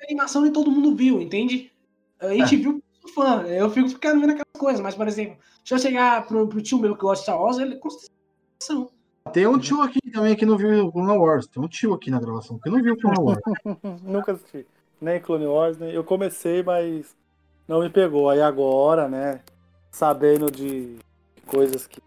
A 0.00 0.04
animação 0.04 0.42
nem 0.42 0.52
todo 0.52 0.70
mundo 0.70 0.94
viu, 0.94 1.20
entende? 1.20 1.70
A 2.20 2.28
gente 2.28 2.54
É. 2.54 2.58
viu 2.58 2.82
fã. 3.14 3.42
Eu 3.42 3.70
fico 3.70 3.88
ficando 3.88 4.20
vendo 4.20 4.30
aquelas 4.30 4.58
coisas, 4.58 4.80
mas, 4.80 4.94
por 4.94 5.06
exemplo, 5.08 5.36
se 5.64 5.72
eu 5.74 5.78
chegar 5.78 6.26
pro, 6.26 6.46
pro 6.48 6.62
tio 6.62 6.78
meu 6.78 6.94
que 6.94 7.02
gosta 7.02 7.18
de 7.20 7.22
Star 7.22 7.40
Wars, 7.40 7.58
ele 7.58 7.76
com 7.76 7.88
certeza. 7.90 8.88
Tem 9.32 9.46
um 9.46 9.58
tio 9.58 9.82
aqui 9.82 9.98
também 10.12 10.36
que 10.36 10.46
não 10.46 10.56
viu 10.56 10.86
o 10.86 10.92
Clone 10.92 11.18
Wars. 11.18 11.46
Tem 11.46 11.62
um 11.62 11.68
tio 11.68 11.92
aqui 11.94 12.10
na 12.10 12.20
gravação 12.20 12.58
que 12.58 12.70
não 12.70 12.82
viu 12.82 12.94
o 12.94 12.96
Clone 12.96 13.18
Wars. 13.20 13.40
Nunca 14.02 14.32
assisti. 14.32 14.66
Nem 15.00 15.20
Clone 15.20 15.46
Wars, 15.46 15.78
nem. 15.78 15.90
Eu 15.90 16.04
comecei, 16.04 16.62
mas 16.62 17.16
não 17.66 17.80
me 17.80 17.90
pegou. 17.90 18.30
Aí 18.30 18.40
agora, 18.40 19.08
né? 19.08 19.40
Sabendo 19.90 20.50
de 20.50 20.96
coisas 21.46 21.86
que, 21.86 22.00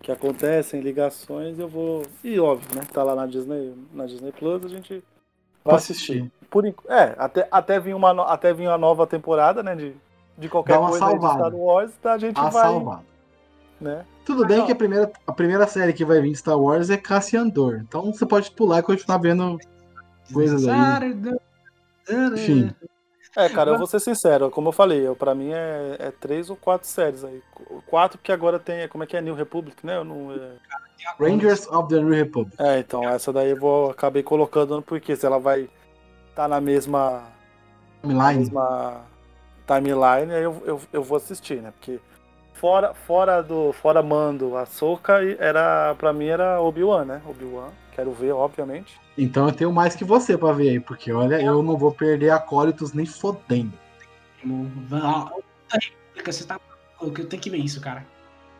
que 0.00 0.10
acontecem, 0.10 0.80
ligações, 0.80 1.58
eu 1.58 1.68
vou. 1.68 2.02
E 2.22 2.38
óbvio, 2.38 2.74
né? 2.76 2.82
Tá 2.92 3.02
lá 3.02 3.14
na 3.14 3.26
Disney, 3.26 3.74
na 3.92 4.06
Disney 4.06 4.32
Plus, 4.32 4.64
a 4.64 4.68
gente 4.68 5.02
vai 5.64 5.76
assistir. 5.76 6.30
Por 6.54 6.64
É, 6.88 7.16
até, 7.18 7.48
até, 7.50 7.80
vir 7.80 7.94
uma, 7.94 8.12
até 8.32 8.54
vir 8.54 8.68
uma 8.68 8.78
nova 8.78 9.08
temporada, 9.08 9.60
né? 9.60 9.74
De, 9.74 9.96
de 10.38 10.48
qualquer 10.48 10.78
coisa 10.78 11.04
aí 11.04 11.14
de 11.14 11.20
salvada. 11.20 11.38
Star 11.40 11.54
Wars, 11.56 11.92
tá, 12.00 12.12
a 12.12 12.18
gente 12.18 12.38
A 12.38 12.48
vai. 12.48 12.62
salvada. 12.62 13.02
Né? 13.80 14.04
Tudo 14.24 14.46
bem 14.46 14.64
que 14.64 14.70
a 14.70 14.76
primeira, 14.76 15.10
a 15.26 15.32
primeira 15.32 15.66
série 15.66 15.92
que 15.92 16.04
vai 16.04 16.20
vir 16.20 16.30
de 16.30 16.38
Star 16.38 16.56
Wars 16.56 16.90
é 16.90 16.96
Cassian 16.96 17.40
Andor. 17.42 17.80
Então 17.82 18.12
você 18.12 18.24
pode 18.24 18.52
pular 18.52 18.78
e 18.78 18.82
continuar 18.84 19.18
vendo 19.18 19.58
coisas 20.32 20.64
aí. 20.68 21.12
Enfim. 22.08 22.72
É, 23.36 23.48
cara, 23.48 23.72
eu 23.72 23.78
vou 23.78 23.88
ser 23.88 23.98
sincero, 23.98 24.48
como 24.48 24.68
eu 24.68 24.72
falei, 24.72 25.04
eu, 25.04 25.16
pra 25.16 25.34
mim 25.34 25.50
é, 25.50 25.96
é 25.98 26.12
três 26.12 26.50
ou 26.50 26.54
quatro 26.54 26.86
séries 26.86 27.24
aí. 27.24 27.42
Qu- 27.52 27.82
Quatro 27.88 28.16
que 28.22 28.30
agora 28.30 28.60
tem, 28.60 28.86
como 28.86 29.02
é 29.02 29.08
que 29.08 29.16
é, 29.16 29.20
New 29.20 29.34
Republic, 29.34 29.84
né? 29.84 29.96
Eu 29.96 30.04
não, 30.04 30.30
é... 30.30 30.52
Rangers 31.18 31.66
of 31.66 31.88
the 31.88 32.00
New 32.00 32.10
Republic. 32.10 32.54
É, 32.62 32.78
então, 32.78 33.02
essa 33.08 33.32
daí 33.32 33.50
eu 33.50 33.56
vou 33.56 33.90
acabei 33.90 34.22
colocando, 34.22 34.80
porque 34.80 35.16
se 35.16 35.26
ela 35.26 35.40
vai 35.40 35.68
estar 36.34 36.48
na 36.48 36.60
mesma, 36.60 37.22
na 38.02 38.08
Timeline. 38.08 38.38
mesma 38.40 39.00
timeline, 39.66 40.32
aí 40.34 40.42
eu, 40.42 40.62
eu, 40.66 40.80
eu 40.92 41.02
vou 41.02 41.16
assistir, 41.16 41.62
né? 41.62 41.72
Porque 41.78 42.00
fora, 42.52 42.92
fora 42.92 43.40
do 43.40 43.72
fora 43.72 44.02
Mando, 44.02 44.56
a 44.56 44.66
Soca 44.66 45.20
era 45.38 45.94
pra 45.96 46.12
mim 46.12 46.26
era 46.26 46.60
Obi-Wan, 46.60 47.04
né? 47.04 47.22
Obi-Wan, 47.26 47.68
quero 47.94 48.12
ver, 48.12 48.32
obviamente. 48.32 49.00
Então 49.16 49.46
eu 49.46 49.52
tenho 49.54 49.72
mais 49.72 49.94
que 49.94 50.04
você 50.04 50.36
pra 50.36 50.50
ver 50.52 50.70
aí, 50.70 50.80
porque 50.80 51.12
olha, 51.12 51.40
eu 51.40 51.62
não 51.62 51.76
vou 51.76 51.92
perder 51.92 52.30
acólitos 52.30 52.92
nem 52.92 53.06
fodendo. 53.06 53.72
Você 56.26 56.44
tá. 56.44 56.60
Eu 57.00 57.10
tenho 57.28 57.40
que 57.42 57.50
ver 57.50 57.58
isso, 57.58 57.80
cara. 57.80 58.04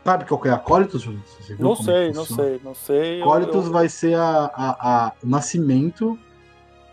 Sabe 0.04 0.26
qual 0.26 0.38
que 0.40 0.48
é 0.48 0.52
acólitos, 0.52 1.02
Júlio? 1.02 1.22
Não 1.58 1.72
é 1.72 1.76
sei, 1.76 2.12
não 2.12 2.24
sei, 2.26 2.60
não 2.62 2.74
sei. 2.74 3.20
Acólitos 3.22 3.66
eu- 3.66 3.72
vai 3.72 3.88
ser 3.88 4.14
a, 4.14 4.50
a, 4.54 5.06
a- 5.06 5.12
o 5.22 5.26
nascimento, 5.26 6.18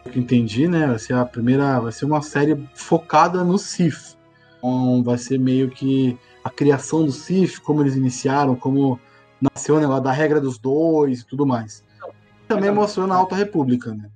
que 0.10 0.20
entendi, 0.20 0.68
né? 0.68 0.88
Vai 0.88 1.00
ser 1.00 1.14
a 1.14 1.26
primeira. 1.26 1.80
Vai 1.80 1.92
ser 1.92 2.06
uma 2.06 2.22
série 2.22 2.56
focada 2.74 3.44
no 3.44 3.58
Sith. 3.58 4.18
Então, 4.58 5.04
vai 5.04 5.18
ser 5.18 5.40
meio 5.40 5.70
que 5.70 6.18
a 6.44 6.50
criação 6.50 7.06
do 7.06 7.12
Sith, 7.12 7.60
como 7.60 7.82
eles 7.82 7.96
iniciaram, 7.96 8.56
como 8.56 9.00
nasceu 9.42 9.76
o 9.76 9.80
negócio 9.80 10.04
da 10.04 10.12
regra 10.12 10.40
dos 10.40 10.58
dois 10.58 11.22
e 11.22 11.26
tudo 11.26 11.46
mais. 11.46 11.84
Também 12.48 12.70
Mas, 12.70 12.80
mostrou 12.80 13.08
na 13.08 13.16
Alta 13.16 13.36
República, 13.36 13.94
né? 13.94 14.10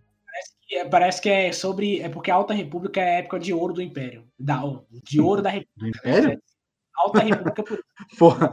É, 0.72 0.86
Parece 0.86 1.22
que 1.22 1.30
é 1.30 1.52
sobre. 1.52 2.02
É 2.02 2.10
porque 2.10 2.30
a 2.30 2.36
Alta 2.36 2.54
República 2.54 3.00
é 3.00 3.16
a 3.16 3.20
época 3.20 3.40
de 3.40 3.54
ouro 3.54 3.74
do 3.74 3.82
Império. 3.82 4.26
Da, 4.38 4.62
de 5.04 5.22
ouro 5.22 5.42
da 5.42 5.50
República. 5.50 5.78
Do 5.78 5.88
Império? 5.88 6.42
Alta 6.98 7.20
República 7.20 7.64
por 7.64 7.84
Porra, 8.18 8.52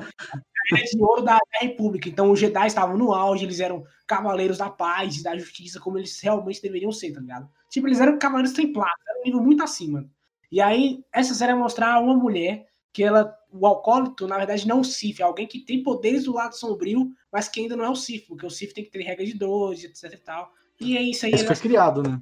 era 0.72 0.85
de 0.85 1.03
ouro 1.03 1.22
da, 1.22 1.35
da 1.35 1.59
República. 1.61 2.09
Então 2.09 2.30
os 2.30 2.39
Jedi 2.39 2.66
estavam 2.66 2.97
no 2.97 3.12
auge, 3.12 3.45
eles 3.45 3.61
eram 3.61 3.85
cavaleiros 4.13 4.59
da 4.59 4.69
paz 4.69 5.17
e 5.17 5.23
da 5.23 5.37
justiça, 5.39 5.81
como 5.81 5.97
eles 5.97 6.21
realmente 6.21 6.61
deveriam 6.61 6.93
ser, 6.93 7.13
tá 7.13 7.21
ligado? 7.21 7.49
Tipo, 7.71 7.89
eles 7.89 7.99
eram 7.99 8.19
cavaleiros 8.19 8.53
templados, 8.53 9.01
era 9.09 9.21
um 9.21 9.25
nível 9.25 9.43
muito 9.43 9.63
acima. 9.63 10.07
E 10.51 10.61
aí, 10.61 11.03
essa 11.11 11.33
série 11.33 11.53
vai 11.53 11.63
mostrar 11.63 11.99
uma 11.99 12.15
mulher 12.15 12.67
que 12.93 13.03
ela, 13.03 13.35
o 13.51 13.67
alcoólito, 13.67 14.29
na 14.29 14.37
verdade, 14.37 14.69
não 14.69 14.77
é 14.77 14.81
um 14.81 14.85
Sith, 14.85 15.21
é 15.21 15.23
alguém 15.23 15.47
que 15.47 15.61
tem 15.61 15.83
poderes 15.83 16.25
do 16.25 16.35
lado 16.35 16.55
sombrio, 16.55 17.11
mas 17.33 17.49
que 17.49 17.61
ainda 17.61 17.75
não 17.75 17.87
é 17.87 17.89
o 17.89 17.97
Sith, 17.97 18.27
porque 18.27 18.45
o 18.45 18.51
Sith 18.51 18.75
tem 18.75 18.85
que 18.85 18.91
ter 18.91 19.03
regra 19.03 19.25
de 19.25 19.33
dois, 19.33 19.83
etc 19.83 20.13
e 20.13 20.17
tal. 20.19 20.53
E 20.79 20.95
é 20.95 21.01
isso 21.01 21.25
aí. 21.25 21.33
isso 21.33 21.47
foi 21.47 21.57
criado, 21.57 22.03
né? 22.03 22.21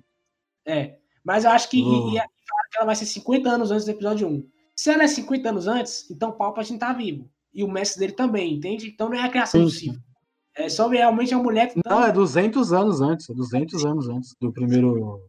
é. 0.64 0.97
Mas 1.24 1.45
eu 1.45 1.51
acho 1.51 1.68
que. 1.68 1.82
Oh. 1.82 2.11
E, 2.11 2.14
e 2.14 2.18
ela 2.76 2.86
vai 2.86 2.95
ser 2.95 3.07
50 3.07 3.51
anos 3.51 3.72
antes 3.72 3.84
do 3.84 3.91
episódio 3.91 4.28
1. 4.28 4.49
Se 4.76 4.91
ela 4.91 5.03
é 5.03 5.09
50 5.09 5.49
anos 5.49 5.66
antes, 5.66 6.09
então 6.09 6.30
o 6.30 6.34
Palpatine 6.34 6.78
tá 6.78 6.93
vivo. 6.93 7.28
E 7.53 7.64
o 7.64 7.68
mestre 7.68 7.99
dele 7.99 8.12
também, 8.12 8.55
entende? 8.55 8.88
Então 8.88 9.09
não 9.09 9.16
é 9.16 9.22
a 9.22 9.28
criação 9.28 9.64
do 9.64 9.70
Sim. 9.70 10.01
É 10.57 10.68
só 10.68 10.88
realmente 10.88 11.34
uma 11.34 11.42
mulher 11.44 11.72
que. 11.72 11.80
Não, 11.86 12.05
é 12.05 12.12
200 12.12 12.72
anos 12.72 13.01
antes. 13.01 13.28
É 13.30 13.34
200 13.34 13.84
anos 13.84 14.09
antes 14.09 14.34
do 14.40 14.53
primeiro, 14.53 15.20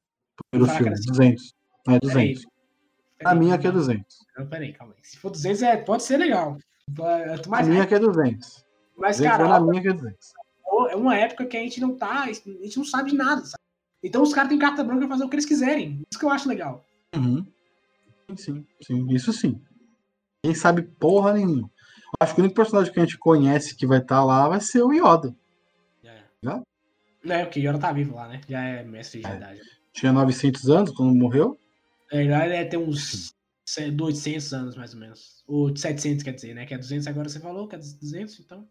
primeiro 0.50 0.72
Fala, 0.72 0.78
filme. 0.80 0.92
cara, 0.96 1.02
200. 1.08 1.54
É, 1.88 2.00
Peraí, 2.00 2.00
200. 2.02 2.44
A 2.44 2.50
peraí, 3.18 3.40
minha 3.40 3.56
aqui 3.56 3.68
é 3.68 3.72
calma. 3.72 3.86
200. 3.86 4.18
Não, 4.38 4.48
peraí, 4.48 4.74
calma 4.74 4.94
aí. 4.98 5.04
Se 5.04 5.18
for 5.18 5.30
200, 5.32 5.62
é, 5.64 5.78
pode 5.78 6.04
ser 6.04 6.18
legal. 6.18 6.58
Eu 6.90 7.42
tô 7.42 7.50
A 7.50 7.52
mais 7.52 7.68
minha 7.68 7.84
aqui 7.84 7.94
é 7.96 8.00
200. 8.00 8.66
Mas, 8.98 9.18
200 9.18 9.38
cara, 9.38 9.50
na 9.50 9.60
minha 9.66 9.82
que 9.82 9.88
é 9.88 9.94
200. 9.94 10.34
é 10.90 10.96
uma 10.96 11.16
época 11.16 11.46
que 11.46 11.58
a 11.58 11.62
gente 11.62 11.80
não 11.80 11.96
tá. 11.96 12.24
A 12.24 12.34
gente 12.34 12.78
não 12.78 12.86
sabe 12.86 13.12
de 13.12 13.18
nada, 13.18 13.42
sabe? 13.42 13.62
Então 14.04 14.22
os 14.24 14.34
caras 14.34 14.50
têm 14.50 14.58
carta 14.60 14.84
branca 14.84 15.02
pra 15.02 15.10
fazer 15.10 15.24
o 15.24 15.30
que 15.30 15.36
eles 15.36 15.46
quiserem. 15.46 16.02
Isso 16.12 16.20
que 16.20 16.26
eu 16.26 16.30
acho 16.32 16.50
legal. 16.50 16.84
Uhum. 17.16 17.46
Sim, 18.30 18.36
sim, 18.38 18.66
sim. 18.82 19.08
Isso 19.14 19.32
sim. 19.34 19.62
Quem 20.44 20.56
sabe 20.56 20.82
porra 20.82 21.34
nenhuma. 21.34 21.70
Acho 22.22 22.36
que 22.36 22.40
o 22.40 22.44
único 22.44 22.56
personagem 22.56 22.94
que 22.94 23.00
a 23.00 23.04
gente 23.04 23.18
conhece 23.18 23.76
que 23.76 23.88
vai 23.88 23.98
estar 23.98 24.24
lá 24.24 24.48
vai 24.48 24.62
ser 24.62 24.84
o 24.84 24.94
Yoda. 24.94 25.36
Já? 26.44 26.62
Não 27.24 27.36
é, 27.36 27.44
porque 27.46 27.60
Yoda 27.60 27.80
tá 27.80 27.92
vivo 27.92 28.14
lá, 28.14 28.28
né? 28.28 28.42
Já 28.48 28.62
é 28.62 28.84
mestre 28.84 29.22
de 29.22 29.28
É. 29.28 29.40
Já. 29.40 29.56
Tinha 29.92 30.14
900 30.14 30.70
anos 30.70 30.92
quando 30.92 31.16
morreu. 31.16 31.58
É, 32.12 32.22
ele 32.22 32.30
deve 32.30 32.70
ter 32.70 32.78
uns 32.78 33.34
800 34.00 34.54
anos, 34.54 34.76
mais 34.76 34.94
ou 34.94 35.00
menos. 35.00 35.44
Ou 35.48 35.76
700, 35.76 36.24
quer 36.24 36.34
dizer, 36.34 36.54
né? 36.54 36.68
Que 36.68 36.76
é 36.76 36.78
200 36.78 37.08
agora 37.08 37.28
você 37.28 37.40
falou, 37.40 37.68
que 37.68 37.74
é 37.76 37.80
200, 37.80 38.40
então. 38.40 38.68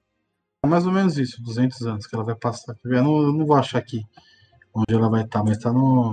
É 0.65 0.69
mais 0.69 0.87
ou 0.87 0.93
menos 0.93 1.19
isso, 1.19 1.43
200 1.43 1.83
anos 1.89 2.07
que 2.07 2.15
ela 2.15 2.23
vai 2.23 2.37
passar. 2.37 2.77
Eu 2.85 3.03
não, 3.03 3.23
eu 3.23 3.33
não 3.33 3.45
vou 3.45 3.57
achar 3.57 3.79
aqui 3.79 4.05
onde 4.73 4.95
ela 4.95 5.11
vai 5.11 5.25
estar, 5.25 5.43
mas 5.43 5.59
tá 5.59 5.73
no. 5.73 6.13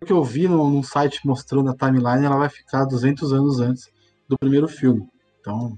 O 0.00 0.06
que 0.06 0.12
eu 0.12 0.24
vi 0.24 0.48
no, 0.48 0.70
no 0.70 0.82
site 0.82 1.20
mostrando 1.26 1.68
a 1.68 1.76
timeline, 1.76 2.24
ela 2.24 2.38
vai 2.38 2.48
ficar 2.48 2.86
200 2.86 3.30
anos 3.34 3.60
antes 3.60 3.90
do 4.26 4.38
primeiro 4.38 4.68
filme. 4.68 5.06
Então, 5.40 5.76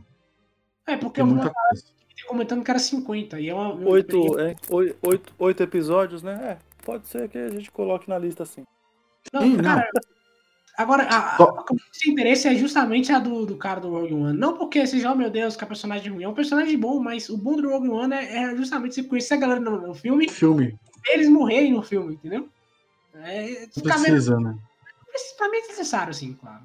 É, 0.89 0.97
porque 0.97 1.21
tem 1.21 1.23
eu 1.23 1.27
vi 1.29 1.35
muita 1.35 1.53
coisa. 1.55 1.85
comentando 2.27 2.65
que 2.65 2.71
era 2.71 2.79
50. 2.81 3.41
E 3.41 3.49
é 3.49 3.55
uma. 3.55 3.81
eu- 3.81 3.89
Oito, 3.89 4.39
é, 4.41 4.55
oi- 4.71 4.97
oito, 5.03 5.35
oito 5.39 5.63
episódios, 5.63 6.23
né? 6.23 6.35
É, 6.43 6.85
pode 6.85 7.07
ser 7.09 7.29
que 7.29 7.39
a 7.39 7.49
gente 7.51 7.71
coloque 7.71 8.09
na 8.09 8.19
lista 8.19 8.43
assim. 8.43 8.65
Não, 9.33 9.43
Sim, 9.43 9.57
cara. 9.59 9.89
Agora, 10.77 11.03
a, 11.05 11.35
a, 11.35 11.37
Só- 11.37 11.45
a 11.59 11.65
tenho 11.65 12.13
interesse 12.13 12.47
é 12.47 12.55
justamente 12.55 13.11
a 13.13 13.19
do, 13.19 13.45
do 13.45 13.57
cara 13.57 13.81
do 13.81 13.91
Rogue 13.91 14.15
One. 14.15 14.39
Não 14.39 14.57
porque 14.57 14.87
seja, 14.87 15.11
oh 15.11 15.15
meu 15.17 15.29
Deus, 15.29 15.57
que 15.57 15.65
é 15.65 15.67
personagem 15.67 16.13
ruim. 16.13 16.23
É 16.23 16.29
um 16.29 16.35
personagem 16.35 16.79
bom, 16.79 17.01
mas 17.01 17.29
o 17.29 17.37
bom 17.37 17.57
do 17.57 17.69
Rogue 17.69 17.89
One 17.89 18.15
é, 18.15 18.45
é 18.45 18.57
justamente 18.57 18.95
você 18.95 19.03
conhecer 19.03 19.35
a 19.35 19.39
galera 19.39 19.59
no, 19.61 19.89
no 19.89 19.93
filme 19.95 20.29
Filme. 20.29 20.79
eles 21.09 21.29
morrerem 21.29 21.73
no 21.73 21.83
filme, 21.83 22.15
entendeu? 22.15 22.49
É, 23.15 23.63
Não 23.63 23.69
ficar 23.83 23.97
vendo- 23.97 24.05
precisa, 24.13 24.39
né? 24.39 24.57
pra 25.37 25.49
mim 25.49 25.57
é 25.59 25.67
necessário, 25.67 26.15
sim, 26.15 26.35
claro. 26.41 26.63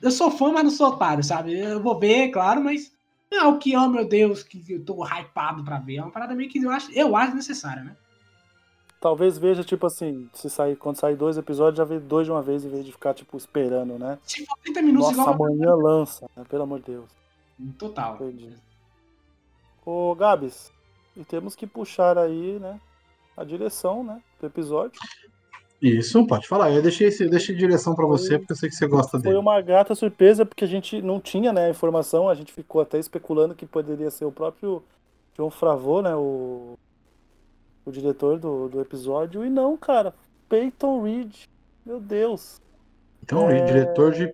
Eu 0.00 0.10
sou 0.10 0.30
fã, 0.30 0.50
mas 0.50 0.64
não 0.64 0.70
sou 0.70 0.88
otário, 0.88 1.22
sabe? 1.22 1.58
Eu 1.58 1.82
vou 1.82 1.98
ver, 1.98 2.30
claro, 2.30 2.62
mas 2.64 2.90
não 3.34 3.44
é 3.44 3.48
o 3.48 3.58
que, 3.58 3.76
oh 3.76 3.88
meu 3.88 4.06
Deus, 4.06 4.42
que 4.42 4.64
eu 4.68 4.84
tô 4.84 5.04
hypado 5.04 5.64
pra 5.64 5.78
ver. 5.78 5.96
É 5.96 6.02
uma 6.02 6.10
parada 6.10 6.34
meio 6.34 6.48
que 6.48 6.62
eu 6.62 6.70
acho, 6.70 6.90
eu 6.92 7.16
acho 7.16 7.34
necessária, 7.34 7.82
né? 7.82 7.96
Talvez 9.00 9.36
veja, 9.36 9.62
tipo 9.62 9.86
assim, 9.86 10.30
se 10.32 10.48
sair, 10.48 10.76
quando 10.76 10.96
sair 10.96 11.14
dois 11.14 11.36
episódios, 11.36 11.76
já 11.76 11.84
vê 11.84 11.98
dois 11.98 12.26
de 12.26 12.32
uma 12.32 12.40
vez, 12.40 12.64
em 12.64 12.70
vez 12.70 12.84
de 12.84 12.92
ficar, 12.92 13.12
tipo, 13.12 13.36
esperando, 13.36 13.98
né? 13.98 14.18
For 14.22 14.58
30 14.62 14.82
minutos 14.82 15.14
Nossa, 15.14 15.30
igual. 15.30 15.50
amanhã 15.50 15.74
lança, 15.74 16.30
né? 16.34 16.44
Pelo 16.48 16.62
amor 16.62 16.78
de 16.80 16.86
Deus. 16.86 17.10
Total. 17.78 18.14
Entendi. 18.14 18.54
Ô, 19.84 20.14
Gabs, 20.14 20.72
e 21.14 21.24
temos 21.24 21.54
que 21.54 21.66
puxar 21.66 22.16
aí, 22.16 22.58
né? 22.58 22.80
A 23.36 23.44
direção, 23.44 24.02
né? 24.02 24.22
Do 24.40 24.46
episódio. 24.46 24.98
Isso, 25.86 26.26
pode 26.26 26.48
falar. 26.48 26.70
Eu 26.72 26.80
deixei, 26.80 27.08
esse- 27.08 27.24
eu 27.24 27.28
deixei 27.30 27.54
direção 27.54 27.94
pra 27.94 28.06
você, 28.06 28.28
Foi- 28.30 28.38
porque 28.38 28.52
eu 28.52 28.56
sei 28.56 28.68
que 28.70 28.74
você 28.74 28.86
gosta 28.86 29.12
Foi 29.18 29.20
dele. 29.22 29.36
uma 29.36 29.60
grata 29.60 29.94
surpresa, 29.94 30.46
porque 30.46 30.64
a 30.64 30.68
gente 30.68 31.02
não 31.02 31.20
tinha, 31.20 31.52
né, 31.52 31.68
informação, 31.68 32.26
a 32.28 32.34
gente 32.34 32.52
ficou 32.52 32.80
até 32.80 32.98
especulando 32.98 33.54
que 33.54 33.66
poderia 33.66 34.10
ser 34.10 34.24
o 34.24 34.32
próprio 34.32 34.82
John 35.36 35.50
Favreau, 35.50 36.00
né, 36.00 36.14
o, 36.16 36.78
o 37.84 37.90
diretor 37.92 38.38
do, 38.38 38.68
do 38.68 38.80
episódio, 38.80 39.44
e 39.44 39.50
não, 39.50 39.76
cara, 39.76 40.14
Peyton 40.48 41.02
Reed, 41.02 41.34
meu 41.84 42.00
Deus. 42.00 42.62
Então, 43.22 43.50
É. 43.50 43.62
diretor 43.64 44.12
de 44.12 44.32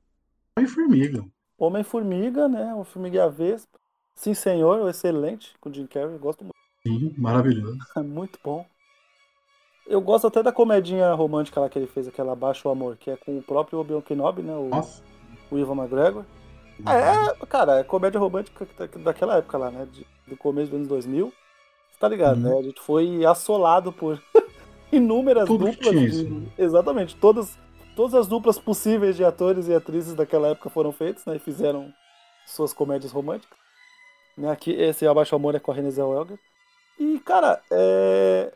Homem-Formiga. 0.57 1.25
Homem-Formiga, 1.59 2.49
né, 2.49 2.73
o 2.75 2.85
Formiga 2.85 3.17
e 3.17 3.21
a 3.21 3.29
Vespa. 3.29 3.79
Sim, 4.15 4.35
senhor, 4.35 4.89
excelente, 4.89 5.55
com 5.61 5.69
o 5.69 5.75
Jim 5.75 5.87
Carrey, 5.87 6.17
gosto 6.19 6.45
muito, 6.45 6.55
Sim, 6.87 7.13
maravilhoso. 7.19 7.77
é 7.97 8.03
muito 8.03 8.39
bom. 8.45 8.65
Eu 9.87 10.01
gosto 10.01 10.27
até 10.27 10.43
da 10.43 10.53
comedinha 10.53 11.13
romântica 11.15 11.61
lá 11.61 11.69
que 11.69 11.79
ele 11.79 11.87
fez, 11.87 12.07
aquela 12.07 12.33
Abaixo 12.33 12.69
o 12.69 12.71
Amor, 12.71 12.97
que 12.97 13.11
é 13.11 13.17
com 13.17 13.37
o 13.39 13.43
próprio 13.43 13.81
Obi-Wan 13.81 14.01
Kenobi, 14.03 14.43
né, 14.43 14.55
o, 14.55 14.69
Nossa. 14.69 15.03
o 15.51 15.59
Ivan 15.59 15.75
McGregor. 15.77 16.25
É, 16.87 17.47
cara, 17.47 17.81
é 17.81 17.85
comédia 17.85 18.19
romântica 18.21 18.67
da- 18.79 18.87
daquela 19.03 19.37
época 19.39 19.59
lá, 19.59 19.71
né? 19.71 19.87
de- 19.93 20.07
do 20.27 20.37
começo 20.37 20.69
dos 20.71 20.77
anos 20.77 20.89
2000. 20.89 21.33
Você 21.91 21.99
tá 21.99 22.09
ligado, 22.09 22.37
Uhum. 22.37 22.43
né? 22.55 22.59
A 22.59 22.63
gente 22.63 22.81
foi 22.81 23.25
assolado 23.27 23.93
por 23.93 24.23
inúmeras 24.93 25.47
Tudo 25.47 25.67
duplas. 25.71 25.95
de-? 25.95 26.49
Exatamente. 26.57 27.17
Todas, 27.17 27.59
todas 27.95 28.15
as 28.15 28.27
duplas 28.27 28.59
possíveis 28.59 29.15
de 29.17 29.25
atores 29.25 29.69
e 29.69 29.75
atrizes 29.75 30.15
daquela 30.15 30.49
época 30.49 30.71
foram 30.71 30.93
feitas, 30.93 31.25
né? 31.27 31.37
E 31.37 31.39
fizeram 31.39 31.93
suas 32.47 32.73
comédias 32.73 33.13
românticas. 33.13 33.59
Né? 34.39 34.51
Aqui, 34.51 34.71
esse 34.73 35.07
Abaixo 35.07 35.35
Amor 35.37 35.55
é 35.55 35.59
com 35.59 35.71
a 35.73 35.75
Renée 35.75 35.91
Zellweger. 35.91 36.39
E, 36.99 37.19
cara, 37.21 37.61
é... 37.71 38.53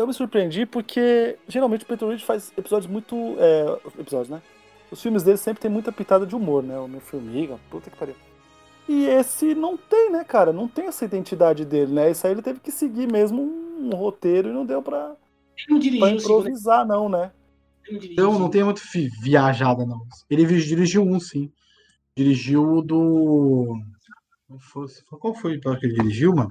eu 0.00 0.06
me 0.06 0.14
surpreendi 0.14 0.66
porque 0.66 1.36
geralmente 1.48 1.84
o 1.84 1.86
Peter 1.86 2.08
Reed 2.08 2.22
faz 2.22 2.52
episódios 2.56 2.90
muito... 2.90 3.14
é, 3.38 3.78
Episódios, 3.98 4.28
né? 4.28 4.42
Os 4.90 5.00
filmes 5.00 5.22
dele 5.22 5.36
sempre 5.36 5.62
tem 5.62 5.70
muita 5.70 5.92
pitada 5.92 6.26
de 6.26 6.34
humor, 6.34 6.62
né? 6.62 6.78
O 6.78 6.88
meu 6.88 7.00
formiga, 7.00 7.58
puta 7.70 7.90
que 7.90 7.96
pariu. 7.96 8.16
E 8.88 9.04
esse 9.04 9.54
não 9.54 9.76
tem, 9.76 10.10
né, 10.10 10.24
cara? 10.24 10.52
Não 10.52 10.66
tem 10.66 10.86
essa 10.86 11.04
identidade 11.04 11.64
dele, 11.64 11.92
né? 11.92 12.10
Isso 12.10 12.26
aí 12.26 12.32
ele 12.32 12.42
teve 12.42 12.58
que 12.58 12.72
seguir 12.72 13.10
mesmo 13.10 13.40
um, 13.40 13.88
um 13.88 13.94
roteiro 13.94 14.48
e 14.48 14.52
não 14.52 14.66
deu 14.66 14.82
pra, 14.82 15.14
Ele 15.68 15.68
não 15.68 15.78
pra 15.78 15.82
dirigiu 15.82 16.06
segundo 16.06 16.20
improvisar, 16.20 16.84
não, 16.84 17.08
né? 17.08 17.30
ele 17.84 17.92
não 17.92 18.00
dirigiu 18.00 18.24
Não, 18.24 18.50
tem 18.50 18.64
muito 18.64 18.82
viajada, 19.22 19.86
não. 19.86 20.00
Ele 20.28 20.44
dirigiu 20.44 21.02
um, 21.02 21.20
sim. 21.20 21.52
Dirigiu 22.16 22.64
o 22.64 22.82
do. 22.82 23.78
Qual 24.48 24.58
foi, 24.58 24.86
qual 25.20 25.34
foi 25.34 25.52
o 25.52 25.54
episódio 25.54 25.80
que 25.80 25.86
ele 25.86 25.94
dirigiu, 25.94 26.34
mano? 26.34 26.50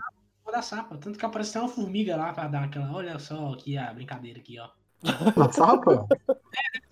Da 0.50 0.62
sapa. 0.62 0.97
Tanto 0.97 1.18
que 1.20 1.26
apareceu 1.26 1.62
uma 1.62 1.70
formiga 1.70 2.16
lá 2.16 2.34
pra 2.34 2.47
dar 2.47 2.64
aquela. 2.66 2.91
Olha 2.91 3.18
só 3.20 3.54
aqui 3.54 3.78
a 3.78 3.93
brincadeira 3.93 4.39
aqui, 4.39 4.58
ó. 4.60 4.70
Da 5.02 5.52
Sapa? 5.52 6.06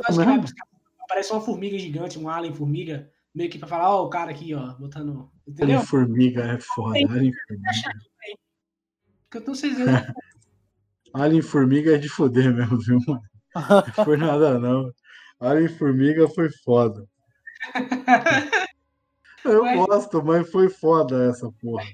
Acho 0.06 0.20
que 0.20 0.26
vai 0.26 0.26
Não. 0.26 0.40
buscar- 0.42 0.68
Aparece 1.02 1.32
uma 1.32 1.42
formiga 1.42 1.78
gigante, 1.80 2.20
um 2.20 2.28
alien 2.30 2.54
formiga, 2.54 3.10
meio 3.34 3.50
que 3.50 3.58
pra 3.58 3.68
falar, 3.68 3.90
ó, 3.96 4.06
o 4.06 4.10
cara 4.10 4.30
aqui, 4.32 4.54
ó, 4.54 4.74
botando. 4.74 5.32
Entendeu? 5.48 5.76
Alien 5.78 5.86
Formiga 5.86 6.44
é 6.44 6.60
foda. 6.60 6.98
Alien 6.98 7.32
Formiga. 7.34 7.72
Porque 9.24 9.38
eu 9.38 9.42
tô 9.46 9.56
sem 9.56 9.70
dizer. 9.74 10.14
Alien 11.14 11.42
Formiga 11.42 11.96
é 11.96 11.98
de 11.98 12.10
foder 12.10 12.54
mesmo, 12.54 12.78
viu, 12.80 13.00
mano? 13.08 13.22
Não 13.56 14.06
foi 14.06 14.18
nada, 14.18 14.60
não. 14.60 14.92
Alien 15.40 15.70
Formiga 15.70 16.28
foi 16.28 16.50
foda. 16.64 17.08
Eu 19.46 19.64
Ué. 19.64 19.76
gosto, 19.78 20.22
mas 20.24 20.50
foi 20.52 20.70
foda 20.70 21.30
essa 21.30 21.50
porra. 21.62 21.86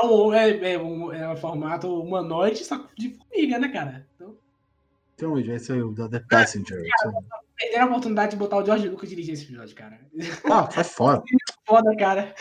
É 0.00 0.06
um, 0.06 0.32
é, 0.32 0.72
é 0.72 0.78
um, 0.78 1.12
é 1.12 1.28
um 1.32 1.36
formato 1.36 2.00
humanoide, 2.00 2.64
só 2.64 2.88
de 2.96 3.10
formiga, 3.10 3.58
né, 3.58 3.68
cara? 3.68 4.06
Então, 4.14 4.36
Então, 5.14 5.38
esse 5.38 5.72
é 5.72 5.76
o 5.76 5.92
da 5.92 6.08
The 6.08 6.20
Passenger. 6.30 6.82
perderam 7.54 7.84
a 7.84 7.88
oportunidade 7.88 8.30
de 8.32 8.36
botar 8.38 8.56
o 8.58 8.64
George 8.64 8.88
Lucas 8.88 9.08
dirigir 9.10 9.34
esse 9.34 9.44
episódio, 9.44 9.76
cara. 9.76 10.00
Ah, 10.50 10.70
sai 10.70 10.84
fora. 10.84 11.22
Foda, 11.66 11.94
cara. 11.96 12.34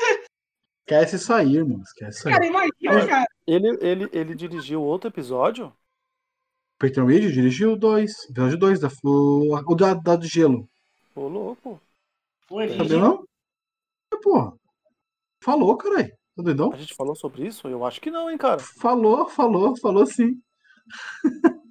Esquece 0.88 1.18
isso 1.18 1.34
aí, 1.34 1.57
irmão. 1.57 1.82
Esquece 1.82 2.20
isso 2.20 2.28
aí. 2.30 2.34
Cara, 2.34 2.45
imagina, 2.45 3.07
cara. 3.07 3.28
Ele, 3.45 3.78
ele, 3.82 4.10
ele 4.12 4.36
dirigiu 4.36 4.82
outro 4.82 5.10
episódio? 5.10 5.74
Peyton 6.80 7.05
Reed 7.05 7.34
dirigiu 7.34 7.76
dois. 7.76 8.24
Episódio 8.30 8.57
dois, 8.57 8.80
da, 8.80 8.88
o, 9.03 9.53
o 9.53 9.76
da, 9.76 9.93
da 9.93 10.16
do 10.16 10.26
gelo. 10.26 10.68
Ô, 11.14 11.28
louco. 11.28 11.82
Foi, 12.47 12.70
Sabia 12.70 12.97
não? 12.97 13.26
É, 14.14 14.18
porra. 14.18 14.53
Falou, 15.43 15.78
caralho. 15.78 16.18
Tá 16.40 16.44
doidão? 16.44 16.72
A 16.74 16.78
gente 16.78 16.94
falou 16.94 17.16
sobre 17.16 17.46
isso? 17.46 17.68
Eu 17.68 17.86
acho 17.86 18.00
que 18.00 18.10
não, 18.10 18.30
hein, 18.30 18.38
cara. 18.38 18.60
Falou, 18.60 19.28
falou, 19.28 19.76
falou 19.78 20.06
sim. 20.06 20.42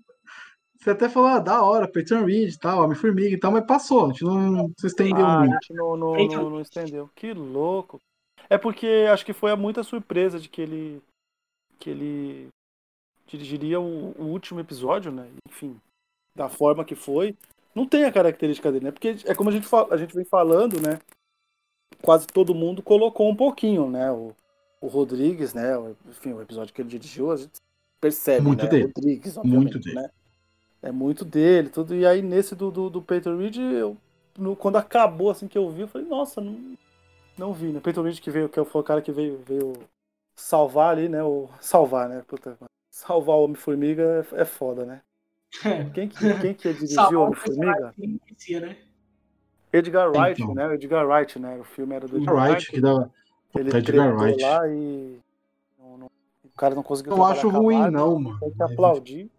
Você 0.79 0.91
até 0.91 1.09
falou, 1.09 1.29
ah, 1.29 1.41
da 1.41 1.63
hora, 1.63 1.89
Peyton 1.89 2.25
Reed 2.25 2.55
e 2.55 2.59
tal, 2.59 2.85
Homem-Formiga 2.85 3.35
e 3.35 3.39
tal, 3.39 3.51
mas 3.51 3.67
passou, 3.67 4.05
a 4.05 4.09
gente 4.09 4.25
não 4.25 4.73
se 4.79 4.87
estendeu 4.87 5.27
Ah, 5.27 5.37
a 5.37 5.39
muito. 5.41 5.53
gente 5.55 5.75
não, 5.75 5.97
não, 5.97 6.15
não, 6.15 6.51
não 6.51 6.61
estendeu. 6.61 7.11
Que 7.17 7.33
louco. 7.33 8.01
É 8.49 8.57
porque 8.57 9.07
acho 9.11 9.27
que 9.27 9.33
foi 9.33 9.51
a 9.51 9.57
muita 9.57 9.83
surpresa 9.83 10.39
de 10.39 10.49
que 10.49 10.63
ele 10.63 11.03
que 11.79 11.91
ele 11.91 12.49
dirigiria 13.27 13.81
o, 13.81 14.13
o 14.19 14.25
último 14.25 14.61
episódio, 14.61 15.13
né? 15.13 15.29
Enfim, 15.49 15.81
da 16.35 16.49
forma 16.49 16.85
que 16.85 16.95
foi. 16.95 17.37
Não 17.75 17.87
tem 17.87 18.05
a 18.05 18.13
característica 18.13 18.71
dele, 18.73 18.87
né? 18.87 18.91
Porque 18.91 19.17
é 19.25 19.35
como 19.35 19.51
a 19.51 19.53
gente, 19.53 19.67
fala, 19.67 19.95
a 19.95 19.97
gente 19.97 20.15
vem 20.15 20.25
falando, 20.25 20.81
né? 20.81 20.99
Quase 22.03 22.27
todo 22.27 22.55
mundo 22.55 22.83
colocou 22.83 23.29
um 23.29 23.37
pouquinho, 23.37 23.91
né? 23.91 24.11
O, 24.11 24.35
o 24.81 24.87
Rodrigues, 24.87 25.55
né? 25.55 25.73
Enfim, 26.09 26.33
o 26.33 26.41
episódio 26.43 26.73
que 26.75 26.81
ele 26.83 26.89
dirigiu, 26.89 27.31
a 27.33 27.37
gente 27.37 27.61
percebe, 28.01 28.47
Muito 28.47 28.65
né? 28.65 28.71
dele. 28.71 28.93
Rodrigues, 28.95 29.37
Muito 29.39 29.79
dele. 29.79 29.97
né? 29.97 30.11
É 30.81 30.93
muito 30.93 31.25
dele, 31.25 31.69
tudo. 31.69 31.95
E 31.95 32.07
aí 32.07 32.23
nesse 32.23 32.55
do, 32.55 32.71
do, 32.71 32.89
do 32.89 33.03
Peter 33.03 33.37
Reed, 33.37 33.57
eu, 33.57 33.97
no- 34.39 34.55
quando 34.55 34.77
acabou 34.77 35.31
assim 35.31 35.49
que 35.49 35.59
eu 35.59 35.69
vi, 35.71 35.81
eu 35.83 35.89
falei, 35.89 36.07
nossa, 36.07 36.41
não, 36.41 36.77
não 37.37 37.53
vi, 37.53 37.67
né? 37.73 37.81
Peter 37.81 38.03
Reed 38.03 38.21
que 38.21 38.31
veio, 38.31 38.49
que 38.49 38.65
foi 38.65 38.81
o 38.81 38.85
cara 38.85 39.03
que 39.03 39.11
veio, 39.11 39.41
veio 39.45 39.73
salvar 40.37 40.91
ali, 40.97 41.09
né? 41.09 41.23
O, 41.25 41.49
salvar, 41.61 42.09
né? 42.09 42.23
Puta, 42.29 42.57
salvar 42.91 43.37
o 43.37 43.45
Homem-Formiga 43.45 44.25
é, 44.33 44.43
é 44.43 44.45
foda, 44.45 44.85
né? 44.87 45.01
Quem 45.95 46.09
que, 46.09 46.41
quem 46.41 46.55
que 46.55 46.73
dirigiu 46.75 47.23
Homem-Formiga? 47.23 47.95
né? 48.61 48.77
Edgar 49.73 50.11
Wright, 50.11 50.41
Então. 50.43 50.55
né? 50.55 50.67
O 50.69 50.73
Edgar 50.75 51.07
Wright, 51.09 51.39
né? 51.39 51.57
O 51.59 51.65
filme 51.65 51.95
era 51.95 52.07
do 52.07 52.17
Edgar 52.19 52.35
Wright, 52.35 52.53
Wright. 52.53 52.71
que 52.71 52.81
dá. 52.81 53.11
Ele 53.55 53.69
Edgar 53.69 53.83
tretou 53.85 54.17
Wright. 54.19 54.43
lá 54.43 54.69
e 54.69 55.19
não- 55.79 55.99
não- 55.99 56.11
o 56.45 56.59
cara 56.59 56.75
não 56.75 56.83
conseguiu 56.83 57.11
Não 57.11 57.17
trabalhar 57.19 57.39
acho 57.39 57.49
ruim, 57.49 57.79
Marvel. 57.79 57.93
não, 57.93 58.19
mano. 58.19 58.41
Tem 58.41 58.51
que 58.51 58.63
aplaudir. 58.63 59.31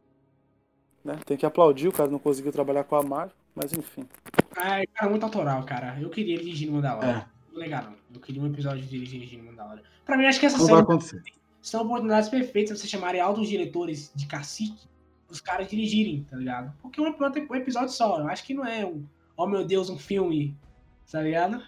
Né? 1.04 1.20
Tem 1.26 1.38
que 1.38 1.46
aplaudir, 1.46 1.88
o 1.88 1.92
cara 1.94 2.10
não 2.10 2.20
conseguiu 2.20 2.52
trabalhar 2.52 2.84
com 2.84 2.96
a 2.96 3.04
Marvel, 3.04 3.36
mas 3.56 3.72
enfim. 3.74 4.06
Ai, 4.58 4.86
cara, 4.88 5.10
muito 5.10 5.24
autoral, 5.24 5.64
cara. 5.64 5.98
Eu 6.00 6.10
queria 6.10 6.34
ele 6.36 6.44
dirigindo 6.44 6.74
Mandalorian. 6.74 7.20
É, 7.20 7.26
Não 7.54 7.60
legal, 7.60 7.84
não. 7.84 7.96
Eu 8.14 8.20
queria 8.20 8.42
um 8.42 8.48
episódio 8.48 8.82
de 8.84 9.00
dirigindo 9.00 9.44
Mandalorian. 9.46 9.84
Pra 10.06 10.18
mim, 10.18 10.26
acho 10.26 10.40
que 10.40 10.46
essa 10.46 10.58
não 10.58 10.66
vai 10.66 10.76
série 10.76 10.84
acontecer. 10.84 11.24
são 11.62 11.82
oportunidades 11.84 12.30
perfeitas 12.30 12.72
pra 12.72 12.78
você 12.82 12.88
chamarem 12.88 13.22
altos 13.22 13.48
diretores 13.48 14.12
de 14.16 14.26
cacique 14.28 14.88
os 15.30 15.40
caras 15.40 15.68
dirigirem, 15.68 16.24
tá 16.30 16.36
ligado? 16.36 16.74
Porque 16.82 17.00
um, 17.00 17.06
um 17.06 17.56
episódio 17.56 17.90
só. 17.90 18.20
Eu 18.20 18.28
acho 18.28 18.44
que 18.44 18.54
não 18.56 18.66
é 18.66 18.84
um, 18.86 19.06
oh 19.38 19.46
meu 19.46 19.64
Deus, 19.64 19.90
um 19.90 19.98
filme, 19.98 20.58
tá 21.12 21.22
ligado? 21.22 21.62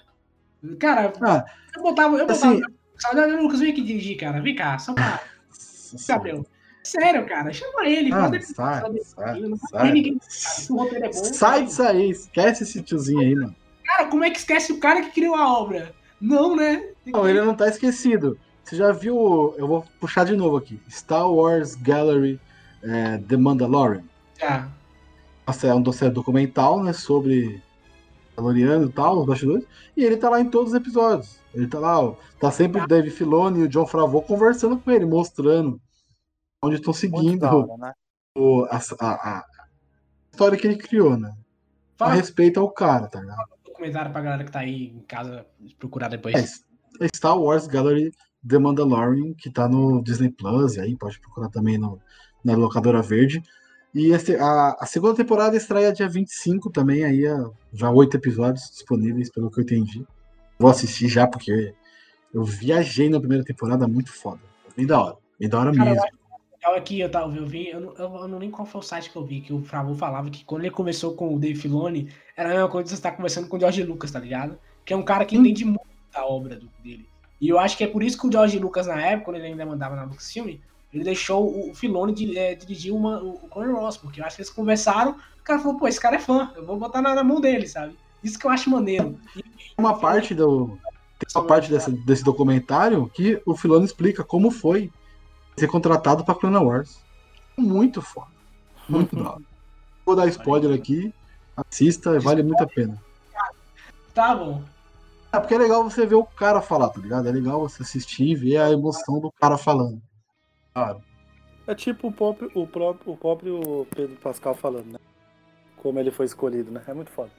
Cara, 0.80 1.12
Ah, 1.22 1.45
eu 1.76 1.82
botava. 1.84 2.18
Eu 2.18 2.28
botava. 2.28 2.53
assim- 2.53 2.62
Saudade, 2.97 3.32
Lucas, 3.32 3.59
vem 3.59 3.72
aqui 3.72 3.82
dirigir, 3.82 4.18
cara. 4.18 4.39
Vem 4.41 4.55
cá, 4.55 4.78
só 4.78 4.93
pra. 4.93 5.20
Gabriel. 6.07 6.45
Sério, 6.84 7.26
cara, 7.28 7.51
chama 7.53 7.86
ele. 7.86 8.12
Ah, 8.14 8.30
sai, 8.41 8.82
sai, 9.03 9.41
vai 9.41 9.57
sai. 9.70 9.91
ninguém, 9.91 10.18
cara. 10.18 10.32
Se 10.32 10.72
o 10.72 10.78
roteiro 10.78 11.05
é 11.05 11.07
bom. 11.09 11.14
Sai 11.14 11.66
disso 11.66 11.84
aí, 11.84 12.09
esquece 12.09 12.64
esse 12.64 12.82
tiozinho 12.82 13.20
aí, 13.22 13.36
mano. 13.36 13.55
Cara, 13.86 14.05
como 14.07 14.24
é 14.24 14.30
que 14.30 14.38
esquece 14.39 14.72
o 14.72 14.80
cara 14.80 15.01
que 15.01 15.12
criou 15.12 15.36
a 15.36 15.59
obra? 15.59 15.93
Não, 16.20 16.55
né? 16.55 16.84
Não, 17.05 17.28
ele 17.28 17.41
não 17.41 17.55
tá 17.55 17.68
esquecido. 17.68 18.38
Você 18.64 18.76
já 18.76 18.91
viu. 18.91 19.53
Eu 19.57 19.68
vou 19.68 19.86
puxar 19.99 20.24
de 20.26 20.36
novo 20.36 20.57
aqui. 20.57 20.80
Star 20.89 21.30
Wars 21.30 21.76
Gallery 21.76 22.39
é, 22.84 23.18
The 23.18 23.38
Mandalorian. 23.38 24.03
Já. 24.39 24.68
Nossa, 25.45 25.68
é 25.68 25.74
um 25.74 25.82
documental, 25.82 26.82
né? 26.84 26.93
Sobre 26.93 27.62
Mandaloriano 28.38 28.86
e 28.86 28.91
tal, 28.91 29.19
os 29.19 29.25
bastidores. 29.25 29.65
E 29.95 30.03
ele 30.03 30.17
tá 30.17 30.29
lá 30.29 30.39
em 30.39 30.49
todos 30.49 30.71
os 30.71 30.77
episódios. 30.77 31.39
Ele 31.53 31.67
tá 31.67 31.79
lá, 31.79 31.99
ó. 31.99 32.15
Tá 32.39 32.49
sempre 32.51 32.82
o 32.82 32.88
Dave 32.88 33.09
Filoni 33.09 33.59
e 33.59 33.63
o 33.63 33.67
John 33.67 33.86
Favreau 33.86 34.21
conversando 34.21 34.77
com 34.77 34.89
ele, 34.91 35.05
mostrando 35.05 35.79
onde 36.63 36.75
estão 36.75 36.93
seguindo 36.93 37.43
hora, 37.43 37.77
né? 37.77 37.93
o- 38.38 38.65
a, 38.69 38.77
a- 38.77 39.13
a- 39.39 39.45
história 40.32 40.57
que 40.57 40.65
ele 40.67 40.77
criou, 40.77 41.17
né? 41.17 41.29
A 41.99 42.05
Fala 42.05 42.13
respeito 42.15 42.59
ao 42.59 42.71
cara, 42.71 43.07
tá 43.07 43.19
ligado? 43.19 43.38
um 43.39 43.69
documentário 43.69 44.11
pra 44.11 44.21
galera 44.21 44.43
que 44.43 44.51
tá 44.51 44.59
aí 44.59 44.88
em 44.88 45.01
casa 45.01 45.45
procurar 45.77 46.07
depois. 46.07 46.63
É, 46.99 47.07
Star 47.15 47.38
Wars 47.38 47.67
Gallery 47.67 48.11
The 48.47 48.57
Mandalorian, 48.57 49.34
que 49.38 49.49
tá 49.51 49.67
no 49.67 50.01
Disney 50.03 50.29
Plus, 50.32 50.75
e 50.75 50.79
aí 50.82 50.95
pode 50.95 51.19
procurar 51.19 51.49
também 51.49 51.77
no, 51.77 51.99
na 52.43 52.55
locadora 52.55 53.01
verde. 53.01 53.43
E 53.93 54.11
a, 54.13 54.77
a 54.79 54.85
segunda 54.85 55.15
temporada 55.15 55.55
estreia 55.57 55.91
dia 55.91 56.07
25 56.07 56.69
também, 56.69 57.03
aí 57.03 57.25
é 57.25 57.35
já 57.73 57.89
oito 57.91 58.15
episódios 58.15 58.69
disponíveis, 58.71 59.29
pelo 59.29 59.51
que 59.51 59.59
eu 59.59 59.63
entendi. 59.63 60.05
Vou 60.57 60.69
assistir 60.71 61.07
já, 61.09 61.27
porque 61.27 61.73
eu 62.33 62.43
viajei 62.43 63.09
na 63.09 63.19
primeira 63.19 63.43
temporada, 63.43 63.87
muito 63.87 64.11
foda. 64.13 64.39
Bem 64.77 64.85
da 64.85 65.01
hora, 65.01 65.17
bem 65.37 65.49
da 65.49 65.59
hora 65.59 65.73
Cara, 65.73 65.89
mesmo. 65.91 66.05
legal 66.53 66.75
aqui, 66.75 66.99
eu, 67.01 67.11
tava, 67.11 67.35
eu 67.35 67.45
vi, 67.45 67.67
eu 67.69 67.81
não, 67.81 67.93
eu 67.95 68.27
não 68.29 68.37
lembro 68.37 68.55
qual 68.55 68.65
foi 68.65 68.79
o 68.79 68.83
site 68.83 69.09
que 69.09 69.15
eu 69.17 69.25
vi, 69.25 69.41
que 69.41 69.51
o 69.51 69.61
Fravô 69.61 69.93
falava 69.95 70.29
que 70.29 70.45
quando 70.45 70.61
ele 70.61 70.71
começou 70.71 71.13
com 71.15 71.35
o 71.35 71.39
Dave 71.39 71.59
Filoni, 71.59 72.09
era 72.37 72.49
a 72.49 72.53
mesma 72.53 72.69
coisa 72.69 72.83
que 72.85 72.89
você 72.91 72.95
estar 72.95 73.11
conversando 73.11 73.49
com 73.49 73.57
o 73.57 73.59
George 73.59 73.83
Lucas, 73.83 74.11
tá 74.11 74.19
ligado? 74.19 74.57
Que 74.85 74.93
é 74.93 74.95
um 74.95 75.03
cara 75.03 75.25
que 75.25 75.37
Hum. 75.37 75.41
entende 75.41 75.65
muito 75.65 75.81
da 76.13 76.25
obra 76.25 76.55
do- 76.55 76.71
dele. 76.81 77.05
E 77.41 77.49
eu 77.49 77.59
acho 77.59 77.75
que 77.75 77.83
é 77.83 77.87
por 77.87 78.01
isso 78.03 78.17
que 78.17 78.27
o 78.27 78.31
George 78.31 78.57
Lucas, 78.57 78.87
na 78.87 79.01
época, 79.01 79.25
quando 79.25 79.37
ele 79.37 79.47
ainda 79.47 79.65
mandava 79.65 79.95
na 79.97 80.03
Lucasfilm, 80.03 80.57
ele 80.93 81.03
deixou 81.03 81.69
o, 81.69 81.73
Filoni 81.73 82.13
de, 82.13 82.37
é, 82.37 82.53
dirigir 82.53 82.93
uma, 82.93 83.21
o, 83.21 83.47
Clone 83.49 83.71
Wars, 83.73 83.97
porque 83.97 84.19
eu 84.19 84.25
acho 84.25 84.35
que 84.35 84.41
eles 84.41 84.51
conversaram, 84.51 85.11
o 85.11 85.43
cara 85.43 85.59
falou, 85.59 85.77
pô, 85.77 85.87
esse 85.87 85.99
cara 85.99 86.17
é 86.17 86.19
fã, 86.19 86.51
eu 86.55 86.65
vou 86.65 86.77
botar 86.77 87.01
na, 87.01 87.15
na 87.15 87.23
mão 87.23 87.39
dele, 87.39 87.67
sabe? 87.67 87.97
Isso 88.23 88.37
que 88.37 88.45
eu 88.45 88.51
acho 88.51 88.69
maneiro. 88.69 89.19
E- 89.35 89.43
Uma 89.77 89.99
parte 89.99 90.35
do. 90.35 90.77
Tem 91.17 91.41
uma 91.41 91.47
parte 91.47 91.69
dessa, 91.69 91.91
desse 91.91 92.23
documentário 92.23 93.09
que 93.13 93.41
o 93.45 93.55
Filoni 93.55 93.85
explica 93.85 94.23
como 94.23 94.51
foi 94.51 94.91
ser 95.57 95.67
contratado 95.67 96.25
pra 96.25 96.35
Clone 96.35 96.57
Wars. 96.57 96.99
Muito 97.57 98.01
foda. 98.01 98.31
Muito 98.89 99.15
da 99.15 99.31
hora. 99.31 99.41
Vou 100.05 100.15
dar 100.15 100.27
spoiler 100.27 100.75
aqui. 100.75 101.13
Assista, 101.55 102.19
vale 102.19 102.43
muito 102.43 102.63
a 102.63 102.67
pena. 102.67 102.97
Tá 104.13 104.35
bom. 104.35 104.63
É 105.33 105.39
porque 105.39 105.53
é 105.53 105.57
legal 105.57 105.83
você 105.83 106.05
ver 106.05 106.15
o 106.15 106.25
cara 106.25 106.61
falar, 106.61 106.89
tá 106.89 106.99
ligado? 106.99 107.27
É 107.27 107.31
legal 107.31 107.61
você 107.61 107.83
assistir 107.83 108.25
e 108.25 108.35
ver 108.35 108.57
a 108.57 108.71
emoção 108.71 109.19
do 109.19 109.31
cara 109.31 109.57
falando. 109.57 110.01
Ah, 110.74 110.95
É 111.67 111.76
tipo 111.76 112.07
o 112.07 112.11
próprio, 112.11 112.51
o 112.53 112.65
próprio, 112.65 113.13
o 113.13 113.17
próprio 113.17 113.88
Pedro 113.95 114.15
Pascal 114.17 114.55
falando, 114.55 114.93
né? 114.93 114.99
Como 115.78 115.99
ele 115.99 116.11
foi 116.11 116.26
escolhido, 116.26 116.72
né? 116.72 116.82
É 116.88 116.93
muito 116.93 117.11
foda. 117.11 117.32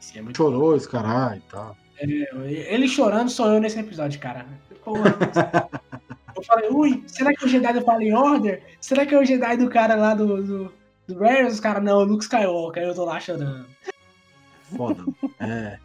Isso 0.00 0.18
é 0.18 0.22
muito 0.22 0.36
chorou 0.36 0.76
esse 0.76 0.88
caralho 0.88 1.42
e 1.46 1.50
tal. 1.50 1.76
Ele 2.00 2.86
chorando 2.86 3.28
sou 3.28 3.48
eu 3.52 3.60
nesse 3.60 3.78
episódio, 3.78 4.20
cara. 4.20 4.46
Porra. 4.84 5.16
eu 6.36 6.42
falei, 6.42 6.70
ui, 6.70 7.02
será 7.06 7.32
que 7.32 7.44
é 7.44 7.46
o 7.46 7.50
Jedi 7.50 7.72
do 7.72 7.82
Fallen 7.82 8.14
Order? 8.14 8.62
Será 8.80 9.04
que 9.04 9.14
é 9.14 9.18
o 9.18 9.24
Jedi 9.24 9.56
do 9.56 9.68
cara 9.68 9.96
lá 9.96 10.14
do, 10.14 10.42
do, 10.42 10.72
do 11.06 11.18
Rares? 11.18 11.54
Os 11.54 11.60
caras, 11.60 11.82
não, 11.82 12.04
Luke 12.04 12.22
Skywalker. 12.22 12.82
Aí 12.82 12.88
eu 12.88 12.94
tô 12.94 13.04
lá 13.04 13.18
chorando. 13.18 13.66
Foda. 14.76 15.04
é. 15.40 15.78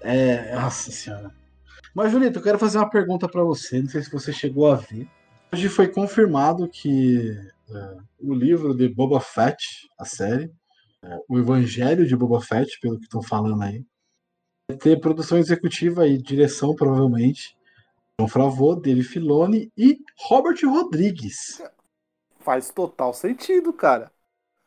É. 0.00 0.54
Nossa 0.54 0.90
senhora. 0.90 1.30
Mas, 1.94 2.10
Julito, 2.10 2.38
eu 2.38 2.42
quero 2.42 2.58
fazer 2.58 2.78
uma 2.78 2.88
pergunta 2.88 3.28
pra 3.28 3.42
você. 3.42 3.82
Não 3.82 3.88
sei 3.88 4.02
se 4.02 4.10
você 4.10 4.32
chegou 4.32 4.70
a 4.70 4.76
ver. 4.76 5.06
Hoje 5.52 5.68
foi 5.68 5.88
confirmado 5.88 6.68
que 6.68 7.36
é, 7.70 7.96
o 8.20 8.32
livro 8.32 8.72
de 8.72 8.88
Boba 8.88 9.20
Fett, 9.20 9.88
a 9.98 10.04
série, 10.04 10.52
é, 11.02 11.18
o 11.28 11.38
Evangelho 11.38 12.06
de 12.06 12.16
Boba 12.16 12.40
Fett, 12.40 12.78
pelo 12.80 12.96
que 12.98 13.04
estão 13.04 13.20
falando 13.20 13.60
aí, 13.62 13.84
vai 14.70 14.78
ter 14.78 15.00
produção 15.00 15.38
executiva 15.38 16.06
e 16.06 16.16
direção, 16.18 16.74
provavelmente. 16.74 17.56
John 18.20 18.28
Favreau, 18.28 18.76
Dave 18.76 19.02
Filoni 19.02 19.72
e 19.76 19.98
Robert 20.18 20.58
Rodrigues. 20.64 21.60
Faz 22.38 22.70
total 22.70 23.12
sentido, 23.12 23.72
cara. 23.72 24.12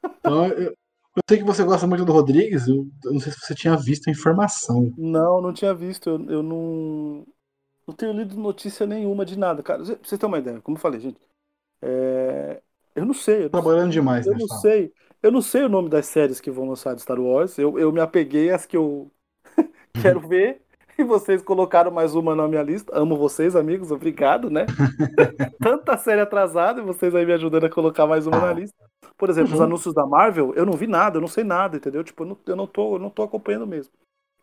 Então, 0.03 0.47
eu, 0.47 0.73
eu 1.15 1.21
sei 1.29 1.37
que 1.37 1.45
você 1.45 1.63
gosta 1.63 1.87
muito 1.87 2.03
do 2.03 2.11
Rodrigues, 2.11 2.67
eu, 2.67 2.87
eu 3.05 3.13
não 3.13 3.19
sei 3.19 3.31
se 3.31 3.39
você 3.39 3.55
tinha 3.55 3.77
visto 3.77 4.07
a 4.07 4.11
informação. 4.11 4.91
Não, 4.97 5.39
não 5.39 5.53
tinha 5.53 5.73
visto. 5.73 6.09
Eu, 6.09 6.29
eu 6.29 6.43
não. 6.43 7.25
Não 7.87 7.93
tenho 7.95 8.13
lido 8.13 8.35
notícia 8.37 8.85
nenhuma 8.85 9.25
de 9.25 9.37
nada, 9.37 9.61
cara. 9.63 9.83
Vocês 9.83 9.99
terem 10.09 10.27
uma 10.27 10.39
ideia, 10.39 10.61
como 10.61 10.77
eu 10.77 10.81
falei, 10.81 10.99
gente. 10.99 11.19
é, 11.81 12.61
Eu 12.95 13.05
não 13.05 13.13
sei. 13.13 13.45
Eu 13.45 13.49
não, 13.51 13.61
Trabalhando 13.61 13.91
demais, 13.91 14.25
eu 14.25 14.35
né? 14.35 14.37
não 14.37 14.47
Fala. 14.47 14.61
sei. 14.61 14.93
Eu 15.21 15.31
não 15.31 15.41
sei 15.41 15.63
o 15.63 15.69
nome 15.69 15.89
das 15.89 16.07
séries 16.07 16.41
que 16.41 16.51
vão 16.51 16.67
lançar 16.69 16.95
de 16.95 17.01
Star 17.01 17.19
Wars. 17.19 17.57
Eu, 17.57 17.79
eu 17.79 17.91
me 17.91 17.99
apeguei 18.01 18.51
às 18.51 18.65
que 18.65 18.77
eu 18.77 19.11
quero 19.99 20.19
ver. 20.27 20.61
E 20.97 21.03
vocês 21.03 21.41
colocaram 21.43 21.91
mais 21.91 22.15
uma 22.15 22.35
na 22.35 22.47
minha 22.47 22.63
lista. 22.63 22.91
Amo 22.97 23.17
vocês, 23.17 23.55
amigos. 23.55 23.91
Obrigado, 23.91 24.49
né? 24.49 24.71
Tanta 25.61 25.97
série 25.97 26.21
atrasada 26.21 26.81
e 26.81 26.83
vocês 26.85 27.13
aí 27.15 27.25
me 27.25 27.33
ajudando 27.33 27.65
a 27.65 27.69
colocar 27.69 28.05
mais 28.07 28.27
uma 28.27 28.39
na 28.41 28.51
Ah. 28.51 28.53
lista. 28.53 28.75
Por 29.17 29.29
exemplo, 29.29 29.53
os 29.53 29.59
Uhum. 29.59 29.65
anúncios 29.65 29.93
da 29.93 30.05
Marvel, 30.05 30.53
eu 30.55 30.65
não 30.65 30.73
vi 30.73 30.87
nada, 30.87 31.17
eu 31.17 31.21
não 31.21 31.27
sei 31.27 31.43
nada, 31.43 31.77
entendeu? 31.77 32.03
Tipo, 32.03 32.23
eu 32.23 32.27
não, 32.27 32.37
eu 32.47 32.55
não, 32.55 32.67
tô, 32.67 32.95
eu 32.95 32.99
não 32.99 33.09
tô 33.09 33.23
acompanhando 33.23 33.67
mesmo. 33.67 33.93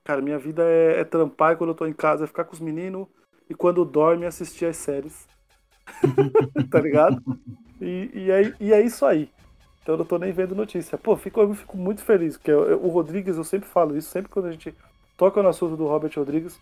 Cara, 0.05 0.22
minha 0.22 0.38
vida 0.38 0.62
é, 0.64 1.01
é 1.01 1.05
trampar 1.05 1.55
e 1.55 1.57
quando 1.57 1.70
eu 1.70 1.74
tô 1.74 1.86
em 1.86 1.93
casa 1.93 2.24
é 2.24 2.26
ficar 2.26 2.45
com 2.45 2.55
os 2.55 2.61
meninos 2.61 3.07
e 3.51 3.55
quando 3.55 3.84
dorme 3.84 4.26
assistir 4.26 4.66
as 4.66 4.78
séries. 4.78 5.28
tá 6.70 6.80
ligado? 6.80 7.22
E, 7.80 8.11
e, 8.14 8.30
é, 8.30 8.55
e 8.61 8.72
é 8.72 8.80
isso 8.80 9.05
aí. 9.07 9.30
Então 9.82 9.94
eu 9.94 9.98
não 9.98 10.05
tô 10.05 10.18
nem 10.18 10.32
vendo 10.32 10.55
notícia. 10.55 10.98
Pô, 10.98 11.16
fico, 11.16 11.40
eu 11.40 11.55
fico 11.55 11.76
muito 11.76 12.03
feliz, 12.03 12.36
porque 12.36 12.51
eu- 12.51 12.64
eu- 12.70 12.84
o 12.84 12.88
Rodrigues, 12.88 13.36
eu 13.36 13.44
sempre 13.44 13.68
falo 13.68 13.96
isso, 13.96 14.11
sempre 14.11 14.30
quando 14.30 14.46
a 14.46 14.53
gente 14.53 14.74
toca 15.16 15.42
no 15.42 15.48
assunto 15.48 15.76
do 15.76 15.86
Robert 15.86 16.12
Rodrigues, 16.16 16.61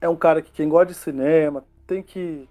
é 0.00 0.08
um 0.08 0.16
cara 0.16 0.42
que 0.42 0.52
quem 0.52 0.68
gosta 0.68 0.86
de 0.92 0.94
cinema 0.94 1.64
tem 1.86 2.02
que, 2.02 2.48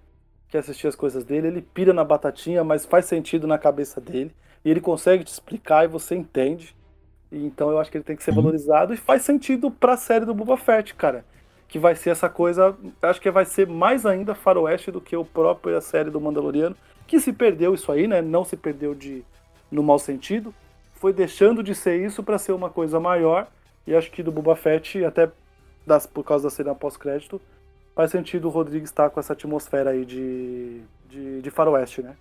que 0.50 0.58
assistir 0.58 0.88
as 0.88 0.96
coisas 0.96 1.24
dele, 1.24 1.48
ele 1.48 1.62
pira 1.62 1.93
na 1.93 2.04
batatinha, 2.04 2.64
mas 2.64 2.86
faz 2.86 3.06
sentido 3.06 3.48
na 3.48 3.58
cabeça 3.58 4.02
dele, 4.02 4.36
e 4.64 4.72
ele 4.72 4.82
consegue 4.82 5.24
te 5.24 5.32
explicar 5.34 5.86
e 5.86 5.88
você 5.88 6.16
entende. 6.16 6.76
E 7.32 7.46
então 7.46 7.72
eu 7.72 7.80
acho 7.80 7.91
que 7.91 7.98
ele 7.98 8.04
tem 8.04 8.16
que 8.16 8.24
ser 8.24 8.32
Uhum. 8.32 8.36
valorizado 8.36 8.93
e 8.93 8.98
faz 8.98 9.24
sentido 9.24 9.72
pra 9.72 9.98
série 9.98 10.26
do 10.26 10.34
Boba 10.34 10.58
Fett, 10.58 10.96
cara. 10.96 11.26
Que 11.68 11.80
vai 11.80 11.95
ser 11.95 12.11
essa 12.11 12.30
coisa, 12.30 12.76
acho 13.01 13.20
que 13.20 13.30
vai 13.32 13.43
ser 13.45 13.68
mais 13.68 14.05
ainda 14.05 14.34
faroeste 14.36 14.91
do 14.91 15.01
que 15.01 15.16
o 15.16 15.26
próprio 15.26 15.76
a 15.78 15.82
série 15.82 16.09
do 16.09 16.22
Mandaloriano, 16.22 16.76
que 17.07 17.20
se 17.20 17.34
perdeu 17.34 17.74
isso 17.74 17.91
aí, 17.91 18.07
né? 18.07 18.22
Não 18.22 18.43
se 18.45 18.55
perdeu 18.55 18.93
de 18.95 19.24
no 19.72 19.82
mau 19.84 19.97
sentido, 19.99 20.53
foi 20.93 21.11
deixando 21.11 21.61
de 21.63 21.74
ser 21.76 22.03
isso 22.05 22.24
pra 22.24 22.38
ser 22.38 22.51
uma 22.53 22.70
coisa 22.70 22.99
maior. 22.99 23.47
E 23.86 23.93
acho 23.95 24.09
que 24.11 24.24
do 24.24 24.32
Boba 24.32 24.55
Fett, 24.55 25.03
até 25.03 25.30
das, 25.86 26.05
por 26.07 26.24
causa 26.24 26.45
da 26.45 26.49
cena 26.49 26.74
pós-crédito, 26.74 27.39
faz 27.95 28.09
sentido 28.11 28.47
o 28.47 28.51
Rodrigues 28.51 28.89
estar 28.89 29.09
com 29.09 29.20
essa 29.20 29.34
atmosfera 29.34 29.91
aí 29.91 30.05
de, 30.05 30.82
de, 31.09 31.41
de 31.41 31.49
faroeste, 31.51 32.01
né? 32.01 32.16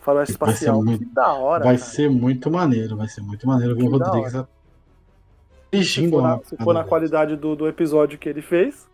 Faroeste 0.00 0.36
Vai 0.36 0.48
ser 0.48 0.54
espacial. 0.54 0.82
muito- 0.84 1.04
da 1.14 1.32
hora, 1.34 1.64
Vai 1.64 1.76
cara. 1.78 1.90
ser 1.90 2.10
muito 2.10 2.50
maneiro, 2.50 2.96
vai 2.96 3.06
ser 3.08 3.20
muito 3.20 3.46
maneiro 3.46 3.76
ver 3.76 3.84
o 3.84 3.90
Que 3.90 4.40
Rodrigues 5.72 5.94
Se 5.94 6.00
dirigindo 6.00 6.10
for 6.10 6.22
na, 6.22 6.38
se 6.44 6.56
for 6.56 6.74
na 6.74 6.84
qualidade 6.84 7.36
do, 7.36 7.56
do 7.56 7.66
episódio 7.66 8.18
que 8.18 8.28
ele 8.28 8.42
fez, 8.42 8.88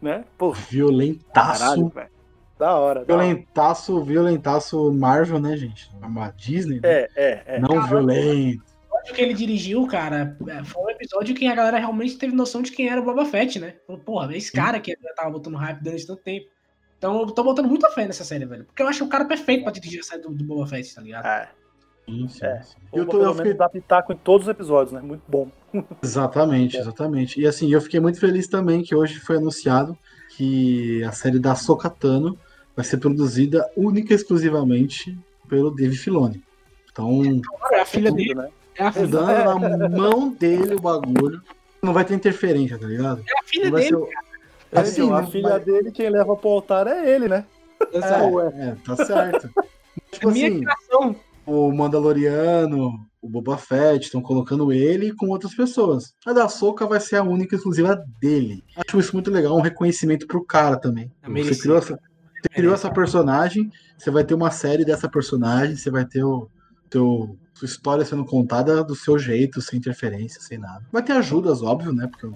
né? 0.00 0.24
Pô, 0.38 0.52
violentaço. 0.52 1.60
caralho, 1.60 1.88
velho. 1.88 2.10
Da 2.58 2.74
hora. 2.74 3.04
Da 3.04 3.14
hora. 3.14 3.24
Violentaço, 3.24 4.04
violentaço 4.04 4.92
Marvel, 4.92 5.40
né, 5.40 5.56
gente? 5.56 5.90
Uma 6.02 6.30
Disney, 6.30 6.80
né? 6.80 6.88
É, 6.88 7.08
é, 7.16 7.42
é. 7.46 7.58
Não 7.58 7.86
violento. 7.86 8.62
O 8.90 8.96
episódio 8.96 9.14
que 9.14 9.22
ele 9.22 9.34
dirigiu, 9.34 9.86
cara, 9.86 10.36
é, 10.46 10.64
foi 10.64 10.82
um 10.84 10.90
episódio 10.90 11.34
que 11.34 11.46
a 11.46 11.54
galera 11.54 11.78
realmente 11.78 12.18
teve 12.18 12.34
noção 12.34 12.60
de 12.60 12.70
quem 12.70 12.88
era 12.88 13.00
o 13.00 13.04
Boba 13.04 13.24
Fett, 13.24 13.58
né? 13.58 13.76
Falou, 13.86 14.02
porra, 14.02 14.34
é 14.34 14.36
esse 14.36 14.52
cara 14.52 14.78
que 14.78 14.96
já 15.02 15.14
tava 15.14 15.30
botando 15.30 15.56
hype 15.56 15.82
durante 15.82 16.06
tanto 16.06 16.22
tempo. 16.22 16.46
Então 16.98 17.20
eu 17.20 17.30
tô 17.30 17.42
botando 17.42 17.66
muita 17.66 17.90
fé 17.92 18.06
nessa 18.06 18.24
série, 18.24 18.44
velho. 18.44 18.66
Porque 18.66 18.82
eu 18.82 18.88
acho 18.88 19.04
o 19.06 19.08
cara 19.08 19.24
perfeito 19.24 19.62
pra 19.62 19.72
dirigir 19.72 20.00
a 20.00 20.02
série 20.02 20.20
do, 20.20 20.28
do 20.28 20.44
Boba 20.44 20.66
Fett, 20.66 20.94
tá 20.94 21.00
ligado? 21.00 21.24
É. 21.24 21.48
Sim, 22.08 22.28
sim, 22.28 22.44
É. 22.44 22.62
sim. 22.62 22.76
Eu 22.92 23.06
tô, 23.06 23.34
fiquei- 23.34 23.54
dar 23.54 23.68
pitaco 23.68 24.12
em 24.12 24.16
todos 24.16 24.46
os 24.46 24.50
episódios, 24.50 24.92
né? 24.92 25.00
Muito 25.00 25.22
bom. 25.28 25.48
Exatamente, 26.02 26.76
exatamente. 26.76 27.40
E 27.40 27.46
assim, 27.46 27.72
eu 27.72 27.80
fiquei 27.80 28.00
muito 28.00 28.18
feliz 28.18 28.48
também 28.48 28.82
que 28.82 28.94
hoje 28.94 29.20
foi 29.20 29.36
anunciado 29.36 29.96
que 30.36 31.02
a 31.04 31.12
série 31.12 31.38
da 31.38 31.54
Sokatano 31.54 32.36
vai 32.74 32.84
ser 32.84 32.96
produzida 32.96 33.68
única 33.76 34.12
e 34.12 34.16
exclusivamente 34.16 35.16
pelo 35.48 35.70
Dave 35.70 35.96
Filoni. 35.96 36.42
Então, 36.90 37.22
É 37.72 37.80
a 37.80 37.84
filha 37.86 38.10
dele, 38.10 38.34
né? 38.34 38.48
é 38.76 38.84
a 38.84 38.92
filha, 38.92 39.06
dando 39.06 39.78
na 39.78 39.88
mão 39.88 40.30
dele 40.30 40.74
o 40.74 40.80
bagulho. 40.80 41.40
Não 41.82 41.92
vai 41.92 42.04
ter 42.04 42.14
interferência, 42.14 42.78
tá 42.78 42.86
ligado? 42.86 43.22
é 43.28 43.38
a 43.38 43.42
filha 43.44 43.70
vai 43.70 43.82
dele. 43.82 43.94
o- 43.96 44.08
É, 44.72 44.80
Assim, 44.80 45.02
então, 45.04 45.16
a 45.16 45.22
né, 45.22 45.28
filha 45.28 45.48
mas- 45.50 45.64
dele, 45.64 45.90
quem 45.92 46.08
leva 46.10 46.36
pro 46.36 46.48
altar 46.50 46.86
é 46.86 47.08
ele, 47.14 47.26
né? 47.28 47.44
É, 47.92 47.98
é, 48.68 48.76
tá 48.84 48.96
certo. 49.04 49.50
tipo 50.12 50.30
Minha 50.30 50.46
assim, 50.48 50.60
criação. 50.60 51.16
O 51.46 51.72
Mandaloriano, 51.72 52.90
o 53.20 53.28
Boba 53.28 53.56
Fett, 53.56 54.06
estão 54.06 54.22
colocando 54.22 54.72
ele 54.72 55.12
com 55.14 55.28
outras 55.28 55.54
pessoas. 55.54 56.14
A 56.26 56.32
da 56.32 56.48
Soca 56.48 56.86
vai 56.86 57.00
ser 57.00 57.16
a 57.16 57.22
única 57.22 57.56
exclusiva 57.56 58.02
dele. 58.20 58.62
Acho 58.76 58.98
isso 58.98 59.12
muito 59.12 59.30
legal, 59.30 59.56
um 59.56 59.60
reconhecimento 59.60 60.26
pro 60.26 60.44
cara 60.44 60.76
também. 60.78 61.10
É 61.22 61.28
Você 61.28 61.56
criou, 61.60 61.78
essa, 61.78 61.94
você 61.94 62.48
criou 62.54 62.74
essa 62.74 62.90
personagem, 62.90 63.70
você 63.98 64.10
vai 64.10 64.24
ter 64.24 64.34
uma 64.34 64.50
série 64.50 64.84
dessa 64.84 65.08
personagem, 65.08 65.76
você 65.76 65.90
vai 65.90 66.04
ter 66.04 66.24
o 66.24 66.48
teu 66.88 67.36
sua 67.54 67.66
história 67.66 68.04
sendo 68.06 68.24
contada 68.24 68.82
do 68.82 68.94
seu 68.94 69.18
jeito, 69.18 69.60
sem 69.60 69.78
interferência, 69.78 70.40
sem 70.40 70.56
nada. 70.56 70.82
Vai 70.90 71.02
ter 71.02 71.12
ajudas, 71.12 71.62
óbvio, 71.62 71.92
né? 71.92 72.08
Porque 72.10 72.26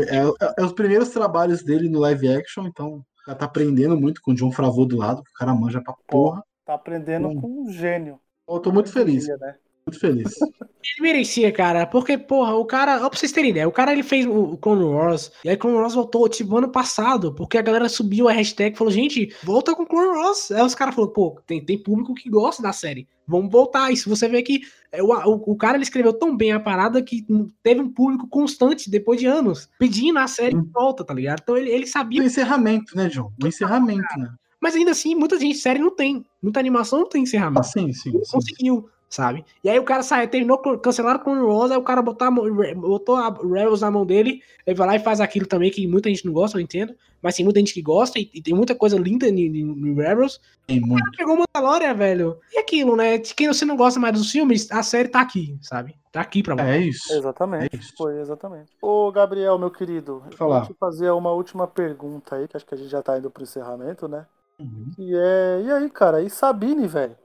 é, 0.00 0.18
é- 0.18 0.54
é 0.58 0.64
os 0.64 0.72
primeiros 0.74 1.08
trabalhos 1.08 1.62
dele 1.62 1.88
no 1.88 1.98
live 2.00 2.28
action, 2.28 2.66
então 2.66 3.02
já 3.26 3.34
tá 3.34 3.46
aprendendo 3.46 3.96
muito 3.98 4.20
com 4.20 4.32
o 4.32 4.34
John 4.34 4.52
Favreau 4.52 4.84
do 4.84 4.98
lado, 4.98 5.22
que 5.22 5.30
o 5.30 5.34
cara 5.38 5.54
manja 5.54 5.80
pra 5.82 5.94
porra. 6.06 6.42
Tá 6.64 6.74
aprendendo 6.74 7.28
Hum. 7.28 7.40
com 7.40 7.62
um 7.62 7.70
gênio. 7.70 8.18
Eu 8.48 8.58
tô 8.58 8.72
muito 8.72 8.90
feliz. 8.92 9.24
Dia, 9.24 9.36
né? 9.36 9.54
Muito 9.86 10.00
feliz. 10.00 10.34
Ele 10.98 11.02
merecia, 11.02 11.50
cara, 11.50 11.86
porque, 11.86 12.16
porra, 12.16 12.54
o 12.54 12.64
cara, 12.64 13.04
ó, 13.04 13.08
pra 13.08 13.18
vocês 13.18 13.32
terem 13.32 13.50
ideia, 13.50 13.66
o 13.66 13.72
cara 13.72 13.90
ele 13.90 14.02
fez 14.02 14.26
o 14.26 14.56
Clone 14.58 14.84
Wars, 14.84 15.32
e 15.42 15.48
aí 15.48 15.56
Clone 15.56 15.78
Wars 15.78 15.94
voltou, 15.94 16.28
tipo, 16.28 16.58
ano 16.58 16.68
passado, 16.68 17.34
porque 17.34 17.56
a 17.56 17.62
galera 17.62 17.88
subiu 17.88 18.28
a 18.28 18.32
hashtag 18.32 18.74
e 18.74 18.78
falou, 18.78 18.92
gente, 18.92 19.34
volta 19.42 19.74
com 19.74 19.86
Clone 19.86 20.18
Wars. 20.18 20.50
Aí 20.50 20.62
os 20.62 20.74
caras 20.74 20.94
falaram, 20.94 21.14
pô, 21.14 21.40
tem, 21.46 21.64
tem 21.64 21.82
público 21.82 22.14
que 22.14 22.28
gosta 22.28 22.62
da 22.62 22.70
série, 22.70 23.08
vamos 23.26 23.50
voltar. 23.50 23.90
E 23.90 23.96
se 23.96 24.06
você 24.08 24.28
vê 24.28 24.42
que 24.42 24.60
é, 24.92 25.02
o, 25.02 25.06
o, 25.06 25.52
o, 25.52 25.56
cara 25.56 25.78
ele 25.78 25.84
escreveu 25.84 26.12
tão 26.12 26.36
bem 26.36 26.52
a 26.52 26.60
parada 26.60 27.02
que 27.02 27.26
teve 27.62 27.80
um 27.80 27.90
público 27.90 28.28
constante 28.28 28.90
depois 28.90 29.18
de 29.18 29.26
anos, 29.26 29.70
pedindo 29.78 30.18
a 30.18 30.26
série 30.26 30.54
de 30.54 30.70
volta, 30.70 31.02
tá 31.02 31.14
ligado? 31.14 31.40
Então 31.42 31.56
ele, 31.56 31.70
ele 31.70 31.86
sabia. 31.86 32.20
O 32.20 32.24
encerramento, 32.26 32.94
né, 32.94 33.08
João? 33.08 33.32
O 33.42 33.46
encerramento, 33.46 34.18
né? 34.18 34.30
Mas 34.64 34.74
ainda 34.74 34.92
assim, 34.92 35.14
muita 35.14 35.38
gente 35.38 35.58
série 35.58 35.78
não 35.78 35.90
tem. 35.90 36.24
Muita 36.42 36.58
animação 36.58 37.00
não 37.00 37.06
tem 37.06 37.22
encerramento. 37.22 37.60
Ah, 37.60 37.64
sim, 37.64 37.92
sim. 37.92 38.14
Ele 38.14 38.24
sim, 38.24 38.32
conseguiu 38.32 38.88
sabe? 39.14 39.44
E 39.62 39.70
aí 39.70 39.78
o 39.78 39.84
cara 39.84 40.02
sai, 40.02 40.26
terminou, 40.26 40.58
cancelaram 40.58 41.20
com 41.20 41.30
o 41.30 41.46
Rose, 41.46 41.72
aí 41.72 41.78
o 41.78 41.82
cara 41.82 42.02
botou 42.02 42.26
a, 42.26 42.30
botou 42.74 43.14
a 43.14 43.28
Rebels 43.28 43.82
na 43.82 43.90
mão 43.90 44.04
dele, 44.04 44.42
ele 44.66 44.76
vai 44.76 44.86
lá 44.88 44.96
e 44.96 44.98
faz 44.98 45.20
aquilo 45.20 45.46
também 45.46 45.70
que 45.70 45.86
muita 45.86 46.08
gente 46.08 46.26
não 46.26 46.32
gosta, 46.32 46.58
eu 46.58 46.62
entendo, 46.62 46.94
mas 47.22 47.36
tem 47.36 47.44
muita 47.44 47.60
gente 47.60 47.72
que 47.72 47.80
gosta 47.80 48.18
e, 48.18 48.28
e 48.34 48.42
tem 48.42 48.52
muita 48.52 48.74
coisa 48.74 48.98
linda 48.98 49.30
no, 49.30 49.94
Rebels. 49.94 50.40
Tem 50.66 50.80
muito. 50.80 50.94
O 50.94 51.04
cara 51.04 51.16
pegou 51.16 51.36
Mandalorian, 51.36 51.94
velho. 51.94 52.38
E 52.52 52.58
aquilo, 52.58 52.96
né? 52.96 53.18
Quem 53.18 53.46
você 53.46 53.64
não 53.64 53.76
gosta 53.76 54.00
mais 54.00 54.14
dos 54.14 54.30
filmes, 54.30 54.70
a 54.72 54.82
série 54.82 55.08
tá 55.08 55.20
aqui, 55.20 55.56
sabe? 55.62 55.94
Tá 56.10 56.20
aqui 56.20 56.42
pra 56.42 56.54
você. 56.54 56.62
É 56.62 56.78
isso. 56.78 57.12
Exatamente. 57.12 57.76
É 57.76 57.78
isso. 57.78 57.92
Foi, 57.96 58.18
exatamente. 58.20 58.70
Ô, 58.82 59.12
Gabriel, 59.12 59.58
meu 59.58 59.70
querido, 59.70 60.22
falar. 60.36 60.62
eu 60.62 60.66
te 60.66 60.74
fazer 60.74 61.10
uma 61.10 61.30
última 61.30 61.66
pergunta 61.66 62.36
aí, 62.36 62.48
que 62.48 62.56
acho 62.56 62.66
que 62.66 62.74
a 62.74 62.78
gente 62.78 62.90
já 62.90 63.02
tá 63.02 63.18
indo 63.18 63.30
pro 63.30 63.42
encerramento, 63.42 64.08
né? 64.08 64.26
Uhum. 64.58 64.90
E 64.98 65.14
é. 65.14 65.62
E 65.64 65.72
aí, 65.72 65.90
cara? 65.90 66.22
E 66.22 66.30
Sabine, 66.30 66.86
velho? 66.86 67.16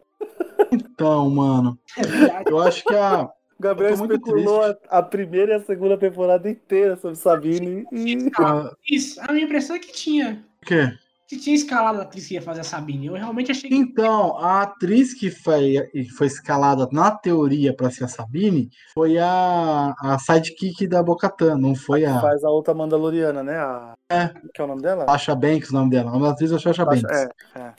Então, 0.71 1.29
mano. 1.29 1.79
Eu 2.47 2.59
acho 2.59 2.83
que 2.83 2.95
a. 2.95 3.29
Gabriel 3.59 3.93
especulou 3.93 4.63
a, 4.63 4.77
a, 4.89 5.03
primeira 5.03 5.51
e 5.51 5.55
a 5.55 5.59
segunda 5.59 5.97
temporada 5.97 6.49
inteira 6.49 6.95
sobre 6.95 7.17
Sabine 7.17 7.85
e. 7.91 8.31
Isso, 8.89 9.19
a 9.21 9.33
minha 9.33 9.45
impressão 9.45 9.75
é 9.75 9.79
que 9.79 9.91
tinha. 9.91 10.45
O 10.61 10.65
quê? 10.65 10.93
Que 11.29 11.37
tinha 11.37 11.55
escalado 11.55 11.99
a 11.99 12.01
atriz 12.01 12.27
que 12.27 12.33
ia 12.33 12.41
fazer 12.41 12.61
a 12.61 12.63
Sabine. 12.63 13.05
Eu 13.05 13.13
realmente 13.13 13.51
achei 13.51 13.69
que. 13.69 13.75
Então, 13.75 14.35
a 14.39 14.63
atriz 14.63 15.13
que 15.13 15.29
foi, 15.29 15.75
foi 16.17 16.25
escalada 16.25 16.89
na 16.91 17.11
teoria 17.11 17.71
para 17.71 17.91
ser 17.91 18.05
a 18.05 18.07
Sabine 18.07 18.67
foi 18.95 19.19
a, 19.19 19.93
a 20.01 20.17
sidekick 20.17 20.87
da 20.87 21.03
Bocatan, 21.03 21.55
não 21.55 21.75
foi 21.75 22.03
a. 22.03 22.19
Faz 22.19 22.43
a 22.43 22.49
outra 22.49 22.73
Mandaloriana, 22.73 23.43
né? 23.43 23.59
A... 23.59 23.95
É. 24.09 24.29
Que 24.51 24.59
é 24.59 24.63
o 24.63 24.67
nome 24.67 24.81
dela? 24.81 25.05
Sasha 25.05 25.35
Banks, 25.35 25.69
o 25.69 25.73
nome 25.73 25.91
dela. 25.91 26.09
O 26.09 26.13
nome 26.13 26.25
da 26.25 26.31
atriz 26.31 26.51
é 26.51 26.57
Sasha 26.57 26.83
Banks. 26.83 27.03
É, 27.03 27.29
é. 27.59 27.73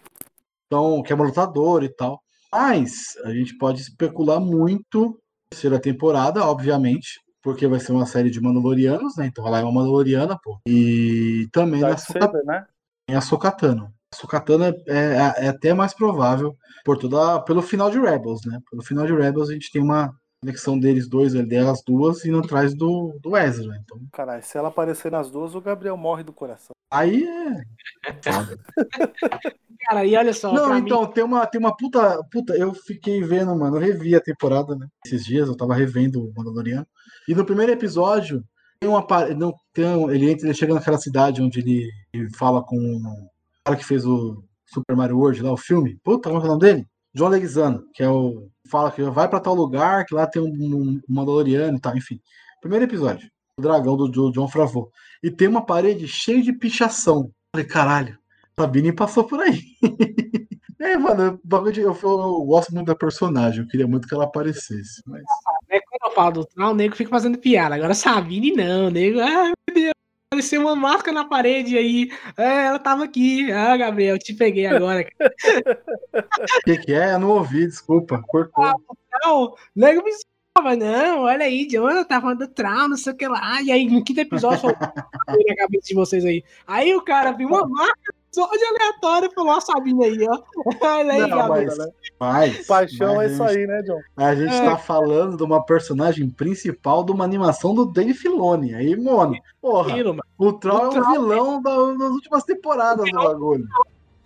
Então, 0.66 1.02
que 1.02 1.12
é 1.12 1.16
uma 1.16 1.24
lutadora 1.24 1.85
e 1.85 1.93
tal. 1.93 2.22
Mas 2.52 3.16
a 3.24 3.32
gente 3.32 3.59
pode 3.59 3.81
especular 3.81 4.39
muito 4.39 5.20
terceira 5.51 5.81
temporada, 5.81 6.44
obviamente, 6.44 7.20
porque 7.43 7.66
vai 7.66 7.81
ser 7.81 7.90
uma 7.90 8.06
série 8.06 8.31
de 8.31 8.40
Mandalorianos, 8.40 9.16
né? 9.16 9.27
Então 9.27 9.44
ela 9.44 9.59
é 9.59 9.64
uma 9.64 9.72
Mandaloriana, 9.72 10.39
pô. 10.40 10.60
E 10.64 11.48
também 11.51 11.82
a 11.82 11.97
Sokatano. 11.97 12.44
Né? 12.44 12.64
A 13.15 13.20
Sokatano. 13.20 13.93
A 14.12 14.16
Sokatano 14.16 14.65
é, 14.65 14.74
é, 14.87 15.45
é, 15.45 15.49
até 15.49 15.73
mais 15.73 15.95
provável 15.95 16.57
por 16.85 16.97
toda, 16.99 17.41
pelo 17.41 17.62
final 17.62 17.91
de 17.91 17.99
Rebels, 17.99 18.41
né? 18.45 18.59
Pelo 18.70 18.82
final 18.82 19.07
de 19.07 19.15
Rebels 19.15 19.51
a 19.51 19.53
gente 19.53 19.70
tem 19.70 19.82
uma 19.82 20.12
conexão 20.43 20.78
deles 20.78 21.09
dois, 21.09 21.32
delas 21.32 21.82
duas, 21.87 22.24
indo 22.24 22.39
atrás 22.39 22.74
do, 22.74 23.19
do 23.23 23.37
Ezra. 23.37 23.77
Então... 23.82 24.01
Caralho, 24.12 24.43
se 24.43 24.57
ela 24.57 24.69
aparecer 24.69 25.12
nas 25.12 25.31
duas, 25.31 25.55
o 25.55 25.61
Gabriel 25.61 25.97
morre 25.97 26.24
do 26.24 26.32
coração. 26.32 26.74
Aí 26.91 27.24
é. 27.24 27.62
Cara, 29.87 30.05
e 30.05 30.16
olha 30.16 30.32
só. 30.32 30.53
Não, 30.53 30.77
então, 30.77 31.03
mim... 31.03 31.12
tem, 31.12 31.24
uma, 31.24 31.47
tem 31.47 31.61
uma 31.61 31.77
puta. 31.77 32.23
Puta, 32.31 32.57
eu 32.57 32.74
fiquei 32.74 33.23
vendo, 33.23 33.57
mano. 33.57 33.77
Eu 33.77 33.81
revi 33.81 34.15
a 34.15 34.20
temporada, 34.20 34.74
né? 34.77 34.87
Esses 35.07 35.24
dias, 35.24 35.49
eu 35.49 35.57
tava 35.57 35.74
revendo 35.74 36.23
o 36.23 36.32
Mandaloriano. 36.37 36.87
E 37.28 37.35
no 37.35 37.45
primeiro 37.45 37.73
episódio, 37.73 38.45
uma. 38.89 39.07
Não, 39.35 39.55
tem 39.73 39.85
ele 40.11 40.31
entra, 40.31 40.47
ele 40.47 40.55
chega 40.55 40.74
naquela 40.74 40.98
cidade 40.98 41.43
onde 41.43 41.61
ele, 41.61 41.90
ele 42.12 42.31
fala 42.36 42.62
com 42.62 42.77
o 42.77 43.31
cara 43.65 43.77
que 43.77 43.85
fez 43.85 44.07
o 44.07 44.43
Super 44.66 44.97
Mario 44.97 45.19
World 45.19 45.43
lá, 45.43 45.52
o 45.52 45.57
filme. 45.57 45.98
Puta, 46.02 46.28
como 46.28 46.40
é 46.40 46.44
o 46.44 46.48
nome 46.48 46.61
dele? 46.61 46.86
John 47.15 47.28
Leguizano, 47.28 47.85
que 47.93 48.02
é 48.02 48.09
o. 48.09 48.48
Fala 48.70 48.90
que 48.93 49.02
vai 49.02 49.28
para 49.28 49.40
tal 49.40 49.55
lugar, 49.55 50.07
que 50.07 50.15
lá 50.15 50.27
tem 50.27 50.40
um, 50.40 50.47
um, 50.47 51.01
Mandaloriano 51.09 51.77
e 51.77 51.81
tal, 51.81 51.97
enfim. 51.97 52.20
Primeiro 52.61 52.85
episódio. 52.85 53.28
O 53.57 53.62
dragão 53.62 53.97
do, 53.97 54.09
do 54.09 54.31
John 54.31 54.48
Favreau. 54.48 54.90
E 55.23 55.31
tem 55.31 55.48
uma 55.48 55.66
parede 55.66 56.07
cheia 56.07 56.40
de 56.40 56.52
pichação. 56.52 57.31
Falei, 57.52 57.66
caralho, 57.66 58.19
Sabine 58.59 58.93
passou 58.93 59.24
por 59.24 59.40
aí. 59.40 59.61
é, 60.81 60.97
mano, 60.97 61.40
eu, 61.51 61.66
eu, 61.73 61.98
eu, 62.02 62.44
gosto 62.44 62.73
muito 62.73 62.86
da 62.86 62.94
personagem, 62.94 63.62
eu 63.62 63.66
queria 63.66 63.89
muito 63.89 64.07
que 64.07 64.15
ela 64.15 64.24
aparecesse. 64.24 65.02
Mas... 65.07 65.23
É, 65.69 65.81
falo 66.15 66.32
do 66.32 66.45
Troll, 66.45 66.73
o 66.73 66.74
nego 66.74 66.97
fica 66.97 67.11
fazendo 67.11 67.39
piada. 67.39 67.74
Agora 67.74 67.95
Sabine 67.95 68.53
não, 68.53 68.87
o 68.87 68.91
nego. 68.91 69.20
Ah, 69.20 69.45
meu 69.45 69.74
Deus, 69.74 69.95
apareceu 70.31 70.61
uma 70.61 70.77
marca 70.77 71.12
na 71.12 71.24
parede 71.24 71.77
aí. 71.77 72.11
É, 72.37 72.66
ela 72.66 72.78
tava 72.78 73.05
aqui. 73.05 73.51
Ah, 73.53 73.77
Gabriel, 73.77 74.19
te 74.19 74.35
peguei 74.35 74.66
agora. 74.66 75.07
O 76.12 76.62
que, 76.65 76.77
que 76.78 76.93
é? 76.93 77.15
Eu 77.15 77.20
não 77.20 77.31
ouvi, 77.31 77.66
desculpa, 77.66 78.23
cortou. 78.27 78.65
Ah, 78.65 78.74
não, 79.23 79.45
o 79.45 79.57
nego 79.77 80.03
me 80.03 80.11
mas 80.62 80.78
não, 80.78 81.20
olha 81.20 81.45
aí, 81.45 81.66
Jonathan 81.70 82.05
tá 82.05 82.20
falando 82.20 82.41
do 82.41 82.49
Trau, 82.49 82.89
não 82.89 82.97
sei 82.97 83.12
o 83.12 83.16
que 83.16 83.27
lá. 83.27 83.62
E 83.62 83.70
aí, 83.70 83.87
no 83.87 84.05
quinto 84.05 84.20
episódio, 84.20 84.61
falou 84.61 84.77
na 85.49 85.57
cabeça 85.57 85.87
de 85.87 85.95
vocês 85.95 86.24
aí. 86.24 86.45
Aí 86.66 86.95
o 86.95 87.03
cara 87.03 87.32
viu 87.32 87.49
uma 87.49 87.66
marca 87.66 88.12
só 88.32 88.48
de 88.48 88.65
aleatório 88.65 89.31
falou, 89.32 89.52
ó, 89.52 89.61
Sabine 89.61 90.05
aí, 90.05 90.27
ó. 90.28 90.39
Olha 90.81 91.12
aí, 91.12 91.27
não, 91.27 91.48
mas, 91.48 91.78
né? 91.78 91.86
mas, 92.19 92.66
Paixão 92.66 93.16
mas 93.16 93.31
é 93.31 93.35
isso 93.35 93.43
aí, 93.43 93.66
né, 93.66 93.82
John? 93.82 94.01
A 94.16 94.35
gente 94.35 94.55
é. 94.55 94.65
tá 94.65 94.77
falando 94.77 95.36
de 95.36 95.43
uma 95.43 95.65
personagem 95.65 96.28
principal 96.31 97.05
de 97.05 97.12
uma 97.12 97.24
animação 97.24 97.74
do 97.74 97.86
Dave 97.86 98.15
Filoni. 98.15 98.74
Aí, 98.74 98.94
mano, 98.97 99.36
porra, 99.61 99.94
o 100.39 100.52
Troll 100.52 100.93
é 100.93 101.01
o 101.01 101.11
vilão 101.11 101.61
da, 101.61 101.70
das 101.70 102.11
últimas 102.12 102.44
temporadas 102.44 103.11
do 103.11 103.19
bagulho. 103.19 103.66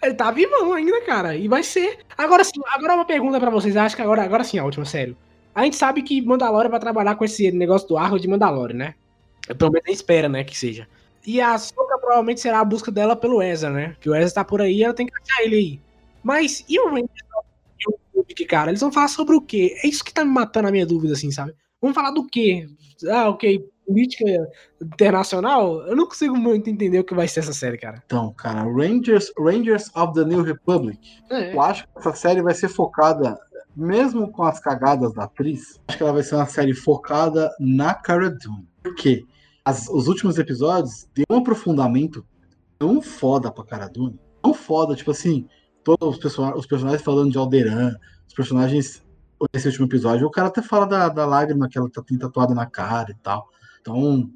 Ele 0.02 0.14
tá 0.14 0.30
vivão 0.30 0.74
ainda, 0.74 1.00
cara. 1.02 1.34
E 1.34 1.48
vai 1.48 1.62
ser. 1.62 2.00
Agora 2.16 2.44
sim, 2.44 2.60
agora 2.68 2.94
uma 2.94 3.06
pergunta 3.06 3.40
pra 3.40 3.48
vocês. 3.48 3.74
Acho 3.74 3.96
que 3.96 4.02
agora, 4.02 4.22
agora 4.22 4.44
sim, 4.44 4.58
a 4.58 4.64
última, 4.64 4.84
sério. 4.84 5.16
A 5.54 5.64
gente 5.64 5.76
sabe 5.76 6.02
que 6.02 6.20
Mandalorian 6.20 6.68
vai 6.68 6.80
trabalhar 6.80 7.14
com 7.14 7.24
esse 7.24 7.50
negócio 7.52 7.88
do 7.88 7.96
arco 7.96 8.18
de 8.18 8.28
Mandalorian, 8.28 8.76
né? 8.76 8.94
Pelo 9.56 9.70
menos 9.70 9.88
espera, 9.88 10.28
né, 10.28 10.42
que 10.42 10.56
seja. 10.56 10.88
E 11.26 11.40
a 11.40 11.56
Soka 11.58 11.98
provavelmente 11.98 12.40
será 12.40 12.60
a 12.60 12.64
busca 12.64 12.90
dela 12.90 13.16
pelo 13.16 13.42
Ezra, 13.42 13.70
né? 13.70 13.96
Que 14.00 14.10
o 14.10 14.14
Ezra 14.14 14.34
tá 14.34 14.44
por 14.44 14.60
aí 14.60 14.82
ela 14.82 14.94
tem 14.94 15.06
que 15.06 15.12
achar 15.14 15.42
ele 15.42 15.56
aí. 15.56 15.80
Mas 16.22 16.64
e 16.68 16.78
o 16.78 16.88
Rangers 16.88 17.10
e 17.80 17.90
o 17.90 17.98
Kubrick, 18.12 18.44
cara? 18.46 18.70
Eles 18.70 18.80
vão 18.80 18.92
falar 18.92 19.08
sobre 19.08 19.34
o 19.34 19.40
quê? 19.40 19.76
É 19.82 19.88
isso 19.88 20.04
que 20.04 20.12
tá 20.12 20.24
me 20.24 20.30
matando 20.30 20.68
a 20.68 20.72
minha 20.72 20.86
dúvida, 20.86 21.14
assim, 21.14 21.30
sabe? 21.30 21.54
Vamos 21.80 21.94
falar 21.94 22.10
do 22.10 22.26
quê? 22.26 22.66
Ah, 23.10 23.28
ok, 23.28 23.62
política 23.86 24.24
internacional? 24.82 25.82
Eu 25.86 25.96
não 25.96 26.06
consigo 26.06 26.36
muito 26.36 26.70
entender 26.70 26.98
o 26.98 27.04
que 27.04 27.14
vai 27.14 27.28
ser 27.28 27.40
essa 27.40 27.52
série, 27.52 27.76
cara. 27.76 28.02
Então, 28.06 28.32
cara, 28.32 28.62
Rangers, 28.62 29.30
Rangers 29.38 29.90
of 29.94 30.14
the 30.14 30.24
New 30.24 30.42
Republic. 30.42 30.98
É. 31.30 31.54
Eu 31.54 31.60
acho 31.60 31.84
que 31.84 31.98
essa 31.98 32.14
série 32.14 32.42
vai 32.42 32.54
ser 32.54 32.68
focada 32.68 33.38
mesmo 33.76 34.30
com 34.30 34.44
as 34.44 34.60
cagadas 34.60 35.12
da 35.12 35.24
atriz, 35.24 35.80
acho 35.88 35.98
que 35.98 36.02
ela 36.02 36.12
vai 36.12 36.22
ser 36.22 36.36
uma 36.36 36.46
série 36.46 36.74
focada 36.74 37.50
na 37.58 37.92
Cara 37.92 38.30
Dune. 38.30 38.68
Por 38.82 38.94
quê? 38.94 39.24
As, 39.64 39.88
os 39.88 40.08
últimos 40.08 40.38
episódios 40.38 41.08
deu 41.14 41.24
um 41.30 41.38
aprofundamento 41.38 42.24
tão 42.78 43.00
foda 43.00 43.50
pra 43.50 43.64
Cara 43.64 43.88
Dune. 43.88 44.18
Tão 44.42 44.52
foda, 44.52 44.94
tipo 44.94 45.10
assim, 45.10 45.48
todos 45.82 46.16
os, 46.16 46.18
person 46.18 46.52
os 46.54 46.66
personagens 46.66 47.02
falando 47.02 47.30
de 47.30 47.38
Alderan, 47.38 47.96
os 48.26 48.34
personagens 48.34 49.02
nesse 49.52 49.68
último 49.68 49.86
episódio, 49.86 50.26
o 50.26 50.30
cara 50.30 50.48
até 50.48 50.62
fala 50.62 50.86
da, 50.86 51.08
da 51.08 51.26
lágrima 51.26 51.68
que 51.68 51.76
ela 51.76 51.90
tá, 51.90 52.02
tem 52.02 52.18
tatuada 52.18 52.54
na 52.54 52.66
cara 52.66 53.10
e 53.10 53.16
tal. 53.16 53.48
Então, 53.80 54.30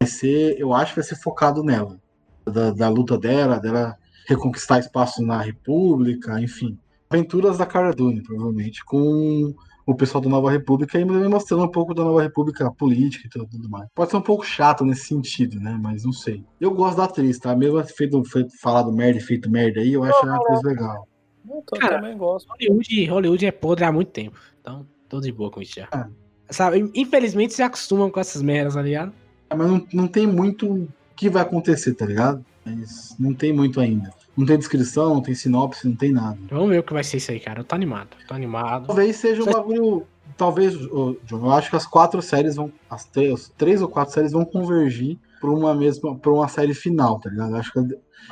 vai 0.00 0.08
ser, 0.08 0.58
eu 0.58 0.72
acho 0.72 0.92
que 0.92 1.00
vai 1.00 1.08
ser 1.08 1.16
focado 1.16 1.62
nela. 1.62 2.00
Da, 2.46 2.70
da 2.70 2.88
luta 2.88 3.18
dela, 3.18 3.58
dela 3.58 3.96
reconquistar 4.26 4.78
espaço 4.78 5.22
na 5.22 5.40
República, 5.40 6.40
enfim 6.40 6.78
aventuras 7.14 7.58
da 7.58 7.66
Cara 7.66 7.92
Dune, 7.92 8.22
provavelmente, 8.22 8.84
com 8.84 9.54
o 9.86 9.94
pessoal 9.94 10.22
da 10.22 10.30
Nova 10.30 10.50
República 10.50 10.98
e 10.98 11.04
me 11.04 11.28
mostrando 11.28 11.64
um 11.64 11.70
pouco 11.70 11.94
da 11.94 12.02
Nova 12.02 12.22
República 12.22 12.70
política 12.70 13.26
e 13.26 13.30
tudo, 13.30 13.68
mais. 13.68 13.88
Pode 13.94 14.10
ser 14.10 14.16
um 14.16 14.22
pouco 14.22 14.44
chato 14.44 14.84
nesse 14.84 15.06
sentido, 15.06 15.60
né? 15.60 15.78
Mas 15.80 16.04
não 16.04 16.12
sei. 16.12 16.44
Eu 16.60 16.70
gosto 16.70 16.96
da 16.96 17.04
atriz, 17.04 17.38
tá? 17.38 17.54
Mesmo 17.54 17.82
feito, 17.84 18.22
feito 18.24 18.58
falado 18.60 18.92
merda 18.92 19.18
e 19.18 19.22
feito 19.22 19.50
merda 19.50 19.80
aí, 19.80 19.92
eu 19.92 20.02
acho 20.02 20.26
a 20.26 20.36
atriz 20.36 20.62
legal. 20.62 21.06
Eu 21.48 21.62
Cara, 21.78 21.96
também 21.96 22.16
gosto. 22.16 22.48
Hollywood, 22.48 23.04
Hollywood 23.06 23.46
é 23.46 23.52
podre 23.52 23.84
há 23.84 23.92
muito 23.92 24.10
tempo. 24.10 24.38
Então, 24.60 24.86
tô 25.08 25.20
de 25.20 25.30
boa 25.30 25.50
com 25.50 25.60
isso 25.60 25.74
já. 25.76 25.88
É. 25.92 26.06
Sabe, 26.50 26.90
infelizmente 26.94 27.54
se 27.54 27.62
acostumam 27.62 28.10
com 28.10 28.20
essas 28.20 28.42
merdas, 28.42 28.74
tá 28.74 28.82
ligado? 28.82 29.12
É, 29.50 29.54
mas 29.54 29.70
não, 29.70 29.86
não 29.92 30.08
tem 30.08 30.26
muito 30.26 30.66
o 30.70 30.88
que 31.16 31.28
vai 31.28 31.42
acontecer, 31.42 31.94
tá 31.94 32.06
ligado? 32.06 32.44
Mas 32.64 33.14
não 33.18 33.34
tem 33.34 33.52
muito 33.52 33.80
ainda. 33.80 34.10
Não 34.36 34.46
tem 34.46 34.58
descrição, 34.58 35.14
não 35.14 35.22
tem 35.22 35.34
sinopse, 35.34 35.86
não 35.86 35.94
tem 35.94 36.12
nada. 36.12 36.38
Vamos 36.50 36.70
ver 36.70 36.80
o 36.80 36.82
que 36.82 36.92
vai 36.92 37.04
ser 37.04 37.18
isso 37.18 37.30
aí, 37.30 37.38
cara. 37.38 37.60
Eu 37.60 37.64
tô 37.64 37.74
animado. 37.74 38.16
Tô 38.26 38.34
animado. 38.34 38.86
Talvez 38.86 39.16
seja 39.16 39.42
um 39.42 39.46
bagulho. 39.46 40.06
talvez, 40.36 40.74
eu 40.74 41.52
acho 41.52 41.70
que 41.70 41.76
as 41.76 41.86
quatro 41.86 42.20
séries 42.20 42.56
vão. 42.56 42.72
As 42.88 43.04
três, 43.04 43.52
três 43.56 43.80
ou 43.80 43.88
quatro 43.88 44.14
séries 44.14 44.32
vão 44.32 44.44
convergir 44.44 45.18
para 45.40 45.50
uma 45.50 45.74
mesma. 45.74 46.16
para 46.16 46.32
uma 46.32 46.48
série 46.48 46.74
final, 46.74 47.20
tá 47.20 47.30
ligado? 47.30 47.52
Eu 47.52 47.56
acho 47.56 47.72
que 47.72 47.80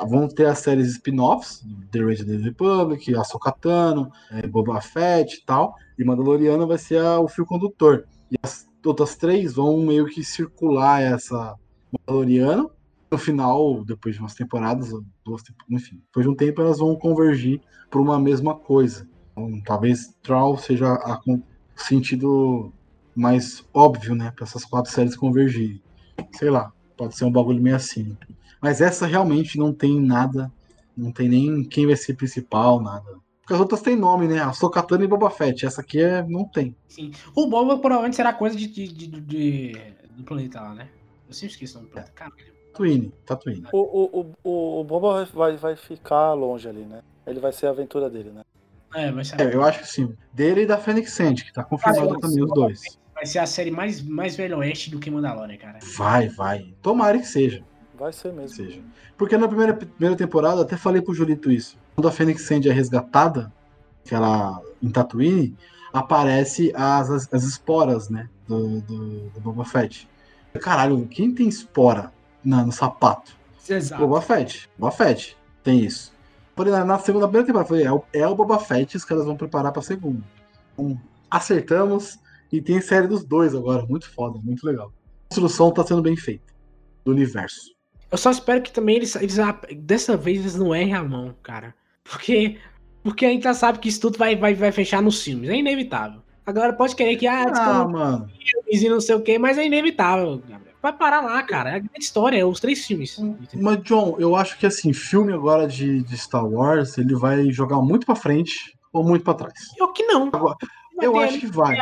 vão 0.09 0.26
ter 0.26 0.46
as 0.46 0.59
séries 0.59 0.88
spin-offs, 0.88 1.62
The 1.90 2.00
Raid 2.00 2.22
of 2.22 2.30
the 2.30 2.36
Republic, 2.38 3.12
Tano, 3.60 4.10
é, 4.30 4.46
Boba 4.46 4.80
Fett 4.80 5.36
e 5.36 5.44
tal. 5.44 5.76
E 5.98 6.04
Mandaloriano 6.04 6.66
vai 6.66 6.78
ser 6.78 7.00
a, 7.00 7.20
o 7.20 7.28
fio 7.28 7.44
condutor. 7.44 8.06
E 8.30 8.36
as 8.42 8.66
outras 8.84 9.14
três 9.14 9.54
vão 9.54 9.78
meio 9.78 10.06
que 10.06 10.24
circular 10.24 11.02
essa 11.02 11.54
Mandaloriano. 11.92 12.70
No 13.12 13.18
final, 13.18 13.84
depois 13.84 14.14
de 14.14 14.22
umas 14.22 14.34
temporadas, 14.34 14.90
duas, 15.22 15.43
enfim, 15.68 16.01
depois 16.06 16.24
de 16.24 16.32
um 16.32 16.34
tempo 16.34 16.62
elas 16.62 16.78
vão 16.78 16.97
convergir 16.97 17.60
para 17.90 18.01
uma 18.01 18.18
mesma 18.18 18.55
coisa. 18.55 19.06
Então, 19.32 19.60
talvez 19.66 20.16
Troll 20.22 20.56
seja 20.56 20.94
o 21.26 21.43
sentido 21.76 22.72
mais 23.14 23.62
óbvio, 23.74 24.14
né, 24.14 24.32
para 24.34 24.44
essas 24.44 24.64
quatro 24.64 24.90
séries 24.90 25.14
convergirem. 25.14 25.82
Sei 26.32 26.48
lá, 26.48 26.72
pode 26.97 27.14
ser 27.14 27.26
um 27.26 27.30
bagulho 27.30 27.62
meio 27.62 27.76
assim. 27.76 28.16
Mas 28.62 28.80
essa 28.80 29.06
realmente 29.06 29.59
não 29.59 29.74
tem 29.74 30.01
nada, 30.01 30.51
não 30.97 31.12
tem 31.12 31.28
nem 31.28 31.64
quem 31.64 31.86
vai 31.86 31.97
ser 31.97 32.14
principal, 32.14 32.80
nada. 32.80 33.20
Porque 33.43 33.52
as 33.52 33.60
outras 33.60 33.82
têm 33.82 33.94
nome, 33.94 34.26
né? 34.26 34.40
A 34.40 34.55
Sokatana 34.55 35.05
e 35.05 35.09
Boba 35.09 35.28
Fett. 35.28 35.66
Essa 35.66 35.82
aqui 35.82 36.01
é, 36.01 36.22
não 36.26 36.47
tem. 36.47 36.74
Sim. 36.89 37.10
O 37.34 37.47
Boba 37.47 37.76
provavelmente 37.76 38.16
será 38.16 38.32
coisa 38.32 38.56
de, 38.56 38.66
de, 38.66 38.89
de, 38.89 39.20
de 39.20 39.72
do 40.12 40.22
planeta 40.22 40.62
lá, 40.62 40.74
né? 40.74 40.89
Eu 41.28 41.34
sempre 41.34 41.52
esqueço 41.52 41.74
o 41.74 41.80
nome 41.80 41.90
do 41.90 41.93
planeta. 41.93 42.12
Caralho. 42.12 42.52
Tatooine, 42.73 43.12
Tatooine. 43.27 43.65
O, 43.70 43.78
o, 43.78 44.35
o, 44.43 44.81
o 44.81 44.85
Boba 44.85 45.28
vai, 45.32 45.57
vai 45.57 45.77
ficar 45.77 46.32
longe 46.32 46.66
ali, 46.66 46.85
né? 46.85 47.03
Ele 47.27 47.39
vai 47.39 47.53
ser 47.53 47.66
a 47.66 47.70
aventura 47.70 48.09
dele, 48.09 48.31
né? 48.31 48.43
É, 48.94 49.12
vai 49.12 49.24
ser. 49.24 49.40
É, 49.40 49.55
eu 49.55 49.62
acho 49.62 49.81
que 49.81 49.89
sim. 49.89 50.15
Dele 50.32 50.62
e 50.62 50.66
da 50.66 50.78
Fênix 50.78 51.12
Sand, 51.12 51.35
que 51.36 51.53
tá 51.53 51.62
confirmado 51.62 52.15
Ah, 52.15 52.20
também 52.20 52.43
os 52.43 52.53
dois. 52.53 52.99
Vai 53.15 53.27
ser 53.27 53.39
a 53.39 53.47
série 53.47 53.70
mais, 53.70 54.03
mais 54.03 54.35
velho 54.35 54.59
oeste 54.59 54.90
do 54.90 54.99
que 54.99 55.11
Mandalorian, 55.11 55.57
cara. 55.59 55.78
Vai, 55.97 56.28
vai. 56.28 56.74
Tomara 56.82 57.19
que 57.19 57.27
seja. 57.27 57.62
Vai 57.94 58.12
ser 58.12 58.32
mesmo. 58.32 58.57
seja. 58.57 58.81
Porque 59.16 59.36
na 59.36 59.47
primeira, 59.47 59.74
primeira 59.74 60.16
temporada, 60.16 60.62
até 60.62 60.77
falei 60.77 61.01
pro 61.03 61.15
Julito 61.15 61.51
isso. 61.51 61.78
Quando 61.94 62.09
a 62.09 62.11
Fênix 62.11 62.43
Sand 62.43 62.66
é 62.66 62.73
resgatada, 62.73 63.53
que 64.05 64.15
ela 64.15 64.61
em 64.82 64.90
Tatooine, 64.90 65.55
aparece 65.93 66.73
as, 66.74 67.11
as, 67.11 67.32
as 67.32 67.44
esporas, 67.44 68.09
né? 68.09 68.28
Do, 68.49 68.81
do, 68.81 69.31
do 69.31 69.40
Boba 69.40 69.65
Fett. 69.65 70.09
Caralho, 70.61 71.07
quem 71.07 71.32
tem 71.32 71.49
espora 71.49 72.12
na, 72.44 72.64
no 72.64 72.73
sapato? 72.73 73.36
Exato. 73.69 74.01
Boba 74.06 74.20
Fett. 74.20 74.69
Boba 74.78 74.93
Fett. 74.93 75.36
Tem 75.62 75.81
isso. 75.81 76.12
Falei, 76.56 76.73
na, 76.73 76.85
na 76.85 76.98
segunda 76.98 77.27
primeira 77.27 77.47
temporada, 77.47 77.69
falei, 77.69 77.85
é 77.85 77.93
o, 77.93 78.05
é 78.12 78.27
o 78.27 78.35
Boba 78.35 78.59
Fett 78.59 78.97
os 78.97 79.05
caras 79.05 79.24
vão 79.24 79.36
preparar 79.36 79.73
pra 79.73 79.82
segunda. 79.82 80.23
Então, 80.74 81.01
acertamos 81.31 82.19
e 82.52 82.60
tem 82.60 82.81
série 82.81 83.06
dos 83.06 83.24
dois 83.24 83.55
agora. 83.55 83.86
Muito 83.86 84.10
foda, 84.10 84.39
muito 84.43 84.64
legal. 84.66 84.93
A 85.31 85.35
construção 85.35 85.70
tá 85.73 85.85
sendo 85.85 86.02
bem 86.02 86.16
feita. 86.16 86.52
Do 87.05 87.10
universo. 87.10 87.73
Eu 88.10 88.19
só 88.19 88.31
espero 88.31 88.62
que 88.62 88.70
também 88.70 88.97
eles, 88.97 89.16
eles 89.16 89.36
dessa 89.78 90.16
vez 90.16 90.40
eles 90.40 90.55
não 90.55 90.74
errem 90.74 90.94
a 90.94 91.02
mão, 91.02 91.35
cara. 91.43 91.74
Porque 92.05 92.59
porque 93.02 93.27
a 93.27 93.31
gente 93.31 93.43
já 93.43 93.55
sabe 93.55 93.78
que 93.78 93.89
isso 93.89 94.01
tudo 94.01 94.16
vai, 94.19 94.36
vai, 94.36 94.55
vai 94.55 94.70
fechar 94.70 95.02
nos 95.02 95.23
filmes. 95.23 95.51
É 95.51 95.56
inevitável. 95.56 96.23
Agora 96.47 96.73
pode 96.73 96.94
querer 96.94 97.16
que 97.16 97.27
ah, 97.27 97.44
Ah, 97.55 97.89
mano. 97.89 98.28
filmes 98.28 98.82
e 98.82 98.89
não 98.89 99.01
sei 99.01 99.14
o 99.14 99.23
que, 99.23 99.39
mas 99.39 99.59
é 99.59 99.66
inevitável, 99.66 100.39
Gabriel. 100.48 100.72
Vai 100.82 100.92
parar 100.92 101.20
lá, 101.20 101.40
cara. 101.44 101.70
É 101.70 101.74
a 101.76 101.78
grande 101.78 102.00
história, 102.00 102.36
é 102.36 102.44
os 102.44 102.59
três 102.59 102.84
filmes. 102.84 103.16
Mas, 103.54 103.82
John, 103.84 104.16
eu 104.18 104.34
acho 104.34 104.59
que 104.59 104.66
assim, 104.66 104.92
filme 104.92 105.32
agora 105.32 105.68
de, 105.68 106.02
de 106.02 106.18
Star 106.18 106.44
Wars, 106.44 106.98
ele 106.98 107.14
vai 107.14 107.50
jogar 107.52 107.80
muito 107.80 108.04
pra 108.04 108.16
frente 108.16 108.76
ou 108.92 109.04
muito 109.04 109.24
pra 109.24 109.34
trás. 109.34 109.54
Eu 109.78 109.92
que 109.92 110.02
não. 110.04 110.28
Agora, 110.32 110.56
Eu 111.00 111.16
acho 111.20 111.38
que 111.38 111.46
vai. 111.46 111.78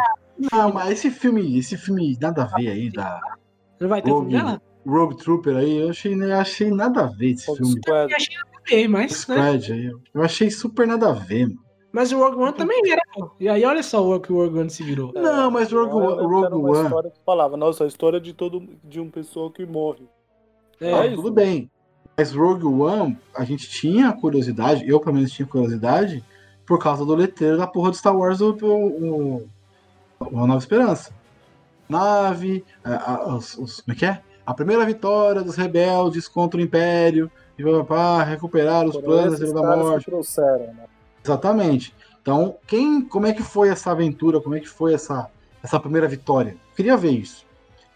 Não, 0.52 0.72
mas 0.72 0.90
esse 0.90 1.10
filme, 1.10 1.58
esse 1.58 1.78
filme 1.78 2.16
nada 2.20 2.42
a 2.42 2.56
ver 2.56 2.68
aí, 2.68 2.90
da 2.90 3.20
Não 3.80 3.88
vai 3.88 4.02
ter 4.02 4.10
o 4.10 4.20
filme 4.20 4.34
Rogue, 4.34 4.44
dela? 4.44 4.62
Rogue 4.86 5.16
Trooper 5.16 5.56
aí, 5.56 5.78
eu 5.78 5.90
achei, 5.90 6.14
eu 6.14 6.36
achei 6.36 6.70
nada 6.70 7.04
a 7.04 7.06
ver 7.06 7.30
esse 7.32 7.46
Rogue 7.46 7.58
filme. 7.58 7.80
Eu 7.86 8.16
achei 8.16 8.36
nada 8.36 8.50
a 8.54 8.70
ver, 8.70 8.88
mas, 8.88 9.26
né? 9.26 9.50
Aí, 9.50 9.86
eu 10.14 10.22
achei 10.22 10.50
super 10.50 10.86
nada 10.86 11.08
a 11.08 11.12
ver, 11.12 11.48
mano. 11.48 11.69
Mas 11.92 12.12
o 12.12 12.18
Rogue 12.18 12.36
One 12.38 12.52
também 12.52 12.80
era. 12.90 13.02
E 13.38 13.48
aí 13.48 13.64
olha 13.64 13.82
só 13.82 14.08
o 14.08 14.20
que 14.20 14.32
o 14.32 14.36
Rogue 14.36 14.58
One 14.60 14.70
se 14.70 14.82
virou. 14.82 15.12
Não, 15.14 15.50
mas 15.50 15.72
Rogue, 15.72 15.90
Eu 15.92 15.98
lembro 15.98 16.16
que 16.16 16.24
Rogue 16.24 16.46
era 16.46 16.56
uma 16.56 16.70
One, 16.70 16.84
história 16.86 17.10
que 17.10 17.18
falava, 17.26 17.56
nossa, 17.56 17.84
a 17.84 17.86
história 17.86 18.20
de 18.20 18.32
todo 18.32 18.62
de 18.84 19.00
um 19.00 19.10
pessoa 19.10 19.50
que 19.50 19.64
morre. 19.66 20.06
É, 20.80 20.94
ah, 20.94 21.06
isso. 21.06 21.16
tudo 21.16 21.30
bem. 21.32 21.70
Mas 22.16 22.32
Rogue 22.32 22.66
One, 22.66 23.18
a 23.34 23.44
gente 23.44 23.68
tinha 23.68 24.12
curiosidade, 24.12 24.86
eu 24.88 25.00
pelo 25.00 25.14
menos 25.16 25.32
tinha 25.32 25.46
curiosidade, 25.46 26.22
por 26.66 26.78
causa 26.78 27.04
do 27.04 27.14
letreiro 27.14 27.56
da 27.58 27.66
porra 27.66 27.90
do 27.90 27.96
Star 27.96 28.16
Wars, 28.16 28.40
o, 28.40 28.52
o, 28.52 28.86
o- 28.86 29.48
Uma 30.30 30.46
Nova 30.46 30.58
Esperança. 30.58 31.12
Nave, 31.88 32.64
a, 32.84 33.14
a- 33.14 33.36
os, 33.36 33.56
os- 33.58 33.80
como 33.80 33.94
é 33.94 33.98
que 33.98 34.06
é? 34.06 34.20
A 34.46 34.54
primeira 34.54 34.84
vitória 34.84 35.42
dos 35.42 35.56
rebeldes 35.56 36.28
contra 36.28 36.58
o 36.60 36.62
Império, 36.62 37.30
e 37.58 37.64
papá, 37.64 38.22
recuperar 38.22 38.86
os 38.86 38.94
Foram 38.94 39.06
planos 39.06 39.52
da 39.52 39.76
morte. 39.76 40.04
que 40.04 40.10
trouxeram, 40.10 40.66
né? 40.74 40.84
Exatamente. 41.24 41.94
Então, 42.20 42.56
quem, 42.66 43.02
como 43.02 43.26
é 43.26 43.32
que 43.32 43.42
foi 43.42 43.68
essa 43.68 43.90
aventura? 43.90 44.40
Como 44.40 44.54
é 44.54 44.60
que 44.60 44.68
foi 44.68 44.94
essa, 44.94 45.30
essa 45.62 45.80
primeira 45.80 46.08
vitória? 46.08 46.56
Queria 46.76 46.96
ver 46.96 47.12
isso. 47.12 47.46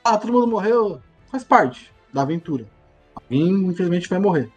Ah, 0.03 0.19
todo 0.19 0.33
mundo 0.33 0.47
morreu, 0.47 1.01
faz 1.31 1.45
parte 1.45 1.93
da 2.13 2.23
aventura. 2.23 2.67
Alguém, 3.15 3.49
infelizmente, 3.49 4.09
vai 4.09 4.19
morrer. 4.19 4.51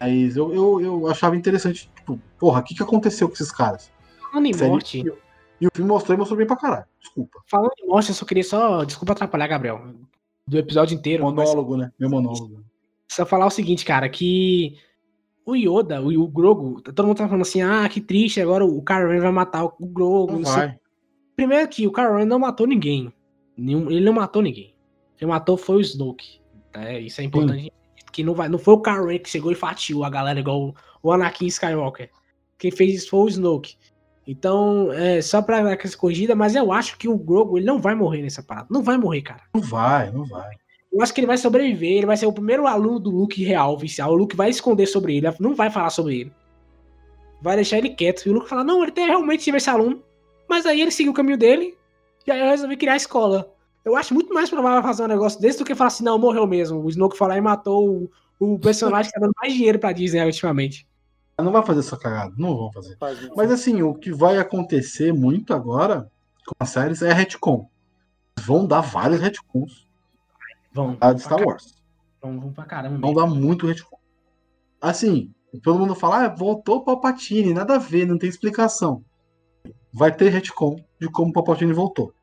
Mas 0.00 0.36
eu, 0.36 0.52
eu, 0.54 0.80
eu 0.80 1.06
achava 1.08 1.36
interessante, 1.36 1.90
tipo, 1.94 2.20
porra, 2.38 2.60
o 2.60 2.62
que, 2.62 2.74
que 2.74 2.82
aconteceu 2.82 3.28
com 3.28 3.34
esses 3.34 3.52
caras? 3.52 3.90
falando 4.30 4.46
em 4.46 4.56
morte. 4.56 5.04
E 5.60 5.66
o 5.66 5.70
filme 5.74 5.90
mostrou 5.90 6.14
e 6.14 6.18
mostrou 6.18 6.38
bem 6.38 6.46
pra 6.46 6.56
caralho. 6.56 6.86
Desculpa. 6.98 7.42
Falando 7.46 7.72
em 7.78 7.86
morte, 7.86 8.08
eu 8.08 8.14
só 8.14 8.24
queria 8.24 8.44
só. 8.44 8.84
Desculpa 8.84 9.12
atrapalhar, 9.12 9.46
Gabriel. 9.46 9.94
Do 10.46 10.58
episódio 10.58 10.96
inteiro. 10.96 11.24
mas 11.24 11.34
Monólogo, 11.34 11.76
né? 11.76 11.92
Meu 11.98 12.08
monólogo. 12.08 12.64
Só 13.08 13.26
falar 13.26 13.46
o 13.46 13.50
seguinte, 13.50 13.84
cara, 13.84 14.08
que 14.08 14.78
o 15.50 15.56
Yoda, 15.56 16.00
o, 16.00 16.08
o 16.22 16.28
Grogu, 16.28 16.80
todo 16.80 17.06
mundo 17.06 17.16
tá 17.16 17.26
falando 17.26 17.42
assim, 17.42 17.62
ah, 17.62 17.88
que 17.88 18.00
triste, 18.00 18.40
agora 18.40 18.64
o 18.64 18.82
Kylo 18.82 19.08
Ren 19.10 19.20
vai 19.20 19.32
matar 19.32 19.64
o 19.64 19.86
Grogu. 19.86 20.38
Vai. 20.42 20.76
Primeiro 21.36 21.68
que 21.68 21.86
o 21.86 21.92
Kylo 21.92 22.16
Ren 22.16 22.24
não 22.26 22.38
matou 22.38 22.66
ninguém. 22.66 23.12
Nenhum- 23.56 23.90
ele 23.90 24.04
não 24.04 24.12
matou 24.12 24.42
ninguém. 24.42 24.74
Quem 25.16 25.28
matou 25.28 25.56
foi 25.56 25.76
o 25.76 25.80
Snoke. 25.80 26.40
né? 26.74 27.00
Isso 27.00 27.20
é 27.20 27.24
importante. 27.24 27.72
Que 28.12 28.22
não, 28.24 28.34
vai, 28.34 28.48
não 28.48 28.58
foi 28.58 28.74
o 28.74 28.80
Kylo 28.80 29.06
Ren 29.06 29.18
que 29.18 29.28
chegou 29.30 29.50
e 29.52 29.54
fatiou 29.54 30.04
a 30.04 30.10
galera 30.10 30.38
igual 30.40 30.60
o- 30.68 30.74
o 31.02 31.12
Anakin 31.12 31.46
Skywalker. 31.46 32.10
Quem 32.58 32.70
fez 32.70 32.94
isso 32.94 33.10
foi 33.10 33.20
o 33.20 33.28
Snoke. 33.28 33.74
Então, 34.26 34.92
é, 34.92 35.20
só 35.22 35.42
pra 35.42 35.62
dar 35.62 35.72
essa 35.82 35.96
corrigida, 35.96 36.34
mas 36.36 36.54
eu 36.54 36.70
acho 36.72 36.96
que 36.98 37.08
o 37.08 37.16
Grogu 37.16 37.56
ele 37.58 37.66
não 37.66 37.80
vai 37.80 37.94
morrer 37.94 38.22
nessa 38.22 38.42
parada. 38.42 38.68
Não 38.70 38.82
vai 38.82 38.96
morrer, 38.96 39.22
cara. 39.22 39.42
Não 39.54 39.60
vai, 39.62 40.10
não 40.12 40.24
vai. 40.24 40.50
Eu 40.92 41.02
acho 41.02 41.14
que 41.14 41.20
ele 41.20 41.26
vai 41.26 41.38
sobreviver, 41.38 41.98
ele 41.98 42.06
vai 42.06 42.16
ser 42.16 42.26
o 42.26 42.32
primeiro 42.32 42.66
aluno 42.66 42.98
do 42.98 43.10
Luke 43.10 43.42
real, 43.44 43.74
oficial. 43.74 44.12
O 44.12 44.16
Luke 44.16 44.34
vai 44.34 44.50
esconder 44.50 44.86
sobre 44.86 45.16
ele, 45.16 45.28
não 45.38 45.54
vai 45.54 45.70
falar 45.70 45.90
sobre 45.90 46.20
ele. 46.20 46.32
Vai 47.40 47.56
deixar 47.56 47.78
ele 47.78 47.90
quieto. 47.90 48.26
E 48.26 48.30
o 48.30 48.32
Luke 48.32 48.48
fala, 48.48 48.64
não, 48.64 48.82
ele 48.82 48.92
tem, 48.92 49.06
realmente 49.06 49.44
tive 49.44 49.58
esse 49.58 49.70
aluno. 49.70 50.02
Mas 50.48 50.66
aí 50.66 50.80
ele 50.80 50.90
seguiu 50.90 51.12
o 51.12 51.14
caminho 51.14 51.38
dele, 51.38 51.76
e 52.26 52.30
aí 52.30 52.40
eu 52.40 52.46
resolvi 52.46 52.76
criar 52.76 52.94
a 52.94 52.96
escola. 52.96 53.54
Eu 53.84 53.96
acho 53.96 54.12
muito 54.12 54.34
mais 54.34 54.50
provável 54.50 54.82
fazer 54.82 55.04
um 55.04 55.08
negócio 55.08 55.40
desse 55.40 55.58
do 55.58 55.64
que 55.64 55.74
falar 55.74 55.88
assim, 55.88 56.04
não, 56.04 56.18
morreu 56.18 56.46
mesmo. 56.46 56.82
O 56.82 56.88
Snoke 56.90 57.16
foi 57.16 57.28
lá 57.28 57.38
e 57.38 57.40
matou 57.40 57.88
o, 57.88 58.10
o 58.38 58.58
personagem 58.58 59.10
que 59.10 59.14
tá 59.14 59.24
dando 59.24 59.34
mais 59.40 59.54
dinheiro 59.54 59.78
pra 59.78 59.92
Disney 59.92 60.24
ultimamente. 60.24 60.86
Não 61.38 61.52
vai 61.52 61.64
fazer 61.64 61.80
essa 61.80 61.96
cagada. 61.96 62.34
Não 62.36 62.56
vão 62.56 62.72
fazer. 62.72 62.98
Mas 63.34 63.50
assim, 63.50 63.80
o 63.80 63.94
que 63.94 64.12
vai 64.12 64.38
acontecer 64.38 65.12
muito 65.12 65.54
agora 65.54 66.10
com 66.46 66.54
as 66.58 66.68
séries 66.68 67.00
é 67.00 67.12
retcon. 67.12 67.70
Vão 68.40 68.66
dar 68.66 68.80
vários 68.80 69.20
retcons 69.20 69.88
Vão. 70.72 70.96
a 71.00 71.12
de 71.12 71.22
Star 71.22 71.40
Wars. 71.44 71.74
Vão, 72.22 72.38
vão 72.40 72.52
pra 72.52 72.64
caramba. 72.64 72.98
Vão 72.98 73.10
mesmo. 73.14 73.20
dar 73.20 73.26
muito 73.34 73.66
retcon. 73.66 73.98
Assim, 74.80 75.32
todo 75.62 75.78
mundo 75.78 75.94
fala, 75.94 76.24
ah, 76.24 76.28
voltou 76.28 76.76
o 76.78 76.84
Palpatine, 76.84 77.52
nada 77.54 77.74
a 77.76 77.78
ver, 77.78 78.06
não 78.06 78.18
tem 78.18 78.28
explicação. 78.28 79.04
Vai 79.92 80.14
ter 80.14 80.28
retcon 80.30 80.76
de 81.00 81.08
como 81.10 81.30
o 81.30 81.32
Palpatine 81.32 81.72
voltou. 81.72 82.14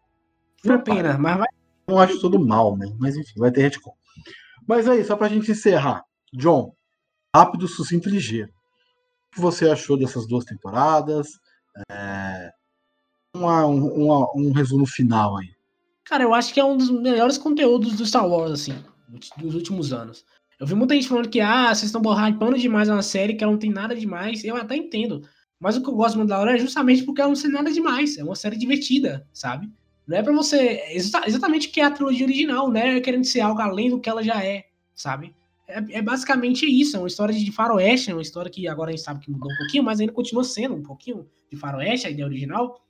Uma 0.64 0.80
pena, 0.80 1.18
mas 1.18 1.38
vai. 1.38 1.48
Não 1.88 2.00
acho 2.00 2.20
tudo 2.20 2.40
mal, 2.40 2.76
né? 2.78 2.94
Mas 3.00 3.16
enfim, 3.16 3.40
vai 3.40 3.52
ter 3.52 3.62
retcon. 3.62 3.94
Mas 4.68 4.88
aí, 4.90 5.04
só 5.06 5.16
pra 5.16 5.30
gente 5.30 5.52
encerrar. 5.52 6.04
John, 6.34 6.74
rápido, 7.34 7.68
sucinto 7.68 8.10
e 8.10 8.12
ligeiro. 8.14 8.50
O 9.32 9.36
que 9.36 9.42
você 9.42 9.70
achou 9.70 9.98
dessas 9.98 10.28
duas 10.28 10.44
temporadas? 10.46 11.28
É, 11.92 12.52
uma- 13.36 13.66
um, 13.68 14.06
uma- 14.06 14.28
um 14.36 14.52
resumo 14.52 14.86
final 14.86 15.38
aí. 15.38 15.50
Cara, 16.10 16.24
eu 16.24 16.34
acho 16.34 16.54
que 16.54 16.60
é 16.60 16.64
um 16.64 16.78
dos 16.78 16.90
melhores 16.90 17.38
conteúdos 17.38 17.98
do 17.98 18.06
Star 18.06 18.28
Wars, 18.28 18.52
assim, 18.52 18.76
dos 19.38 19.56
últimos 19.56 19.92
anos. 19.92 20.26
Eu 20.60 20.66
vi 20.66 20.74
muita 20.74 20.96
gente 20.96 21.08
falando 21.08 21.30
que, 21.30 21.40
ah, 21.40 21.68
vocês 21.74 21.84
estão 21.94 22.02
hypando 22.02 22.58
demais 22.58 22.90
uma 22.90 23.02
série 23.04 23.36
que 23.36 23.44
ela 23.44 23.52
não 23.54 23.60
tem 23.60 23.70
nada 23.72 23.96
demais. 23.96 24.44
Eu 24.44 24.56
até 24.56 24.76
entendo. 24.76 25.22
Mas 25.60 25.76
o 25.76 25.82
que 25.82 25.90
eu 25.90 25.94
gosto 25.96 26.16
muito 26.18 26.30
da 26.30 26.40
hora 26.40 26.56
é 26.56 26.58
justamente 26.58 27.04
porque 27.04 27.22
ela 27.22 27.32
não 27.32 27.40
tem 27.40 27.52
nada 27.52 27.72
demais. 27.72 28.18
É 28.18 28.24
uma 28.24 28.36
série 28.36 28.58
divertida, 28.58 29.28
sabe? 29.34 29.70
Não 30.08 30.18
é 30.18 30.24
pra 30.24 30.34
você. 30.34 30.58
é 30.58 30.96
exa- 30.96 31.24
exatamente 31.28 31.68
o 31.68 31.72
que 31.72 31.82
é 31.82 31.84
a 31.84 31.92
trilogia 31.92 32.26
original, 32.26 32.72
né? 32.72 33.00
Querendo 33.02 33.26
ser 33.26 33.42
algo 33.42 33.60
além 33.62 33.90
do 33.90 34.00
que 34.00 34.10
ela 34.10 34.24
já 34.24 34.44
é, 34.44 34.66
sabe? 34.96 35.36
É, 35.68 35.98
é 35.98 36.02
basicamente 36.02 36.66
isso. 36.66 36.96
É 36.96 37.00
uma 37.00 37.08
história 37.08 37.36
de 37.36 37.52
faroeste, 37.52 38.10
é 38.10 38.14
uma 38.14 38.22
história 38.22 38.50
que 38.50 38.68
agora 38.68 38.90
a 38.90 38.96
gente 38.96 39.04
sabe 39.04 39.20
que 39.20 39.30
mudou 39.30 39.52
um 39.52 39.58
pouquinho, 39.58 39.84
mas 39.84 40.00
ainda 40.00 40.14
continua 40.14 40.44
sendo 40.44 40.74
um 40.76 40.82
pouquinho 40.82 41.28
de 41.52 41.58
faroeste, 41.58 42.08
a 42.08 42.10
ideia 42.10 42.26
original. 42.26 42.82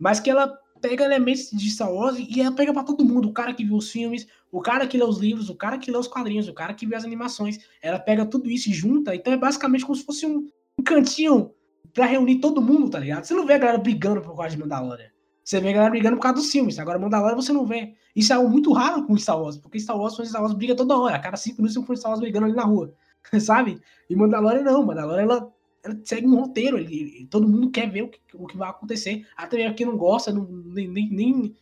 Mas 0.00 0.18
que 0.18 0.30
ela 0.30 0.58
pega 0.86 1.02
elementos 1.02 1.50
de 1.50 1.70
Star 1.70 1.90
Wars 1.90 2.18
e 2.18 2.42
ela 2.42 2.52
pega 2.52 2.70
pra 2.70 2.84
todo 2.84 3.02
mundo. 3.06 3.28
O 3.28 3.32
cara 3.32 3.54
que 3.54 3.64
viu 3.64 3.76
os 3.76 3.90
filmes, 3.90 4.26
o 4.52 4.60
cara 4.60 4.86
que 4.86 4.98
lê 4.98 5.04
os 5.04 5.18
livros, 5.18 5.48
o 5.48 5.54
cara 5.54 5.78
que 5.78 5.90
lê 5.90 5.96
os 5.96 6.06
quadrinhos, 6.06 6.46
o 6.46 6.52
cara 6.52 6.74
que 6.74 6.86
vê 6.86 6.94
as 6.94 7.04
animações. 7.04 7.58
Ela 7.80 7.98
pega 7.98 8.26
tudo 8.26 8.50
isso 8.50 8.68
e 8.68 8.74
junta. 8.74 9.14
Então 9.14 9.32
é 9.32 9.36
basicamente 9.36 9.82
como 9.82 9.96
se 9.96 10.04
fosse 10.04 10.26
um, 10.26 10.46
um 10.78 10.84
cantinho 10.84 11.52
pra 11.94 12.04
reunir 12.04 12.38
todo 12.38 12.60
mundo, 12.60 12.90
tá 12.90 12.98
ligado? 12.98 13.24
Você 13.24 13.32
não 13.32 13.46
vê 13.46 13.54
a 13.54 13.58
galera 13.58 13.78
brigando 13.78 14.20
por 14.20 14.36
causa 14.36 14.50
de 14.50 14.58
Mandalorian. 14.58 15.08
Você 15.42 15.58
vê 15.58 15.70
a 15.70 15.72
galera 15.72 15.90
brigando 15.90 16.16
por 16.16 16.22
causa 16.22 16.36
dos 16.36 16.50
filmes. 16.50 16.78
Agora, 16.78 16.98
Mandalorian 16.98 17.36
você 17.36 17.52
não 17.52 17.64
vê. 17.64 17.94
Isso 18.14 18.34
é 18.34 18.36
algo 18.36 18.50
muito 18.50 18.70
raro 18.74 19.06
com 19.06 19.16
Star 19.16 19.40
Wars, 19.40 19.56
porque 19.56 19.80
Star 19.80 19.98
Wars, 19.98 20.14
Star 20.14 20.42
Wars 20.42 20.52
briga 20.52 20.76
toda 20.76 20.98
hora. 20.98 21.16
A 21.16 21.18
cada 21.18 21.38
cinco 21.38 21.62
minutos 21.62 21.74
tem 21.82 21.94
um 21.94 21.96
Star 21.96 22.10
Wars 22.10 22.20
brigando 22.20 22.44
ali 22.44 22.54
na 22.54 22.64
rua. 22.64 22.92
Sabe? 23.40 23.80
E 24.10 24.14
Mandalorian 24.14 24.62
não. 24.62 24.84
Mandalorian, 24.84 25.22
ela, 25.22 25.53
ela 25.84 26.00
segue 26.02 26.26
um 26.26 26.40
roteiro. 26.40 26.78
Ele, 26.78 27.28
todo 27.30 27.46
mundo 27.46 27.70
quer 27.70 27.90
ver 27.90 28.02
o 28.02 28.08
que, 28.08 28.18
o 28.34 28.46
que 28.46 28.56
vai 28.56 28.70
acontecer. 28.70 29.26
Até 29.36 29.58
mesmo 29.58 29.74
quem 29.74 29.86
não 29.86 29.96
gosta, 29.96 30.32
não, 30.32 30.44
nem, 30.46 30.88
nem, 30.88 31.10
nem, 31.10 31.56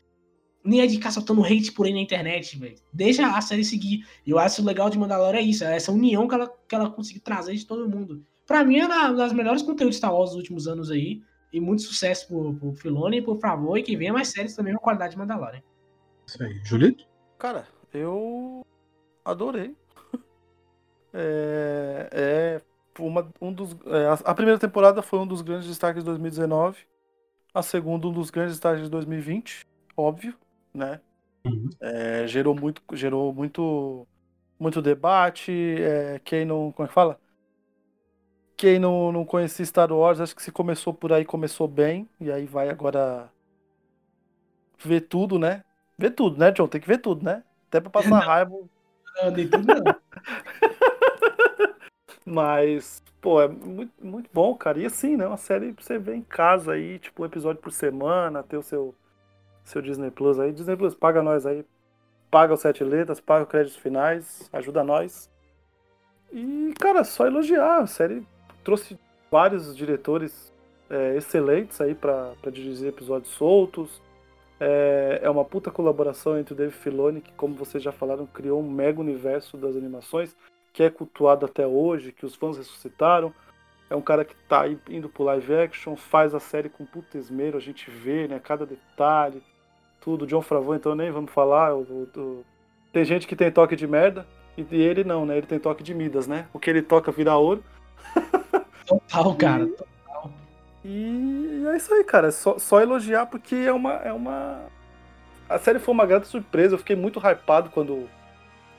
nem 0.65 0.81
é 0.81 0.87
de 0.87 0.95
ficar 0.95 1.11
soltando 1.11 1.45
hate 1.45 1.73
por 1.73 1.87
aí 1.87 1.93
na 1.93 2.01
internet, 2.01 2.57
velho. 2.57 2.77
Deixa 2.93 3.27
a 3.27 3.41
série 3.41 3.65
seguir. 3.65 4.07
E 4.25 4.31
eu 4.31 4.39
acho 4.39 4.65
legal 4.65 4.89
de 4.89 4.97
Mandalorian 4.97 5.41
é 5.41 5.43
isso. 5.43 5.65
Essa 5.65 5.91
união 5.91 6.29
que 6.29 6.35
ela, 6.35 6.49
que 6.69 6.75
ela 6.75 6.89
conseguiu 6.89 7.21
trazer 7.21 7.55
de 7.55 7.67
todo 7.67 7.89
mundo. 7.89 8.25
Pra 8.47 8.65
mim, 8.65 8.79
é 8.79 8.87
uma 8.87 9.13
das 9.13 9.33
melhores 9.33 9.63
conteúdos 9.63 9.97
de 9.97 9.99
Star 9.99 10.15
Wars 10.15 10.31
dos 10.31 10.39
últimos 10.39 10.69
anos 10.69 10.91
aí. 10.91 11.21
E 11.53 11.61
muito 11.61 11.83
sucesso 11.83 12.29
pro, 12.29 12.55
pro 12.55 12.73
Filoni 12.73 13.19
e 13.19 13.23
por 13.23 13.39
favor, 13.39 13.77
e 13.77 13.83
que 13.83 13.95
venha 13.95 14.13
mais 14.13 14.29
séries 14.29 14.57
também 14.57 14.73
com 14.73 14.81
qualidade 14.81 15.13
de 15.13 15.19
Mandalorian. 15.19 15.63
Isso 16.27 16.43
aí. 16.43 16.61
Julito? 16.65 17.05
Cara, 17.39 17.67
eu 17.93 18.65
adorei. 19.25 19.75
É, 21.15 22.09
é 22.11 22.63
uma, 22.99 23.29
um 23.41 23.53
dos, 23.53 23.77
é, 23.87 24.09
a 24.25 24.35
primeira 24.35 24.59
temporada 24.59 25.03
foi 25.03 25.19
um 25.19 25.27
dos 25.27 25.43
grandes 25.43 25.69
destaques 25.69 26.03
de 26.03 26.07
2019. 26.07 26.79
A 27.55 27.63
segunda, 27.63 28.07
um 28.07 28.13
dos 28.13 28.31
grandes 28.31 28.55
destaques 28.55 28.85
de 28.85 28.91
2020, 28.91 29.67
óbvio, 29.97 30.35
né? 30.73 31.01
Uhum. 31.45 31.69
É, 31.81 32.27
gerou 32.27 32.55
muito, 32.55 32.83
gerou 32.95 33.33
muito, 33.33 34.07
muito 34.59 34.81
debate. 34.81 35.53
É, 35.53 36.21
quem 36.25 36.45
não, 36.45 36.73
como 36.73 36.87
é 36.87 36.89
que 36.89 36.95
fala? 36.95 37.19
Quem 38.57 38.79
não, 38.79 39.11
não 39.11 39.25
conhecia 39.25 39.67
Star 39.67 39.93
Wars, 39.93 40.21
acho 40.21 40.37
que 40.37 40.43
se 40.43 40.53
começou 40.53 40.95
por 40.95 41.13
aí, 41.13 41.25
começou 41.25 41.67
bem. 41.67 42.09
E 42.21 42.31
aí 42.31 42.47
vai 42.47 42.69
agora 42.69 43.31
ver 44.79 45.03
tudo, 45.03 45.39
né? 45.39 45.65
Ver 45.99 46.11
tudo, 46.11 46.39
né, 46.39 46.51
John? 46.53 46.69
Tem 46.69 46.81
que 46.81 46.89
ver 46.89 46.99
tudo, 46.99 47.25
né? 47.25 47.43
Até 47.69 47.81
pra 47.81 47.91
passar 47.91 48.21
raiva. 48.25 48.57
Não, 49.17 49.31
nem 49.31 49.49
tudo 49.49 49.67
não. 49.67 49.83
Mas, 52.25 53.03
pô, 53.21 53.41
é 53.41 53.49
muito, 53.49 53.93
muito 54.01 54.31
bom, 54.33 54.55
cara. 54.55 54.79
E 54.79 54.87
assim, 54.87 55.17
né? 55.17 55.27
Uma 55.27 55.37
série 55.37 55.73
pra 55.73 55.85
você 55.85 55.99
ver 55.99 56.15
em 56.15 56.23
casa 56.23 56.73
aí, 56.73 56.99
tipo, 56.99 57.23
um 57.23 57.27
episódio 57.27 57.61
por 57.61 57.73
semana, 57.73 58.43
ter 58.43 58.57
o 58.57 58.63
seu, 58.63 58.95
seu 59.65 59.83
Disney 59.83 60.11
Plus 60.11 60.39
aí. 60.39 60.53
Disney 60.53 60.77
Plus, 60.77 60.95
paga 60.95 61.23
nós 61.23 61.47
aí. 61.47 61.65
Paga 62.31 62.55
os 62.55 62.61
sete 62.61 62.83
letras, 62.83 63.21
paga 63.21 63.45
os 63.45 63.51
créditos 63.51 63.77
finais, 63.77 64.49
ajuda 64.53 64.83
nós. 64.83 65.31
E, 66.33 66.73
cara, 66.79 67.05
só 67.05 67.27
elogiar. 67.27 67.81
A 67.81 67.87
série 67.87 68.27
trouxe 68.65 68.99
vários 69.31 69.77
diretores 69.77 70.53
é, 70.89 71.17
excelentes 71.17 71.81
aí 71.81 71.95
para 71.95 72.35
dirigir 72.51 72.89
episódios 72.89 73.33
soltos. 73.33 74.01
É, 74.61 75.21
é, 75.23 75.31
uma 75.31 75.45
puta 75.45 75.71
colaboração 75.71 76.39
entre 76.39 76.55
o 76.55 76.57
Dave 76.57 76.73
Filoni, 76.73 77.21
que, 77.21 77.33
como 77.33 77.55
vocês 77.55 77.83
já 77.83 77.91
falaram, 77.91 78.27
criou 78.27 78.61
um 78.61 78.71
mega 78.71 79.01
universo 79.01 79.57
das 79.57 79.75
animações, 79.75 80.37
que 80.73 80.83
é 80.83 80.91
cultuado 80.91 81.47
até 81.47 81.67
hoje, 81.67 82.13
que 82.13 82.25
os 82.25 82.35
fãs 82.35 82.57
ressuscitaram. 82.57 83.33
É 83.91 83.95
um 83.95 84.01
cara 84.01 84.25
que 84.25 84.35
tá 84.49 84.63
aí 84.63 84.79
indo 84.89 85.09
pro 85.09 85.25
live 85.25 85.55
action, 85.55 85.97
faz 85.97 86.35
a 86.35 86.41
série 86.41 86.69
com 86.69 86.85
puta 86.85 87.19
esmero, 87.19 87.59
a 87.59 87.61
gente 87.61 87.91
vê, 87.91 88.27
né, 88.27 88.41
cada 88.43 88.65
detalhe, 88.65 89.43
tudo. 90.01 90.27
John 90.27 90.41
Favreau, 90.41 90.75
então 90.75 90.95
nem 90.95 91.11
vamos 91.11 91.31
falar. 91.31 91.75
O, 91.75 92.09
o, 92.17 92.45
tem 92.93 93.05
gente 93.05 93.27
que 93.27 93.37
tem 93.37 93.51
toque 93.51 93.77
de 93.77 93.87
merda, 93.87 94.27
e 94.57 94.77
ele 94.77 95.05
não, 95.05 95.25
né? 95.25 95.39
Ele 95.39 95.47
tem 95.47 95.59
toque 95.59 95.83
de 95.83 95.95
Midas, 95.95 96.27
né? 96.27 96.47
O 96.53 96.59
que 96.59 96.69
ele 96.69 96.83
toca 96.83 97.11
vira 97.11 97.37
ouro. 97.37 97.65
Total, 98.87 99.35
cara. 99.37 99.69
E 100.85 101.65
é 101.73 101.77
isso 101.77 101.93
aí, 101.95 102.05
cara. 102.05 102.29
É 102.29 102.31
só, 102.31 102.59
só 102.59 102.81
elogiar 102.81 103.27
porque 103.27 103.55
é 103.55 103.73
uma, 103.73 103.95
é 103.95 104.13
uma. 104.13 104.61
A 105.49 105.59
série 105.59 105.79
foi 105.79 105.95
uma 105.95 106.05
grande 106.05 106.27
surpresa. 106.27 106.75
Eu 106.75 106.79
fiquei 106.79 106.97
muito 106.97 107.19
hypado 107.19 107.71
quando, 107.71 108.09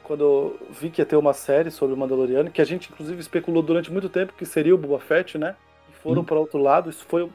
quando 0.03 0.55
vi 0.69 0.89
que 0.89 1.01
ia 1.01 1.05
ter 1.05 1.15
uma 1.15 1.33
série 1.33 1.71
sobre 1.71 1.95
o 1.95 1.97
Mandaloriano, 1.97 2.51
que 2.51 2.61
a 2.61 2.65
gente 2.65 2.91
inclusive 2.91 3.19
especulou 3.19 3.63
durante 3.63 3.91
muito 3.91 4.09
tempo 4.09 4.33
que 4.33 4.45
seria 4.45 4.75
o 4.75 4.77
Boba 4.77 4.99
Fett, 4.99 5.37
né? 5.37 5.55
E 5.89 5.95
foram 5.95 6.21
hum. 6.21 6.25
para 6.25 6.39
outro 6.39 6.59
lado. 6.59 6.89
Isso 6.89 7.05
foi 7.07 7.29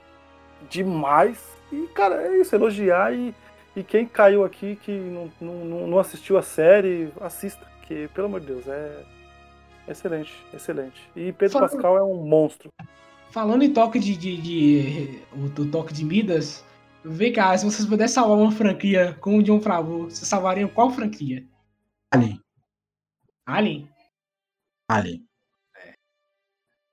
demais. 0.69 1.39
E, 1.73 1.87
cara, 1.95 2.23
é 2.23 2.39
isso, 2.39 2.55
elogiar. 2.55 3.13
E, 3.15 3.35
e 3.75 3.83
quem 3.83 4.07
caiu 4.07 4.45
aqui 4.45 4.77
que 4.77 4.93
não, 4.93 5.31
não, 5.41 5.87
não 5.87 5.99
assistiu 5.99 6.37
a 6.37 6.43
série, 6.43 7.11
assista. 7.21 7.67
Que, 7.83 8.07
pelo 8.09 8.27
amor 8.27 8.41
de 8.41 8.49
Deus, 8.49 8.69
é 8.69 9.03
excelente, 9.89 10.35
excelente. 10.53 11.01
E 11.17 11.33
Pedro 11.33 11.55
Fala... 11.55 11.69
Pascal 11.69 11.97
é 11.97 12.03
um 12.03 12.17
monstro. 12.17 12.71
Falando 13.31 13.63
em 13.63 13.73
toque 13.73 13.99
de, 13.99 14.17
de, 14.17 14.37
de, 14.37 15.23
o, 15.33 15.63
o, 15.63 15.71
toque 15.71 15.93
de 15.93 16.05
Midas, 16.05 16.65
vem 17.05 17.33
cá, 17.33 17.57
se 17.57 17.65
vocês 17.65 17.87
pudessem 17.87 18.15
salvar 18.15 18.37
uma 18.37 18.53
franquia 18.53 19.17
com 19.21 19.39
o 19.39 19.43
John 19.43 19.61
Favreau, 19.61 20.05
vocês 20.05 20.29
salvariam 20.29 20.69
qual 20.69 20.91
franquia? 20.91 21.45
Alien. 22.11 22.41
Alien? 23.49 23.91
Alien. 24.91 25.27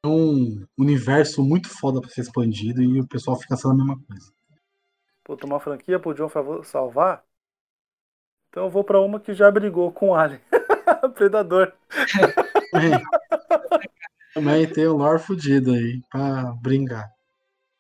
É 0.05 0.07
um 0.07 0.65
universo 0.77 1.43
muito 1.43 1.67
foda 1.67 1.99
pra 1.99 2.09
ser 2.09 2.21
expandido 2.21 2.81
e 2.81 3.01
o 3.01 3.07
pessoal 3.07 3.37
fica 3.37 3.57
sendo 3.57 3.73
a 3.73 3.75
mesma 3.75 4.01
coisa. 4.07 4.33
Pô, 5.21 5.35
tomar 5.35 5.59
franquia 5.59 5.99
pro 5.99 6.13
John 6.13 6.29
Favreau 6.29 6.63
salvar? 6.63 7.25
Então 8.47 8.63
eu 8.63 8.69
vou 8.69 8.85
pra 8.85 9.01
uma 9.01 9.19
que 9.19 9.33
já 9.33 9.51
brigou 9.51 9.91
com 9.91 10.11
o 10.11 10.15
Alien. 10.15 10.39
Predador. 11.15 11.73
É. 11.91 12.71
Também 14.33 14.71
tem 14.71 14.87
o 14.87 14.95
lore 14.95 15.19
fudido 15.19 15.73
aí 15.73 16.01
pra 16.09 16.53
brincar. 16.61 17.11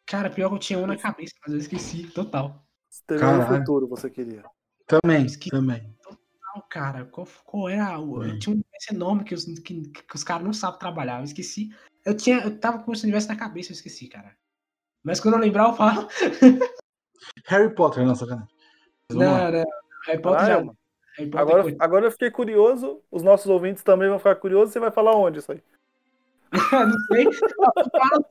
Cara, 0.05 0.29
pior 0.29 0.49
que 0.49 0.55
eu 0.55 0.59
tinha 0.59 0.79
um 0.79 0.85
na 0.87 0.97
cabeça, 0.97 1.33
mas 1.41 1.53
eu 1.53 1.59
esqueci, 1.59 2.07
total. 2.11 2.61
Terminou 3.07 3.37
no 3.37 3.47
futuro, 3.47 3.87
você 3.87 4.09
queria. 4.09 4.43
Também, 4.85 5.27
também. 5.49 5.94
Cara. 6.69 7.05
Qual, 7.05 7.27
qual 7.45 7.69
era 7.69 7.99
o. 7.99 8.23
Eu 8.23 8.39
tinha 8.39 8.53
um 8.53 8.57
universo 8.57 8.93
enorme 8.93 9.23
que 9.23 9.33
os, 9.33 9.45
que, 9.59 9.81
que 9.81 10.15
os 10.15 10.23
caras 10.23 10.45
não 10.45 10.53
sabem 10.53 10.79
trabalhar. 10.79 11.19
Eu 11.19 11.25
esqueci. 11.25 11.69
Eu 12.03 12.15
tinha. 12.15 12.39
Eu 12.39 12.59
tava 12.59 12.79
com 12.79 12.91
esse 12.91 13.03
universo 13.03 13.27
na 13.27 13.35
cabeça, 13.35 13.71
eu 13.71 13.75
esqueci, 13.75 14.07
cara. 14.07 14.35
Mas 15.03 15.19
quando 15.19 15.35
eu 15.35 15.39
lembrar, 15.39 15.69
eu 15.69 15.73
falo. 15.73 16.07
Harry 17.45 17.73
Potter, 17.73 18.05
não, 18.05 18.15
sacanagem. 18.15 18.49
Não, 19.11 19.51
não. 19.51 19.65
Harry 20.07 20.21
Potter 20.21 20.41
ah, 20.41 20.47
já. 20.47 20.57
Harry 21.17 21.29
Potter 21.29 21.39
agora, 21.39 21.75
agora 21.79 22.05
eu 22.05 22.11
fiquei 22.11 22.31
curioso. 22.31 23.01
Os 23.11 23.21
nossos 23.21 23.47
ouvintes 23.47 23.83
também 23.83 24.09
vão 24.09 24.17
ficar 24.17 24.35
curiosos. 24.35 24.73
Você 24.73 24.79
vai 24.79 24.91
falar 24.91 25.15
onde 25.15 25.39
isso 25.39 25.51
aí? 25.51 25.61
não 26.71 26.99
sei. 27.07 27.27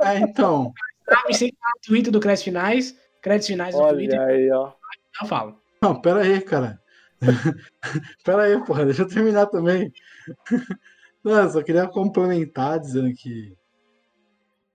É, 0.02 0.19
então. 0.19 0.73
Sabe, 1.09 1.35
sem 1.35 1.48
o 1.51 1.86
Twitter 1.86 2.12
do 2.12 2.20
Créditos 2.20 2.44
Finais. 2.44 2.98
Créditos 3.20 3.48
Finais 3.48 3.74
do 3.74 3.81
Olha 3.81 3.94
Twitter. 3.94 4.20
aí, 4.20 4.51
ó. 4.51 4.73
Eu 5.20 5.28
falo. 5.28 5.61
Não, 5.82 6.01
pera 6.01 6.23
aí, 6.23 6.40
cara. 6.40 6.81
pera 8.24 8.42
aí, 8.44 8.64
porra. 8.64 8.84
Deixa 8.84 9.02
eu 9.02 9.09
terminar 9.09 9.46
também. 9.46 9.92
Não, 11.22 11.42
eu 11.42 11.51
só 11.51 11.62
queria 11.62 11.86
complementar 11.88 12.78
dizendo 12.78 13.12
que 13.14 13.56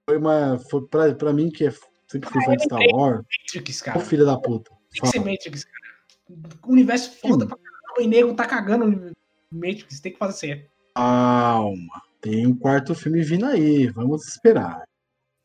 foi 0.09 0.17
uma. 0.17 0.57
Foi 0.69 0.87
pra, 0.87 1.13
pra 1.13 1.33
mim, 1.33 1.49
que 1.49 1.67
é, 1.67 1.73
sempre 2.07 2.29
fui 2.29 2.43
fã 2.43 2.55
de 2.55 2.63
Star 2.63 2.81
Wars. 2.93 3.23
Matrix, 3.45 3.81
cara. 3.81 3.99
Ô, 3.99 4.01
filho 4.01 4.25
da 4.25 4.37
puta. 4.37 4.71
Tem 4.91 5.01
que 5.01 5.07
ser 5.07 5.19
Matrix, 5.19 5.63
cara. 5.63 6.49
O 6.65 6.71
universo 6.71 7.11
foda 7.19 7.45
pra 7.45 7.57
caramba. 7.57 8.01
O 8.01 8.07
nego 8.07 8.33
tá 8.33 8.45
cagando 8.45 9.13
Matrix. 9.51 9.99
Tem 9.99 10.11
que 10.11 10.17
fazer 10.17 10.37
certo. 10.37 10.71
Calma. 10.95 12.01
Tem 12.21 12.45
um 12.45 12.55
quarto 12.55 12.93
filme 12.95 13.21
vindo 13.21 13.45
aí, 13.45 13.87
vamos 13.87 14.27
esperar. 14.27 14.83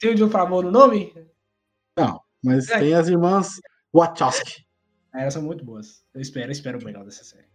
Tem 0.00 0.10
o 0.10 0.14
John 0.14 0.28
Favreau 0.28 0.62
no 0.62 0.70
nome? 0.70 1.14
Não, 1.96 2.20
mas 2.42 2.68
é. 2.68 2.78
tem 2.80 2.94
as 2.94 3.08
irmãs 3.08 3.60
Wachowski. 3.92 4.63
É, 5.14 5.22
elas 5.22 5.32
são 5.32 5.42
muito 5.42 5.64
boas. 5.64 6.04
Eu 6.12 6.20
espero, 6.20 6.48
eu 6.48 6.52
espero 6.52 6.78
o 6.78 6.84
melhor 6.84 7.04
dessa 7.04 7.22
série. 7.22 7.46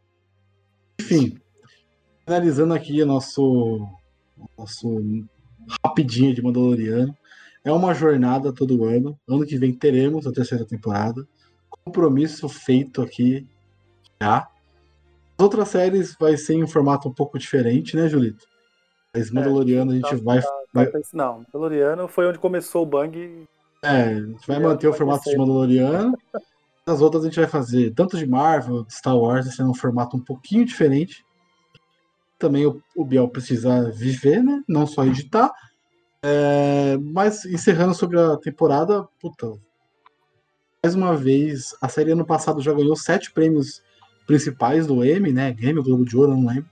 Enfim, 1.00 1.38
finalizando 2.26 2.74
aqui 2.74 3.02
o 3.02 3.06
nosso, 3.06 3.86
nosso 4.58 5.02
rapidinho 5.84 6.34
de 6.34 6.42
Mandaloriano. 6.42 7.16
É 7.64 7.72
uma 7.72 7.94
jornada 7.94 8.54
todo 8.54 8.86
ano. 8.86 9.20
Ano 9.28 9.46
que 9.46 9.58
vem 9.58 9.74
teremos 9.74 10.26
a 10.26 10.32
terceira 10.32 10.66
temporada. 10.66 11.28
Compromisso 11.84 12.48
feito 12.48 13.02
aqui 13.02 13.46
já. 14.22 14.48
As 15.38 15.44
outras 15.44 15.70
séries 15.70 16.16
vai 16.20 16.38
ser 16.38 16.54
em 16.54 16.64
um 16.64 16.68
formato 16.68 17.10
um 17.10 17.14
pouco 17.14 17.38
diferente, 17.38 17.96
né, 17.96 18.08
Julito? 18.08 18.46
Mas 19.14 19.32
Mandaloriano 19.32 19.92
é, 19.92 19.96
a 19.96 19.98
gente 19.98 20.10
tá, 20.10 20.24
vai, 20.24 20.42
tá, 20.42 20.50
vai. 20.74 20.92
Não, 21.14 21.40
Mandaloriano 21.40 22.08
foi 22.08 22.28
onde 22.28 22.40
começou 22.40 22.84
o 22.84 22.86
Bang. 22.86 23.48
É, 23.84 23.90
a 23.90 24.22
gente 24.22 24.48
vai 24.48 24.60
manter 24.60 24.88
o 24.88 24.94
formato 24.94 25.30
de 25.30 25.38
Mandaloriano. 25.38 26.18
As 26.90 27.02
outras 27.02 27.24
a 27.24 27.28
gente 27.28 27.40
vai 27.40 27.48
fazer 27.48 27.94
tanto 27.94 28.18
de 28.18 28.26
Marvel, 28.26 28.84
de 28.84 28.94
Star 28.94 29.16
Wars, 29.16 29.46
vai 29.46 29.56
ser 29.56 29.64
um 29.64 29.76
formato 29.76 30.18
um 30.18 30.20
pouquinho 30.20 30.66
diferente. 30.66 31.24
Também 32.40 32.66
o, 32.66 32.82
o 32.96 33.06
Biel 33.06 33.30
precisa 33.30 33.92
viver, 33.92 34.44
né? 34.44 34.64
Não 34.68 34.88
só 34.88 35.06
editar. 35.06 35.52
É, 36.24 36.98
mas 36.98 37.46
encerrando 37.46 37.94
sobre 37.94 38.20
a 38.20 38.38
temporada, 38.38 39.08
puta. 39.22 39.54
mais 40.84 40.96
uma 40.96 41.16
vez, 41.16 41.76
a 41.80 41.88
série 41.88 42.12
ano 42.12 42.26
passado 42.26 42.62
já 42.62 42.74
ganhou 42.74 42.96
sete 42.96 43.32
prêmios 43.32 43.84
principais 44.26 44.88
do 44.88 45.06
Emmy, 45.06 45.32
né? 45.32 45.56
Emmy, 45.60 45.84
Globo 45.84 46.04
de 46.04 46.18
Ouro, 46.18 46.36
não 46.36 46.48
lembro. 46.48 46.70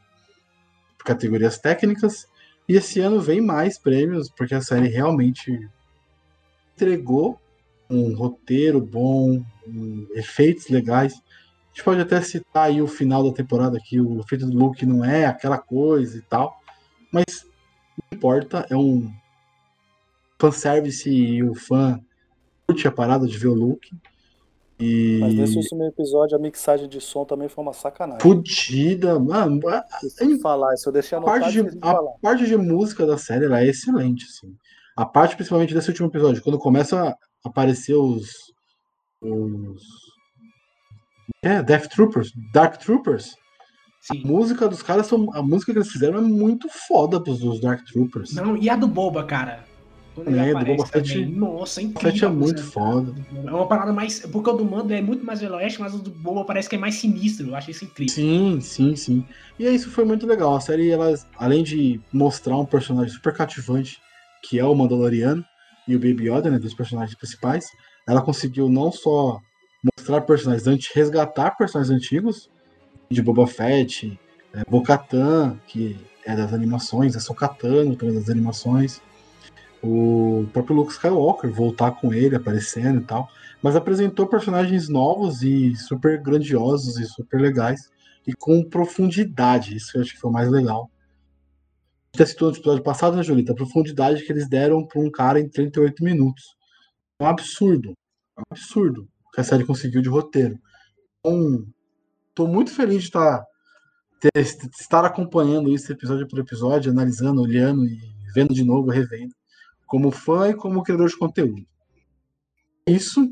Categorias 1.06 1.60
técnicas. 1.60 2.27
E 2.68 2.76
esse 2.76 2.99
ano 2.99 3.22
vem 3.22 3.39
mais 3.39 3.77
prêmios, 3.77 4.30
porque 4.30 4.56
a 4.56 4.61
série 4.61 4.88
realmente 4.88 5.69
entregou 6.73 7.39
um 7.89 8.14
roteiro 8.15 8.81
bom, 8.81 9.43
um, 9.68 10.07
efeitos 10.14 10.69
legais. 10.69 11.14
A 11.14 11.69
gente 11.69 11.84
pode 11.84 12.01
até 12.01 12.19
citar 12.22 12.65
aí 12.65 12.81
o 12.81 12.88
final 12.88 13.23
da 13.23 13.35
temporada, 13.35 13.80
que 13.84 13.99
o 14.01 14.19
efeito 14.19 14.45
do 14.47 14.57
Luke 14.57 14.85
não 14.85 15.03
é 15.03 15.26
aquela 15.26 15.57
coisa 15.57 16.18
e 16.18 16.22
tal. 16.22 16.57
Mas 17.11 17.45
não 18.11 18.18
importa, 18.18 18.65
é 18.69 18.76
um 18.76 19.11
fanservice 20.39 21.09
e 21.09 21.43
o 21.43 21.55
fã 21.55 21.99
curte 22.68 22.88
a 22.88 22.91
parada 22.91 23.26
de 23.26 23.38
ver 23.38 23.47
o 23.47 23.53
Luke. 23.53 23.95
E... 24.80 25.18
Mas 25.19 25.34
nesse 25.34 25.57
último 25.57 25.84
episódio 25.85 26.38
a 26.38 26.39
mixagem 26.39 26.88
de 26.88 27.01
som 27.01 27.26
também 27.26 27.49
foi 27.49 27.64
uma 27.64 27.73
sacanagem. 27.73 28.22
Fudida, 28.22 29.19
mano. 29.19 29.59
Sem 30.09 30.39
falar, 30.39 30.73
isso 30.76 30.89
eu 30.89 30.93
deixei 30.93 31.18
a 31.18 31.22
parte 31.22 31.51
de, 31.51 31.77
a 31.81 31.91
falar. 31.93 32.11
parte 32.22 32.45
de 32.45 32.55
música 32.55 33.05
da 33.05 33.18
série 33.18 33.45
ela 33.45 33.61
é 33.61 33.68
excelente, 33.68 34.26
assim. 34.26 34.55
A 34.95 35.05
parte 35.05 35.35
principalmente 35.35 35.73
desse 35.73 35.89
último 35.89 36.07
episódio, 36.07 36.43
quando 36.43 36.59
começa 36.59 37.15
a 37.47 37.49
aparecer 37.49 37.95
os. 37.95 38.29
os 39.21 39.81
é, 41.43 41.61
Death 41.61 41.89
Troopers, 41.89 42.31
Dark 42.53 42.77
Troopers. 42.77 43.35
Sim. 44.01 44.21
A 44.23 44.27
música 44.27 44.69
dos 44.69 44.81
caras, 44.81 45.07
são, 45.07 45.33
a 45.33 45.41
música 45.41 45.73
que 45.73 45.79
eles 45.79 45.91
fizeram 45.91 46.19
é 46.19 46.21
muito 46.21 46.69
foda 46.87 47.21
pros 47.21 47.59
Dark 47.59 47.83
Troopers. 47.85 48.33
Não, 48.33 48.55
e 48.55 48.69
a 48.69 48.75
do 48.75 48.87
Boba, 48.87 49.23
cara? 49.23 49.65
É, 50.25 50.53
do 50.53 50.65
Boba 50.65 50.85
Fett. 50.85 51.25
Nossa, 51.25 51.81
é 51.81 51.83
incrível. 51.83 52.11
Fett 52.11 52.25
é 52.25 52.29
muito 52.29 52.63
foda. 52.63 53.13
É 53.45 53.51
uma 53.51 53.67
parada 53.67 53.93
mais. 53.93 54.19
Porque 54.21 54.49
o 54.49 54.53
do 54.53 54.65
Mando 54.65 54.93
é 54.93 55.01
muito 55.01 55.25
mais 55.25 55.41
veloeste, 55.41 55.79
mas 55.79 55.93
o 55.93 55.99
do 55.99 56.09
Boba 56.09 56.45
parece 56.45 56.69
que 56.69 56.75
é 56.75 56.79
mais 56.79 56.95
sinistro. 56.95 57.47
Eu 57.47 57.55
achei 57.55 57.71
isso 57.71 57.85
incrível. 57.85 58.15
Sim, 58.15 58.59
sim, 58.61 58.95
sim. 58.95 59.25
E 59.59 59.67
isso 59.67 59.91
foi 59.91 60.05
muito 60.05 60.25
legal. 60.25 60.55
A 60.55 60.61
série, 60.61 60.89
ela, 60.89 61.13
além 61.37 61.63
de 61.63 61.99
mostrar 62.11 62.57
um 62.57 62.65
personagem 62.65 63.13
super 63.13 63.33
cativante, 63.33 63.99
que 64.41 64.57
é 64.57 64.65
o 64.65 64.73
Mandaloriano, 64.73 65.45
e 65.88 65.95
o 65.95 65.99
Baby 65.99 66.30
Yoda, 66.30 66.49
né, 66.49 66.59
dos 66.59 66.73
personagens 66.73 67.18
principais, 67.18 67.72
ela 68.07 68.22
conseguiu 68.22 68.69
não 68.69 68.91
só 68.91 69.39
mostrar 69.84 70.22
personagens, 70.22 70.88
resgatar 70.93 71.51
personagens 71.51 71.95
antigos, 71.95 72.49
de 73.09 73.22
Boba 73.22 73.47
Fett, 73.47 74.19
é, 74.53 74.64
Bo-Katan, 74.69 75.57
que 75.68 75.97
é 76.26 76.35
das 76.35 76.53
animações, 76.53 77.15
é 77.15 77.19
Sokatano 77.19 77.95
também 77.95 78.15
das 78.15 78.30
animações, 78.30 79.01
o 79.81 80.45
próprio 80.51 80.76
Luke 80.76 80.91
Skywalker 80.91 81.51
voltar 81.51 81.91
com 81.91 82.14
ele, 82.14 82.35
aparecendo 82.35 82.99
e 82.99 83.03
tal, 83.03 83.30
mas 83.61 83.76
apresentou 83.76 84.27
personagens 84.27 84.89
novos 84.89 85.41
e 85.41 85.76
super 85.76 86.22
grandiosos 86.22 86.97
e 86.97 87.05
super 87.05 87.39
legais 87.39 87.89
e 88.26 88.34
com 88.34 88.64
profundidade, 88.64 89.77
isso 89.77 89.97
eu 89.97 90.01
acho 90.01 90.14
que 90.14 90.19
foi 90.19 90.30
o 90.30 90.34
mais 90.34 90.49
legal. 90.49 90.89
Gente 92.15 92.29
citou 92.29 92.51
no 92.51 92.57
episódio 92.57 92.84
passado, 92.84 93.15
né, 93.15 93.23
Julita? 93.23 93.51
A 93.51 93.55
profundidade 93.55 94.23
que 94.23 94.31
eles 94.31 94.49
deram 94.49 94.85
para 94.85 94.99
um 94.99 95.11
cara 95.11 95.39
em 95.39 95.49
38 95.49 96.03
minutos. 96.03 96.43
É 97.19 97.23
um 97.23 97.27
absurdo. 97.27 97.93
É 98.38 98.41
um 98.41 98.43
absurdo 98.51 99.07
que 99.34 99.41
a 99.41 99.43
série 99.43 99.65
conseguiu 99.65 100.01
de 100.01 100.09
roteiro. 100.09 100.57
Então, 101.19 101.65
tô 102.34 102.47
muito 102.47 102.71
feliz 102.71 103.01
de 103.01 103.07
estar, 103.09 103.43
ter, 104.19 104.31
estar 104.79 105.05
acompanhando 105.05 105.69
isso 105.69 105.91
episódio 105.91 106.27
por 106.27 106.39
episódio, 106.39 106.91
analisando, 106.91 107.41
olhando 107.41 107.85
e 107.85 107.99
vendo 108.34 108.53
de 108.53 108.63
novo, 108.63 108.89
revendo 108.89 109.34
como 109.85 110.11
fã 110.11 110.49
e 110.49 110.53
como 110.53 110.84
criador 110.84 111.09
de 111.09 111.17
conteúdo. 111.17 111.65
Isso. 112.85 113.31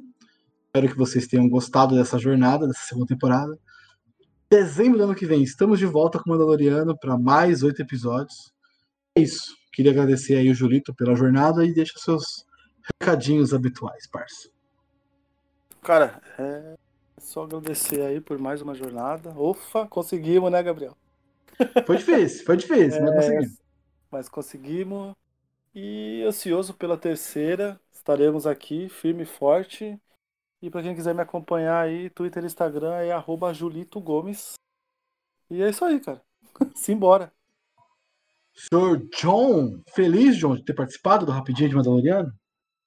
Espero 0.66 0.92
que 0.92 0.98
vocês 0.98 1.28
tenham 1.28 1.48
gostado 1.48 1.96
dessa 1.96 2.18
jornada, 2.18 2.68
dessa 2.68 2.86
segunda 2.86 3.08
temporada. 3.08 3.58
Dezembro 4.50 4.98
do 4.98 5.04
ano 5.06 5.16
que 5.16 5.26
vem, 5.26 5.42
estamos 5.42 5.80
de 5.80 5.86
volta 5.86 6.20
com 6.20 6.30
o 6.30 6.34
Mandaloriano 6.34 6.98
para 6.98 7.18
mais 7.18 7.64
oito 7.64 7.82
episódios. 7.82 8.54
É 9.18 9.22
isso. 9.22 9.56
Queria 9.72 9.92
agradecer 9.92 10.36
aí 10.36 10.50
o 10.50 10.54
Julito 10.54 10.94
pela 10.94 11.16
jornada 11.16 11.66
e 11.66 11.74
deixa 11.74 11.98
seus 11.98 12.46
recadinhos 13.00 13.54
habituais, 13.54 14.06
parça. 14.08 14.50
Cara, 15.82 16.22
é 16.38 16.76
só 17.18 17.44
agradecer 17.44 18.02
aí 18.02 18.20
por 18.20 18.38
mais 18.38 18.62
uma 18.62 18.76
jornada. 18.76 19.30
Ufa, 19.32 19.88
conseguimos, 19.88 20.52
né, 20.52 20.62
Gabriel? 20.62 20.98
Foi 21.86 21.98
difícil, 21.98 22.46
foi 22.46 22.58
difícil, 22.58 23.00
é, 23.00 23.02
mas 23.02 23.16
conseguimos. 23.16 23.62
Mas 24.12 24.30
conseguimos. 24.30 25.16
E 25.74 26.24
ansioso 26.26 26.74
pela 26.74 26.98
terceira, 26.98 27.80
estaremos 27.94 28.46
aqui, 28.46 28.90
firme 28.90 29.24
e 29.24 29.26
forte. 29.26 29.98
E 30.62 30.70
para 30.70 30.84
quem 30.84 30.96
quiser 30.96 31.14
me 31.14 31.22
acompanhar 31.22 31.82
aí, 31.82 32.10
Twitter 32.10 32.44
e 32.44 32.48
Instagram 32.48 32.96
é 32.96 33.12
arroba 33.12 33.54
Julito 33.54 34.00
Gomes. 34.00 34.54
E 35.50 35.62
é 35.62 35.70
isso 35.70 35.86
aí, 35.86 36.00
cara. 36.00 36.22
Simbora. 36.76 37.32
Senhor 38.58 39.06
John, 39.20 39.82
feliz, 39.94 40.38
John, 40.38 40.56
de 40.56 40.64
ter 40.64 40.74
participado 40.74 41.26
do 41.26 41.32
Rapidinho 41.32 41.70
de 41.70 41.76
Mandaloriano? 41.76 42.34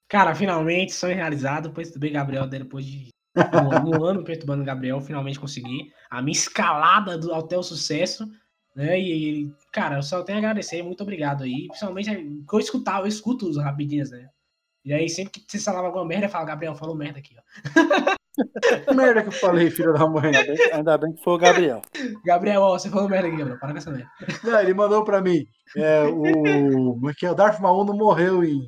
Cara, 0.09 0.33
finalmente, 0.33 0.93
sonho 0.93 1.15
realizado. 1.15 1.71
Perturbei 1.71 2.09
Gabriel 2.09 2.47
depois 2.47 2.85
de 2.85 3.09
um, 3.37 3.97
um 3.97 4.03
ano 4.03 4.23
perturbando 4.23 4.63
Gabriel. 4.63 4.99
Finalmente 4.99 5.39
consegui 5.39 5.91
a 6.09 6.21
minha 6.21 6.35
escalada 6.35 7.17
do, 7.17 7.33
até 7.33 7.55
o 7.55 7.63
sucesso. 7.63 8.27
Né? 8.75 8.99
E, 8.99 9.53
cara, 9.71 9.97
eu 9.97 10.03
só 10.03 10.23
tenho 10.23 10.37
a 10.37 10.39
agradecer, 10.39 10.81
muito 10.81 11.01
obrigado 11.03 11.43
aí. 11.43 11.67
Principalmente 11.67 12.09
eu 12.51 12.59
escutava, 12.59 13.03
eu 13.03 13.07
escuto 13.07 13.47
os 13.47 13.57
rapidinhos, 13.57 14.09
né? 14.09 14.29
E 14.83 14.93
aí, 14.93 15.09
sempre 15.09 15.41
que 15.41 15.45
você 15.47 15.59
falava 15.59 15.87
alguma 15.87 16.05
merda, 16.05 16.25
eu 16.25 16.29
falo, 16.29 16.45
Gabriel, 16.45 16.73
falou 16.73 16.95
merda 16.95 17.19
aqui, 17.19 17.35
ó. 17.37 18.15
Que 18.87 18.93
merda 18.93 19.21
que 19.21 19.27
eu 19.29 19.33
falei, 19.33 19.69
filho 19.69 19.93
da 19.93 20.07
mãe. 20.07 20.27
Ainda 20.27 20.43
bem, 20.43 20.73
ainda 20.73 20.97
bem 20.97 21.13
que 21.13 21.23
foi 21.23 21.33
o 21.33 21.37
Gabriel. 21.37 21.81
Gabriel, 22.25 22.61
ó, 22.61 22.77
você 22.77 22.89
falou 22.89 23.09
merda 23.09 23.27
aqui, 23.27 23.37
Gabriel. 23.37 23.59
Para 23.59 23.71
com 23.71 23.77
essa 23.77 23.91
merda. 23.91 24.09
Não, 24.43 24.59
ele 24.59 24.73
mandou 24.73 25.03
pra 25.03 25.21
mim. 25.21 25.45
É, 25.75 26.03
o. 26.03 26.21
Como 26.93 27.09
é 27.09 27.13
que 27.13 27.25
é? 27.25 27.31
O 27.31 27.35
Darth 27.35 27.59
Maul 27.59 27.85
não 27.85 27.95
morreu 27.95 28.43
em. 28.43 28.61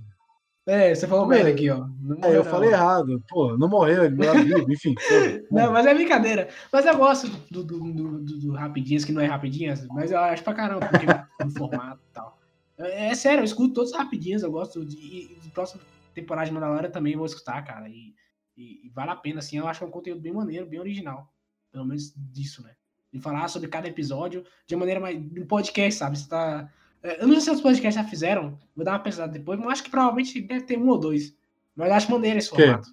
É, 0.68 0.94
você 0.94 1.08
falou 1.08 1.26
merda 1.26 1.50
aqui, 1.50 1.70
ó. 1.70 1.86
é, 2.24 2.36
eu 2.36 2.44
não. 2.44 2.52
falei 2.52 2.70
errado. 2.70 3.22
Pô, 3.28 3.58
não 3.58 3.68
morreu, 3.68 4.06
ele 4.06 4.16
morreu 4.16 4.44
vivo, 4.44 4.72
enfim. 4.72 4.94
não, 5.52 5.72
mas 5.72 5.86
é 5.86 5.94
brincadeira. 5.94 6.50
Mas 6.72 6.86
eu 6.86 6.98
gosto 6.98 7.28
do, 7.50 7.64
do, 7.64 7.80
do, 7.80 8.20
do, 8.20 8.40
do 8.40 8.52
Rapidinhas, 8.54 9.04
que 9.04 9.12
não 9.12 9.22
é 9.22 9.26
Rapidinhas, 9.26 9.86
mas 9.88 10.12
eu 10.12 10.20
acho 10.20 10.44
pra 10.44 10.54
caramba, 10.54 10.88
porque 10.88 11.06
no 11.44 11.52
formato 11.52 12.02
e 12.08 12.14
tal. 12.14 12.38
É, 12.78 13.10
é, 13.10 13.16
sério, 13.16 13.42
eu 13.42 13.46
escuto 13.46 13.74
todos 13.74 13.92
os 13.92 13.98
Rapidinhas, 13.98 14.44
eu 14.44 14.52
gosto 14.52 14.86
de. 14.86 14.98
E, 14.98 15.38
e 15.46 15.50
próxima 15.50 15.82
temporada 16.14 16.46
de 16.46 16.54
Mandalorian 16.54 16.90
também 16.90 17.16
vou 17.16 17.26
escutar, 17.26 17.64
cara. 17.64 17.90
E, 17.90 18.14
e, 18.56 18.86
e, 18.86 18.90
vale 18.90 19.12
a 19.12 19.16
pena, 19.16 19.40
assim. 19.40 19.58
Eu 19.58 19.68
acho 19.68 19.80
que 19.80 19.86
é 19.86 19.88
um 19.88 19.92
conteúdo 19.92 20.22
bem 20.22 20.34
maneiro, 20.34 20.66
bem 20.66 20.80
original. 20.80 21.32
Pelo 21.72 21.86
menos 21.86 22.14
disso, 22.16 22.64
né? 22.64 22.76
De 23.12 23.20
falar 23.20 23.48
sobre 23.48 23.70
cada 23.70 23.88
episódio 23.88 24.44
de 24.66 24.76
uma 24.76 24.82
maneira 24.82 25.00
mais. 25.00 25.18
um 25.18 25.46
podcast, 25.46 26.00
sabe? 26.00 26.18
Você 26.18 26.28
tá 26.28 26.70
é, 27.04 27.22
eu 27.22 27.28
não 27.28 27.34
sei 27.36 27.42
se 27.42 27.52
os 27.52 27.62
podcasts 27.62 27.96
já 27.96 28.08
fizeram, 28.08 28.58
vou 28.76 28.86
dar 28.86 28.92
uma 28.92 29.00
pesada 29.00 29.32
depois, 29.32 29.60
mas 29.60 29.70
acho 29.70 29.84
que 29.84 29.90
provavelmente 29.90 30.40
deve 30.42 30.66
ter 30.66 30.78
um 30.78 30.88
ou 30.88 31.00
dois. 31.00 31.36
Mas 31.76 31.92
acho 31.92 32.12
maneiro 32.12 32.38
esse 32.38 32.50
formato. 32.50 32.90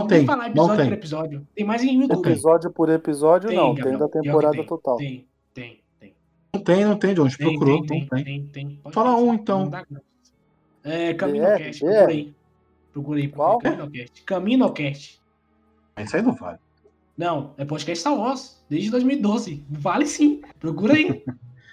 Não 0.00 0.06
tem, 0.06 0.26
falar 0.26 0.48
episódio 0.48 0.84
por 0.84 0.92
episódio. 0.92 1.48
Tem 1.54 1.64
mais 1.64 1.82
em 1.82 2.00
YouTube. 2.00 2.28
Episódio 2.28 2.70
por 2.70 2.88
episódio, 2.88 3.48
tem, 3.48 3.58
não. 3.58 3.74
Gabriel, 3.74 3.90
tem 3.90 3.98
da 3.98 4.08
temporada 4.08 4.56
tem, 4.56 4.66
total. 4.66 4.96
Tem, 4.96 5.28
tem, 5.52 5.80
tem. 6.00 6.14
Não 6.52 6.60
tem, 6.62 6.84
não 6.84 6.96
tem, 6.96 7.14
de 7.14 7.20
onde 7.20 7.36
procurou. 7.36 7.86
Tem, 7.86 8.06
tem, 8.08 8.22
tem. 8.22 8.46
tem, 8.46 8.92
Fala 8.92 9.16
um, 9.16 9.34
então. 9.34 9.70
É, 10.82 11.14
CaminoCast, 11.14 11.86
é, 11.86 12.26
procurei. 12.94 13.28
Procurei. 13.28 13.28
Qual? 13.28 13.58
CaminoCast. 13.58 14.22
CaminoCast. 14.24 15.20
Isso 15.98 16.16
aí 16.16 16.22
não 16.22 16.34
vale. 16.34 16.58
Não, 17.16 17.54
é 17.56 17.64
podcast 17.64 18.00
Star 18.00 18.16
Wars, 18.16 18.64
desde 18.68 18.90
2012. 18.90 19.64
Vale 19.70 20.06
sim. 20.06 20.42
Procura 20.58 20.94
aí. 20.94 21.22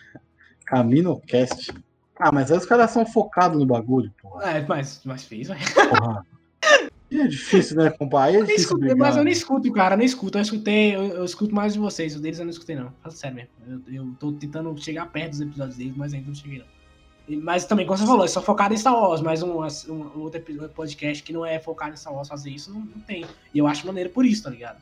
CaminoCast. 0.68 1.73
Ah, 2.19 2.31
mas 2.31 2.52
aí 2.52 2.57
os 2.57 2.65
caras 2.65 2.91
são 2.91 3.06
focados 3.06 3.57
no 3.57 3.65
bagulho, 3.65 4.14
porra. 4.22 4.52
É, 4.52 4.65
mas, 4.68 5.02
mas 5.06 5.23
fez, 5.23 5.48
velho. 5.48 5.60
Porra. 5.73 6.26
É 7.11 7.27
difícil, 7.27 7.76
né, 7.76 7.89
compadre? 7.89 8.38
É 8.38 8.56
escuto, 8.56 8.98
mas 8.98 9.18
eu 9.18 9.23
nem 9.23 9.34
escuto, 9.34 9.72
cara, 9.73 9.98
nem 9.98 10.06
escuto. 10.06 10.38
Eu 10.38 10.41
escutei, 10.41 10.95
eu, 10.95 11.03
eu, 11.07 11.26
escuto 11.26 11.53
mais 11.53 11.73
de 11.73 11.80
vocês. 11.80 12.15
O 12.15 12.22
deles 12.22 12.39
eu 12.39 12.45
não 12.45 12.52
escutei, 12.52 12.76
não. 12.76 12.93
Fala 13.02 13.14
sério 13.14 13.35
mesmo. 13.35 13.49
Eu, 13.68 13.93
eu 13.93 14.15
tô 14.18 14.31
tentando 14.31 14.76
chegar 14.81 15.11
perto 15.11 15.31
dos 15.31 15.41
episódios 15.41 15.77
deles, 15.77 15.93
mas 15.98 16.14
ainda 16.14 16.27
não 16.27 16.35
cheguei, 16.35 16.60
não. 16.60 16.65
Mas 17.37 17.65
também, 17.65 17.85
como 17.85 17.97
você 17.97 18.05
falou, 18.05 18.25
é 18.25 18.27
só 18.27 18.41
focado 18.41 18.73
em 18.73 18.77
Star 18.77 18.93
Wars, 18.93 19.21
mas 19.21 19.43
um, 19.43 19.59
um, 19.89 20.21
outro 20.21 20.41
podcast 20.73 21.23
que 21.23 21.33
não 21.33 21.45
é 21.45 21.59
focado 21.59 21.93
em 21.93 21.97
Star 21.97 22.13
Wars 22.13 22.27
fazer 22.27 22.49
isso, 22.49 22.73
não, 22.73 22.79
não, 22.79 23.01
tem. 23.01 23.25
E 23.53 23.57
eu 23.57 23.67
acho 23.67 23.85
maneiro 23.85 24.09
por 24.09 24.25
isso, 24.25 24.43
tá 24.43 24.49
ligado? 24.49 24.79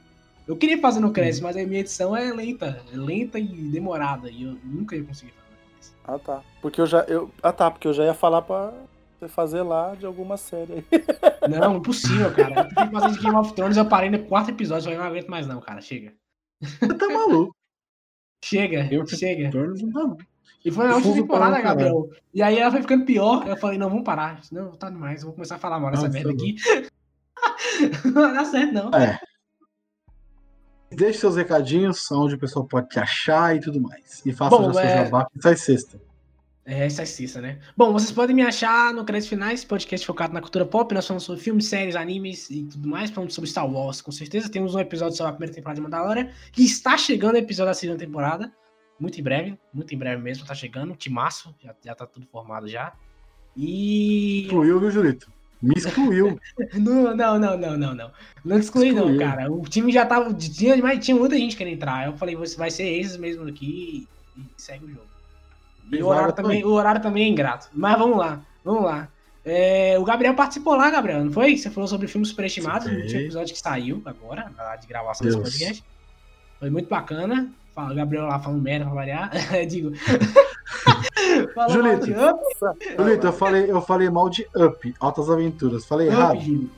Eu 0.48 0.56
queria 0.56 0.80
fazer 0.80 1.00
no 1.00 1.12
Cresce, 1.12 1.44
mas 1.44 1.56
a 1.56 1.64
minha 1.64 1.82
edição 1.82 2.16
é 2.16 2.34
lenta. 2.34 2.84
É 2.92 2.98
lenta 2.98 3.38
e 3.38 3.46
demorada. 3.46 4.32
E 4.32 4.44
eu 4.44 4.58
nunca 4.64 4.96
ia 4.96 5.04
conseguir 5.04 5.32
fazer. 5.32 5.96
Ah, 6.04 6.18
tá. 6.18 6.42
Porque 6.62 6.82
eu 6.82 6.88
já. 6.88 7.02
Eu... 7.02 7.32
Ah, 7.44 7.54
tá, 7.54 7.70
porque 7.70 7.88
eu 7.88 7.94
já 7.94 8.04
ia 8.04 8.16
falar 8.16 8.42
pra 8.42 8.74
você 9.20 9.28
fazer 9.28 9.62
lá 9.62 9.94
de 9.94 10.06
alguma 10.06 10.38
série 10.38 10.74
aí. 10.74 10.86
Não, 11.48 11.78
impossível, 11.78 12.34
cara. 12.34 12.68
Eu 12.68 12.88
que 12.88 12.92
fazer 12.92 13.12
de 13.16 13.20
Game 13.24 13.36
of 13.36 13.54
Thrones, 13.54 13.78
eu 13.78 13.86
parei 13.86 14.10
no 14.10 14.20
quarto 14.26 14.50
episódio, 14.50 14.92
eu 14.92 14.98
não 14.98 15.06
aguento 15.06 15.28
mais, 15.28 15.48
não, 15.48 15.60
cara. 15.62 15.82
Chega. 15.82 16.14
Você 16.62 16.94
tá 16.94 17.08
maluco. 17.08 17.56
Chega, 18.44 18.88
eu 18.92 19.06
chega. 19.08 19.52
E 20.64 20.72
foi 20.72 20.88
na 20.88 20.96
última 20.96 21.14
temporada, 21.14 21.62
Gabriel. 21.62 22.10
E 22.34 22.42
aí 22.42 22.58
ela 22.58 22.72
foi 22.72 22.82
ficando 22.82 23.06
pior. 23.06 23.48
Eu 23.48 23.56
falei, 23.56 23.78
não, 23.78 23.90
vamos 23.90 24.04
parar. 24.04 24.42
Não, 24.52 24.72
tá 24.72 24.90
demais, 24.90 25.24
vou 25.24 25.34
começar 25.34 25.56
a 25.56 25.60
falar 25.60 25.80
mal 25.80 25.92
dessa 25.92 26.10
merda 26.10 26.32
aqui. 26.32 26.56
não 28.06 28.14
vai 28.14 28.34
dar 28.34 28.46
certo, 28.46 28.74
não. 28.74 28.90
É. 28.92 29.20
Deixe 30.92 31.20
seus 31.20 31.36
recadinhos, 31.36 32.12
onde 32.12 32.36
o 32.36 32.40
pessoal 32.40 32.66
pode 32.66 32.90
te 32.90 33.00
achar 33.00 33.56
e 33.56 33.60
tudo 33.60 33.80
mais. 33.80 34.22
E 34.26 34.34
faça 34.34 34.58
Bom, 34.58 34.66
já 34.66 34.74
seu 34.74 34.82
é- 34.82 35.06
jabá, 35.06 35.28
que 35.32 35.42
sai 35.42 35.56
sexta. 35.56 36.10
É, 36.66 36.86
essa 36.86 37.02
é 37.02 37.42
né? 37.42 37.60
Bom, 37.76 37.92
vocês 37.92 38.12
podem 38.12 38.36
me 38.36 38.44
achar 38.44 38.94
no 38.94 39.04
Créditos 39.04 39.28
Finais, 39.28 39.66
podcast 39.66 40.06
focado 40.06 40.36
na 40.36 40.40
cultura 40.40 40.68
pop. 40.68 40.94
Nós 40.94 41.08
falamos 41.08 41.24
sobre 41.24 41.42
filmes, 41.42 41.66
séries, 41.66 41.96
animes 41.96 42.48
e 42.52 42.64
tudo 42.64 42.88
mais. 42.88 43.10
Falamos 43.10 43.34
sobre 43.34 43.50
Star 43.50 43.68
Wars, 43.68 44.02
com 44.02 44.12
certeza. 44.12 44.52
Temos 44.52 44.76
um 44.76 44.80
episódio 44.80 45.18
sobre 45.18 45.32
a 45.32 45.34
primeira 45.34 45.56
temporada 45.56 45.78
de 45.78 45.82
Mandalorian, 45.82 46.30
que 46.52 46.64
está 46.64 46.96
chegando 46.96 47.34
o 47.36 47.38
episódio 47.40 47.72
da 47.72 47.74
segunda 47.74 47.98
temporada. 47.98 48.54
Muito 49.00 49.20
em 49.20 49.24
breve, 49.24 49.58
muito 49.74 49.94
em 49.94 49.98
breve 49.98 50.22
mesmo, 50.22 50.46
tá 50.46 50.54
chegando. 50.54 50.96
Timaço, 50.96 51.56
já, 51.64 51.74
já 51.84 51.96
tá 51.96 52.06
tudo 52.06 52.28
formado 52.28 52.68
já. 52.68 52.94
E. 53.56 54.44
Excluiu, 54.44 54.80
viu, 54.80 54.92
Julito? 54.92 55.32
Me 55.62 55.74
excluiu. 55.76 56.40
Não, 56.74 57.16
não, 57.16 57.38
não, 57.38 57.58
não, 57.58 57.78
não, 57.78 57.94
não. 57.94 58.12
Não 58.46 58.58
excluí, 58.58 58.94
não, 58.94 59.10
Excluiu. 59.10 59.20
cara. 59.20 59.52
O 59.52 59.62
time 59.64 59.92
já 59.92 60.06
tava. 60.06 60.34
Tinha, 60.34 60.78
mas 60.78 61.04
tinha 61.04 61.18
muita 61.18 61.36
gente 61.36 61.58
querendo 61.58 61.74
entrar. 61.74 62.08
Eu 62.08 62.16
falei, 62.16 62.34
você 62.34 62.56
vai 62.56 62.72
ser 62.72 62.88
esses 62.88 63.18
mesmo 63.18 63.46
aqui 63.46 64.08
e, 64.38 64.44
segue 64.56 64.86
o 64.86 64.90
jogo. 64.90 65.08
E 65.92 66.02
o 66.02 66.08
horário, 66.08 66.34
também, 66.34 66.64
o 66.64 66.70
horário 66.70 67.02
também 67.02 67.26
é 67.26 67.28
ingrato. 67.28 67.68
Mas 67.74 67.98
vamos 67.98 68.18
lá, 68.18 68.42
vamos 68.64 68.84
lá. 68.84 69.10
É, 69.44 69.98
o 70.00 70.04
Gabriel 70.06 70.34
participou 70.34 70.76
lá, 70.76 70.90
Gabriel, 70.90 71.26
não 71.26 71.32
foi? 71.32 71.58
Você 71.58 71.70
falou 71.70 71.88
sobre 71.88 72.08
filmes 72.08 72.30
superestimados 72.30 72.90
no 72.90 72.98
último 72.98 73.20
episódio 73.20 73.54
que 73.54 73.60
saiu 73.60 74.02
agora, 74.06 74.52
lá 74.58 74.76
de 74.78 74.88
gravação 74.88 75.28
Deus. 75.28 75.42
desse 75.42 75.58
podcast. 75.60 75.84
Foi 76.60 76.70
muito 76.70 76.88
bacana. 76.88 77.52
Fala, 77.80 77.94
Gabriel 77.94 78.26
lá 78.26 78.40
falando 78.40 78.62
merda 78.62 78.86
pra 78.86 78.94
variar. 78.94 79.32
Digo. 79.68 79.92
Julito. 81.70 82.06
Julito, 82.98 83.28
eu 83.28 83.34
falei, 83.34 83.72
eu 83.72 83.82
falei 83.82 84.10
mal 84.10 84.30
de 84.30 84.46
Up, 84.56 84.94
Altas 85.00 85.30
Aventuras. 85.30 85.86
Falei 85.86 86.08
errado. 86.08 86.36
Up, 86.38 86.44
Julito. 86.46 86.70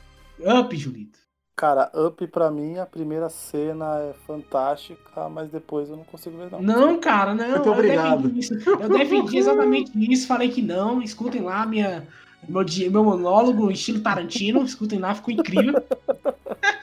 Up, 0.59 0.77
Julito. 0.77 1.19
Cara, 1.55 1.91
Up 1.95 2.25
pra 2.27 2.49
mim, 2.51 2.77
a 2.77 2.85
primeira 2.85 3.29
cena 3.29 3.97
é 3.99 4.13
fantástica, 4.27 5.27
mas 5.29 5.49
depois 5.49 5.89
eu 5.89 5.97
não 5.97 6.03
consigo 6.03 6.37
ver, 6.37 6.51
não. 6.51 6.61
Não, 6.61 6.99
cara, 6.99 7.33
não. 7.33 7.49
Muito 7.49 7.65
eu 7.67 7.73
obrigado. 7.73 8.21
defendi 8.23 8.39
isso. 8.39 8.53
Eu 8.69 8.89
defendi 8.89 9.37
exatamente 9.37 9.91
isso. 10.11 10.27
Falei 10.27 10.49
que 10.49 10.61
não. 10.61 11.01
Escutem 11.01 11.41
lá 11.41 11.65
minha, 11.65 12.07
meu, 12.47 12.63
di- 12.63 12.89
meu 12.89 13.03
monólogo, 13.03 13.69
estilo 13.71 14.01
Tarantino. 14.01 14.63
Escutem 14.63 14.99
lá, 14.99 15.13
ficou 15.15 15.33
incrível. 15.33 15.73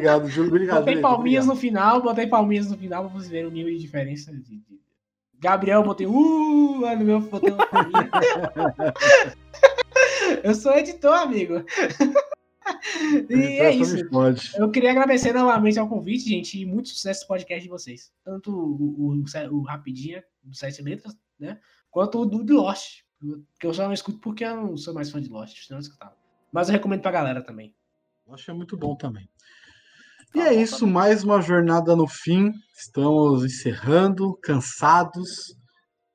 Obrigado, 0.00 0.28
Júlio. 0.28 0.50
Obrigado. 0.50 0.78
Botei 0.78 1.00
palminhas 1.00 1.44
obrigado. 1.44 1.46
no 1.46 1.60
final, 1.60 2.02
botei 2.02 2.26
palminhas 2.26 2.70
no 2.70 2.76
final 2.76 3.04
pra 3.04 3.12
vocês 3.12 3.30
verem 3.30 3.46
o 3.46 3.50
nível 3.50 3.72
de 3.72 3.78
diferença. 3.78 4.32
Gabriel, 5.38 5.82
botei 5.82 6.06
uh, 6.06 6.80
lá 6.80 6.96
no 6.96 7.04
meu, 7.04 7.20
botei 7.20 7.52
uma 7.52 7.66
palminha. 7.66 8.10
Eu 10.42 10.54
sou 10.54 10.72
editor, 10.72 11.14
amigo. 11.14 11.64
E 13.28 13.58
é 13.58 13.74
isso. 13.74 13.96
Eu 14.56 14.70
queria 14.70 14.92
agradecer 14.92 15.32
novamente 15.32 15.78
ao 15.78 15.88
convite, 15.88 16.28
gente, 16.28 16.60
e 16.60 16.64
muito 16.64 16.90
sucesso 16.90 17.20
esse 17.20 17.26
podcast 17.26 17.62
de 17.62 17.68
vocês. 17.68 18.12
Tanto 18.22 18.52
o, 18.52 19.10
o, 19.10 19.24
o 19.50 19.62
Rapidinha, 19.62 20.22
do 20.44 20.54
Sete 20.54 20.80
Letras, 20.80 21.16
né? 21.38 21.58
Quanto 21.90 22.20
o 22.20 22.26
do 22.26 22.44
de 22.44 22.52
Lost. 22.52 23.00
Que 23.58 23.66
eu 23.66 23.74
só 23.74 23.84
não 23.84 23.92
escuto 23.92 24.20
porque 24.20 24.44
eu 24.44 24.56
não 24.56 24.76
sou 24.76 24.94
mais 24.94 25.10
fã 25.10 25.20
de 25.20 25.28
Lost, 25.28 25.66
senão 25.66 25.78
eu 25.78 25.82
escutava. 25.82 26.16
Mas 26.52 26.68
eu 26.68 26.72
recomendo 26.72 27.02
pra 27.02 27.10
galera 27.10 27.42
também. 27.42 27.74
Que 28.36 28.50
é 28.50 28.54
muito 28.54 28.76
bom 28.76 28.94
também. 28.94 29.28
E 30.34 30.38
Tá 30.38 30.46
é 30.46 30.54
bom, 30.54 30.60
isso, 30.60 30.86
mais 30.86 31.24
uma 31.24 31.40
jornada 31.40 31.96
no 31.96 32.06
fim. 32.06 32.52
Estamos 32.78 33.44
encerrando, 33.44 34.36
cansados, 34.42 35.54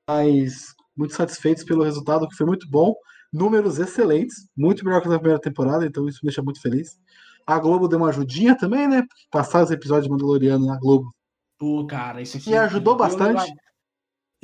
mas 0.10 0.74
muito 0.96 1.14
satisfeitos 1.14 1.64
pelo 1.64 1.84
resultado, 1.84 2.28
que 2.28 2.36
foi 2.36 2.46
muito 2.46 2.68
bom. 2.70 2.94
Números 3.34 3.80
excelentes, 3.80 4.48
muito 4.56 4.86
melhor 4.86 5.02
que 5.02 5.10
na 5.10 5.20
primeira 5.20 5.42
temporada, 5.42 5.86
então 5.86 6.08
isso 6.08 6.20
me 6.24 6.30
deixa 6.30 6.42
muito 6.42 6.62
feliz. 6.62 6.98
A 7.46 7.60
Globo 7.60 7.88
deu 7.88 8.00
uma 8.00 8.10
ajudinha 8.10 8.58
também, 8.58 8.88
né? 8.88 9.04
Passar 9.30 9.64
os 9.64 9.72
episódios 9.72 10.06
de 10.06 10.12
Mandaloriano 10.12 10.66
na 10.66 10.80
Globo. 10.80 11.14
Pô, 11.60 11.86
cara, 11.86 12.22
isso 12.22 12.38
aqui. 12.38 12.50
E 12.52 12.56
ajudou 12.58 12.94
eu- 12.94 12.98
bastante. 12.98 13.50
Eu, 13.50 13.56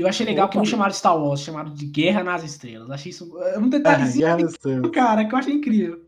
eu 0.05 0.07
achei 0.07 0.25
legal 0.25 0.49
que 0.49 0.55
não 0.57 0.63
Opa. 0.63 0.71
chamaram 0.71 0.91
de 0.91 0.97
Star 0.97 1.17
Wars, 1.17 1.39
chamaram 1.41 1.73
de 1.73 1.85
Guerra 1.87 2.23
nas 2.23 2.43
Estrelas. 2.43 2.89
Achei 2.91 3.09
isso. 3.11 3.37
É 3.39 3.57
um 3.57 3.65
É, 3.67 3.69
detalhezinho, 3.69 4.25
Guerra 4.25 4.37
nas 4.39 4.51
Estrelas. 4.51 4.91
cara, 4.91 5.25
que 5.25 5.33
eu 5.33 5.39
achei 5.39 5.53
incrível. 5.53 6.05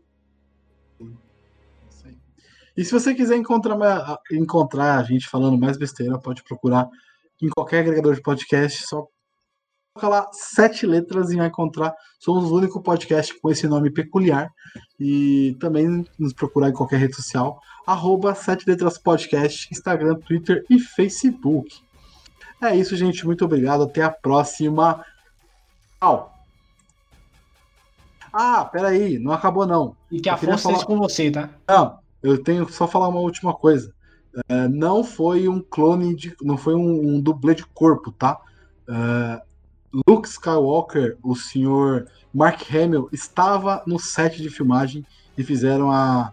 E 2.76 2.84
se 2.84 2.90
você 2.92 3.14
quiser 3.14 3.36
encontrar, 3.36 3.78
encontrar 4.32 4.98
a 4.98 5.02
gente 5.02 5.28
falando 5.28 5.56
mais 5.58 5.76
besteira, 5.76 6.18
pode 6.18 6.42
procurar 6.42 6.88
em 7.40 7.48
qualquer 7.50 7.80
agregador 7.80 8.14
de 8.14 8.22
podcast, 8.22 8.86
só 8.86 9.06
coloca 9.96 10.08
lá 10.08 10.28
sete 10.32 10.84
letras 10.86 11.30
e 11.30 11.36
vai 11.36 11.46
encontrar. 11.46 11.94
Somos 12.18 12.50
o 12.50 12.56
único 12.56 12.82
podcast 12.82 13.38
com 13.40 13.48
esse 13.50 13.68
nome 13.68 13.90
peculiar. 13.90 14.52
E 14.98 15.56
também 15.60 16.04
nos 16.18 16.32
procurar 16.32 16.68
em 16.70 16.72
qualquer 16.72 16.98
rede 16.98 17.14
social, 17.14 17.60
arroba 17.86 18.34
sete 18.34 18.68
letras 18.68 18.98
podcast, 18.98 19.68
Instagram, 19.72 20.16
Twitter 20.16 20.64
e 20.68 20.80
Facebook. 20.80 21.80
É 22.60 22.74
isso, 22.74 22.96
gente. 22.96 23.24
Muito 23.24 23.44
obrigado. 23.44 23.84
Até 23.84 24.02
a 24.02 24.10
próxima. 24.10 25.04
Tchau. 26.00 26.32
Ah, 28.32 28.64
peraí, 28.64 29.18
não 29.18 29.32
acabou 29.32 29.64
não. 29.66 29.96
E 30.10 30.20
que 30.20 30.28
a 30.28 30.32
Eu 30.32 30.38
força 30.38 30.54
esteja 30.54 30.74
falar- 30.74 30.86
com 30.86 30.96
você, 30.98 31.30
tá? 31.30 31.50
Não, 31.68 31.98
eu 32.24 32.42
tenho 32.42 32.66
que 32.66 32.72
só 32.72 32.88
falar 32.88 33.08
uma 33.08 33.20
última 33.20 33.54
coisa. 33.54 33.94
É, 34.48 34.66
não 34.66 35.04
foi 35.04 35.46
um 35.48 35.60
clone 35.60 36.16
de. 36.16 36.34
Não 36.42 36.56
foi 36.56 36.74
um, 36.74 37.14
um 37.14 37.20
dublê 37.20 37.54
de 37.54 37.64
corpo, 37.66 38.10
tá? 38.10 38.40
É, 38.88 39.42
Luke 40.08 40.26
Skywalker, 40.26 41.16
o 41.22 41.36
senhor 41.36 42.08
Mark 42.32 42.62
Hamill, 42.74 43.08
estava 43.12 43.84
no 43.86 43.98
set 43.98 44.42
de 44.42 44.50
filmagem 44.50 45.06
e 45.38 45.44
fizeram 45.44 45.92
a. 45.92 46.32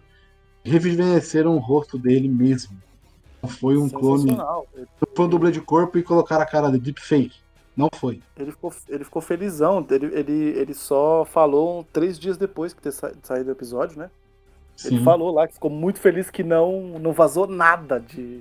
rejuvenesceram 0.64 1.54
o 1.54 1.60
rosto 1.60 1.98
dele 1.98 2.28
mesmo. 2.28 2.76
Não 3.40 3.48
foi 3.48 3.76
um 3.76 3.88
clone. 3.88 4.32
Não 4.36 4.64
foi 5.14 5.26
um 5.26 5.28
dublê 5.28 5.50
de 5.52 5.60
corpo 5.60 5.98
e 5.98 6.02
colocaram 6.02 6.42
a 6.42 6.46
cara 6.46 6.70
de 6.70 6.78
deepfake. 6.78 7.40
Não 7.76 7.88
foi. 7.94 8.20
ele 8.36 8.50
ficou, 8.50 8.72
ele 8.88 9.04
ficou 9.04 9.22
felizão. 9.22 9.84
Ele, 9.90 10.06
ele, 10.06 10.32
ele 10.58 10.74
só 10.74 11.24
falou 11.24 11.86
três 11.92 12.18
dias 12.18 12.36
depois 12.36 12.74
que 12.74 12.82
ter 12.82 12.92
sa- 12.92 13.12
saído 13.22 13.48
o 13.48 13.52
episódio, 13.52 13.98
né? 13.98 14.10
Ele 14.84 14.98
Sim. 14.98 15.04
falou 15.04 15.32
lá 15.32 15.46
que 15.46 15.54
ficou 15.54 15.70
muito 15.70 15.98
feliz 16.00 16.30
que 16.30 16.42
não, 16.42 16.98
não 16.98 17.12
vazou 17.12 17.46
nada 17.46 18.00
de, 18.00 18.40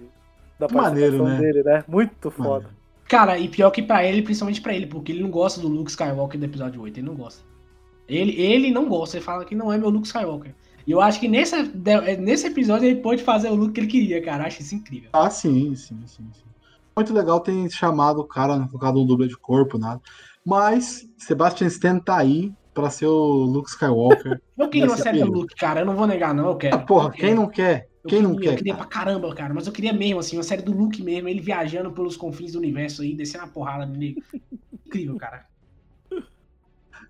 da 0.58 0.68
maneiro, 0.68 1.18
participação 1.18 1.26
né? 1.26 1.40
dele, 1.40 1.64
né? 1.64 1.84
Muito 1.88 2.32
foda. 2.32 2.70
Cara, 3.08 3.38
e 3.38 3.48
pior 3.50 3.70
que 3.72 3.82
pra 3.84 4.04
ele, 4.06 4.22
principalmente 4.22 4.62
pra 4.62 4.74
ele, 4.74 4.88
porque 4.88 5.12
ele 5.12 5.22
não 5.22 5.30
gosta 5.30 5.60
do 5.60 5.68
Luke 5.68 5.92
Skywalker 5.92 6.40
do 6.40 6.46
episódio 6.46 6.82
8, 6.82 6.98
ele 6.98 7.08
não 7.08 7.16
gosta. 7.16 7.44
Ele, 8.08 8.32
ele 8.42 8.72
não 8.72 8.88
gosta, 8.88 9.18
ele 9.18 9.24
fala 9.26 9.46
que 9.46 9.54
não 9.56 9.72
é 9.72 9.78
meu 9.78 9.90
Luke 9.90 10.08
Skywalker. 10.08 10.54
E 10.88 10.92
eu 10.92 11.00
acho 11.02 11.20
que 11.20 11.28
nesse, 11.28 11.62
de- 11.68 12.18
nesse 12.18 12.48
episódio 12.48 12.88
ele 12.88 13.02
pôde 13.02 13.22
fazer 13.22 13.50
o 13.50 13.56
look 13.56 13.74
que 13.74 13.80
ele 13.82 13.88
queria, 13.88 14.22
cara. 14.22 14.46
Acho 14.46 14.62
isso 14.62 14.74
incrível. 14.74 15.10
Ah, 15.14 15.30
sim, 15.30 15.76
sim, 15.76 16.00
sim, 16.08 16.28
sim. 16.34 16.44
Muito 16.96 17.14
legal 17.14 17.40
ter 17.40 17.70
chamado 17.70 18.20
o 18.20 18.26
cara, 18.26 18.58
não 18.58 18.68
colocado 18.68 19.00
um 19.00 19.06
dublê 19.06 19.28
de 19.28 19.38
corpo, 19.38 19.78
nada. 19.78 20.02
Mas 20.46 21.08
Sebastian 21.18 21.68
Stan 21.68 22.00
tá 22.00 22.18
aí 22.18 22.52
pra 22.74 22.90
ser 22.90 23.06
o 23.08 23.44
Luke 23.44 23.70
Skywalker. 23.70 24.42
Eu 24.58 24.70
queria 24.70 24.88
uma 24.88 24.98
série 24.98 25.20
do. 25.20 25.32
Luke, 25.32 25.56
cara. 25.56 25.82
Eu 25.82 25.86
não 25.86 25.96
vou 25.96 26.08
negar, 26.08 26.34
não. 26.34 26.48
Eu 26.48 26.56
quero. 26.56 26.76
Ah, 26.76 26.80
porra, 26.80 27.08
Eu 27.08 27.12
quero. 27.12 27.26
quem 27.28 27.36
não 27.36 27.48
quer? 27.48 27.90
Eu 28.04 28.10
Quem 28.10 28.22
não 28.22 28.32
queria, 28.36 28.48
Eu 28.48 28.52
quer? 28.54 28.58
queria 28.58 28.74
cara? 28.76 28.88
pra 28.88 28.98
caramba, 29.00 29.36
cara. 29.36 29.54
Mas 29.54 29.68
eu 29.68 29.74
queria 29.74 29.94
mesmo, 29.94 30.20
assim, 30.20 30.38
uma 30.38 30.44
série 30.44 30.62
do 30.64 30.72
Luke 30.72 31.04
mesmo. 31.04 31.28
Ele 31.30 31.40
viajando 31.40 31.92
pelos 31.92 32.18
confins 32.18 32.54
do 32.54 32.58
universo 32.58 33.02
aí, 33.04 33.14
descendo 33.16 33.44
a 33.44 33.48
porrada 33.48 33.86
nego. 33.86 34.22
Incrível, 34.86 35.18
cara. 35.18 35.46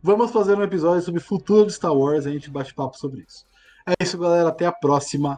Vamos 0.03 0.31
fazer 0.31 0.57
um 0.57 0.63
episódio 0.63 1.01
sobre 1.03 1.21
o 1.21 1.23
futuro 1.23 1.67
de 1.67 1.73
Star 1.73 1.93
Wars, 1.95 2.25
a 2.25 2.31
gente 2.31 2.49
bate 2.49 2.73
papo 2.73 2.97
sobre 2.97 3.23
isso. 3.27 3.45
É 3.87 3.93
isso, 4.03 4.17
galera. 4.17 4.49
Até 4.49 4.65
a 4.65 4.71
próxima. 4.71 5.37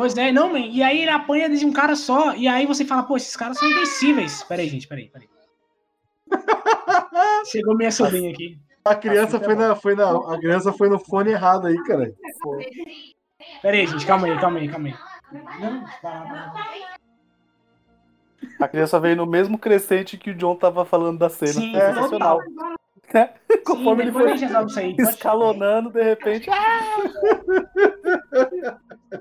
Pois 0.00 0.16
é, 0.16 0.32
não, 0.32 0.50
man. 0.50 0.60
E 0.60 0.82
aí 0.82 1.02
ele 1.02 1.10
apanha 1.10 1.46
de 1.50 1.62
um 1.66 1.74
cara 1.74 1.94
só. 1.94 2.34
E 2.34 2.48
aí 2.48 2.64
você 2.64 2.86
fala, 2.86 3.02
pô, 3.02 3.18
esses 3.18 3.36
caras 3.36 3.58
são 3.58 3.68
invencíveis. 3.68 4.42
Peraí, 4.44 4.66
gente, 4.66 4.88
peraí, 4.88 5.10
peraí. 5.10 5.28
Chegou 7.52 7.76
minha 7.76 7.92
sobrinha 7.92 8.30
aqui. 8.30 8.58
A 8.82 8.94
criança 8.94 9.38
foi 9.38 9.54
na, 9.54 9.76
foi 9.76 9.94
na, 9.94 10.10
a 10.10 10.38
criança 10.38 10.72
foi 10.72 10.88
no 10.88 10.98
fone 10.98 11.32
errado 11.32 11.66
aí, 11.66 11.76
cara. 11.84 12.14
Peraí, 13.60 13.86
gente, 13.86 14.06
calma 14.06 14.26
aí, 14.26 14.40
calma 14.40 14.58
aí, 14.58 14.68
calma 14.70 14.88
aí. 14.88 14.94
Não. 15.60 15.84
A 18.58 18.68
criança 18.68 18.98
veio 18.98 19.16
no 19.16 19.26
mesmo 19.26 19.58
crescente 19.58 20.16
que 20.16 20.30
o 20.30 20.34
John 20.34 20.56
tava 20.56 20.82
falando 20.86 21.18
da 21.18 21.28
cena. 21.28 21.52
Sim, 21.52 21.76
é 21.76 21.92
sensacional. 21.92 22.40
Sim, 23.12 23.28
Conforme 23.64 24.04
ele 24.04 24.12
foi 24.12 24.28
gente 24.28 24.44
resolve 24.44 24.70
isso 24.70 24.78
aí. 24.80 24.96
Pode- 24.96 25.08
escalonando, 25.10 25.90
de 25.90 26.02
repente. 26.02 26.48
ah! 26.52 26.96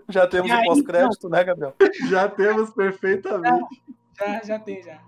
Já 0.10 0.28
temos 0.28 0.52
aí, 0.52 0.62
o 0.62 0.66
pós-crédito, 0.66 1.30
né, 1.30 1.44
Gabriel? 1.44 1.74
Já 2.10 2.28
temos 2.30 2.70
perfeitamente. 2.72 3.66
Já, 4.18 4.42
já 4.44 4.60
tem, 4.60 4.82
já. 4.84 5.00